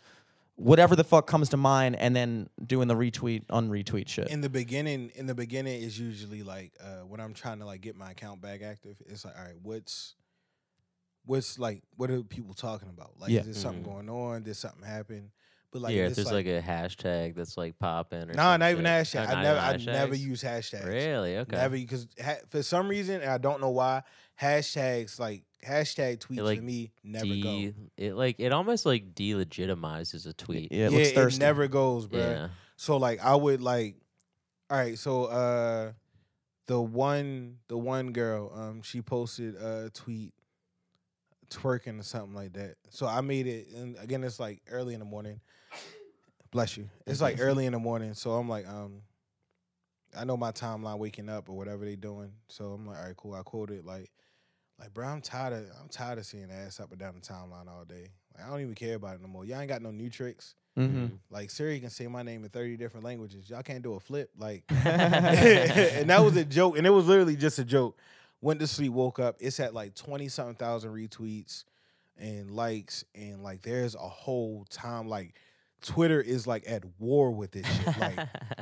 whatever 0.57 0.97
the 0.97 1.05
fuck 1.05 1.27
comes 1.27 1.51
to 1.51 1.57
mind 1.57 1.97
and 1.97 2.16
then 2.16 2.49
doing 2.66 2.89
the 2.89 2.95
retweet, 2.95 3.45
unretweet 3.47 4.09
shit? 4.09 4.28
in 4.28 4.41
the 4.41 4.49
beginning, 4.51 5.11
in 5.15 5.27
the 5.27 5.35
beginning 5.35 5.81
is 5.83 5.99
usually 5.99 6.43
like 6.43 6.73
uh, 6.83 7.05
when 7.07 7.20
I'm 7.20 7.35
trying 7.35 7.59
to 7.61 7.66
like 7.66 7.81
get 7.83 7.95
my 7.97 8.11
account 8.12 8.41
back 8.41 8.62
active. 8.62 8.97
It's 9.07 9.24
like, 9.24 9.39
all 9.39 9.45
right, 9.45 9.55
what's 9.62 10.15
what's 11.24 11.59
like, 11.59 11.83
what 11.97 12.11
are 12.11 12.23
people 12.23 12.55
talking 12.55 12.89
about? 12.89 13.19
Like, 13.19 13.31
Yeah. 13.33 13.41
is 13.41 13.47
there 13.47 13.55
something 13.55 13.83
Mhm. 13.83 13.87
going 13.87 14.09
on? 14.09 14.43
Did 14.45 14.57
something 14.57 14.85
happen? 14.85 15.33
But 15.72 15.82
like, 15.82 15.94
yeah, 15.94 16.05
if 16.05 16.10
if 16.10 16.16
there's 16.16 16.32
like, 16.32 16.47
a 16.47 16.62
hashtag 16.62 17.34
that's 17.34 17.56
like 17.56 17.78
popping 17.78 18.22
or 18.22 18.26
no, 18.26 18.34
some 18.34 18.60
not 18.60 18.70
even 18.70 18.84
shit. 18.84 18.86
hashtag. 18.86 19.26
Oh, 19.28 19.34
I 19.34 19.43
never, 19.43 19.59
I 19.59 19.76
never 19.76 20.14
use 20.14 20.43
hashtags. 20.43 20.86
Really? 20.86 21.36
Okay. 21.38 21.56
Never 21.56 21.76
because 21.76 22.06
ha- 22.22 22.38
for 22.48 22.62
some 22.62 22.88
reason, 22.88 23.20
and 23.20 23.30
I 23.30 23.38
don't 23.38 23.60
know 23.60 23.70
why, 23.70 24.02
hashtags 24.40 25.18
like 25.18 25.44
hashtag 25.66 26.18
tweets 26.18 26.43
like, 26.43 26.59
for 26.59 26.64
me 26.64 26.93
never 27.02 27.26
De- 27.26 27.72
go. 27.72 27.72
it 27.97 28.14
like 28.14 28.36
it 28.38 28.52
almost 28.52 28.86
like 28.86 29.14
delegitimizes 29.14 30.26
a 30.26 30.32
tweet. 30.32 30.70
yeah, 30.70 30.86
it 30.86 30.93
yeah, 30.93 31.20
looks 31.20 31.36
it 31.36 31.40
never 31.40 31.66
goes, 31.66 32.06
bro. 32.06 32.20
Yeah. 32.20 32.48
So 32.76 32.97
like 32.97 33.24
I 33.24 33.34
would 33.34 33.60
like 33.60 33.97
all 34.70 34.78
right, 34.78 34.98
so 34.98 35.24
uh 35.24 35.93
the 36.66 36.80
one 36.80 37.59
the 37.68 37.78
one 37.78 38.12
girl, 38.12 38.52
um, 38.55 38.82
she 38.82 39.01
posted 39.01 39.56
a 39.56 39.90
tweet 39.90 40.32
twerking 41.51 42.01
or 42.01 42.02
something 42.02 42.34
like 42.34 42.52
that. 42.55 42.76
So 42.90 43.06
I 43.06 43.20
made 43.20 43.47
it 43.47 43.68
and 43.74 43.97
again 43.98 44.24
it's 44.24 44.40
like 44.40 44.62
early 44.70 44.94
in 44.94 45.01
the 45.01 45.06
morning. 45.06 45.40
Bless 46.57 46.78
you. 46.78 46.89
It's 47.07 47.20
like 47.20 47.37
early 47.39 47.66
in 47.66 47.74
the 47.74 47.78
morning. 47.78 48.15
So 48.15 48.31
I'm 48.31 48.49
like, 48.49 48.66
um, 48.66 49.03
I 50.16 50.24
know 50.24 50.39
my 50.39 50.53
timeline 50.53 50.97
waking 50.97 51.28
up 51.28 51.51
or 51.51 51.53
whatever 51.53 51.85
they 51.85 51.97
doing. 51.97 52.33
So 52.49 52.73
I'm 52.73 52.87
like, 52.87 52.97
all 52.97 53.05
right, 53.05 53.15
cool. 53.15 53.35
I 53.35 53.43
quoted 53.43 53.85
like 53.85 54.11
like, 54.81 54.95
bro, 54.95 55.07
I'm 55.07 55.20
tired 55.20 55.53
of 55.53 55.65
I'm 55.78 55.91
tired 55.91 56.16
of 56.16 56.24
seeing 56.24 56.51
ass 56.51 56.81
up 56.81 56.91
and 56.93 56.99
down 56.99 57.12
the 57.15 57.20
timeline 57.20 57.69
all 57.69 57.85
day. 57.87 58.09
Like, 58.35 58.47
I 58.47 58.51
don't 58.51 58.62
even 58.62 58.74
care 58.74 58.95
about 58.95 59.16
it 59.16 59.20
no 59.20 59.28
more. 59.28 59.45
Y'all 59.45 59.61
ain't 59.61 59.69
got 59.69 59.83
no 59.83 59.91
new 59.91 60.09
tricks. 60.09 60.55
Mm-hmm. 60.78 61.16
Like 61.28 61.51
Siri 61.51 61.78
can 61.78 61.91
say 61.91 62.07
my 62.07 62.23
name 62.23 62.43
in 62.43 62.49
30 62.49 62.78
different 62.78 63.05
languages. 63.05 63.51
Y'all 63.51 63.62
can't 63.62 63.83
do 63.83 63.93
a 63.93 64.01
flip. 64.01 64.31
Like 64.39 64.65
and 64.70 66.09
that 66.09 66.24
was 66.24 66.39
a 66.39 66.45
joke. 66.47 66.78
And 66.78 66.87
it 66.87 66.91
was 66.91 67.07
literally 67.07 67.37
just 67.37 67.59
a 67.59 67.65
joke. 67.66 67.99
Went 68.41 68.61
to 68.61 68.66
sleep, 68.66 68.93
woke 68.93 69.19
up. 69.19 69.37
It's 69.41 69.61
at 69.61 69.74
like 69.74 69.95
20 69.95 70.28
something 70.28 70.55
thousand 70.55 70.95
retweets 70.95 71.65
and 72.16 72.51
likes. 72.51 73.05
And 73.15 73.43
like 73.43 73.61
there's 73.61 73.95
a 73.95 73.99
whole 73.99 74.65
time 74.70 75.07
like 75.07 75.35
Twitter 75.82 76.20
is 76.20 76.47
like 76.47 76.65
at 76.66 76.85
war 76.98 77.31
with 77.31 77.53
this 77.53 77.66
shit. 77.66 77.98
Like 77.98 78.19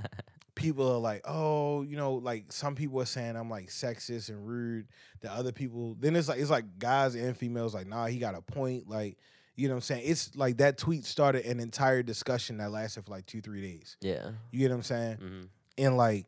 people 0.54 0.90
are 0.92 0.98
like, 0.98 1.22
oh, 1.24 1.82
you 1.82 1.96
know, 1.96 2.14
like 2.14 2.52
some 2.52 2.74
people 2.74 3.00
are 3.00 3.06
saying 3.06 3.36
I'm 3.36 3.48
like 3.50 3.68
sexist 3.68 4.28
and 4.28 4.46
rude. 4.46 4.88
The 5.20 5.32
other 5.32 5.52
people, 5.52 5.96
then 5.98 6.16
it's 6.16 6.28
like 6.28 6.38
it's 6.40 6.50
like 6.50 6.78
guys 6.78 7.14
and 7.14 7.36
females 7.36 7.74
like, 7.74 7.86
nah, 7.86 8.06
he 8.06 8.18
got 8.18 8.34
a 8.34 8.42
point. 8.42 8.88
Like, 8.88 9.16
you 9.56 9.68
know 9.68 9.74
what 9.74 9.78
I'm 9.78 9.82
saying? 9.82 10.02
It's 10.06 10.34
like 10.36 10.58
that 10.58 10.76
tweet 10.78 11.04
started 11.04 11.46
an 11.46 11.60
entire 11.60 12.02
discussion 12.02 12.58
that 12.58 12.70
lasted 12.70 13.04
for 13.04 13.10
like 13.12 13.26
two, 13.26 13.40
three 13.40 13.62
days. 13.62 13.96
yeah. 14.00 14.30
You 14.50 14.58
get 14.60 14.70
what 14.70 14.76
I'm 14.76 14.82
saying? 14.82 15.16
hmm 15.16 15.42
And 15.78 15.96
like 15.96 16.26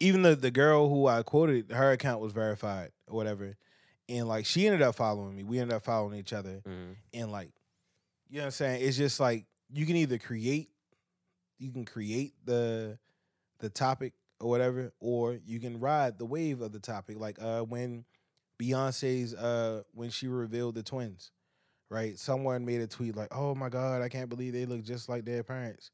even 0.00 0.22
the 0.22 0.36
the 0.36 0.50
girl 0.50 0.88
who 0.88 1.06
I 1.06 1.22
quoted, 1.22 1.72
her 1.72 1.92
account 1.92 2.20
was 2.20 2.32
verified 2.32 2.90
or 3.08 3.16
whatever. 3.16 3.56
And 4.08 4.28
like 4.28 4.46
she 4.46 4.66
ended 4.66 4.82
up 4.82 4.94
following 4.94 5.34
me. 5.34 5.42
We 5.42 5.58
ended 5.58 5.74
up 5.74 5.82
following 5.82 6.18
each 6.18 6.32
other 6.32 6.62
hmm 6.64 6.92
and 7.12 7.30
like 7.32 7.50
you 8.28 8.38
know 8.38 8.42
what 8.42 8.46
I'm 8.46 8.50
saying? 8.52 8.82
It's 8.86 8.96
just 8.96 9.20
like 9.20 9.44
you 9.72 9.86
can 9.86 9.96
either 9.96 10.18
create 10.18 10.70
you 11.58 11.70
can 11.70 11.84
create 11.84 12.34
the 12.44 12.98
the 13.60 13.70
topic 13.70 14.12
or 14.40 14.50
whatever, 14.50 14.92
or 15.00 15.38
you 15.46 15.58
can 15.58 15.80
ride 15.80 16.18
the 16.18 16.26
wave 16.26 16.60
of 16.60 16.72
the 16.72 16.78
topic. 16.80 17.18
Like 17.18 17.40
uh 17.40 17.62
when 17.62 18.04
Beyonce's 18.60 19.34
uh 19.34 19.82
when 19.92 20.10
she 20.10 20.28
revealed 20.28 20.74
the 20.74 20.82
twins, 20.82 21.30
right? 21.90 22.18
Someone 22.18 22.64
made 22.64 22.80
a 22.80 22.86
tweet 22.86 23.16
like, 23.16 23.34
Oh 23.34 23.54
my 23.54 23.68
god, 23.68 24.02
I 24.02 24.08
can't 24.08 24.28
believe 24.28 24.52
they 24.52 24.66
look 24.66 24.82
just 24.82 25.08
like 25.08 25.24
their 25.24 25.42
parents. 25.42 25.90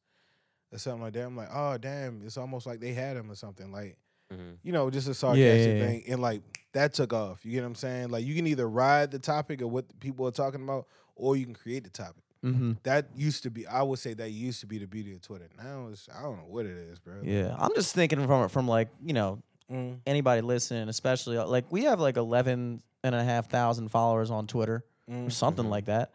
Or 0.73 0.79
something 0.79 1.03
like 1.03 1.13
that. 1.13 1.27
I'm 1.27 1.37
like, 1.37 1.51
oh 1.53 1.77
damn, 1.77 2.23
it's 2.25 2.39
almost 2.39 2.67
like 2.67 2.81
they 2.81 2.95
had 2.95 3.19
them 3.19 3.31
or 3.31 3.35
something. 3.35 3.71
Like, 3.71 3.99
hmm 4.31 4.53
you 4.63 4.73
know, 4.73 4.89
just 4.91 5.07
a 5.07 5.13
sarcastic 5.13 5.67
yeah, 5.67 5.73
yeah. 5.75 5.87
thing. 5.87 6.05
And 6.09 6.23
like 6.23 6.41
that 6.73 6.95
took 6.95 7.13
off. 7.13 7.45
You 7.45 7.53
get 7.53 7.61
what 7.61 7.67
I'm 7.67 7.75
saying? 7.75 8.09
Like 8.09 8.25
you 8.25 8.35
can 8.35 8.47
either 8.47 8.69
ride 8.69 9.11
the 9.11 9.19
topic 9.19 9.61
of 9.61 9.71
what 9.71 10.01
people 10.01 10.27
are 10.27 10.33
talking 10.33 10.63
about, 10.63 10.87
or 11.15 11.37
you 11.37 11.45
can 11.45 11.55
create 11.55 11.85
the 11.85 11.91
topic. 11.91 12.22
Mm-hmm. 12.45 12.73
That 12.83 13.07
used 13.15 13.45
to 13.45 13.51
be, 13.51 13.67
I 13.67 13.83
would 13.83 13.99
say 14.01 14.15
that 14.15 14.31
used 14.31 14.61
to 14.61 14.67
be 14.67 14.79
the 14.79 14.87
beauty 14.87 15.13
of 15.13 15.23
Twitter. 15.23 15.49
Now 15.63 15.89
it's, 15.93 16.09
I 16.13 16.23
don't 16.23 16.37
know 16.39 16.45
what 16.49 16.67
it 16.67 16.77
is, 16.77 16.99
bro. 16.99 17.15
Yeah, 17.23 17.55
I'm 17.59 17.71
just 17.75 17.95
thinking 17.95 18.27
from 18.27 18.49
from 18.49 18.67
like 18.69 18.89
you 19.05 19.13
know 19.13 19.43
Mm. 19.71 19.99
anybody 20.07 20.43
listening, 20.43 20.89
especially 20.91 21.39
uh, 21.39 21.47
like 21.47 21.65
we 21.71 21.85
have 21.85 21.99
like 21.99 22.17
11 22.19 22.83
and 23.05 23.15
a 23.15 23.25
half 23.25 23.49
thousand 23.49 23.89
followers 23.91 24.31
on 24.31 24.47
Twitter 24.47 24.85
or 25.09 25.15
Mm. 25.15 25.33
something 25.33 25.71
like 25.71 25.87
that. 25.87 26.11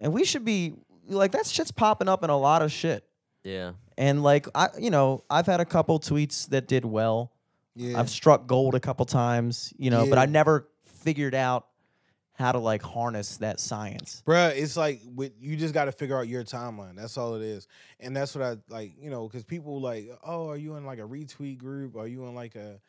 And 0.00 0.12
we 0.12 0.24
should 0.24 0.44
be 0.44 0.74
like 1.08 1.32
that 1.32 1.46
shit's 1.46 1.70
popping 1.72 2.08
up 2.08 2.22
in 2.24 2.30
a 2.30 2.36
lot 2.36 2.60
of 2.62 2.70
shit. 2.72 3.04
Yeah. 3.44 3.72
And 3.96 4.22
like 4.22 4.48
I 4.54 4.68
you 4.78 4.90
know, 4.90 5.24
I've 5.30 5.46
had 5.46 5.60
a 5.60 5.64
couple 5.64 5.98
tweets 6.00 6.48
that 6.50 6.66
did 6.68 6.84
well. 6.84 7.32
Yeah. 7.76 7.98
I've 7.98 8.10
struck 8.10 8.46
gold 8.46 8.74
a 8.74 8.80
couple 8.80 9.06
times, 9.06 9.72
you 9.78 9.88
know, 9.90 10.06
but 10.06 10.18
I 10.18 10.26
never 10.26 10.68
figured 10.84 11.34
out 11.34 11.68
how 12.40 12.52
to 12.52 12.58
like 12.58 12.82
harness 12.82 13.36
that 13.36 13.60
science. 13.60 14.22
Bruh, 14.26 14.56
it's 14.56 14.76
like 14.76 15.00
with, 15.14 15.32
you 15.40 15.56
just 15.56 15.74
got 15.74 15.84
to 15.84 15.92
figure 15.92 16.18
out 16.18 16.26
your 16.26 16.42
timeline. 16.42 16.96
That's 16.96 17.16
all 17.18 17.34
it 17.36 17.42
is, 17.42 17.68
and 18.00 18.16
that's 18.16 18.34
what 18.34 18.42
I 18.44 18.56
like. 18.68 18.92
You 19.00 19.10
know, 19.10 19.28
because 19.28 19.44
people 19.44 19.80
like, 19.80 20.10
oh, 20.24 20.48
are 20.48 20.56
you 20.56 20.74
in 20.76 20.84
like 20.84 20.98
a 20.98 21.02
retweet 21.02 21.58
group? 21.58 21.96
Are 21.96 22.06
you 22.08 22.24
in 22.26 22.34
like 22.34 22.56
a 22.56 22.80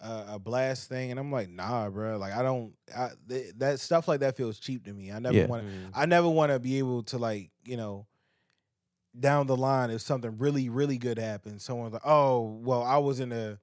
a, 0.00 0.24
a 0.34 0.38
blast 0.38 0.88
thing? 0.88 1.10
And 1.10 1.20
I'm 1.20 1.30
like, 1.30 1.50
nah, 1.50 1.90
bruh. 1.90 2.18
Like 2.18 2.32
I 2.32 2.42
don't. 2.42 2.72
I, 2.96 3.10
th- 3.28 3.52
that 3.58 3.80
stuff 3.80 4.08
like 4.08 4.20
that 4.20 4.36
feels 4.36 4.58
cheap 4.58 4.84
to 4.86 4.92
me. 4.92 5.12
I 5.12 5.18
never 5.18 5.36
Yeah. 5.36 5.46
want. 5.46 5.64
Mm. 5.66 5.90
I 5.94 6.06
never 6.06 6.28
want 6.28 6.52
to 6.52 6.58
be 6.58 6.78
able 6.78 7.02
to 7.04 7.18
like 7.18 7.50
you 7.66 7.76
know. 7.76 8.06
Down 9.18 9.46
the 9.46 9.56
line, 9.58 9.90
if 9.90 10.00
something 10.00 10.38
really, 10.38 10.70
really 10.70 10.96
good 10.96 11.18
happens, 11.18 11.62
someone's 11.62 11.92
like, 11.92 12.06
"Oh, 12.06 12.58
well, 12.64 12.82
I 12.82 12.96
was 12.96 13.20
in 13.20 13.30
a, 13.30 13.58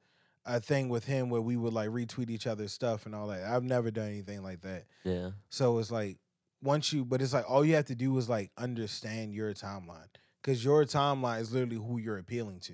a 0.46 0.60
thing 0.60 0.90
with 0.90 1.06
him 1.06 1.30
where 1.30 1.42
we 1.42 1.56
would 1.56 1.74
like 1.74 1.90
retweet 1.90 2.30
each 2.30 2.48
other's 2.48 2.72
stuff 2.74 3.06
and 3.06 3.16
all 3.16 3.28
that." 3.28 3.44
I've 3.44 3.64
never 3.64 3.92
done 3.92 4.08
anything 4.08 4.44
like 4.44 4.62
that. 4.62 4.86
Yeah. 5.04 5.32
So 5.50 5.80
it's 5.80 5.92
like 5.92 6.18
once 6.62 6.92
you, 6.94 7.06
but 7.06 7.22
it's 7.22 7.34
like 7.34 7.50
all 7.50 7.64
you 7.64 7.76
have 7.76 7.86
to 7.86 7.96
do 7.96 8.18
is 8.18 8.30
like 8.30 8.52
understand 8.58 9.34
your 9.34 9.54
timeline 9.54 10.08
because 10.42 10.64
your 10.64 10.86
timeline 10.86 11.42
is 11.42 11.52
literally 11.54 11.78
who 11.78 11.98
you're 11.98 12.18
appealing 12.18 12.60
to. 12.62 12.74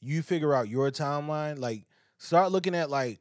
You 0.00 0.22
figure 0.22 0.54
out 0.54 0.68
your 0.68 0.90
timeline, 0.90 1.58
like 1.58 1.84
start 2.18 2.50
looking 2.50 2.74
at 2.74 2.90
like, 2.90 3.20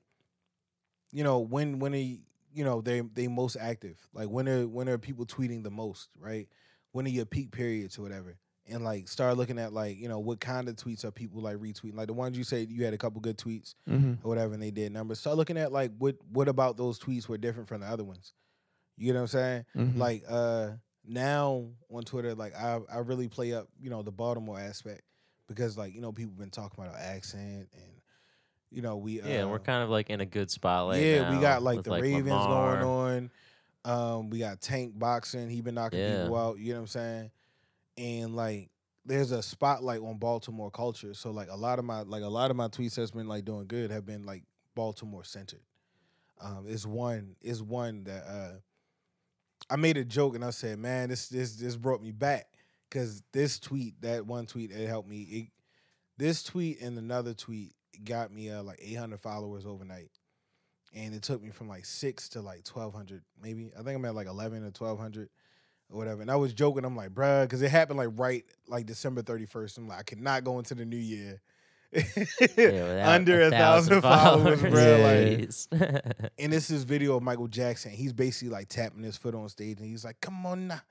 you 1.11 1.23
know, 1.23 1.39
when 1.39 1.79
when 1.79 1.93
are 1.93 1.97
you 1.97 2.19
you 2.53 2.63
know 2.63 2.81
they 2.81 3.01
they 3.01 3.27
most 3.27 3.55
active, 3.59 3.97
like 4.13 4.27
when 4.29 4.47
are 4.49 4.67
when 4.67 4.89
are 4.89 4.97
people 4.97 5.25
tweeting 5.25 5.63
the 5.63 5.71
most, 5.71 6.09
right? 6.19 6.47
When 6.91 7.05
are 7.05 7.09
your 7.09 7.25
peak 7.25 7.51
periods 7.51 7.97
or 7.97 8.01
whatever, 8.01 8.37
and 8.67 8.83
like 8.83 9.07
start 9.07 9.37
looking 9.37 9.57
at 9.59 9.73
like 9.73 9.97
you 9.97 10.07
know 10.07 10.19
what 10.19 10.39
kind 10.39 10.69
of 10.69 10.75
tweets 10.75 11.03
are 11.03 11.11
people 11.11 11.41
like 11.41 11.57
retweeting, 11.57 11.95
like 11.95 12.07
the 12.07 12.13
ones 12.13 12.37
you 12.37 12.43
said 12.43 12.69
you 12.69 12.85
had 12.85 12.93
a 12.93 12.97
couple 12.97 13.19
good 13.21 13.37
tweets 13.37 13.75
Mm-hmm. 13.89 14.25
or 14.25 14.29
whatever, 14.29 14.53
and 14.53 14.61
they 14.61 14.71
did 14.71 14.91
numbers. 14.91 15.19
Start 15.19 15.37
looking 15.37 15.57
at 15.57 15.71
like 15.71 15.91
what 15.97 16.15
what 16.31 16.47
about 16.47 16.77
those 16.77 16.99
tweets 16.99 17.27
were 17.27 17.37
different 17.37 17.67
from 17.67 17.81
the 17.81 17.87
other 17.87 18.03
ones. 18.03 18.33
You 18.97 19.13
know 19.13 19.19
what 19.19 19.33
I'm 19.33 19.39
saying? 19.39 19.65
Mm-hmm. 19.75 19.99
Like 19.99 20.23
uh 20.29 20.69
now 21.05 21.65
on 21.91 22.03
Twitter, 22.03 22.35
like 22.35 22.55
I 22.55 22.79
I 22.91 22.97
really 22.99 23.27
play 23.27 23.53
up 23.53 23.67
you 23.81 23.89
know 23.89 24.03
the 24.03 24.11
Baltimore 24.11 24.59
aspect 24.59 25.01
because 25.47 25.77
like 25.77 25.93
you 25.95 26.01
know 26.01 26.11
people 26.11 26.33
been 26.37 26.51
talking 26.51 26.81
about 26.83 26.93
our 26.95 27.01
accent 27.01 27.67
and 27.73 27.91
you 28.69 28.81
know 28.83 28.97
we 28.97 29.19
uh, 29.21 29.27
Yeah, 29.27 29.45
we're 29.45 29.59
kind 29.59 29.83
of 29.83 29.89
like 29.89 30.09
in 30.11 30.21
a 30.21 30.25
good 30.25 30.51
spotlight. 30.51 31.01
yeah 31.03 31.33
we 31.35 31.41
got 31.41 31.63
like 31.63 31.83
the 31.83 31.91
Ravens 31.91 32.27
Lamar. 32.29 32.81
going 32.81 33.31
on. 33.85 34.17
Um, 34.19 34.29
we 34.29 34.37
got 34.37 34.61
Tank 34.61 34.97
boxing. 34.99 35.49
He 35.49 35.59
been 35.61 35.73
knocking 35.73 35.99
Yeah. 35.99 36.21
people 36.21 36.37
out. 36.37 36.59
You 36.59 36.73
know 36.73 36.75
what 36.75 36.81
I'm 36.81 36.87
saying? 36.87 37.31
And 38.01 38.35
like, 38.35 38.69
there's 39.05 39.31
a 39.31 39.43
spotlight 39.43 40.01
on 40.01 40.17
Baltimore 40.17 40.71
culture. 40.71 41.13
So 41.13 41.31
like, 41.31 41.49
a 41.49 41.55
lot 41.55 41.79
of 41.79 41.85
my 41.85 42.01
like 42.01 42.23
a 42.23 42.27
lot 42.27 42.49
of 42.51 42.57
my 42.57 42.67
tweets 42.67 42.95
that's 42.95 43.11
been 43.11 43.27
like 43.27 43.45
doing 43.45 43.67
good 43.67 43.91
have 43.91 44.05
been 44.05 44.23
like 44.23 44.43
Baltimore 44.75 45.23
centered. 45.23 45.61
Um, 46.41 46.65
is 46.67 46.87
one 46.87 47.35
is 47.41 47.61
one 47.61 48.03
that 48.05 48.23
uh, 48.27 48.53
I 49.69 49.75
made 49.75 49.97
a 49.97 50.03
joke 50.03 50.33
and 50.35 50.43
I 50.43 50.49
said, 50.49 50.79
man, 50.79 51.09
this 51.09 51.29
this 51.29 51.55
this 51.55 51.75
brought 51.75 52.01
me 52.01 52.11
back 52.11 52.47
because 52.89 53.21
this 53.31 53.59
tweet, 53.59 54.01
that 54.01 54.25
one 54.25 54.47
tweet, 54.47 54.71
it 54.71 54.87
helped 54.87 55.07
me. 55.07 55.21
It, 55.21 55.47
this 56.17 56.43
tweet 56.43 56.81
and 56.81 56.97
another 56.97 57.33
tweet 57.33 57.73
got 58.03 58.33
me 58.33 58.49
uh, 58.49 58.63
like 58.63 58.79
800 58.81 59.19
followers 59.19 59.65
overnight 59.65 60.09
and 60.93 61.13
it 61.15 61.21
took 61.21 61.41
me 61.41 61.49
from 61.49 61.67
like 61.67 61.85
six 61.85 62.29
to 62.29 62.41
like 62.41 62.63
twelve 62.63 62.93
hundred, 62.93 63.21
maybe. 63.41 63.71
I 63.77 63.83
think 63.83 63.95
I'm 63.95 64.05
at 64.05 64.15
like 64.15 64.27
eleven 64.27 64.63
or 64.63 64.71
twelve 64.71 64.99
hundred 64.99 65.29
or 65.91 65.97
whatever. 65.97 66.21
And 66.21 66.31
I 66.31 66.35
was 66.35 66.53
joking. 66.53 66.85
I'm 66.85 66.95
like, 66.95 67.09
bruh, 67.09 67.43
because 67.43 67.61
it 67.61 67.69
happened 67.71 67.97
like 67.97 68.09
right 68.15 68.43
like 68.67 68.85
December 68.85 69.21
thirty 69.21 69.45
first. 69.45 69.77
I'm 69.77 69.87
like, 69.87 69.99
I 69.99 70.03
cannot 70.03 70.43
go 70.43 70.57
into 70.59 70.75
the 70.75 70.85
new 70.85 70.97
year 70.97 71.41
Yeah, 71.93 73.09
under 73.13 73.41
a 73.41 73.49
thousand 73.49 74.01
followers, 74.01 74.61
followers. 74.61 75.67
bruh. 75.71 75.81
Like, 75.81 76.31
and 76.39 76.53
this 76.53 76.69
is 76.69 76.83
video 76.83 77.17
of 77.17 77.23
Michael 77.23 77.47
Jackson. 77.47 77.91
He's 77.91 78.13
basically 78.13 78.49
like 78.49 78.69
tapping 78.69 79.03
his 79.03 79.17
foot 79.17 79.35
on 79.35 79.49
stage, 79.49 79.79
and 79.79 79.87
he's 79.87 80.05
like, 80.05 80.19
"Come 80.21 80.45
on 80.45 80.67
now." 80.69 80.81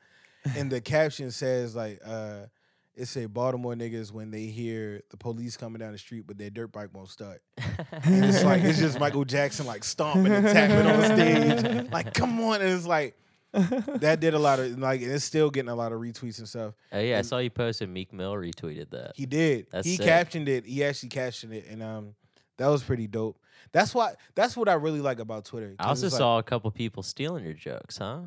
And 0.57 0.71
the 0.71 0.81
caption 0.81 1.31
says 1.31 1.75
like, 1.75 2.01
uh, 2.05 2.47
"It 2.95 3.07
say 3.07 3.27
Baltimore 3.27 3.75
niggas 3.75 4.13
when 4.13 4.31
they 4.31 4.45
hear 4.47 5.03
the 5.11 5.17
police 5.17 5.57
coming 5.57 5.81
down 5.81 5.93
the 5.93 5.99
street, 5.99 6.25
but 6.27 6.37
their 6.39 6.51
dirt 6.51 6.73
bike 6.73 6.91
won't 6.93 7.09
start." 7.09 7.41
And 7.93 8.25
it's 8.25 8.45
like 8.45 8.63
it's 8.63 8.79
just 8.79 9.01
Michael 9.01 9.25
Jackson 9.25 9.67
like 9.67 9.85
stomping 9.85 10.33
and 10.33 10.47
tapping 10.47 10.87
on 10.87 11.05
stage, 11.17 11.91
like, 11.93 12.13
"Come 12.15 12.41
on!" 12.43 12.61
And 12.61 12.71
it's 12.71 12.87
like 12.87 13.17
that 13.53 14.19
did 14.21 14.35
a 14.35 14.39
lot 14.39 14.59
of 14.61 14.79
like, 14.79 15.03
and 15.03 15.11
it's 15.11 15.25
still 15.25 15.51
getting 15.51 15.71
a 15.71 15.75
lot 15.75 15.93
of 15.93 16.01
retweets 16.01 16.39
and 16.39 16.49
stuff. 16.49 16.75
oh 16.93 16.99
yeah, 17.01 17.15
I 17.17 17.19
And- 17.19 17.27
saw 17.27 17.39
you 17.39 17.51
posted. 17.51 17.89
Meek 17.89 18.13
Mill 18.13 18.33
retweeted 18.35 18.91
that. 18.91 19.13
He 19.17 19.27
did. 19.27 19.67
That's 19.71 19.87
he 19.87 19.97
sick. 19.97 20.07
captioned 20.07 20.49
it. 20.49 20.65
He 20.67 20.85
actually 20.85 21.09
captioned 21.11 21.53
it, 21.55 21.67
and 21.69 21.83
um, 21.83 22.15
that 22.59 22.69
was 22.69 22.83
pretty 22.83 23.07
dope. 23.07 23.39
That's 23.73 23.95
why. 23.95 24.15
That's 24.35 24.57
what 24.57 24.69
I 24.69 24.75
really 24.75 25.01
like 25.01 25.19
about 25.19 25.45
Twitter. 25.45 25.75
I 25.79 25.89
also 25.89 26.07
like- 26.09 26.17
saw 26.19 26.39
a 26.39 26.43
couple 26.43 26.71
people 26.71 27.03
stealing 27.03 27.45
your 27.45 27.55
jokes, 27.55 27.99
huh? 27.99 28.21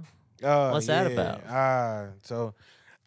Uh, 0.43 0.71
What's 0.71 0.87
that 0.87 1.09
about? 1.11 1.41
Ah, 1.47 2.07
so 2.23 2.53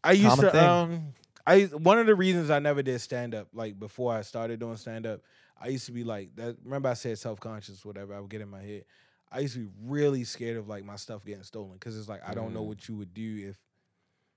I 0.03 0.13
used 0.13 0.29
Common 0.31 0.45
to 0.47 0.51
thing. 0.53 0.65
um 0.65 1.15
I 1.47 1.63
one 1.65 1.99
of 1.99 2.07
the 2.07 2.15
reasons 2.15 2.49
I 2.51 2.61
never 2.61 2.83
did 2.83 2.99
stand 3.01 3.35
up 3.35 3.49
like 3.53 3.79
before 3.79 4.15
I 4.15 4.23
started 4.23 4.59
doing 4.61 4.77
stand 4.77 5.07
up, 5.07 5.21
I 5.61 5.69
used 5.69 5.85
to 5.87 5.93
be 5.93 6.03
like 6.03 6.35
that 6.37 6.57
remember 6.65 6.89
I 6.89 6.95
said 6.95 7.19
self-conscious 7.19 7.85
whatever 7.85 8.15
I 8.15 8.21
would 8.21 8.31
get 8.31 8.41
in 8.41 8.49
my 8.49 8.63
head. 8.63 8.85
I 9.33 9.41
used 9.41 9.55
to 9.55 9.61
be 9.61 9.71
really 9.85 10.25
scared 10.25 10.57
of 10.57 10.69
like 10.69 10.85
my 10.85 10.97
stuff 10.97 11.25
getting 11.25 11.43
stolen 11.43 11.79
cuz 11.79 11.97
it's 11.99 12.09
like 12.09 12.23
I 12.29 12.35
don't 12.35 12.55
know 12.55 12.63
Mm. 12.65 12.69
what 12.69 12.89
you 12.89 12.97
would 12.97 13.13
do 13.15 13.49
if 13.51 13.57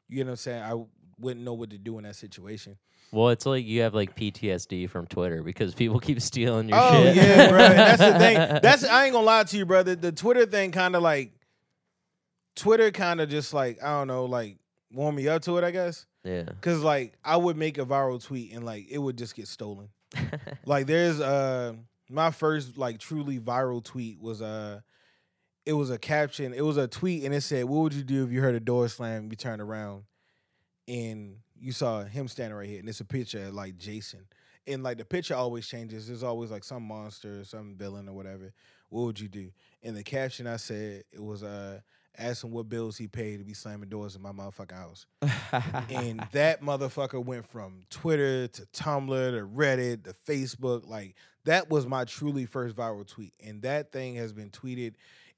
you 0.09 0.23
know 0.23 0.29
what 0.29 0.33
I'm 0.33 0.37
saying? 0.37 0.63
I 0.63 0.85
wouldn't 1.19 1.45
know 1.45 1.53
what 1.53 1.69
to 1.69 1.77
do 1.77 1.97
in 1.99 2.03
that 2.05 2.15
situation. 2.15 2.77
Well, 3.11 3.29
it's 3.29 3.45
like 3.45 3.65
you 3.65 3.81
have 3.81 3.93
like 3.93 4.15
PTSD 4.15 4.87
from 4.89 5.05
Twitter 5.07 5.43
because 5.43 5.73
people 5.75 5.99
keep 6.07 6.19
stealing 6.21 6.69
your 6.69 6.77
oh 6.79 7.03
shit. 7.03 7.15
yeah, 7.15 7.49
bro. 7.49 7.57
That's 7.57 8.01
the 8.01 8.19
thing. 8.19 8.35
That's 8.61 8.83
I 8.83 9.05
ain't 9.05 9.13
going 9.13 9.23
to 9.23 9.27
lie 9.27 9.43
to 9.43 9.57
you, 9.57 9.65
brother. 9.65 9.95
The 9.95 10.11
Twitter 10.11 10.45
thing 10.45 10.71
kind 10.71 10.95
of 10.95 11.01
like 11.03 11.31
Twitter 12.55 12.91
kind 12.91 13.21
of 13.21 13.29
just 13.29 13.53
like 13.53 13.81
I 13.83 13.87
don't 13.99 14.07
know, 14.07 14.25
like 14.25 14.57
warm 14.91 15.15
me 15.15 15.27
up 15.27 15.41
to 15.43 15.57
it, 15.57 15.63
I 15.63 15.71
guess. 15.71 16.05
yeah. 16.23 16.43
Cause 16.61 16.79
like 16.81 17.13
I 17.23 17.37
would 17.37 17.57
make 17.57 17.77
a 17.77 17.85
viral 17.85 18.23
tweet 18.23 18.51
and 18.53 18.65
like 18.65 18.87
it 18.89 18.97
would 18.97 19.17
just 19.17 19.35
get 19.35 19.47
stolen. 19.47 19.89
like 20.65 20.87
there's 20.87 21.19
uh 21.19 21.73
my 22.09 22.31
first 22.31 22.77
like 22.77 22.99
truly 22.99 23.39
viral 23.39 23.83
tweet 23.83 24.19
was 24.19 24.41
uh 24.41 24.81
it 25.65 25.73
was 25.73 25.91
a 25.91 25.99
caption, 25.99 26.53
it 26.53 26.65
was 26.65 26.77
a 26.77 26.87
tweet 26.87 27.23
and 27.23 27.33
it 27.33 27.41
said, 27.41 27.65
What 27.65 27.81
would 27.81 27.93
you 27.93 28.03
do 28.03 28.23
if 28.23 28.31
you 28.31 28.41
heard 28.41 28.55
a 28.55 28.59
door 28.59 28.87
slam, 28.87 29.27
you 29.29 29.35
turn 29.35 29.61
around 29.61 30.03
and 30.87 31.37
you 31.59 31.71
saw 31.71 32.03
him 32.03 32.27
standing 32.27 32.57
right 32.57 32.67
here 32.67 32.79
and 32.79 32.89
it's 32.89 33.01
a 33.01 33.05
picture 33.05 33.45
of 33.45 33.53
like 33.53 33.77
Jason. 33.77 34.25
And 34.65 34.83
like 34.83 34.97
the 34.97 35.05
picture 35.05 35.35
always 35.35 35.67
changes. 35.67 36.07
There's 36.07 36.23
always 36.23 36.51
like 36.51 36.63
some 36.63 36.83
monster, 36.83 37.43
some 37.43 37.75
villain 37.75 38.07
or 38.09 38.13
whatever. 38.13 38.53
What 38.89 39.03
would 39.03 39.19
you 39.19 39.27
do? 39.27 39.51
In 39.83 39.93
the 39.93 40.03
caption 40.03 40.47
I 40.47 40.57
said 40.57 41.03
it 41.11 41.23
was 41.23 41.43
uh 41.43 41.81
asking 42.17 42.51
what 42.51 42.67
bills 42.67 42.97
he 42.97 43.07
paid 43.07 43.37
to 43.37 43.45
be 43.45 43.53
slamming 43.53 43.87
doors 43.87 44.15
in 44.15 44.21
my 44.21 44.31
motherfucking 44.31 44.73
house 44.73 45.05
and 45.89 46.19
that 46.33 46.61
motherfucker 46.61 47.23
went 47.23 47.45
from 47.47 47.83
Twitter 47.89 48.47
to 48.47 48.65
Tumblr 48.73 49.31
to 49.31 49.45
Reddit 49.45 50.03
to 50.03 50.13
Facebook. 50.27 50.87
Like 50.87 51.15
that 51.49 51.69
was 51.69 51.85
my 51.87 52.05
truly 52.05 52.45
first 52.45 52.75
viral 52.75 53.05
tweet, 53.07 53.33
and 53.43 53.61
that 53.63 53.91
thing 53.91 54.15
has 54.15 54.31
been 54.33 54.49
tweeted. 54.49 54.93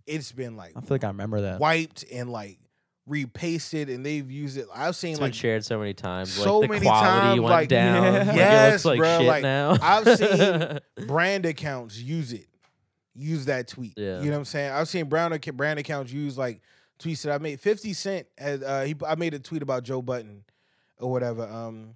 It's 0.05 0.31
been 0.31 0.55
like 0.57 0.73
I 0.75 0.81
feel 0.81 0.88
like 0.95 1.03
I 1.03 1.07
remember 1.07 1.41
that. 1.41 1.59
wiped 1.59 2.03
and 2.11 2.29
like 2.31 2.59
repasted, 3.07 3.89
and 3.89 4.05
they've 4.05 4.29
used 4.29 4.57
it. 4.57 4.67
I've 4.73 4.95
seen 4.95 5.11
It's 5.11 5.19
been 5.19 5.27
like 5.27 5.33
shared 5.33 5.65
so 5.65 5.79
many 5.79 5.93
times. 5.93 6.31
so 6.31 6.59
like 6.59 6.69
the 6.69 6.73
many 6.75 6.85
quality 6.85 7.09
times, 7.09 7.41
went 7.41 7.51
like- 7.51 7.69
down. 7.69 8.03
Yeah. 8.03 8.11
Like, 8.19 8.27
it 8.27 8.35
Yes, 8.35 8.85
looks 8.85 8.85
like 8.85 8.99
bruh, 8.99 9.17
shit 9.19 9.27
like, 9.27 9.43
now. 9.43 9.77
I've 9.81 10.17
seen 10.17 10.79
brand 11.07 11.45
accounts 11.45 11.97
use 11.97 12.33
it, 12.33 12.47
use 13.13 13.45
that 13.45 13.67
tweet. 13.67 13.93
Yeah. 13.97 14.19
You 14.19 14.25
know 14.25 14.31
what 14.31 14.38
I'm 14.39 14.45
saying? 14.45 14.71
I've 14.71 14.88
seen 14.88 15.05
brand 15.09 15.33
ac- 15.33 15.51
brand 15.51 15.79
accounts 15.79 16.11
use 16.11 16.38
like 16.38 16.61
tweets 16.99 17.23
that 17.23 17.33
I 17.33 17.38
made. 17.38 17.59
Fifty 17.59 17.93
Cent 17.93 18.27
had 18.38 18.63
uh, 18.63 18.81
he 18.83 18.95
I 19.07 19.15
made 19.15 19.33
a 19.33 19.39
tweet 19.39 19.61
about 19.61 19.83
Joe 19.83 20.01
Budden 20.01 20.43
or 20.99 21.11
whatever. 21.11 21.43
Um, 21.47 21.95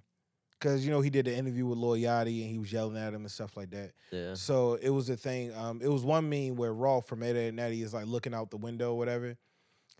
because 0.58 0.84
you 0.84 0.90
know 0.90 1.00
he 1.00 1.10
did 1.10 1.26
an 1.28 1.34
interview 1.34 1.66
with 1.66 1.78
Lil 1.78 1.92
Yachty 2.00 2.42
and 2.42 2.50
he 2.50 2.58
was 2.58 2.72
yelling 2.72 2.96
at 2.96 3.08
him 3.14 3.20
and 3.22 3.30
stuff 3.30 3.56
like 3.56 3.70
that. 3.70 3.92
yeah. 4.10 4.34
So 4.34 4.74
it 4.80 4.90
was 4.90 5.08
a 5.10 5.16
thing. 5.16 5.54
Um, 5.54 5.80
it 5.82 5.88
was 5.88 6.02
one 6.04 6.28
meme 6.28 6.56
where 6.56 6.72
Rolf 6.72 7.06
from 7.06 7.22
Ed, 7.22 7.36
Edd 7.36 7.48
n 7.48 7.58
Eddy 7.58 7.82
is 7.82 7.92
like 7.94 8.06
looking 8.06 8.34
out 8.34 8.50
the 8.50 8.56
window 8.56 8.92
or 8.92 8.98
whatever. 8.98 9.36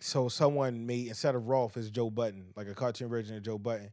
So 0.00 0.28
someone 0.28 0.86
made 0.86 1.08
instead 1.08 1.34
of 1.34 1.48
Rolf 1.48 1.76
is 1.76 1.90
Joe 1.90 2.10
Budden, 2.10 2.46
like 2.54 2.68
a 2.68 2.74
cartoon 2.74 3.08
version 3.08 3.36
of 3.36 3.42
Joe 3.42 3.58
Budden. 3.58 3.90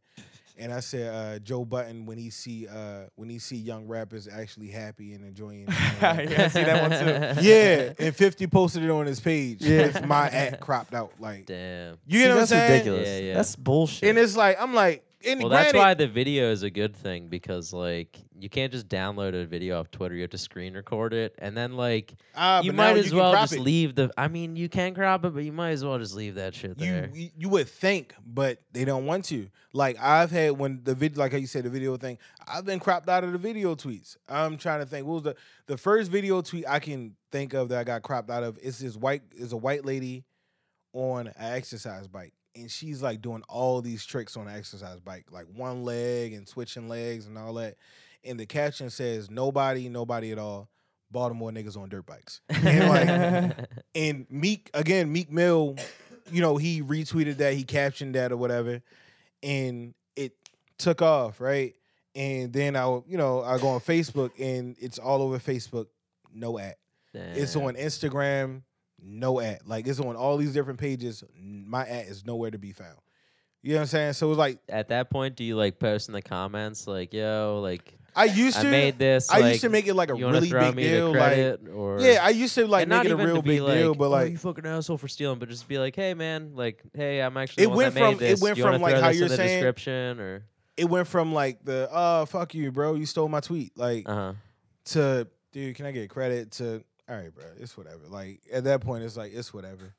And 0.56 0.72
I 0.72 0.82
said 0.82 1.14
uh, 1.14 1.40
Joe 1.40 1.66
Budden 1.66 2.06
when 2.06 2.18
he 2.20 2.30
see 2.30 2.68
uh, 2.68 3.06
when 3.16 3.28
he 3.28 3.40
see 3.40 3.56
young 3.56 3.88
rappers 3.88 4.28
actually 4.28 4.68
happy 4.68 5.14
and 5.14 5.26
enjoying. 5.26 5.66
yeah, 6.02 6.36
I 6.38 6.48
see 6.50 6.64
that 6.64 6.82
one 6.90 7.36
too. 7.36 7.42
yeah, 7.48 7.94
and 7.98 8.16
Fifty 8.16 8.46
posted 8.46 8.84
it 8.84 8.90
on 8.92 9.08
his 9.08 9.20
page 9.20 9.62
Yeah. 9.64 9.88
with 9.88 10.06
my 10.06 10.30
at 10.30 10.60
cropped 10.62 10.94
out. 10.94 11.14
Like 11.20 11.48
Damn. 11.48 11.98
you 12.06 12.20
See, 12.20 12.26
know 12.26 12.30
what 12.30 12.34
I'm 12.34 12.38
that's 12.42 12.50
saying? 12.52 12.72
ridiculous. 12.72 13.08
Yeah, 13.08 13.18
yeah. 13.20 13.34
That's 13.34 13.56
bullshit. 13.56 14.10
And 14.10 14.20
it's 14.20 14.38
like 14.38 14.62
I'm 14.62 14.76
like 14.76 15.04
and 15.26 15.40
Well, 15.40 15.50
granted, 15.50 15.74
that's 15.74 15.78
why 15.78 15.94
the 15.94 16.08
video 16.08 16.52
is 16.52 16.64
a 16.64 16.70
good 16.70 16.96
thing 16.96 17.28
because 17.28 17.74
like 17.74 18.20
you 18.38 18.50
can't 18.50 18.72
just 18.72 18.90
download 18.90 19.40
a 19.40 19.46
video 19.46 19.80
off 19.80 19.92
Twitter. 19.92 20.16
You 20.16 20.22
have 20.22 20.32
to 20.32 20.38
screen 20.38 20.74
record 20.74 21.14
it, 21.14 21.36
and 21.38 21.56
then 21.56 21.76
like 21.76 22.14
ah, 22.36 22.62
you 22.62 22.74
might 22.74 22.98
as 22.98 23.10
can 23.10 23.18
well 23.18 23.34
just 23.34 23.54
it. 23.54 23.60
leave 23.60 23.96
the. 23.96 24.12
I 24.18 24.28
mean, 24.28 24.56
you 24.56 24.70
can 24.70 24.94
crop 24.94 25.26
it, 25.26 25.34
but 25.34 25.44
you 25.44 25.52
might 25.52 25.72
as 25.72 25.84
well 25.84 25.98
just 25.98 26.16
leave 26.16 26.36
that 26.36 26.56
shit 26.56 26.78
there. 26.78 27.10
you 27.14 27.30
you 27.38 27.50
would 27.50 27.68
think, 27.70 28.14
but 28.26 28.60
they 28.72 28.86
don't 28.86 29.06
want 29.06 29.26
to. 29.26 29.50
Like 29.72 29.98
I've 30.00 30.32
had 30.32 30.58
when 30.58 30.82
the 30.84 30.96
video, 30.96 31.20
like 31.20 31.32
how 31.32 31.38
you 31.38 31.48
said 31.48 31.64
the 31.64 31.70
video 31.70 31.98
thing, 31.98 32.18
I've 32.48 32.66
been 32.66 32.80
cropped 32.80 33.10
out 33.10 33.24
of 33.24 33.32
the 33.32 33.38
video 33.38 33.76
tweets. 33.76 34.18
I'm 34.28 34.58
trying 34.58 34.82
to 34.82 34.86
think. 34.86 35.08
What 35.08 35.14
was 35.16 35.24
the 35.24 35.36
the 35.68 35.78
first 35.78 36.12
video 36.12 36.42
tweet 36.42 36.66
I 36.68 36.80
can 36.80 37.16
think 37.32 37.54
of 37.54 37.70
that 37.70 37.80
I 37.80 37.84
got 37.84 38.02
cropped 38.02 38.30
out 38.30 38.44
of? 38.44 38.58
Is 38.60 38.80
this 38.80 38.96
white? 38.96 39.24
Is 39.36 39.54
a 39.54 39.58
white 39.58 39.86
lady 39.86 40.26
on 40.94 41.28
an 41.28 41.34
exercise 41.38 42.08
bike, 42.08 42.34
and 42.56 42.70
she's 42.70 43.02
like 43.02 43.22
doing 43.22 43.44
all 43.50 43.82
these 43.82 44.06
tricks 44.06 44.38
on 44.38 44.48
an 44.48 44.56
exercise 44.56 45.00
bike, 45.00 45.26
like 45.32 45.48
one 45.54 45.84
leg 45.84 46.34
and 46.34 46.48
switching 46.48 46.88
legs 46.88 47.26
and 47.26 47.38
all 47.38 47.54
that. 47.56 47.76
And 48.24 48.40
the 48.40 48.46
caption 48.46 48.90
says, 48.90 49.30
"Nobody, 49.30 49.90
nobody 49.90 50.32
at 50.32 50.40
all. 50.40 50.70
Baltimore 51.12 51.52
niggas 51.52 51.78
on 51.78 51.90
dirt 51.90 52.06
bikes." 52.06 52.42
And 52.50 52.90
like 52.90 53.70
and 53.96 54.26
Meek 54.30 54.70
again, 54.74 55.12
Meek 55.12 55.32
Mill, 55.32 55.76
you 56.32 56.42
know, 56.42 56.58
he 56.58 56.82
retweeted 56.82 57.38
that, 57.38 57.54
he 57.54 57.64
captioned 57.64 58.16
that 58.16 58.32
or 58.32 58.38
whatever, 58.38 58.82
and 59.42 59.94
it 60.16 60.34
took 60.78 61.02
off, 61.02 61.42
right? 61.42 61.76
And 62.16 62.54
then 62.54 62.76
I, 62.76 62.86
you 63.08 63.18
know, 63.18 63.42
I 63.42 63.58
go 63.58 63.70
on 63.70 63.80
Facebook 63.80 64.32
and 64.40 64.76
it's 64.80 65.00
all 65.00 65.22
over 65.22 65.40
Facebook, 65.40 65.88
no 66.34 66.60
ad. 66.60 66.76
It's 67.36 67.56
on 67.56 67.76
Instagram, 67.76 68.62
no 69.04 69.40
ad. 69.40 69.60
Like 69.66 69.88
it's 69.88 70.00
on 70.00 70.16
all 70.16 70.38
these 70.38 70.54
different 70.54 70.80
pages. 70.80 71.24
My 71.36 71.86
ad 71.86 72.08
is 72.08 72.26
nowhere 72.26 72.52
to 72.52 72.58
be 72.58 72.72
found. 72.72 72.98
You 73.62 73.72
know 73.74 73.78
what 73.78 73.82
I'm 73.82 73.88
saying? 73.88 74.14
So 74.14 74.30
it's 74.30 74.38
like 74.38 74.60
At 74.68 74.90
that 74.90 75.10
point, 75.10 75.36
do 75.36 75.44
you 75.44 75.56
like 75.56 75.80
post 75.80 76.10
in 76.10 76.14
the 76.14 76.22
comments 76.22 76.86
like, 76.86 77.14
"Yo, 77.14 77.60
like 77.64 77.98
I 78.16 78.26
used 78.26 78.58
I 78.58 78.64
to, 78.64 78.70
made 78.70 79.00
this." 79.00 79.32
I 79.32 79.40
like, 79.40 79.52
used 79.54 79.62
to 79.62 79.70
make 79.70 79.88
it 79.88 79.94
like 79.94 80.10
a 80.10 80.16
really 80.16 80.52
big 80.52 80.76
deal. 80.76 81.14
Like, 81.14 81.60
or 81.74 82.00
yeah, 82.02 82.20
I 82.22 82.30
used 82.30 82.56
to 82.56 82.68
like 82.68 82.88
make 82.88 83.06
it 83.06 83.12
a 83.12 83.16
real 83.16 83.42
big 83.42 83.62
like, 83.62 83.78
deal, 83.78 83.96
but 83.96 84.08
"Oh, 84.08 84.10
like 84.10 84.32
you 84.32 84.38
fucking 84.38 84.66
asshole 84.66 84.98
for 84.98 85.08
stealing, 85.08 85.40
but 85.40 85.50
just 85.50 85.68
be 85.68 85.80
like, 85.80 85.96
hey 85.96 86.14
man, 86.14 86.52
like, 86.56 86.84
hey, 86.94 87.22
I'm 87.22 87.38
actually 87.38 87.64
It 87.64 87.72
went 87.72 87.94
from- 87.94 88.22
it 88.22 88.40
went 88.42 88.58
you 88.58 88.64
from, 88.64 88.82
like, 88.82 88.98
how 88.98 89.10
you're 89.10 89.30
saying- 89.30 89.62
description 89.62 90.20
or 90.20 90.46
it 90.76 90.86
went 90.90 91.08
from 91.08 91.34
like 91.34 91.64
the 91.64 91.88
oh 91.92 92.26
fuck 92.26 92.54
you, 92.54 92.72
bro, 92.72 92.96
you 92.96 93.06
stole 93.06 93.30
my 93.30 93.40
tweet, 93.40 93.78
like 93.78 94.10
uh 94.10 94.14
huh. 94.16 94.34
to 94.86 95.28
dude, 95.54 95.76
can 95.76 95.86
I 95.86 95.92
get 95.92 96.10
credit 96.10 96.52
to 96.54 96.84
all 97.14 97.22
right, 97.22 97.34
bro, 97.34 97.46
it's 97.60 97.78
whatever. 97.78 98.08
Like 98.10 98.42
at 98.52 98.64
that 98.66 98.82
point, 98.82 99.04
it's 99.04 99.18
like 99.18 99.34
it's 99.34 99.54
whatever. 99.54 99.94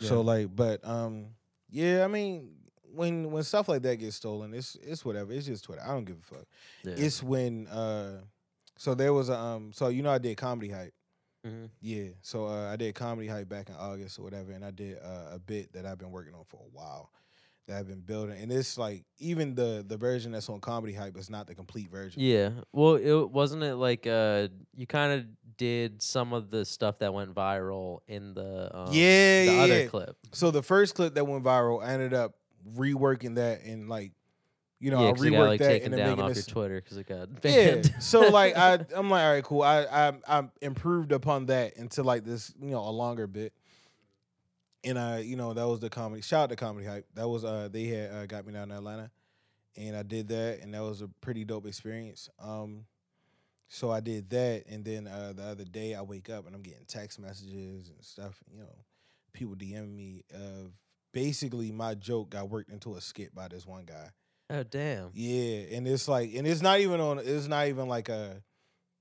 So 0.00 0.20
like, 0.20 0.54
but 0.54 0.86
um, 0.86 1.26
yeah, 1.70 2.04
I 2.04 2.08
mean, 2.08 2.50
when 2.94 3.30
when 3.30 3.42
stuff 3.42 3.68
like 3.68 3.82
that 3.82 3.96
gets 3.96 4.16
stolen, 4.16 4.54
it's 4.54 4.76
it's 4.82 5.04
whatever. 5.04 5.32
It's 5.32 5.46
just 5.46 5.64
Twitter. 5.64 5.82
I 5.84 5.88
don't 5.88 6.04
give 6.04 6.16
a 6.18 6.34
fuck. 6.34 6.46
Yeah. 6.84 6.94
It's 6.96 7.22
when 7.22 7.66
uh, 7.68 8.18
so 8.76 8.94
there 8.94 9.12
was 9.12 9.28
a 9.28 9.36
um, 9.36 9.72
so 9.72 9.88
you 9.88 10.02
know 10.02 10.10
I 10.10 10.18
did 10.18 10.36
comedy 10.36 10.70
hype. 10.70 10.94
Mhm. 11.46 11.70
Yeah, 11.80 12.08
so 12.22 12.46
uh, 12.46 12.70
I 12.72 12.76
did 12.76 12.94
comedy 12.94 13.28
hype 13.28 13.48
back 13.48 13.68
in 13.68 13.74
August 13.76 14.18
or 14.18 14.22
whatever, 14.22 14.52
and 14.52 14.64
I 14.64 14.70
did 14.72 14.98
uh, 14.98 15.34
a 15.34 15.38
bit 15.38 15.72
that 15.72 15.86
I've 15.86 15.98
been 15.98 16.10
working 16.10 16.34
on 16.34 16.44
for 16.46 16.56
a 16.58 16.68
while. 16.72 17.10
That 17.68 17.76
I've 17.78 17.86
been 17.86 18.00
building, 18.00 18.36
and 18.40 18.50
it's 18.50 18.76
like 18.78 19.04
even 19.18 19.54
the 19.54 19.84
the 19.86 19.96
version 19.96 20.32
that's 20.32 20.48
on 20.48 20.60
comedy 20.60 20.94
hype 20.94 21.16
is 21.16 21.28
not 21.30 21.46
the 21.46 21.54
complete 21.54 21.90
version. 21.90 22.20
Yeah. 22.22 22.50
Well, 22.72 22.94
it 22.96 23.30
wasn't 23.30 23.62
it 23.62 23.76
like 23.76 24.06
uh, 24.06 24.48
you 24.74 24.86
kind 24.86 25.12
of 25.12 25.26
did 25.58 26.00
some 26.02 26.32
of 26.32 26.50
the 26.50 26.64
stuff 26.64 26.98
that 27.00 27.12
went 27.12 27.34
viral 27.34 27.98
in 28.08 28.32
the 28.34 28.74
um, 28.76 28.92
Yeah, 28.92 29.44
the 29.44 29.52
yeah, 29.52 29.60
other 29.62 29.78
yeah. 29.80 29.86
clip. 29.86 30.16
So 30.32 30.50
the 30.50 30.62
first 30.62 30.94
clip 30.94 31.14
that 31.14 31.26
went 31.26 31.44
viral, 31.44 31.82
I 31.84 31.92
ended 31.92 32.14
up 32.14 32.34
reworking 32.74 33.34
that 33.36 33.62
and 33.64 33.88
like, 33.88 34.12
you 34.80 34.90
know, 34.90 35.02
yeah, 35.02 35.08
I 35.10 35.12
reworked 35.12 35.32
got 35.32 35.46
like 35.48 35.60
that 35.60 35.82
and 35.82 35.92
then 35.92 35.98
down 35.98 36.08
making 36.10 36.24
off 36.24 36.34
this. 36.34 36.48
your 36.48 36.54
Twitter 36.54 36.80
because 36.80 36.96
it 36.96 37.06
got 37.06 37.28
Yeah. 37.44 37.82
so 37.98 38.28
like 38.30 38.56
I, 38.56 38.74
I'm 38.96 39.10
like, 39.10 39.22
all 39.24 39.32
right, 39.32 39.44
cool. 39.44 39.62
I, 39.62 39.82
I, 39.84 40.12
I 40.26 40.42
improved 40.62 41.12
upon 41.12 41.46
that 41.46 41.76
into 41.76 42.02
like 42.02 42.24
this, 42.24 42.54
you 42.60 42.70
know, 42.70 42.80
a 42.80 42.90
longer 42.90 43.26
bit. 43.26 43.52
And 44.84 44.98
I, 44.98 45.18
you 45.18 45.36
know, 45.36 45.54
that 45.54 45.66
was 45.66 45.80
the 45.80 45.90
comedy. 45.90 46.22
Shout 46.22 46.44
out 46.44 46.48
to 46.50 46.56
comedy 46.56 46.86
hype. 46.86 47.06
That 47.14 47.28
was 47.28 47.44
uh, 47.44 47.68
they 47.70 47.84
had 47.86 48.10
uh, 48.12 48.26
got 48.26 48.46
me 48.46 48.52
down 48.52 48.68
to 48.68 48.76
Atlanta, 48.76 49.10
and 49.76 49.96
I 49.96 50.02
did 50.04 50.28
that, 50.28 50.60
and 50.62 50.72
that 50.74 50.82
was 50.82 51.02
a 51.02 51.08
pretty 51.20 51.44
dope 51.44 51.66
experience. 51.66 52.28
Um, 52.38 52.84
so 53.68 53.90
I 53.90 54.00
did 54.00 54.30
that, 54.30 54.64
and 54.68 54.84
then 54.84 55.06
uh, 55.08 55.32
the 55.36 55.42
other 55.42 55.64
day 55.64 55.94
I 55.94 56.02
wake 56.02 56.30
up 56.30 56.46
and 56.46 56.54
I'm 56.54 56.62
getting 56.62 56.84
text 56.86 57.18
messages 57.18 57.88
and 57.88 58.02
stuff. 58.04 58.38
You 58.50 58.60
know, 58.60 58.74
people 59.32 59.56
DM 59.56 59.94
me 59.94 60.22
of 60.32 60.72
basically 61.12 61.72
my 61.72 61.94
joke 61.94 62.30
got 62.30 62.48
worked 62.48 62.70
into 62.70 62.94
a 62.94 63.00
skit 63.00 63.34
by 63.34 63.48
this 63.48 63.66
one 63.66 63.84
guy. 63.84 64.10
oh 64.50 64.62
damn. 64.62 65.10
Yeah, 65.12 65.76
and 65.76 65.88
it's 65.88 66.06
like, 66.08 66.32
and 66.34 66.46
it's 66.46 66.62
not 66.62 66.78
even 66.80 67.00
on. 67.00 67.18
It's 67.18 67.48
not 67.48 67.66
even 67.66 67.88
like 67.88 68.08
a. 68.08 68.42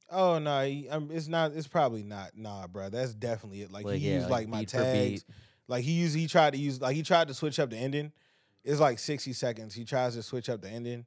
Oh 0.09 0.39
no, 0.39 0.65
he, 0.65 0.89
um, 0.89 1.09
it's 1.11 1.27
not. 1.27 1.51
It's 1.53 1.67
probably 1.67 2.01
not. 2.03 2.31
Nah, 2.35 2.65
bro, 2.67 2.89
that's 2.89 3.13
definitely 3.13 3.61
it. 3.61 3.71
Like, 3.71 3.85
Like, 3.85 3.99
he 3.99 4.09
yeah, 4.09 4.15
used 4.15 4.29
like, 4.29 4.47
like 4.47 4.49
my 4.49 4.63
tags. 4.63 5.23
beat. 5.23 5.35
Like 5.67 5.83
he 5.83 5.91
used. 5.93 6.15
He 6.15 6.27
tried 6.27 6.53
to 6.53 6.59
use. 6.59 6.81
Like 6.81 6.95
he 6.95 7.03
tried 7.03 7.27
to 7.27 7.33
switch 7.33 7.59
up 7.59 7.69
the 7.69 7.77
ending. 7.77 8.11
It's 8.63 8.79
like 8.79 8.99
sixty 8.99 9.33
seconds. 9.33 9.73
He 9.73 9.85
tries 9.85 10.15
to 10.15 10.23
switch 10.23 10.49
up 10.49 10.61
the 10.61 10.69
ending, 10.69 11.05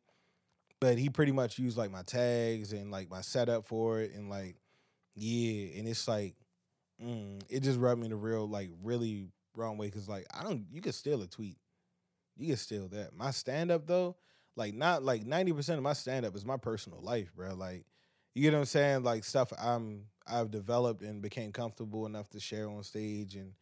but 0.80 0.98
he 0.98 1.08
pretty 1.08 1.32
much 1.32 1.58
used 1.58 1.76
like 1.76 1.90
my 1.90 2.02
tags 2.02 2.72
and 2.72 2.90
like 2.90 3.10
my 3.10 3.20
setup 3.20 3.66
for 3.66 4.00
it, 4.00 4.12
and 4.14 4.30
like, 4.30 4.56
yeah, 5.14 5.78
and 5.78 5.88
it's 5.88 6.06
like, 6.06 6.34
mm, 7.02 7.42
it 7.48 7.60
just 7.60 7.78
rubbed 7.78 8.00
me 8.00 8.08
the 8.08 8.16
real 8.16 8.48
like 8.48 8.70
really 8.82 9.28
wrong 9.56 9.78
way 9.78 9.86
because 9.86 10.08
like 10.08 10.26
I 10.32 10.42
don't. 10.42 10.66
You 10.72 10.80
can 10.80 10.92
steal 10.92 11.22
a 11.22 11.26
tweet. 11.26 11.58
You 12.36 12.48
can 12.48 12.56
steal 12.56 12.88
that. 12.88 13.14
My 13.14 13.30
stand 13.30 13.70
up 13.70 13.86
though 13.86 14.16
like 14.56 14.74
not 14.74 15.02
like 15.02 15.24
90% 15.24 15.76
of 15.76 15.82
my 15.82 15.92
stand 15.92 16.26
up 16.26 16.36
is 16.36 16.44
my 16.44 16.56
personal 16.56 17.00
life, 17.00 17.32
bro. 17.34 17.54
Like 17.54 17.86
you 18.34 18.42
get 18.42 18.52
what 18.52 18.60
I'm 18.60 18.64
saying? 18.66 19.02
Like 19.02 19.24
stuff 19.24 19.52
I'm 19.58 20.06
I've 20.26 20.50
developed 20.50 21.02
and 21.02 21.22
became 21.22 21.52
comfortable 21.52 22.06
enough 22.06 22.28
to 22.30 22.40
share 22.40 22.68
on 22.68 22.82
stage 22.82 23.36
and 23.36 23.52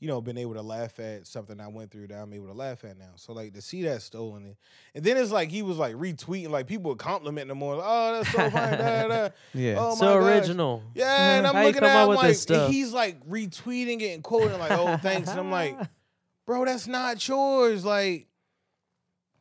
you 0.00 0.08
know, 0.08 0.20
been 0.22 0.38
able 0.38 0.54
to 0.54 0.62
laugh 0.62 0.98
at 0.98 1.26
something 1.26 1.60
I 1.60 1.68
went 1.68 1.90
through 1.90 2.06
that 2.08 2.18
I'm 2.18 2.32
able 2.32 2.46
to 2.46 2.54
laugh 2.54 2.84
at 2.84 2.98
now. 2.98 3.12
So 3.16 3.34
like 3.34 3.52
to 3.52 3.60
see 3.60 3.82
that 3.82 4.00
stolen 4.00 4.44
and, 4.44 4.56
and 4.94 5.04
then 5.04 5.18
it's 5.18 5.30
like 5.30 5.50
he 5.50 5.60
was 5.60 5.76
like 5.76 5.94
retweeting, 5.94 6.48
like 6.48 6.66
people 6.66 6.90
were 6.90 6.96
complimenting 6.96 7.50
him 7.50 7.58
more. 7.58 7.76
Like, 7.76 7.86
oh, 7.86 8.12
that's 8.14 8.32
so 8.32 8.50
funny. 8.50 8.76
da, 8.78 9.02
da, 9.02 9.08
da. 9.08 9.28
Yeah. 9.54 9.76
Oh 9.78 9.94
so 9.94 10.06
my 10.06 10.20
gosh. 10.20 10.40
original. 10.40 10.82
Yeah, 10.94 11.36
and 11.36 11.46
mm-hmm. 11.46 11.56
I'm 11.56 11.62
How 11.62 11.66
looking 11.68 11.84
at 11.84 11.96
up 11.96 12.08
him 12.08 12.16
like 12.16 12.28
this 12.28 12.42
stuff? 12.42 12.70
he's 12.70 12.94
like 12.94 13.28
retweeting 13.28 14.00
it 14.00 14.14
and 14.14 14.24
quoting 14.24 14.58
like, 14.58 14.72
oh, 14.72 14.96
thanks. 14.96 15.28
And 15.28 15.38
I'm 15.38 15.50
like, 15.50 15.78
bro, 16.46 16.64
that's 16.64 16.86
not 16.86 17.28
yours. 17.28 17.84
Like, 17.84 18.26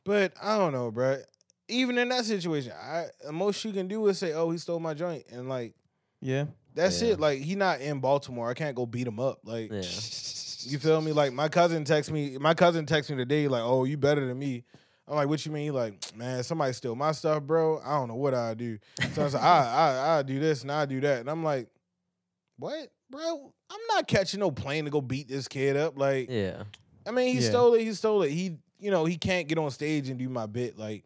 but 0.03 0.33
I 0.43 0.57
don't 0.57 0.73
know, 0.73 0.91
bro. 0.91 1.21
Even 1.69 1.97
in 1.97 2.09
that 2.09 2.25
situation, 2.25 2.73
I 2.73 3.05
the 3.23 3.31
most 3.31 3.63
you 3.63 3.71
can 3.71 3.87
do 3.87 4.05
is 4.07 4.17
say, 4.17 4.33
"Oh, 4.33 4.49
he 4.49 4.57
stole 4.57 4.79
my 4.79 4.95
joint," 4.95 5.25
and 5.31 5.47
like 5.47 5.75
yeah. 6.19 6.45
that's 6.73 7.01
Yeah. 7.01 7.09
it. 7.13 7.19
Like 7.19 7.41
he 7.41 7.55
not 7.55 7.79
in 7.79 7.99
Baltimore. 7.99 8.49
I 8.49 8.55
can't 8.55 8.75
go 8.75 8.87
beat 8.87 9.05
him 9.07 9.19
up. 9.19 9.39
Like 9.43 9.71
Yeah. 9.71 9.81
you 10.65 10.79
feel 10.79 11.01
me? 11.01 11.11
Like 11.11 11.33
my 11.33 11.49
cousin 11.49 11.83
texts 11.83 12.11
me. 12.11 12.37
My 12.37 12.53
cousin 12.53 12.85
texts 12.85 13.11
me 13.11 13.17
today. 13.17 13.47
Like, 13.47 13.63
"Oh, 13.63 13.83
you 13.83 13.97
better 13.97 14.25
than 14.25 14.37
me." 14.37 14.63
I'm 15.07 15.15
like, 15.15 15.27
"What 15.27 15.45
you 15.45 15.51
mean?" 15.51 15.63
He 15.63 15.71
like, 15.71 16.15
"Man, 16.15 16.43
somebody 16.43 16.73
steal 16.73 16.95
my 16.95 17.11
stuff, 17.11 17.43
bro. 17.43 17.79
I 17.83 17.97
don't 17.97 18.07
know 18.09 18.15
what 18.15 18.33
I 18.33 18.53
do." 18.53 18.77
So 19.13 19.21
I 19.21 19.25
was 19.25 19.33
like, 19.33 19.43
"I 19.43 19.63
I 20.15 20.19
I 20.19 20.21
do 20.23 20.39
this 20.39 20.61
and 20.63 20.71
I 20.71 20.85
do 20.85 20.99
that," 21.01 21.21
and 21.21 21.29
I'm 21.29 21.43
like, 21.43 21.67
"What, 22.57 22.91
bro? 23.09 23.53
I'm 23.69 23.79
not 23.89 24.07
catching 24.07 24.39
no 24.39 24.51
plane 24.51 24.85
to 24.85 24.91
go 24.91 25.01
beat 25.01 25.27
this 25.27 25.47
kid 25.47 25.77
up." 25.77 25.97
Like. 25.97 26.29
Yeah. 26.29 26.63
I 27.07 27.11
mean, 27.11 27.33
he 27.35 27.41
Yeah. 27.41 27.49
stole 27.49 27.73
it. 27.73 27.83
He 27.83 27.93
stole 27.93 28.21
it. 28.23 28.29
He, 28.29 28.57
you 28.77 28.91
know, 28.91 29.05
he 29.05 29.17
can't 29.17 29.47
get 29.47 29.57
on 29.57 29.71
stage 29.71 30.09
and 30.09 30.19
do 30.19 30.29
my 30.29 30.45
bit. 30.45 30.77
Like, 30.77 31.05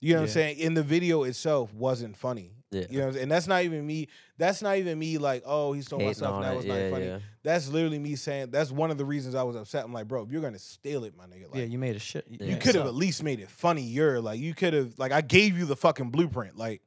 you 0.00 0.12
know 0.12 0.20
what 0.20 0.26
I'm 0.26 0.32
saying? 0.32 0.58
In 0.58 0.74
the 0.74 0.82
video 0.82 1.22
itself 1.22 1.72
wasn't 1.72 2.16
funny. 2.16 2.52
Yeah. 2.72 2.84
You 2.90 2.98
know, 2.98 3.04
what 3.04 3.06
I'm 3.08 3.12
saying? 3.14 3.22
and 3.24 3.32
that's 3.32 3.46
not 3.46 3.62
even 3.62 3.86
me. 3.86 4.08
That's 4.38 4.60
not 4.60 4.76
even 4.76 4.98
me. 4.98 5.18
Like, 5.18 5.42
oh, 5.46 5.72
he 5.72 5.82
stole 5.82 5.98
my 6.00 6.06
Hating 6.06 6.14
stuff. 6.16 6.32
on 6.32 6.42
and 6.42 6.44
that 6.44 6.52
it. 6.52 6.56
was 6.56 6.64
Yeah, 6.66 6.82
not 6.82 6.90
funny. 6.90 7.06
yeah. 7.06 7.18
That's 7.44 7.68
literally 7.68 7.98
me 8.00 8.16
saying. 8.16 8.50
That's 8.50 8.72
one 8.72 8.90
of 8.90 8.98
the 8.98 9.04
reasons 9.04 9.34
I 9.36 9.44
was 9.44 9.54
upset. 9.56 9.84
I'm 9.84 9.92
like, 9.92 10.08
bro, 10.08 10.22
if 10.24 10.30
you're 10.32 10.42
gonna 10.42 10.58
steal 10.58 11.04
it, 11.04 11.16
my 11.16 11.24
nigga, 11.26 11.44
like, 11.44 11.54
yeah, 11.54 11.64
you 11.64 11.78
made 11.78 11.94
a 11.96 12.00
shit. 12.00 12.26
You 12.28 12.38
Yeah. 12.40 12.56
could 12.56 12.74
have 12.74 12.84
So- 12.84 12.88
at 12.88 12.94
least 12.94 13.22
made 13.22 13.38
it 13.40 13.50
funnier. 13.50 14.20
Like, 14.20 14.40
you 14.40 14.52
could 14.54 14.72
have, 14.74 14.98
like, 14.98 15.12
I 15.12 15.20
gave 15.20 15.56
you 15.56 15.64
the 15.64 15.76
fucking 15.76 16.10
blueprint. 16.10 16.56
Like, 16.56 16.82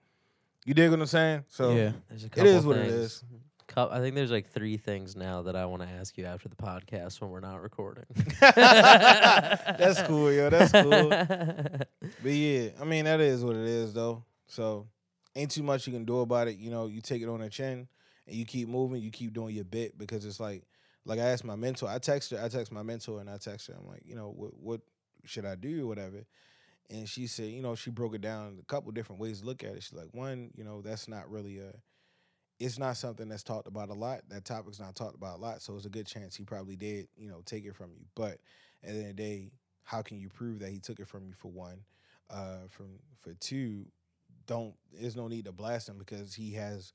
you 0.65 0.73
dig 0.73 0.89
what 0.91 0.99
I'm 0.99 1.05
saying? 1.05 1.45
So, 1.47 1.71
yeah. 1.71 1.93
There's 2.09 2.23
a 2.23 2.25
It 2.27 2.31
couple 2.33 2.47
is 2.51 2.65
what 2.65 2.77
it 2.77 2.81
things. 2.89 2.93
is. 2.93 3.23
Cou- 3.67 3.87
I 3.89 3.99
think 3.99 4.15
there's 4.15 4.31
like 4.31 4.49
three 4.49 4.77
things 4.77 5.15
now 5.15 5.43
that 5.43 5.55
I 5.55 5.65
want 5.67 5.83
to 5.83 5.87
ask 5.87 6.17
you 6.17 6.25
after 6.25 6.49
the 6.49 6.55
podcast 6.55 7.21
when 7.21 7.29
we're 7.29 7.39
not 7.39 7.61
recording. 7.61 8.05
That's 8.41 10.01
cool, 10.03 10.31
yo. 10.33 10.49
That's 10.49 10.71
cool. 10.71 11.09
But 12.23 12.31
yeah, 12.31 12.69
I 12.81 12.83
mean 12.85 13.05
that 13.05 13.19
is 13.21 13.45
what 13.45 13.55
it 13.55 13.65
is 13.67 13.93
though. 13.93 14.23
So 14.47 14.87
ain't 15.39 15.51
too 15.51 15.63
much 15.63 15.87
you 15.87 15.93
can 15.93 16.05
do 16.05 16.19
about 16.19 16.47
it. 16.47 16.57
You 16.57 16.69
know, 16.69 16.87
you 16.87 17.01
take 17.01 17.21
it 17.21 17.29
on 17.29 17.39
the 17.39 17.49
chin 17.49 17.87
and 18.27 18.35
you 18.35 18.45
keep 18.45 18.67
moving, 18.67 19.01
you 19.01 19.11
keep 19.11 19.33
doing 19.33 19.55
your 19.55 19.65
bit 19.65 19.97
because 19.97 20.25
it's 20.25 20.39
like 20.39 20.63
like 21.05 21.19
I 21.19 21.23
asked 21.23 21.45
my 21.45 21.55
mentor, 21.55 21.89
I 21.89 21.97
text 21.97 22.31
her, 22.31 22.43
I 22.43 22.49
text 22.49 22.71
my 22.71 22.83
mentor 22.83 23.19
and 23.19 23.29
I 23.29 23.37
text 23.37 23.67
her, 23.67 23.75
I'm 23.79 23.87
like, 23.87 24.03
you 24.05 24.15
know, 24.15 24.33
what 24.35 24.57
what 24.59 24.81
should 25.25 25.45
I 25.45 25.55
do 25.55 25.83
or 25.83 25.87
whatever? 25.87 26.25
And 26.89 27.07
she 27.07 27.27
said, 27.27 27.45
you 27.45 27.61
know, 27.61 27.75
she 27.75 27.91
broke 27.91 28.15
it 28.15 28.21
down 28.21 28.57
a 28.59 28.65
couple 28.65 28.91
different 28.91 29.21
ways 29.21 29.41
to 29.41 29.45
look 29.45 29.63
at 29.63 29.75
it. 29.75 29.83
She's 29.83 29.97
like, 29.97 30.09
one, 30.13 30.51
you 30.55 30.63
know, 30.63 30.81
that's 30.81 31.07
not 31.07 31.29
really 31.29 31.59
a 31.59 31.73
it's 32.59 32.77
not 32.77 32.97
something 32.97 33.29
that's 33.29 33.43
talked 33.43 33.67
about 33.67 33.89
a 33.89 33.93
lot. 33.93 34.21
That 34.29 34.43
topic's 34.43 34.79
not 34.79 34.95
talked 34.95 35.15
about 35.15 35.39
a 35.39 35.41
lot. 35.41 35.61
So 35.61 35.75
it's 35.75 35.85
a 35.85 35.89
good 35.89 36.07
chance 36.07 36.35
he 36.35 36.43
probably 36.43 36.75
did, 36.75 37.07
you 37.15 37.29
know, 37.29 37.41
take 37.45 37.65
it 37.65 37.75
from 37.75 37.91
you. 37.93 38.05
But 38.15 38.39
at 38.83 38.89
the 38.89 38.97
end 38.97 39.01
of 39.01 39.07
the 39.07 39.13
day, 39.13 39.51
how 39.83 40.01
can 40.01 40.19
you 40.19 40.27
prove 40.27 40.59
that 40.59 40.69
he 40.69 40.79
took 40.79 40.99
it 40.99 41.07
from 41.07 41.25
you 41.25 41.33
for 41.33 41.49
one? 41.49 41.79
Uh, 42.29 42.67
from 42.69 42.99
for 43.21 43.33
two, 43.35 43.85
don't 44.49 44.73
there's 44.91 45.15
no 45.15 45.27
need 45.27 45.45
to 45.45 45.51
blast 45.51 45.87
him 45.87 45.97
because 45.97 46.33
he 46.33 46.53
has, 46.53 46.91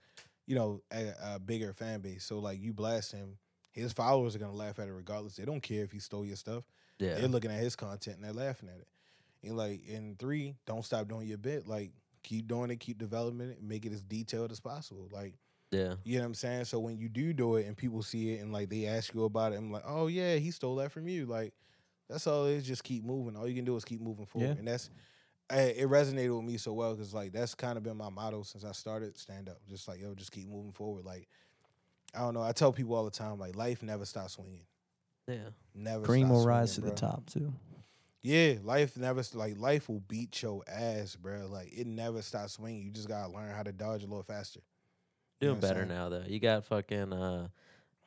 you 0.47 0.57
know, 0.57 0.83
a, 0.93 1.35
a 1.35 1.39
bigger 1.39 1.73
fan 1.73 2.01
base. 2.01 2.25
So 2.25 2.41
like 2.41 2.61
you 2.61 2.75
blast 2.75 3.13
him, 3.13 3.39
his 3.71 3.93
followers 3.93 4.35
are 4.35 4.41
gonna 4.41 4.53
laugh 4.53 4.79
at 4.79 4.89
it 4.89 4.93
regardless. 4.93 5.37
They 5.37 5.45
don't 5.45 5.63
care 5.63 5.85
if 5.85 5.93
he 5.93 6.01
stole 6.01 6.27
your 6.27 6.37
stuff. 6.37 6.65
Yeah. 6.99 7.15
They're 7.15 7.29
looking 7.29 7.53
at 7.53 7.61
his 7.61 7.77
content 7.77 8.17
and 8.17 8.25
they're 8.25 8.45
laughing 8.47 8.69
at 8.69 8.81
it. 8.81 8.89
And 9.45 9.57
like 9.57 9.87
in 9.87 10.17
three, 10.19 10.57
don't 10.67 10.85
stop 10.85 11.09
doing 11.09 11.29
your 11.29 11.39
bit. 11.39 11.69
Like 11.69 11.93
keep 12.25 12.49
doing 12.49 12.71
it, 12.71 12.81
keep 12.81 12.99
developing 12.99 13.51
it, 13.51 13.63
make 13.63 13.87
it 13.87 13.93
as 13.93 14.03
detailed 14.03 14.51
as 14.51 14.61
possible. 14.61 15.09
Like 15.11 15.35
yeah. 15.71 15.95
you 16.03 16.17
know 16.17 16.23
what 16.23 16.27
I'm 16.27 16.35
saying? 16.35 16.65
So 16.65 16.81
when 16.81 16.99
you 16.99 17.09
do 17.09 17.33
do 17.33 17.57
it 17.57 17.67
and 17.67 17.77
people 17.77 18.03
see 18.03 18.35
it 18.35 18.41
and 18.41 18.53
like 18.53 18.69
they 18.69 18.87
ask 18.87 19.15
you 19.15 19.25
about 19.25 19.53
it, 19.53 19.57
I'm 19.57 19.71
like, 19.71 19.85
oh 19.87 20.09
yeah, 20.09 20.37
he 20.37 20.51
stole 20.51 20.77
that 20.77 20.91
from 20.91 21.07
you. 21.07 21.27
Like 21.27 21.55
that's 22.11 22.27
all 22.27 22.47
it 22.47 22.55
is. 22.55 22.67
Just 22.67 22.83
keep 22.83 23.05
moving. 23.05 23.37
All 23.37 23.47
you 23.47 23.55
can 23.55 23.65
do 23.65 23.77
is 23.77 23.85
keep 23.85 24.01
moving 24.01 24.27
forward. 24.27 24.49
Yeah. 24.49 24.59
And 24.59 24.67
that's 24.67 24.91
eh, 25.51 25.73
it 25.77 25.89
resonated 25.89 26.37
with 26.37 26.45
me 26.45 26.57
so 26.57 26.73
well 26.73 26.95
because 26.95 27.15
like 27.15 27.33
that's 27.33 27.55
kind 27.55 27.77
of 27.77 27.83
been 27.83 27.97
my 27.97 28.11
motto 28.11 28.43
since 28.43 28.65
I 28.65 28.73
started 28.73 29.19
stand 29.19 29.49
up. 29.49 29.59
Just 29.69 29.89
like 29.89 30.01
yo, 30.01 30.15
just 30.15 30.33
keep 30.33 30.49
moving 30.49 30.73
forward. 30.73 31.05
Like 31.05 31.29
I 32.15 32.21
don't 32.21 32.35
know. 32.35 32.43
I 32.43 32.53
tell 32.53 32.73
people 32.73 32.95
all 32.95 33.05
the 33.05 33.11
time 33.11 33.39
like 33.39 33.57
life 33.57 33.83
never 33.83 34.05
stops 34.05 34.35
swinging. 34.35 34.67
Yeah. 35.29 35.51
Never. 35.75 36.05
Cream 36.05 36.27
stops 36.27 36.39
will 36.39 36.47
rise 36.47 36.69
to 36.75 36.81
swinging, 36.81 36.95
the 36.95 37.01
top 37.01 37.27
too. 37.27 37.53
Yeah, 38.23 38.55
life 38.63 38.97
never 38.97 39.23
like 39.35 39.59
life 39.59 39.89
will 39.89 40.01
beat 40.01 40.43
your 40.43 40.63
ass, 40.67 41.17
bro. 41.17 41.47
Like 41.51 41.73
it 41.73 41.87
never 41.87 42.23
stops 42.23 42.55
swinging. 42.55 42.83
You 42.83 42.91
just 42.91 43.09
gotta 43.09 43.33
learn 43.33 43.51
how 43.55 43.63
to 43.63 43.73
dodge 43.73 44.03
a 44.03 44.07
little 44.07 44.23
faster. 44.23 44.61
You 45.41 45.49
know 45.49 45.55
Doing 45.55 45.61
better 45.61 45.81
saying? 45.81 45.89
now 45.89 46.09
though. 46.09 46.25
You 46.27 46.41
got 46.41 46.65
fucking 46.65 47.13
uh 47.13 47.49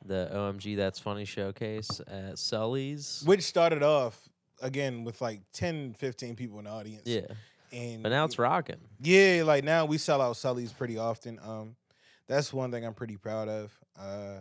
the 0.04 0.30
OMG 0.32 0.76
That's 0.76 0.98
Funny 0.98 1.24
showcase 1.24 2.00
at 2.06 2.38
Sully's. 2.38 3.22
Which 3.26 3.42
started 3.42 3.82
off 3.82 4.27
again 4.60 5.04
with 5.04 5.20
like 5.20 5.40
10, 5.52 5.94
15 5.94 6.36
people 6.36 6.58
in 6.58 6.64
the 6.64 6.70
audience. 6.70 7.02
Yeah. 7.06 7.26
And 7.72 8.02
But 8.02 8.10
now 8.10 8.24
it's 8.24 8.38
rocking. 8.38 8.80
Yeah, 9.00 9.42
like 9.44 9.64
now 9.64 9.84
we 9.84 9.98
sell 9.98 10.22
out 10.22 10.36
Sully's 10.36 10.72
pretty 10.72 10.96
often. 10.96 11.38
Um, 11.42 11.76
that's 12.26 12.52
one 12.52 12.70
thing 12.70 12.84
I'm 12.84 12.94
pretty 12.94 13.16
proud 13.16 13.48
of. 13.48 13.78
Uh, 13.98 14.38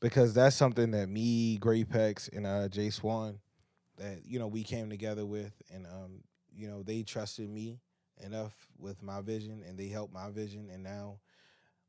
because 0.00 0.32
that's 0.32 0.56
something 0.56 0.90
that 0.92 1.08
me, 1.08 1.58
Graypex, 1.58 2.34
and 2.34 2.46
uh 2.46 2.68
Jay 2.68 2.90
Swan, 2.90 3.38
that 3.98 4.24
you 4.24 4.38
know 4.38 4.46
we 4.46 4.62
came 4.62 4.88
together 4.88 5.26
with, 5.26 5.52
and 5.72 5.86
um, 5.86 6.22
you 6.56 6.68
know 6.68 6.82
they 6.82 7.02
trusted 7.02 7.48
me 7.50 7.78
enough 8.24 8.54
with 8.78 9.02
my 9.02 9.20
vision, 9.20 9.62
and 9.66 9.78
they 9.78 9.88
helped 9.88 10.12
my 10.12 10.30
vision, 10.30 10.70
and 10.72 10.82
now 10.82 11.18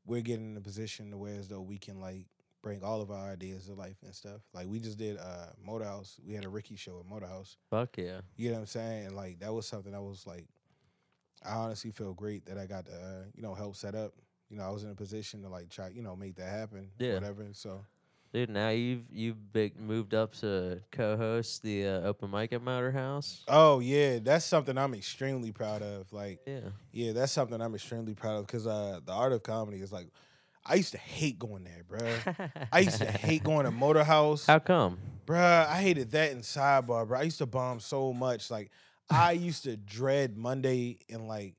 we're 0.04 0.20
getting 0.20 0.50
in 0.52 0.56
a 0.56 0.60
position 0.60 1.10
to 1.10 1.16
where 1.16 1.38
as 1.38 1.48
though 1.48 1.60
we 1.60 1.78
can 1.78 2.00
like 2.00 2.26
bring 2.62 2.82
all 2.82 3.00
of 3.00 3.10
our 3.10 3.30
ideas 3.30 3.66
to 3.66 3.74
life 3.74 3.96
and 4.04 4.14
stuff. 4.14 4.40
Like 4.54 4.66
we 4.68 4.78
just 4.78 4.98
did 4.98 5.18
uh 5.18 5.46
Motor 5.64 5.84
House. 5.84 6.18
We 6.24 6.34
had 6.34 6.44
a 6.44 6.48
Ricky 6.48 6.76
show 6.76 7.00
at 7.00 7.06
Motor 7.06 7.26
House. 7.26 7.56
Fuck 7.70 7.98
yeah. 7.98 8.20
You 8.36 8.48
know 8.48 8.54
what 8.54 8.60
I'm 8.60 8.66
saying? 8.66 9.06
And 9.06 9.16
like 9.16 9.40
that 9.40 9.52
was 9.52 9.66
something 9.66 9.92
that 9.92 10.02
was 10.02 10.26
like, 10.26 10.46
I 11.44 11.54
honestly 11.54 11.90
feel 11.90 12.14
great 12.14 12.46
that 12.46 12.58
I 12.58 12.66
got 12.66 12.86
to 12.86 12.92
uh, 12.92 13.24
you 13.34 13.42
know 13.42 13.54
help 13.54 13.76
set 13.76 13.94
up. 13.94 14.12
You 14.48 14.58
know, 14.58 14.64
I 14.64 14.70
was 14.70 14.84
in 14.84 14.90
a 14.90 14.94
position 14.94 15.42
to 15.42 15.48
like 15.48 15.68
try 15.70 15.88
you 15.88 16.02
know 16.02 16.16
make 16.16 16.36
that 16.36 16.48
happen. 16.48 16.90
Yeah. 16.98 17.14
Whatever. 17.14 17.48
So 17.52 17.84
Dude, 18.32 18.48
now 18.48 18.70
you've 18.70 19.04
you've 19.12 19.52
big 19.52 19.78
moved 19.78 20.14
up 20.14 20.32
to 20.36 20.80
co-host 20.90 21.62
the 21.62 21.86
uh, 21.86 22.00
open 22.00 22.30
mic 22.30 22.54
at 22.54 22.62
Motor 22.62 22.90
House. 22.90 23.44
oh 23.46 23.80
yeah, 23.80 24.20
that's 24.20 24.46
something 24.46 24.78
I'm 24.78 24.94
extremely 24.94 25.52
proud 25.52 25.82
of. 25.82 26.10
Like 26.12 26.40
Yeah. 26.46 26.70
yeah, 26.92 27.12
that's 27.12 27.32
something 27.32 27.60
I'm 27.60 27.74
extremely 27.74 28.14
proud 28.14 28.36
of 28.36 28.46
because 28.46 28.66
uh, 28.66 29.00
the 29.04 29.12
art 29.12 29.32
of 29.32 29.42
comedy 29.42 29.82
is 29.82 29.92
like, 29.92 30.06
I 30.64 30.76
used 30.76 30.92
to 30.92 30.98
hate 30.98 31.38
going 31.38 31.64
there, 31.64 31.82
bruh. 31.88 32.66
I 32.72 32.80
used 32.80 32.98
to 32.98 33.10
hate 33.10 33.42
going 33.42 33.64
to 33.64 33.70
Motor 33.72 34.04
House. 34.04 34.46
How 34.46 34.58
come? 34.58 34.98
Bruh, 35.26 35.66
I 35.66 35.80
hated 35.80 36.10
that 36.12 36.32
in 36.32 36.38
sidebar, 36.38 37.06
bro. 37.06 37.18
I 37.18 37.22
used 37.22 37.38
to 37.38 37.46
bomb 37.46 37.80
so 37.80 38.12
much. 38.12 38.50
Like, 38.50 38.70
I 39.10 39.32
used 39.32 39.64
to 39.64 39.76
dread 39.76 40.36
Monday 40.36 40.98
and 41.10 41.28
like, 41.28 41.54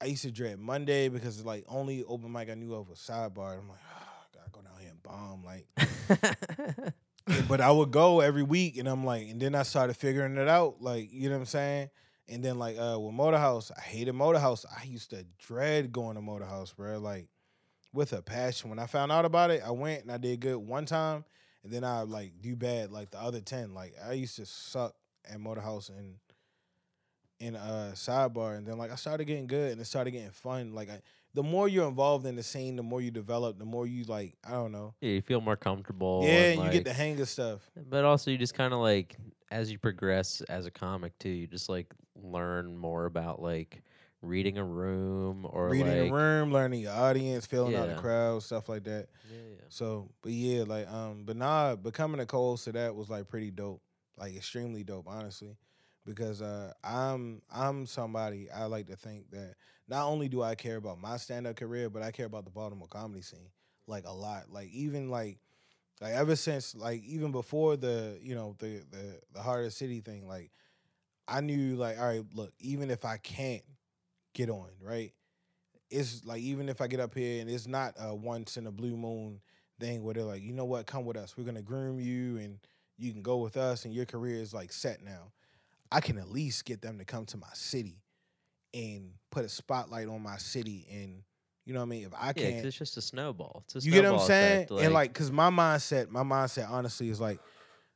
I 0.00 0.06
used 0.06 0.22
to 0.22 0.32
dread 0.32 0.58
Monday 0.58 1.08
because 1.08 1.44
like 1.44 1.64
only 1.68 2.02
open 2.04 2.32
mic 2.32 2.50
I 2.50 2.54
knew 2.54 2.74
of 2.74 2.88
was 2.88 2.98
sidebar. 2.98 3.58
I'm 3.58 3.68
like, 3.68 3.78
oh, 3.78 4.26
gotta 4.34 4.50
go 4.50 4.60
down 4.60 4.80
here 4.80 4.90
and 4.90 5.02
bomb. 5.02 5.44
Like, 5.44 5.66
yeah, 7.28 7.42
but 7.48 7.60
I 7.60 7.70
would 7.70 7.92
go 7.92 8.18
every 8.18 8.42
week, 8.42 8.78
and 8.78 8.88
I'm 8.88 9.04
like, 9.04 9.28
and 9.28 9.40
then 9.40 9.54
I 9.54 9.62
started 9.62 9.94
figuring 9.96 10.36
it 10.36 10.48
out. 10.48 10.82
Like, 10.82 11.12
you 11.12 11.28
know 11.28 11.36
what 11.36 11.42
I'm 11.42 11.46
saying? 11.46 11.90
And 12.28 12.44
then 12.44 12.58
like 12.58 12.76
uh 12.78 12.98
with 12.98 13.14
Motor 13.14 13.38
House, 13.38 13.70
I 13.76 13.80
hated 13.80 14.12
Motor 14.14 14.40
House. 14.40 14.66
I 14.68 14.84
used 14.84 15.10
to 15.10 15.24
dread 15.38 15.92
going 15.92 16.16
to 16.16 16.20
Motor 16.22 16.46
House, 16.46 16.72
bro. 16.72 16.98
Like, 16.98 17.28
with 17.92 18.12
a 18.12 18.22
passion. 18.22 18.70
When 18.70 18.78
I 18.78 18.86
found 18.86 19.12
out 19.12 19.24
about 19.24 19.50
it, 19.50 19.62
I 19.64 19.70
went 19.70 20.02
and 20.02 20.12
I 20.12 20.16
did 20.16 20.40
good 20.40 20.56
one 20.56 20.86
time 20.86 21.24
and 21.64 21.72
then 21.72 21.84
I 21.84 22.02
like 22.02 22.32
do 22.40 22.56
bad 22.56 22.90
like 22.90 23.10
the 23.10 23.20
other 23.20 23.40
ten. 23.40 23.74
Like 23.74 23.94
I 24.04 24.12
used 24.12 24.36
to 24.36 24.46
suck 24.46 24.94
at 25.30 25.38
Motor 25.40 25.60
House 25.60 25.88
and 25.88 26.16
in 27.38 27.56
uh 27.56 27.92
sidebar, 27.94 28.56
and 28.56 28.66
then 28.66 28.78
like 28.78 28.92
I 28.92 28.96
started 28.96 29.24
getting 29.24 29.46
good 29.46 29.72
and 29.72 29.80
it 29.80 29.84
started 29.84 30.12
getting 30.12 30.30
fun. 30.30 30.74
Like 30.74 30.90
I, 30.90 31.00
the 31.34 31.42
more 31.42 31.68
you're 31.68 31.88
involved 31.88 32.26
in 32.26 32.36
the 32.36 32.42
scene, 32.42 32.76
the 32.76 32.82
more 32.82 33.00
you 33.00 33.10
develop, 33.10 33.58
the 33.58 33.64
more 33.64 33.86
you 33.86 34.04
like 34.04 34.36
I 34.46 34.52
don't 34.52 34.72
know. 34.72 34.94
yeah, 35.00 35.12
you 35.12 35.22
feel 35.22 35.40
more 35.40 35.56
comfortable. 35.56 36.22
yeah, 36.24 36.30
and, 36.30 36.60
and 36.60 36.66
you 36.66 36.72
get 36.72 36.84
the 36.84 36.92
hang 36.92 37.20
of 37.20 37.28
stuff. 37.28 37.60
But 37.88 38.04
also, 38.04 38.30
you 38.30 38.38
just 38.38 38.54
kind 38.54 38.72
of 38.72 38.80
like 38.80 39.16
as 39.50 39.70
you 39.70 39.78
progress 39.78 40.40
as 40.48 40.66
a 40.66 40.70
comic 40.70 41.18
too, 41.18 41.30
you 41.30 41.46
just 41.46 41.68
like 41.68 41.92
learn 42.16 42.76
more 42.76 43.06
about 43.06 43.40
like 43.40 43.82
reading 44.22 44.56
a 44.58 44.64
room 44.64 45.46
or 45.50 45.68
Reading 45.68 45.86
like 45.88 46.08
the 46.08 46.12
room, 46.12 46.52
learning 46.52 46.80
your 46.80 46.92
audience, 46.92 47.44
feeling 47.46 47.74
out 47.74 47.88
the 47.88 47.94
crowd, 48.00 48.42
stuff 48.42 48.68
like 48.68 48.84
that. 48.84 49.08
Yeah, 49.30 49.38
yeah. 49.50 49.64
So, 49.68 50.10
but 50.22 50.32
yeah, 50.32 50.64
like 50.64 50.90
um, 50.90 51.24
but 51.24 51.36
nah, 51.36 51.76
becoming 51.76 52.20
a 52.20 52.26
co-host 52.26 52.64
to 52.64 52.72
that 52.72 52.94
was 52.94 53.10
like 53.10 53.28
pretty 53.28 53.50
dope, 53.50 53.82
like 54.16 54.34
extremely 54.34 54.84
dope, 54.84 55.06
honestly, 55.08 55.56
because 56.06 56.40
uh, 56.42 56.72
I'm 56.84 57.42
I'm 57.50 57.86
somebody 57.86 58.50
I 58.50 58.64
like 58.66 58.86
to 58.88 58.96
think 58.96 59.30
that 59.32 59.54
not 59.88 60.06
only 60.06 60.28
do 60.28 60.42
I 60.42 60.54
care 60.54 60.76
about 60.76 61.00
my 61.00 61.16
stand-up 61.16 61.56
career, 61.56 61.90
but 61.90 62.02
I 62.02 62.10
care 62.10 62.26
about 62.26 62.44
the 62.44 62.50
Baltimore 62.50 62.88
comedy 62.88 63.22
scene 63.22 63.50
like 63.86 64.06
a 64.06 64.12
lot. 64.12 64.44
Like 64.50 64.68
even 64.70 65.10
like 65.10 65.38
like 66.00 66.12
ever 66.12 66.36
since 66.36 66.74
like 66.74 67.02
even 67.04 67.32
before 67.32 67.76
the 67.76 68.18
you 68.22 68.34
know 68.34 68.56
the 68.58 68.82
the 68.90 69.20
the 69.32 69.40
Hart 69.42 69.60
of 69.60 69.64
the 69.66 69.70
City 69.70 70.00
thing, 70.00 70.26
like 70.28 70.50
I 71.26 71.40
knew 71.40 71.76
like 71.76 71.98
all 71.98 72.06
right, 72.06 72.24
look, 72.34 72.52
even 72.58 72.90
if 72.90 73.04
I 73.04 73.16
can't 73.16 73.62
get 74.34 74.50
on, 74.50 74.68
right? 74.80 75.12
It's 75.90 76.24
like 76.24 76.40
even 76.40 76.68
if 76.68 76.80
I 76.80 76.86
get 76.86 77.00
up 77.00 77.14
here 77.14 77.40
and 77.40 77.50
it's 77.50 77.66
not 77.66 77.94
a 77.98 78.14
once 78.14 78.56
in 78.56 78.66
a 78.66 78.70
blue 78.70 78.96
moon 78.96 79.40
thing 79.78 80.02
where 80.02 80.14
they're 80.14 80.24
like, 80.24 80.42
you 80.42 80.52
know 80.52 80.64
what, 80.64 80.86
come 80.86 81.04
with 81.04 81.16
us. 81.16 81.36
We're 81.36 81.44
gonna 81.44 81.62
groom 81.62 82.00
you 82.00 82.38
and 82.38 82.58
you 82.96 83.12
can 83.12 83.22
go 83.22 83.38
with 83.38 83.56
us 83.56 83.84
and 83.84 83.92
your 83.92 84.06
career 84.06 84.40
is 84.40 84.54
like 84.54 84.72
set 84.72 85.02
now. 85.02 85.32
I 85.90 86.00
can 86.00 86.18
at 86.18 86.30
least 86.30 86.64
get 86.64 86.80
them 86.80 86.98
to 86.98 87.04
come 87.04 87.26
to 87.26 87.36
my 87.36 87.52
city 87.52 88.02
and 88.72 89.10
put 89.30 89.44
a 89.44 89.48
spotlight 89.48 90.08
on 90.08 90.22
my 90.22 90.38
city 90.38 90.86
and 90.90 91.22
you 91.64 91.74
know 91.74 91.80
what 91.80 91.86
I 91.86 91.88
mean? 91.90 92.04
If 92.06 92.12
I 92.18 92.32
can't 92.32 92.66
it's 92.66 92.76
just 92.76 92.96
a 92.96 93.02
snowball. 93.02 93.62
It's 93.66 93.84
a 93.84 93.86
you 93.86 93.92
get 93.92 94.04
what 94.04 94.20
I'm 94.20 94.26
saying? 94.26 94.64
effect, 94.64 94.80
and 94.82 94.92
like, 94.92 95.14
cause 95.14 95.30
my 95.30 95.50
mindset, 95.50 96.10
my 96.10 96.22
mindset, 96.22 96.68
honestly, 96.68 97.08
is 97.08 97.20
like, 97.20 97.38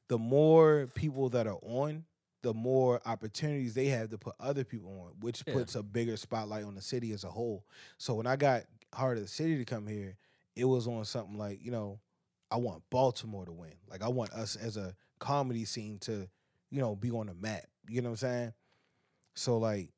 the 0.09 0.19
more 0.19 0.89
people 0.95 1.31
that 1.31 1.49
are 1.49 1.59
on, 1.63 2.05
the 2.47 2.55
more 2.55 3.01
opportunities 3.05 3.75
they 3.75 3.87
have 3.87 4.09
to 4.11 4.19
put 4.19 4.37
other 4.39 4.63
people 4.63 4.89
on, 5.01 5.19
which 5.19 5.43
Yeah. 5.45 5.55
puts 5.55 5.75
a 5.75 5.83
bigger 5.83 6.17
spotlight 6.17 6.63
on 6.65 6.77
the 6.77 6.81
city 6.81 7.11
as 7.11 7.25
a 7.25 7.31
whole. 7.31 7.67
So 7.99 8.15
when 8.15 8.27
I 8.29 8.37
got 8.37 8.67
Hart 8.95 9.17
of 9.17 9.25
the 9.25 9.29
City 9.29 9.59
to 9.59 9.65
come 9.65 9.89
here, 9.89 10.17
it 10.55 10.65
was 10.65 10.87
on 10.87 11.05
something 11.05 11.37
like, 11.37 11.61
you 11.61 11.73
know, 11.73 11.99
I 12.49 12.57
want 12.59 12.89
Baltimore 12.89 13.45
to 13.45 13.53
win. 13.53 13.75
Like 13.89 14.01
I 14.01 14.09
want 14.09 14.31
us 14.33 14.55
as 14.55 14.77
a 14.77 14.95
comedy 15.19 15.65
scene 15.65 15.99
to, 16.03 16.29
you 16.71 16.81
know, 16.81 16.95
be 16.95 17.11
on 17.11 17.27
the 17.27 17.35
map. 17.35 17.65
You 17.89 18.01
know 18.01 18.11
what 18.11 18.23
I'm 18.23 18.29
saying? 18.31 18.53
So 19.35 19.59
like 19.59 19.91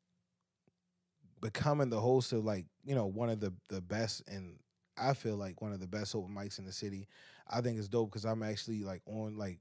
becoming 1.42 1.90
the 1.90 2.00
host 2.00 2.32
of 2.32 2.46
like, 2.46 2.64
you 2.82 2.94
know, 2.94 3.06
one 3.06 3.28
of 3.28 3.40
the 3.40 3.52
the 3.68 3.82
best 3.82 4.22
and 4.26 4.58
I 4.96 5.12
feel 5.12 5.36
like 5.36 5.60
one 5.60 5.72
of 5.74 5.80
the 5.80 5.86
best 5.86 6.14
open 6.14 6.34
mics 6.34 6.58
in 6.58 6.64
the 6.64 6.72
city. 6.72 7.08
I 7.46 7.60
think 7.60 7.78
it's 7.78 7.88
dope 7.88 8.10
because 8.10 8.24
I'm 8.24 8.42
actually 8.42 8.82
like 8.84 9.02
on 9.06 9.36
like 9.36 9.58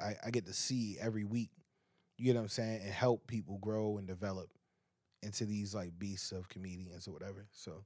I, 0.00 0.14
I 0.26 0.30
get 0.30 0.46
to 0.46 0.52
see 0.52 0.96
every 1.00 1.24
week, 1.24 1.50
you 2.20 2.32
know 2.32 2.40
what 2.40 2.44
I'm 2.44 2.48
saying, 2.48 2.80
and 2.82 2.92
help 2.92 3.26
people 3.26 3.58
grow 3.58 3.98
and 3.98 4.06
develop 4.06 4.50
into 5.22 5.44
these 5.44 5.74
like 5.74 5.98
beasts 5.98 6.32
of 6.32 6.48
comedians 6.48 7.08
or 7.08 7.12
whatever. 7.12 7.46
So 7.52 7.84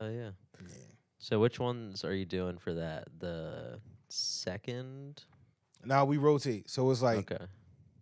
oh 0.00 0.08
yeah. 0.08 0.30
yeah. 0.60 0.74
So 1.18 1.38
which 1.38 1.60
ones 1.60 2.04
are 2.04 2.14
you 2.14 2.24
doing 2.24 2.58
for 2.58 2.74
that? 2.74 3.08
The 3.18 3.80
second? 4.08 5.22
Now 5.84 6.04
we 6.04 6.16
rotate. 6.16 6.70
So 6.70 6.90
it's 6.90 7.02
like 7.02 7.30
okay. 7.32 7.44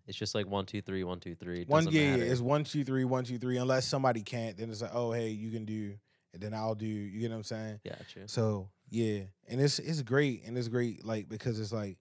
It's 0.06 0.18
just 0.18 0.34
like 0.34 0.46
one, 0.46 0.66
two, 0.66 0.82
three, 0.82 1.04
one, 1.04 1.20
two, 1.20 1.36
three. 1.36 1.64
one 1.68 1.86
yeah, 1.88 2.16
yeah, 2.16 2.24
it's 2.24 2.40
one, 2.40 2.64
two, 2.64 2.82
three, 2.82 3.04
one, 3.04 3.22
two, 3.22 3.38
three. 3.38 3.58
Unless 3.58 3.86
somebody 3.86 4.22
can't, 4.22 4.56
then 4.56 4.68
it's 4.68 4.82
like, 4.82 4.90
oh 4.92 5.12
hey, 5.12 5.28
you 5.28 5.52
can 5.52 5.64
do 5.64 5.94
and 6.32 6.42
then 6.42 6.54
I'll 6.54 6.74
do, 6.74 6.86
you 6.86 7.20
get 7.20 7.30
what 7.30 7.36
I'm 7.36 7.44
saying? 7.44 7.80
Gotcha. 7.84 8.28
So 8.28 8.68
yeah, 8.88 9.22
and 9.48 9.60
it's 9.60 9.78
it's 9.78 10.02
great, 10.02 10.44
and 10.46 10.56
it's 10.56 10.68
great 10.68 11.04
like 11.04 11.28
because 11.28 11.58
it's 11.58 11.72
like 11.72 11.98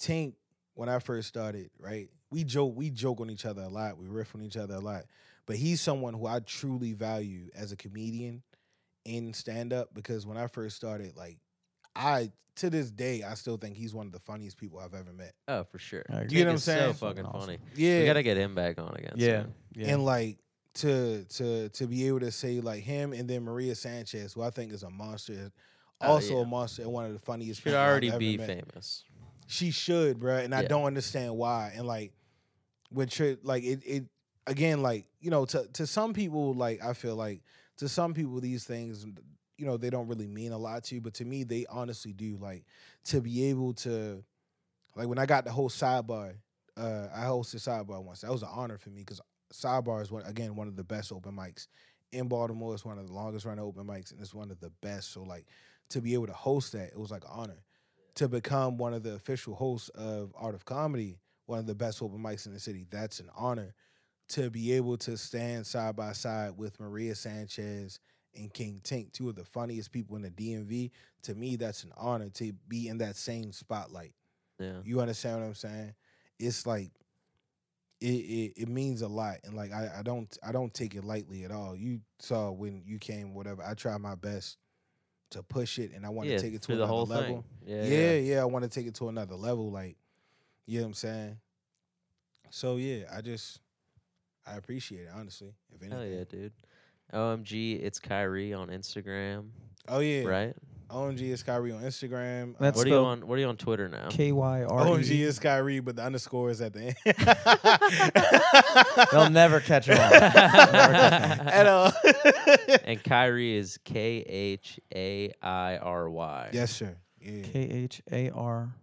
Tink 0.00 0.34
when 0.80 0.88
I 0.88 0.98
first 0.98 1.28
started, 1.28 1.68
right? 1.78 2.08
We 2.30 2.42
joke 2.42 2.72
we 2.74 2.88
joke 2.88 3.20
on 3.20 3.28
each 3.28 3.44
other 3.44 3.60
a 3.62 3.68
lot, 3.68 3.98
we 3.98 4.06
riff 4.08 4.34
on 4.34 4.42
each 4.42 4.56
other 4.56 4.76
a 4.76 4.80
lot, 4.80 5.02
but 5.44 5.56
he's 5.56 5.78
someone 5.82 6.14
who 6.14 6.26
I 6.26 6.40
truly 6.40 6.94
value 6.94 7.50
as 7.54 7.70
a 7.70 7.76
comedian 7.76 8.42
in 9.04 9.34
stand 9.34 9.74
up 9.74 9.92
because 9.92 10.26
when 10.26 10.38
I 10.38 10.46
first 10.46 10.76
started, 10.76 11.16
like 11.16 11.36
I 11.94 12.30
to 12.56 12.70
this 12.70 12.90
day 12.90 13.22
I 13.22 13.34
still 13.34 13.58
think 13.58 13.76
he's 13.76 13.92
one 13.94 14.06
of 14.06 14.12
the 14.12 14.20
funniest 14.20 14.56
people 14.56 14.78
I've 14.78 14.94
ever 14.94 15.12
met. 15.12 15.34
Oh, 15.48 15.64
for 15.64 15.78
sure. 15.78 16.04
I. 16.08 16.22
You 16.30 16.40
know 16.40 16.46
what 16.46 16.52
I'm 16.52 16.58
saying? 16.58 16.94
So 16.94 17.06
fucking 17.06 17.26
Awesome. 17.26 17.40
funny. 17.40 17.58
Yeah, 17.76 17.98
We 18.00 18.06
gotta 18.06 18.22
get 18.22 18.38
him 18.38 18.54
back 18.54 18.78
on 18.80 18.94
again. 18.96 19.12
Yeah, 19.16 19.42
soon. 19.42 19.54
yeah. 19.76 19.92
and 19.92 20.04
like 20.04 20.38
to 20.76 21.24
to 21.24 21.68
to 21.68 21.86
be 21.86 22.06
able 22.06 22.20
to 22.20 22.30
say 22.30 22.60
like 22.60 22.84
him 22.84 23.12
and 23.12 23.28
then 23.28 23.42
Maria 23.42 23.74
Sanchez, 23.74 24.32
who 24.32 24.40
I 24.42 24.48
think 24.50 24.72
is 24.72 24.82
a 24.82 24.88
monster, 24.90 25.50
Oh, 26.02 26.12
also 26.12 26.36
yeah. 26.36 26.42
a 26.42 26.46
monster 26.46 26.82
and 26.82 26.92
one 26.92 27.04
of 27.04 27.12
the 27.12 27.18
funniest. 27.18 27.60
Should 27.60 27.64
people 27.64 27.78
I've 27.80 27.90
already 27.90 28.08
ever 28.08 28.18
be 28.18 28.38
met. 28.38 28.46
famous. 28.46 29.04
She 29.50 29.72
should, 29.72 30.20
bro. 30.20 30.36
and 30.36 30.54
I 30.54 30.62
Yeah. 30.62 30.68
don't 30.68 30.84
understand 30.84 31.36
why. 31.36 31.72
And 31.74 31.84
like, 31.84 32.12
when 32.90 33.08
tri- 33.08 33.36
like 33.42 33.64
it, 33.64 33.82
it 33.84 34.04
again, 34.46 34.80
like 34.80 35.06
you 35.20 35.30
know, 35.30 35.44
to 35.46 35.66
to 35.74 35.88
some 35.88 36.12
people, 36.12 36.54
like 36.54 36.80
I 36.84 36.92
feel 36.92 37.16
like 37.16 37.42
to 37.78 37.88
some 37.88 38.14
people 38.14 38.40
these 38.40 38.64
things, 38.64 39.04
you 39.58 39.66
know, 39.66 39.76
they 39.76 39.90
don't 39.90 40.06
really 40.06 40.28
mean 40.28 40.52
a 40.52 40.58
lot 40.58 40.84
to 40.84 40.94
you, 40.94 41.00
but 41.00 41.14
to 41.14 41.24
me, 41.24 41.42
they 41.42 41.66
honestly 41.68 42.12
do. 42.12 42.36
Like 42.40 42.64
to 43.06 43.20
be 43.20 43.46
able 43.46 43.74
to, 43.74 44.22
like 44.94 45.08
when 45.08 45.18
I 45.18 45.26
got 45.26 45.44
the 45.44 45.50
whole 45.50 45.68
sidebar, 45.68 46.34
uh, 46.76 47.08
I 47.12 47.24
hosted 47.24 47.56
sidebar 47.56 48.04
once. 48.04 48.20
That 48.20 48.30
was 48.30 48.42
an 48.42 48.50
honor 48.52 48.78
for 48.78 48.90
me 48.90 49.00
because 49.00 49.20
sidebar 49.52 50.00
is 50.00 50.12
one 50.12 50.22
again 50.26 50.54
one 50.54 50.68
of 50.68 50.76
the 50.76 50.84
best 50.84 51.10
open 51.10 51.34
mics 51.34 51.66
in 52.12 52.28
Baltimore. 52.28 52.72
It's 52.74 52.84
one 52.84 52.98
of 52.98 53.06
the 53.08 53.12
longest 53.12 53.46
running 53.46 53.64
open 53.64 53.84
mics, 53.84 54.12
and 54.12 54.20
it's 54.20 54.32
one 54.32 54.52
of 54.52 54.60
the 54.60 54.70
best. 54.80 55.12
So 55.12 55.24
like 55.24 55.46
to 55.88 56.00
be 56.00 56.14
able 56.14 56.28
to 56.28 56.32
host 56.34 56.70
that, 56.72 56.90
it 56.92 56.98
was 56.98 57.10
like 57.10 57.24
an 57.24 57.30
honor 57.32 57.64
to 58.20 58.28
become 58.28 58.76
one 58.76 58.92
of 58.92 59.02
the 59.02 59.14
official 59.14 59.54
hosts 59.54 59.88
of 59.94 60.34
Art 60.36 60.54
of 60.54 60.66
Comedy, 60.66 61.18
one 61.46 61.58
of 61.58 61.64
the 61.66 61.74
best 61.74 62.02
open 62.02 62.22
mics 62.22 62.44
in 62.44 62.52
the 62.52 62.60
city. 62.60 62.84
That's 62.90 63.18
an 63.18 63.30
honor. 63.34 63.74
To 64.32 64.50
be 64.50 64.74
able 64.74 64.98
to 64.98 65.16
stand 65.16 65.66
side 65.66 65.96
by 65.96 66.12
side 66.12 66.52
with 66.58 66.78
Maria 66.78 67.14
Sanchez 67.14 67.98
and 68.36 68.52
King 68.52 68.78
Tink, 68.84 69.14
two 69.14 69.30
of 69.30 69.36
the 69.36 69.44
funniest 69.46 69.90
people 69.90 70.16
in 70.16 70.22
the 70.22 70.30
DMV, 70.30 70.90
to 71.22 71.34
me, 71.34 71.56
that's 71.56 71.82
an 71.82 71.92
honor 71.96 72.28
to 72.34 72.52
be 72.68 72.88
in 72.88 72.98
that 72.98 73.16
same 73.16 73.52
spotlight. 73.52 74.12
Yeah. 74.58 74.80
You 74.84 75.00
understand 75.00 75.40
what 75.40 75.46
I'm 75.46 75.54
saying? 75.54 75.94
It's 76.38 76.66
like 76.66 76.90
it 78.02 78.06
it, 78.06 78.52
it 78.58 78.68
means 78.68 79.00
a 79.00 79.08
lot, 79.08 79.36
and 79.44 79.54
like 79.54 79.72
I, 79.72 79.90
I 80.00 80.02
don't 80.02 80.36
I 80.46 80.52
don't 80.52 80.74
take 80.74 80.94
it 80.94 81.04
lightly 81.04 81.44
at 81.44 81.52
all. 81.52 81.74
You 81.74 82.00
saw 82.18 82.50
when 82.50 82.82
you 82.84 82.98
came, 82.98 83.32
whatever. 83.32 83.62
I 83.62 83.72
try 83.72 83.96
my 83.96 84.14
best 84.14 84.58
to 85.30 85.42
push 85.42 85.78
it, 85.78 85.92
and 85.94 86.04
I 86.04 86.08
want 86.08 86.28
yeah, 86.28 86.36
to 86.36 86.42
take 86.42 86.54
it 86.54 86.62
to 86.62 86.72
another 86.72 86.86
whole 86.86 87.06
level. 87.06 87.44
thing. 87.64 87.82
Yeah, 87.82 87.84
Yeah, 87.84 88.12
yeah, 88.14 88.42
I 88.42 88.44
want 88.44 88.64
to 88.64 88.68
take 88.70 88.86
it 88.86 88.94
to 88.96 89.08
another 89.08 89.34
level. 89.36 89.70
Like, 89.70 89.96
you 90.66 90.78
know 90.78 90.84
what 90.84 90.88
I'm 90.88 90.94
saying? 90.94 91.36
So 92.50 92.76
yeah, 92.76 93.04
I 93.12 93.20
just 93.20 93.60
I 94.46 94.56
appreciate 94.56 95.02
it 95.02 95.10
honestly. 95.14 95.52
If 95.74 95.82
anything, 95.82 95.98
Hell 95.98 96.06
yeah, 96.06 96.24
dude. 96.28 96.52
OMG, 97.12 97.82
it's 97.82 97.98
Khairy 97.98 98.56
on 98.56 98.68
Instagram, 98.68 99.48
oh 99.88 100.00
yeah, 100.00 100.24
right? 100.24 100.54
OMG 100.92 101.20
is 101.30 101.42
Khairy 101.42 101.74
on 101.74 101.82
Instagram. 101.82 102.54
That's 102.58 102.76
What 102.76 102.86
are 102.86 102.88
you 102.88 102.94
spelled 102.94 103.06
on? 103.06 103.26
What 103.26 103.38
are 103.38 103.40
you 103.40 103.48
on 103.48 103.56
Twitter 103.56 103.88
now? 103.88 104.08
K 104.10 104.32
Y 104.32 104.64
R. 104.64 104.84
OMG 104.86 105.20
is 105.20 105.38
Khairy, 105.38 105.84
but 105.84 105.96
the 105.96 106.02
underscore 106.02 106.50
is 106.50 106.60
at 106.60 106.72
the 106.72 106.86
end. 106.86 106.96
They'll 109.12 109.30
never 109.30 109.60
catch 109.60 109.88
on. 109.88 109.96
Never 109.96 110.14
at 110.32 111.66
all. 111.66 111.86
and 112.84 113.02
Khairy 113.02 113.54
is 113.56 113.78
K 113.84 114.18
H 114.26 114.80
A 114.94 115.32
I 115.42 115.76
R 115.78 116.10
Y. 116.10 116.50
yes, 116.52 116.72
sir. 116.72 116.96
Yeah. 117.20 117.42
K 117.42 117.60
H 117.60 118.02
A 118.10 118.30
R. 118.30 118.74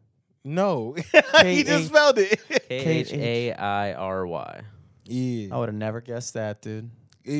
No, 0.43 0.95
he 1.41 1.63
just 1.63 1.87
spelled 1.87 2.19
it. 2.19 2.39
K 2.69 2.77
H 2.77 3.11
A 3.13 3.51
I 3.53 3.93
R 3.93 4.25
Y. 4.25 4.61
yeah. 5.05 5.53
I 5.53 5.57
would 5.57 5.67
have 5.69 5.75
never 5.75 5.99
guessed 5.99 6.35
that, 6.35 6.61
dude. 6.61 6.89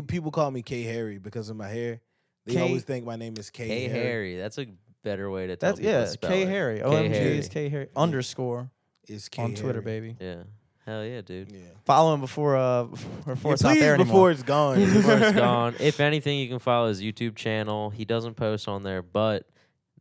People 0.08 0.32
call 0.32 0.52
me 0.52 0.62
K 0.62 0.84
Harry 0.84 1.18
because 1.18 1.50
of 1.50 1.56
my 1.56 1.70
hair. 1.70 2.02
They 2.48 2.54
K- 2.56 2.62
always 2.62 2.84
think 2.84 3.06
my 3.06 3.16
name 3.16 3.36
is 3.38 3.50
K, 3.52 3.68
K 3.68 3.88
Harry. 3.90 4.04
Harry. 4.04 4.38
That's 4.38 4.58
a 4.58 4.66
better 5.04 5.30
way 5.30 5.48
to 5.48 5.56
tell 5.56 5.70
That's 5.70 5.80
people 5.80 5.92
yeah. 5.94 6.02
to 6.02 6.08
spell 6.08 6.30
K 6.32 6.42
it. 6.44 6.48
Harry. 6.50 6.78
K 6.80 6.84
OMG 6.86 7.10
Harry. 7.14 7.38
is 7.38 7.48
K 7.50 7.70
Harry 7.70 7.88
underscore 7.96 8.72
Is 9.08 9.30
K 9.30 9.42
on 9.44 9.54
Twitter, 9.54 9.82
Harry. 9.82 10.02
baby. 10.12 10.18
Yeah. 10.20 10.44
Hell 10.86 11.04
yeah, 11.06 11.20
dude. 11.22 11.52
Yeah. 11.52 11.60
Follow 11.86 12.14
him 12.14 12.22
before 12.22 12.56
uh 12.56 12.84
before 12.86 13.36
Yeah, 13.36 13.54
it's 13.54 13.64
not 13.64 13.74
please 13.74 13.80
there 13.82 13.98
before 13.98 14.32
it's 14.32 14.44
gone. 14.44 14.80
Before 14.80 15.14
it's 15.18 15.32
gone. 15.38 15.76
If 15.80 16.00
anything, 16.00 16.40
you 16.40 16.48
can 16.48 16.60
follow 16.60 16.88
his 16.88 17.02
YouTube 17.02 17.36
channel. 17.36 17.90
He 17.90 18.06
doesn't 18.06 18.36
post 18.36 18.68
on 18.70 18.84
there, 18.84 19.02
but 19.02 19.46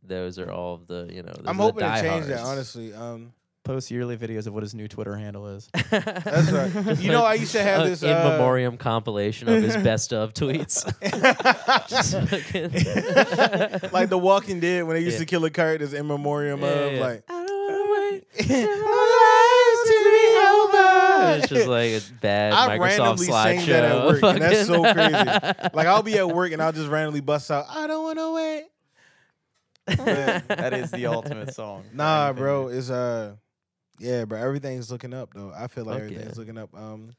those 0.01 0.39
are 0.39 0.49
all 0.49 0.75
of 0.75 0.87
the 0.87 1.09
you 1.11 1.21
know. 1.23 1.33
those 1.33 1.43
I'm 1.45 1.57
the 1.57 1.63
hoping 1.63 1.79
to 1.83 2.01
change 2.01 2.25
that 2.27 2.37
diehards. 2.37 2.41
honestly. 2.49 2.93
Um, 2.93 3.33
Post 3.67 3.91
yearly 3.91 4.15
videos 4.15 4.47
of 4.47 4.53
what 4.53 4.63
his 4.63 4.73
new 4.73 4.87
Twitter 4.87 5.13
handle 5.17 5.45
is. 5.49 5.69
That's 5.91 6.51
right. 6.51 6.97
You 6.99 7.11
know, 7.11 7.25
I 7.25 7.33
used 7.33 7.51
to 7.51 7.61
have 7.61 7.85
A 7.85 7.89
this, 7.89 8.01
in 8.01 8.09
uh, 8.09 8.29
memoriam 8.31 8.77
compilation 8.77 9.49
of 9.49 9.61
his 9.61 9.75
best 9.83 10.13
of 10.13 10.33
tweets. 10.33 10.85
Just 11.89 12.13
fucking- 12.29 13.91
like 13.91 14.07
The 14.09 14.17
Walking 14.17 14.61
Dead 14.61 14.85
when 14.85 14.95
they 14.95 15.01
used 15.03 15.15
Yeah. 15.15 15.19
to 15.19 15.25
kill 15.25 15.43
a 15.43 15.49
characters 15.49 15.91
in 15.93 16.07
memoriam 16.07 16.61
Yeah, 16.61 16.67
of 16.67 16.93
yeah. 16.93 16.99
like. 17.01 17.23
I 17.29 17.45
don't 17.45 17.71
wanna 17.71 17.91
wait. 17.91 18.23
It's 21.29 21.43
It's 21.43 21.49
just 21.49 21.67
like 21.67 21.91
a 21.91 22.01
bad 22.21 22.53
I 22.53 22.77
Microsoft 22.77 22.79
randomly 22.97 23.27
slideshow. 23.27 23.43
sang 23.59 23.67
that 23.67 23.83
at 23.83 24.05
work, 24.05 24.23
and 24.23 24.41
that's 24.41 24.67
so 24.67 24.81
fucking- 24.83 25.11
crazy. 25.11 25.69
Like 25.73 25.87
I'll 25.87 26.03
be 26.03 26.17
at 26.17 26.27
work 26.29 26.51
and 26.53 26.61
I'll 26.61 26.71
just 26.71 26.87
randomly 26.89 27.19
bust 27.21 27.51
out. 27.51 27.65
I 27.69 27.85
don't 27.87 28.03
want 28.03 28.17
to 28.19 28.33
wait. 28.33 28.63
But- 29.87 30.47
that 30.57 30.73
is 30.73 30.91
the 30.91 31.05
ultimate 31.07 31.53
song. 31.53 31.83
Nah, 31.93 32.33
bro, 32.33 32.69
dude. 32.69 32.77
it's 32.77 32.89
uh, 32.89 33.35
yeah, 33.99 34.25
bro. 34.25 34.39
Everything's 34.39 34.91
looking 34.91 35.13
up 35.13 35.33
though. 35.33 35.51
I 35.55 35.67
feel 35.67 35.85
like 35.85 35.95
Fuck 35.95 36.03
everything's 36.03 36.35
yeah. 36.35 36.39
looking 36.39 36.57
up. 36.57 36.69
Um, 36.73 37.11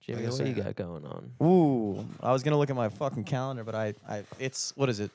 Jimmy, 0.00 0.22
Like 0.22 0.26
I 0.26 0.30
what 0.30 0.38
do 0.38 0.48
you 0.50 0.54
said, 0.56 0.64
got 0.64 0.76
going 0.76 1.04
on? 1.04 1.30
Ooh, 1.42 2.06
I 2.22 2.32
was 2.32 2.42
gonna 2.42 2.56
look 2.58 2.70
at 2.70 2.76
my 2.76 2.88
fucking 2.88 3.24
calendar, 3.24 3.64
but 3.64 3.74
I, 3.74 3.94
I, 4.08 4.24
it's 4.38 4.72
what 4.76 4.88
is 4.88 4.98
it? 5.00 5.10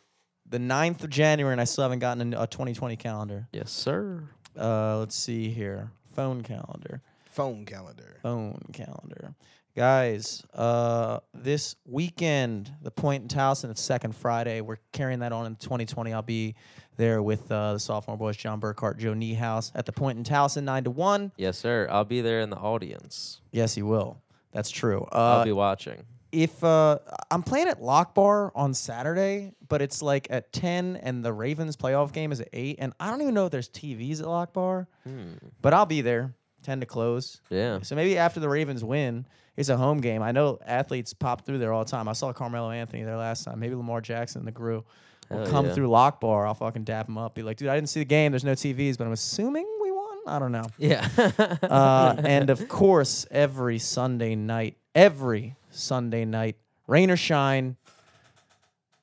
The 0.48 0.60
9th 0.60 1.04
of 1.04 1.10
January, 1.10 1.54
and 1.54 1.60
I 1.60 1.64
still 1.64 1.84
haven't 1.84 2.00
gotten 2.00 2.34
a, 2.36 2.42
a 2.44 2.48
2020 2.48 2.96
calendar. 2.98 3.48
Yes, 3.52 3.72
sir. 3.72 4.24
Uh, 4.60 5.00
let's 5.00 5.16
see 5.16 5.50
here. 5.50 5.90
Phone 6.16 6.44
calendar. 6.44 7.02
phone 7.26 7.66
calendar. 7.66 8.20
Phone 8.22 8.62
calendar. 8.72 9.34
Guys, 9.76 10.42
uh, 10.54 11.20
this 11.34 11.76
weekend, 11.86 12.72
the 12.82 12.92
Point 12.92 13.24
in 13.24 13.28
Towson, 13.28 13.70
it's 13.70 13.82
second 13.82 14.16
Friday. 14.16 14.62
We're 14.62 14.78
carrying 14.94 15.20
that 15.20 15.34
on 15.34 15.46
in 15.48 15.58
2020. 15.58 16.14
I'll 16.14 16.22
be 16.22 16.56
there 16.96 17.22
with 17.22 17.52
uh, 17.52 17.74
the 17.74 17.80
sophomore 17.80 18.16
boys, 18.16 18.38
John 18.38 18.62
Burkhart, 18.62 18.98
Joe 19.00 19.12
Niehaus, 19.14 19.74
at 19.76 19.86
the 19.86 19.92
Point 19.92 20.18
in 20.18 20.24
Towson, 20.24 20.64
9 20.64 20.86
to 20.86 20.92
1. 20.92 21.34
Yes, 21.36 21.58
sir. 21.58 21.90
I'll 21.92 22.06
be 22.06 22.22
there 22.22 22.40
in 22.40 22.50
the 22.50 22.56
audience. 22.56 23.42
Yes, 23.52 23.76
you 23.76 23.86
will. 23.86 24.22
That's 24.54 24.70
true. 24.72 25.06
I'll 25.12 25.42
Uh, 25.42 25.44
be 25.44 25.52
watching. 25.52 26.06
if 26.32 26.64
uh, 26.64 27.00
I'm 27.30 27.44
playing 27.44 27.68
at 27.68 27.82
Lock 27.82 28.16
Bar 28.16 28.54
on 28.56 28.74
Saturday, 28.74 29.52
but 29.68 29.82
it's 29.82 30.02
like 30.02 30.28
at 30.30 30.54
10 30.54 30.96
and 31.04 31.24
the 31.24 31.34
Ravens 31.34 31.76
playoff 31.76 32.14
game 32.14 32.32
is 32.32 32.40
at 32.40 32.48
8 32.54 32.78
and 32.80 32.94
I 32.98 33.12
don't 33.12 33.22
even 33.22 33.34
know 33.34 33.48
if 33.48 33.52
there's 33.52 33.68
TVs 33.68 34.22
at 34.22 34.28
Lock 34.28 34.54
Bar, 34.54 34.88
Hmm. 35.04 35.34
but 35.62 35.74
I'll 35.74 35.86
be 35.86 36.00
there 36.00 36.34
10 36.66 36.80
to 36.82 36.86
close. 36.86 37.40
Yeah. 37.50 37.80
So 37.82 37.96
maybe 37.96 38.18
after 38.18 38.40
the 38.40 38.50
Ravens 38.50 38.84
win, 38.84 39.26
it's 39.56 39.70
a 39.70 39.78
home 39.78 40.02
game. 40.02 40.22
I 40.22 40.32
know 40.32 40.60
athletes 40.66 41.14
pop 41.14 41.46
through 41.46 41.60
there 41.60 41.72
all 41.72 41.86
the 41.86 41.92
time. 41.92 42.08
I 42.10 42.14
saw 42.14 42.34
Carmelo 42.34 42.72
Anthony 42.72 43.04
there 43.04 43.16
last 43.18 43.46
time. 43.46 43.60
Maybe 43.60 43.76
Lamar 43.76 44.02
Jackson 44.02 44.40
and 44.40 44.48
the 44.48 44.52
crew 44.52 44.84
will 45.30 45.38
Hell 45.38 45.48
come 45.48 45.66
yeah. 45.68 45.74
through 45.74 45.88
Lock 45.88 46.20
Bar. 46.20 46.46
I'll 46.48 46.54
fucking 46.56 46.84
dap 46.84 47.08
him 47.08 47.18
up. 47.18 47.36
Be 47.36 47.44
like, 47.44 47.58
dude, 47.58 47.70
I 47.70 47.76
didn't 47.76 47.90
see 47.90 48.02
the 48.02 48.06
game. 48.06 48.32
There's 48.32 48.44
no 48.44 48.54
TVs, 48.54 48.98
but 48.98 49.06
I'm 49.08 49.14
assuming 49.14 49.66
we 49.82 49.92
won. 49.92 50.18
I 50.28 50.40
don't 50.40 50.52
know. 50.52 50.66
Yeah. 50.78 51.08
Uh, 51.62 52.16
and 52.24 52.50
of 52.50 52.68
course, 52.68 53.26
every 53.32 53.80
Sunday 53.80 54.36
night, 54.36 54.76
every 54.94 55.56
Sunday 55.72 56.26
night, 56.26 56.58
rain 56.88 57.10
or 57.12 57.18
shine, 57.18 57.76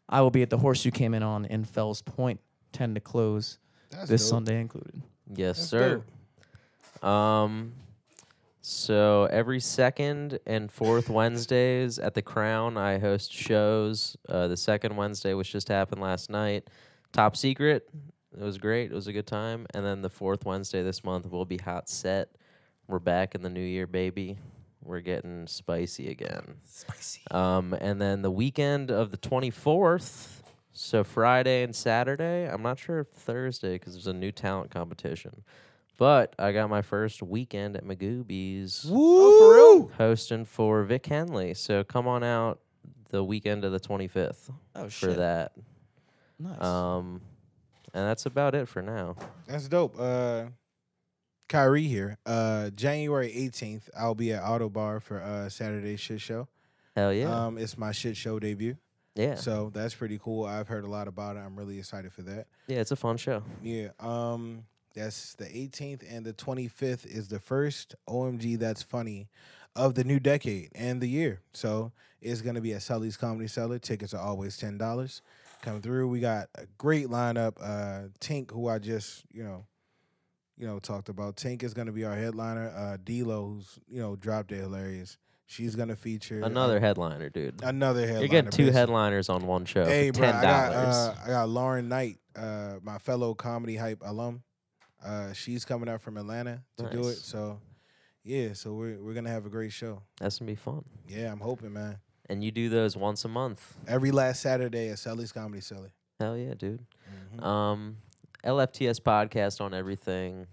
I 0.08 0.20
will 0.20 0.30
be 0.30 0.42
at 0.42 0.50
the 0.50 0.58
horse 0.58 0.84
you 0.84 0.90
came 0.90 1.14
in 1.14 1.22
on 1.22 1.44
in 1.46 1.64
Fells 1.64 2.02
Point, 2.02 2.40
10 2.72 2.94
to 2.94 3.00
close, 3.00 3.58
That's 3.90 4.08
this 4.08 4.22
dope. 4.22 4.30
Sunday 4.30 4.60
included. 4.60 5.02
yes, 5.34 5.56
That's 5.58 5.68
sir. 5.70 6.02
Um, 7.02 7.72
so 8.60 9.24
every 9.24 9.58
second 9.58 10.38
and 10.46 10.70
fourth 10.70 11.08
Wednesdays 11.10 11.98
at 11.98 12.14
the 12.14 12.22
Crown, 12.22 12.76
I 12.76 12.98
host 12.98 13.32
shows. 13.32 14.16
Uh, 14.28 14.46
the 14.46 14.56
second 14.56 14.96
Wednesday, 14.96 15.34
which 15.34 15.50
just 15.50 15.68
happened 15.68 16.00
last 16.00 16.30
night, 16.30 16.68
Top 17.12 17.36
Secret. 17.36 17.88
It 18.38 18.42
was 18.42 18.58
great. 18.58 18.92
It 18.92 18.94
was 18.94 19.08
a 19.08 19.12
good 19.12 19.26
time. 19.26 19.66
And 19.74 19.84
then 19.84 20.00
the 20.00 20.08
fourth 20.08 20.46
Wednesday 20.46 20.82
this 20.82 21.04
month 21.04 21.30
will 21.30 21.44
be 21.44 21.58
Hot 21.58 21.88
Set. 21.88 22.30
We're 22.86 22.98
back 22.98 23.34
in 23.34 23.42
the 23.42 23.50
new 23.50 23.60
year, 23.60 23.86
baby. 23.86 24.38
We're 24.82 25.00
getting 25.00 25.46
spicy 25.46 26.10
again. 26.10 26.54
Spicy. 26.64 27.22
Um, 27.30 27.74
and 27.74 28.00
then 28.00 28.22
the 28.22 28.30
weekend 28.30 28.90
of 28.90 29.10
the 29.10 29.18
24th, 29.18 30.42
so 30.72 31.04
Friday 31.04 31.62
and 31.62 31.74
Saturday, 31.74 32.48
I'm 32.48 32.62
not 32.62 32.78
sure 32.78 33.00
if 33.00 33.08
Thursday 33.08 33.74
because 33.74 33.92
there's 33.92 34.06
a 34.06 34.12
new 34.12 34.32
talent 34.32 34.70
competition. 34.70 35.42
But 35.98 36.34
I 36.38 36.52
got 36.52 36.68
my 36.70 36.82
first 36.82 37.22
weekend 37.22 37.76
at 37.76 37.84
Magooby's 37.84 38.84
Woo! 38.86 39.88
hosting 39.96 40.44
for 40.44 40.82
Vic 40.84 41.06
Henley. 41.06 41.54
So 41.54 41.84
come 41.84 42.06
on 42.08 42.24
out 42.24 42.60
the 43.10 43.22
weekend 43.22 43.64
of 43.64 43.72
the 43.72 43.80
25th 43.80 44.50
Oh, 44.74 44.84
for 44.84 44.90
shit. 44.90 45.16
that. 45.18 45.52
Nice. 46.38 46.60
Um, 46.62 47.20
and 47.94 48.06
that's 48.06 48.26
about 48.26 48.54
it 48.54 48.68
for 48.68 48.82
now. 48.82 49.16
That's 49.46 49.68
dope. 49.68 49.94
Uh, 49.98 50.46
Khairy 51.48 51.86
here. 51.86 52.16
Uh, 52.24 52.70
January 52.70 53.30
18th, 53.30 53.82
I'll 53.96 54.14
be 54.14 54.32
at 54.32 54.42
Ottobar 54.42 55.02
for 55.02 55.20
uh 55.20 55.48
Saturday 55.50 55.96
shit 55.96 56.20
show. 56.20 56.48
Hell 56.96 57.12
yeah. 57.12 57.46
Um, 57.46 57.58
it's 57.58 57.76
my 57.76 57.92
shit 57.92 58.16
show 58.16 58.38
debut. 58.38 58.76
Yeah. 59.14 59.34
So 59.34 59.70
that's 59.72 59.94
pretty 59.94 60.18
cool. 60.18 60.46
I've 60.46 60.68
heard 60.68 60.84
a 60.84 60.88
lot 60.88 61.06
about 61.06 61.36
it. 61.36 61.40
I'm 61.40 61.54
really 61.54 61.78
excited 61.78 62.12
for 62.12 62.22
that. 62.22 62.46
Yeah, 62.66 62.78
it's 62.78 62.90
a 62.92 62.96
fun 62.96 63.18
show. 63.18 63.42
Yeah. 63.62 63.88
Um 64.00 64.64
that's 64.94 65.34
the 65.34 65.44
18th 65.46 66.02
and 66.10 66.24
the 66.24 66.32
25th 66.32 67.06
is 67.06 67.28
the 67.28 67.38
first 67.40 67.94
OMG 68.08 68.58
that's 68.58 68.82
funny 68.82 69.28
of 69.74 69.94
the 69.94 70.04
new 70.04 70.20
decade 70.20 70.70
and 70.74 71.00
the 71.00 71.08
year. 71.08 71.40
So 71.52 71.92
it's 72.20 72.42
going 72.42 72.54
to 72.56 72.60
be 72.60 72.72
at 72.74 72.82
Sully's 72.82 73.16
Comedy 73.16 73.48
Cellar. 73.48 73.78
Tickets 73.78 74.12
are 74.14 74.20
always 74.20 74.58
$10. 74.60 75.20
Come 75.62 75.80
through. 75.80 76.08
We 76.08 76.20
got 76.20 76.48
a 76.56 76.66
great 76.76 77.06
lineup. 77.08 77.54
Uh 77.60 78.08
Tink 78.20 78.50
who 78.50 78.68
I 78.68 78.78
just, 78.78 79.24
you 79.32 79.44
know, 79.44 79.64
you 80.58 80.66
know, 80.66 80.78
talked 80.80 81.08
about. 81.08 81.36
Tink 81.36 81.62
is 81.62 81.72
going 81.72 81.86
to 81.86 81.92
be 81.92 82.04
our 82.04 82.16
headliner. 82.16 82.72
Uh 82.76 82.96
D-Lo 83.02 83.54
who's, 83.54 83.78
you 83.88 84.00
know, 84.02 84.16
drop 84.16 84.48
dead 84.48 84.60
hilarious. 84.60 85.18
She's 85.46 85.76
going 85.76 85.88
to 85.88 85.96
feature 85.96 86.40
Another 86.42 86.78
uh, 86.78 86.80
headliner, 86.80 87.28
dude. 87.28 87.60
another 87.62 88.00
headliner. 88.00 88.20
You're 88.20 88.28
getting 88.28 88.50
two 88.50 88.70
headliners 88.72 89.28
on 89.28 89.46
one 89.46 89.64
show 89.66 89.84
Hey, 89.84 90.08
for 90.10 90.20
bro, 90.20 90.26
ten 90.32 90.36
I 90.36 90.42
got 90.42 90.72
uh, 90.72 91.14
I 91.24 91.28
got 91.28 91.48
Lauren 91.50 91.88
Knight, 91.88 92.18
uh, 92.34 92.74
my 92.82 92.98
fellow 92.98 93.34
comedy 93.34 93.76
hype 93.76 94.02
alum. 94.02 94.42
Uh, 95.04 95.32
she's 95.32 95.64
coming 95.64 95.88
up 95.88 96.00
from 96.00 96.16
Atlanta 96.16 96.62
to 96.78 96.88
do 96.90 97.08
it. 97.08 97.16
So, 97.16 97.60
yeah, 98.24 98.52
so 98.52 98.72
we're 98.74 99.02
we're 99.02 99.14
gonna 99.14 99.30
have 99.30 99.46
a 99.46 99.50
great 99.50 99.72
show. 99.72 100.02
That's 100.20 100.38
gonna 100.38 100.50
be 100.50 100.56
fun. 100.56 100.84
Yeah, 101.08 101.32
I'm 101.32 101.40
hoping, 101.40 101.72
man. 101.72 101.98
And 102.28 102.42
you 102.44 102.50
do 102.50 102.68
those 102.68 102.96
once 102.96 103.24
a 103.24 103.28
month. 103.28 103.74
Every 103.86 104.10
last 104.12 104.40
Saturday 104.42 104.90
at 104.90 104.98
Sully's 104.98 105.32
Comedy 105.32 105.60
Cellar. 105.60 105.92
Hell 106.20 106.36
yeah, 106.36 106.54
dude. 106.54 106.84
Mhm. 107.36 107.42
Um, 107.42 107.96
LFTS 108.44 109.00
podcast 109.00 109.60
on 109.60 109.74
everything, 109.74 110.46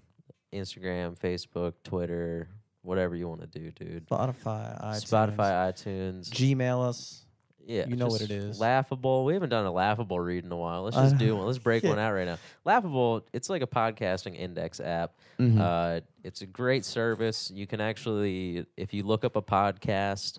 Instagram, 0.52 1.18
Facebook, 1.18 1.74
Twitter, 1.84 2.48
whatever 2.82 3.16
you 3.16 3.28
want 3.28 3.42
to 3.42 3.48
do, 3.48 3.72
dude. 3.72 4.08
Spotify, 4.08 4.80
iTunes, 4.82 5.06
Spotify, 5.06 5.72
iTunes. 5.72 6.30
Gmail 6.30 6.88
us. 6.88 7.26
Yeah, 7.66 7.86
you 7.88 7.96
know 7.96 8.08
what 8.08 8.22
it 8.22 8.32
is. 8.32 8.60
Laughable. 8.60 9.26
We 9.26 9.34
haven't 9.34 9.50
done 9.50 9.66
a 9.66 9.72
laughable 9.72 10.20
read 10.20 10.44
in 10.46 10.52
a 10.52 10.58
while. 10.58 10.84
Let's 10.84 10.96
just 10.96 11.18
do 11.18 11.36
one. 11.36 11.46
Let's 11.46 11.58
break 11.60 11.84
one 11.86 12.00
out 12.00 12.14
right 12.14 12.26
now. 12.26 12.38
Laughable. 12.66 13.26
It's 13.34 13.50
like 13.50 13.62
a 13.62 13.68
podcasting 13.68 14.38
index 14.38 14.80
app. 14.80 15.14
Mhm. 15.40 15.60
Uh, 15.60 16.02
it's 16.24 16.42
a 16.42 16.46
great 16.48 16.86
service. 16.86 17.52
You 17.54 17.68
can 17.68 17.80
actually, 17.82 18.66
if 18.78 18.94
you 18.94 19.04
look 19.04 19.24
up 19.24 19.36
a 19.36 19.42
podcast 19.42 20.38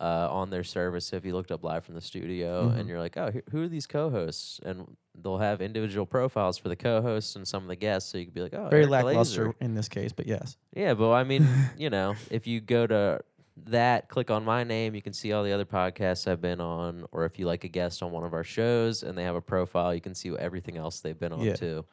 uh, 0.00 0.28
on 0.30 0.48
their 0.48 0.64
service, 0.64 1.12
if 1.12 1.26
you 1.26 1.34
looked 1.34 1.50
up 1.50 1.62
live 1.62 1.84
from 1.84 1.94
the 1.94 2.00
studio 2.00 2.68
Mhm. 2.70 2.78
and 2.80 2.88
you're 2.88 2.98
like, 2.98 3.18
oh, 3.18 3.30
who- 3.50 3.62
are 3.64 3.68
these 3.68 3.86
co-hosts? 3.86 4.58
And 4.64 4.96
they'll 5.22 5.36
have 5.36 5.60
individual 5.60 6.06
profiles 6.06 6.56
for 6.56 6.70
the 6.70 6.76
co-hosts 6.76 7.36
and 7.36 7.46
some 7.46 7.62
of 7.64 7.68
the 7.68 7.76
guests, 7.76 8.10
so 8.10 8.16
you 8.16 8.24
could 8.24 8.32
be 8.32 8.40
like, 8.40 8.54
oh, 8.54 8.68
Very 8.70 8.84
Eric 8.84 8.90
lackluster 8.92 9.54
in 9.60 9.74
this 9.74 9.90
case, 9.90 10.12
but 10.14 10.26
yes. 10.26 10.56
Yeah, 10.74 10.94
but 10.94 11.10
I 11.12 11.24
mean, 11.24 11.46
you 11.76 11.90
know, 11.90 12.14
if 12.30 12.46
you 12.46 12.62
go 12.62 12.86
to 12.86 13.20
that, 13.66 14.08
click 14.08 14.30
on 14.30 14.44
my 14.44 14.64
name, 14.64 14.94
you 14.94 15.02
can 15.02 15.12
see 15.12 15.32
all 15.32 15.42
the 15.44 15.52
other 15.52 15.64
podcasts 15.64 16.26
I've 16.30 16.40
been 16.40 16.60
on. 16.60 17.04
Or 17.12 17.24
if 17.24 17.38
you 17.38 17.46
like 17.46 17.64
a 17.64 17.68
guest 17.68 18.02
on 18.02 18.10
one 18.12 18.24
of 18.24 18.32
our 18.34 18.44
shows 18.44 19.02
and 19.02 19.16
they 19.16 19.24
have 19.24 19.36
a 19.36 19.40
profile, 19.40 19.94
you 19.94 20.00
can 20.00 20.14
see 20.14 20.30
everything 20.38 20.76
else 20.76 21.00
they've 21.00 21.18
been 21.18 21.32
on 21.32 21.40
Yeah. 21.42 21.54
too. 21.54 21.84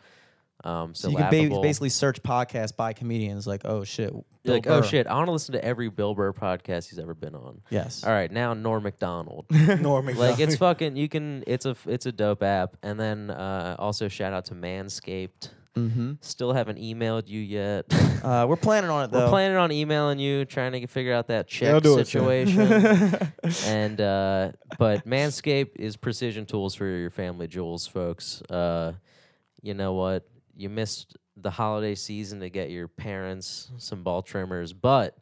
Um, 0.64 0.96
so 0.96 1.08
So, 1.08 1.12
you 1.12 1.18
can 1.18 1.30
ba- 1.30 1.36
Laughable- 1.38 1.62
basically 1.62 1.90
search 1.90 2.24
podcasts 2.24 2.76
by 2.76 2.92
comedians 2.94 3.46
like, 3.46 3.62
oh 3.66 3.84
shit. 3.84 4.12
Bill 4.44 4.56
like, 4.56 4.66
oh 4.66 4.82
Burr. 4.82 4.88
shit, 4.88 5.06
I 5.06 5.14
want 5.14 5.28
to 5.28 5.32
listen 5.32 5.54
to 5.54 5.64
every 5.64 5.88
Bill 5.90 6.16
Burr 6.16 6.34
podcast 6.34 6.90
he's 6.90 6.98
ever 6.98 7.14
been 7.14 7.36
on. 7.36 7.62
Yes. 7.70 8.04
All 8.04 8.12
right, 8.12 8.32
now 8.32 8.56
Norm 8.56 8.82
Macdonald. 8.82 9.46
Norm 9.52 10.08
like 10.08 10.40
it's 10.40 10.56
fucking. 10.56 10.96
You 10.96 11.10
can. 11.10 11.44
It's 11.46 11.68
a. 11.68 11.72
f- 11.72 11.86
It's 11.88 12.08
a 12.08 12.12
dope 12.12 12.42
app. 12.42 12.76
And 12.82 13.00
then 13.00 13.30
uh, 13.30 13.76
also 13.78 14.08
shout 14.08 14.34
out 14.34 14.46
to 14.46 14.56
Manscaped. 14.56 15.50
Mm-hmm. 15.78 16.14
Still 16.22 16.54
haven't 16.54 16.80
emailed 16.80 17.28
you 17.28 17.40
yet. 17.40 17.86
Uh, 18.24 18.46
we're 18.50 18.56
planning 18.56 18.90
on 18.90 19.06
it 19.06 19.12
though. 19.12 19.26
We're 19.26 19.30
planning 19.30 19.58
on 19.58 19.72
emailing 19.72 20.20
you, 20.20 20.46
trying 20.46 20.72
to 20.74 20.88
figure 20.88 21.14
out 21.14 21.28
that 21.28 21.48
check 21.48 21.84
situation. 21.84 23.32
and 23.66 24.02
uh, 24.02 24.52
but 24.78 25.06
Manscaped 25.06 25.76
is 25.78 25.98
precision 25.98 26.46
tools 26.46 26.76
for 26.76 26.86
your 26.86 27.10
family 27.12 27.48
jewels, 27.48 27.88
folks. 27.88 28.42
Uh, 28.44 28.94
you 29.62 29.74
know 29.74 29.94
what? 29.94 30.28
You 30.56 30.70
missed 30.70 31.16
the 31.36 31.52
holiday 31.52 31.96
season 31.96 32.40
to 32.40 32.50
get 32.50 32.70
your 32.72 32.88
parents 32.88 33.70
some 33.78 34.02
ball 34.04 34.24
trimmers, 34.24 34.74
but 34.74 35.16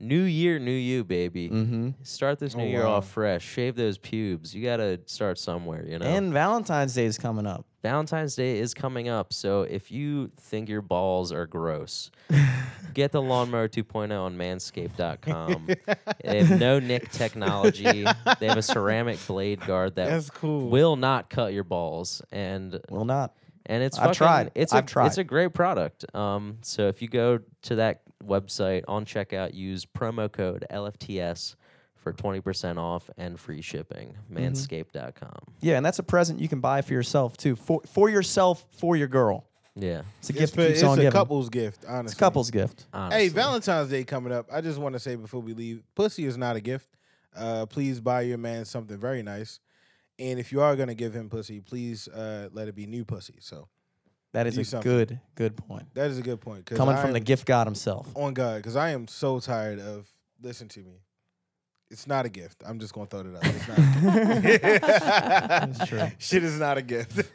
new 0.00 0.22
year, 0.22 0.58
new 0.58 0.70
you, 0.72 1.04
baby. 1.04 1.48
mm-hmm. 1.48 1.90
Start 2.02 2.38
this 2.40 2.56
new 2.56 2.64
Oh, 2.64 2.66
year 2.66 2.84
wow. 2.84 2.94
off 2.96 3.08
fresh. 3.08 3.44
Shave 3.44 3.76
those 3.76 3.98
pubes. 3.98 4.54
You 4.54 4.64
gotta 4.64 5.00
start 5.06 5.38
somewhere, 5.38 5.86
you 5.86 5.98
know. 5.98 6.06
And 6.06 6.32
Valentine's 6.32 6.94
Day 6.94 7.04
is 7.04 7.18
coming 7.18 7.46
up. 7.46 7.66
Valentine's 7.82 8.36
Day 8.36 8.58
is 8.58 8.74
coming 8.74 9.08
up, 9.08 9.32
so 9.32 9.62
if 9.62 9.90
you 9.90 10.30
think 10.36 10.68
your 10.68 10.82
balls 10.82 11.32
are 11.32 11.46
gross, 11.46 12.10
get 12.94 13.10
the 13.10 13.22
Lawnmower 13.22 13.68
2.0 13.68 14.12
on 14.20 14.36
Manscaped.com. 14.36 15.66
they 16.24 16.42
have 16.44 16.60
no 16.60 16.78
nick 16.78 17.10
technology. 17.10 18.04
They 18.38 18.46
have 18.46 18.58
a 18.58 18.62
ceramic 18.62 19.18
blade 19.26 19.64
guard 19.66 19.94
that 19.94 20.10
That's 20.10 20.28
cool. 20.28 20.68
will 20.68 20.96
not 20.96 21.30
cut 21.30 21.54
your 21.54 21.64
balls, 21.64 22.20
and 22.30 22.78
Will 22.90 23.06
not. 23.06 23.34
and 23.64 23.82
it's 23.82 23.96
I've 23.98 24.08
fucking, 24.08 24.14
tried. 24.16 24.50
It's 24.54 24.74
I've 24.74 24.84
a, 24.84 24.86
tried. 24.86 25.06
It's 25.06 25.18
a 25.18 25.24
great 25.24 25.54
product. 25.54 26.04
Um, 26.14 26.58
so 26.60 26.88
if 26.88 27.00
you 27.00 27.08
go 27.08 27.40
to 27.62 27.74
that 27.76 28.02
website 28.22 28.84
on 28.88 29.06
checkout, 29.06 29.54
use 29.54 29.86
promo 29.86 30.30
code 30.30 30.66
LFTS 30.70 31.54
for 32.00 32.12
twenty 32.12 32.40
percent 32.40 32.78
off 32.78 33.08
and 33.16 33.38
free 33.38 33.60
shipping. 33.62 34.14
Mm-hmm. 34.32 34.38
Manscaped.com. 34.38 35.38
Yeah, 35.60 35.76
and 35.76 35.84
that's 35.86 35.98
a 35.98 36.02
present 36.02 36.40
you 36.40 36.48
can 36.48 36.60
buy 36.60 36.82
for 36.82 36.92
yourself 36.92 37.36
too. 37.36 37.56
For 37.56 37.80
for 37.86 38.08
yourself, 38.10 38.66
for 38.72 38.96
your 38.96 39.08
girl. 39.08 39.46
Yeah, 39.76 40.02
It's 40.18 40.30
a 40.30 40.32
it's 40.32 40.40
gift 40.40 40.54
for- 40.56 40.60
that 40.62 40.66
keeps 40.68 40.80
it's 40.80 40.88
on 40.88 40.98
a 40.98 41.02
giving. 41.02 41.12
couple's 41.12 41.48
gift, 41.48 41.84
honestly. 41.86 42.04
It's 42.06 42.14
a 42.14 42.16
couple's 42.18 42.50
gift. 42.50 42.86
honestly. 42.92 43.22
Hey, 43.22 43.28
Valentine's 43.28 43.88
Day 43.88 44.02
coming 44.04 44.32
up. 44.32 44.46
I 44.52 44.60
just 44.60 44.78
want 44.80 44.94
to 44.94 44.98
say 44.98 45.14
before 45.14 45.40
we 45.40 45.54
leave, 45.54 45.84
pussy 45.94 46.24
is 46.26 46.36
not 46.36 46.56
a 46.56 46.60
gift. 46.60 46.88
Uh, 47.36 47.66
please 47.66 48.00
buy 48.00 48.22
your 48.22 48.36
man 48.38 48.64
something 48.64 48.98
very 48.98 49.22
nice. 49.22 49.60
And 50.18 50.40
if 50.40 50.50
you 50.50 50.60
are 50.60 50.74
gonna 50.74 50.94
give 50.96 51.14
him 51.14 51.30
pussy, 51.30 51.60
please 51.60 52.08
uh, 52.08 52.48
let 52.52 52.66
it 52.66 52.74
be 52.74 52.86
new 52.86 53.04
pussy. 53.04 53.36
So 53.40 53.68
That 54.32 54.46
is 54.48 54.56
Do 54.56 54.60
a 54.62 54.64
something. 54.64 54.90
good 54.90 55.20
good 55.36 55.56
point. 55.56 55.94
that 55.94 56.10
is 56.10 56.18
a 56.18 56.22
good 56.22 56.40
point. 56.40 56.66
'cause 56.66 56.76
Coming 56.76 56.96
I 56.96 57.00
from 57.02 57.12
the 57.12 57.18
am- 57.18 57.24
gift 57.24 57.46
god 57.46 57.66
himself. 57.68 58.08
on 58.16 58.34
God, 58.34 58.56
because 58.56 58.74
I 58.76 58.90
am 58.90 59.06
so 59.06 59.38
tired 59.40 59.78
of 59.78 60.08
listen 60.42 60.68
to 60.68 60.80
me. 60.80 61.00
It's 61.90 62.06
not 62.06 62.24
a 62.24 62.28
gift. 62.28 62.62
I'm 62.64 62.78
just 62.78 62.92
gonna 62.94 63.06
throw 63.06 63.20
it 63.20 63.34
out. 63.34 63.44
It's 63.44 63.68
not. 63.68 63.78
A 63.78 64.40
gift. 64.40 64.82
That's 64.82 65.88
true. 65.88 66.08
Shit 66.18 66.44
is 66.44 66.58
not 66.58 66.78
a 66.78 66.82
gift. 66.82 67.34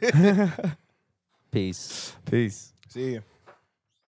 Peace. 1.50 2.14
Peace. 2.24 2.72
See 2.88 3.12
you. 3.12 3.22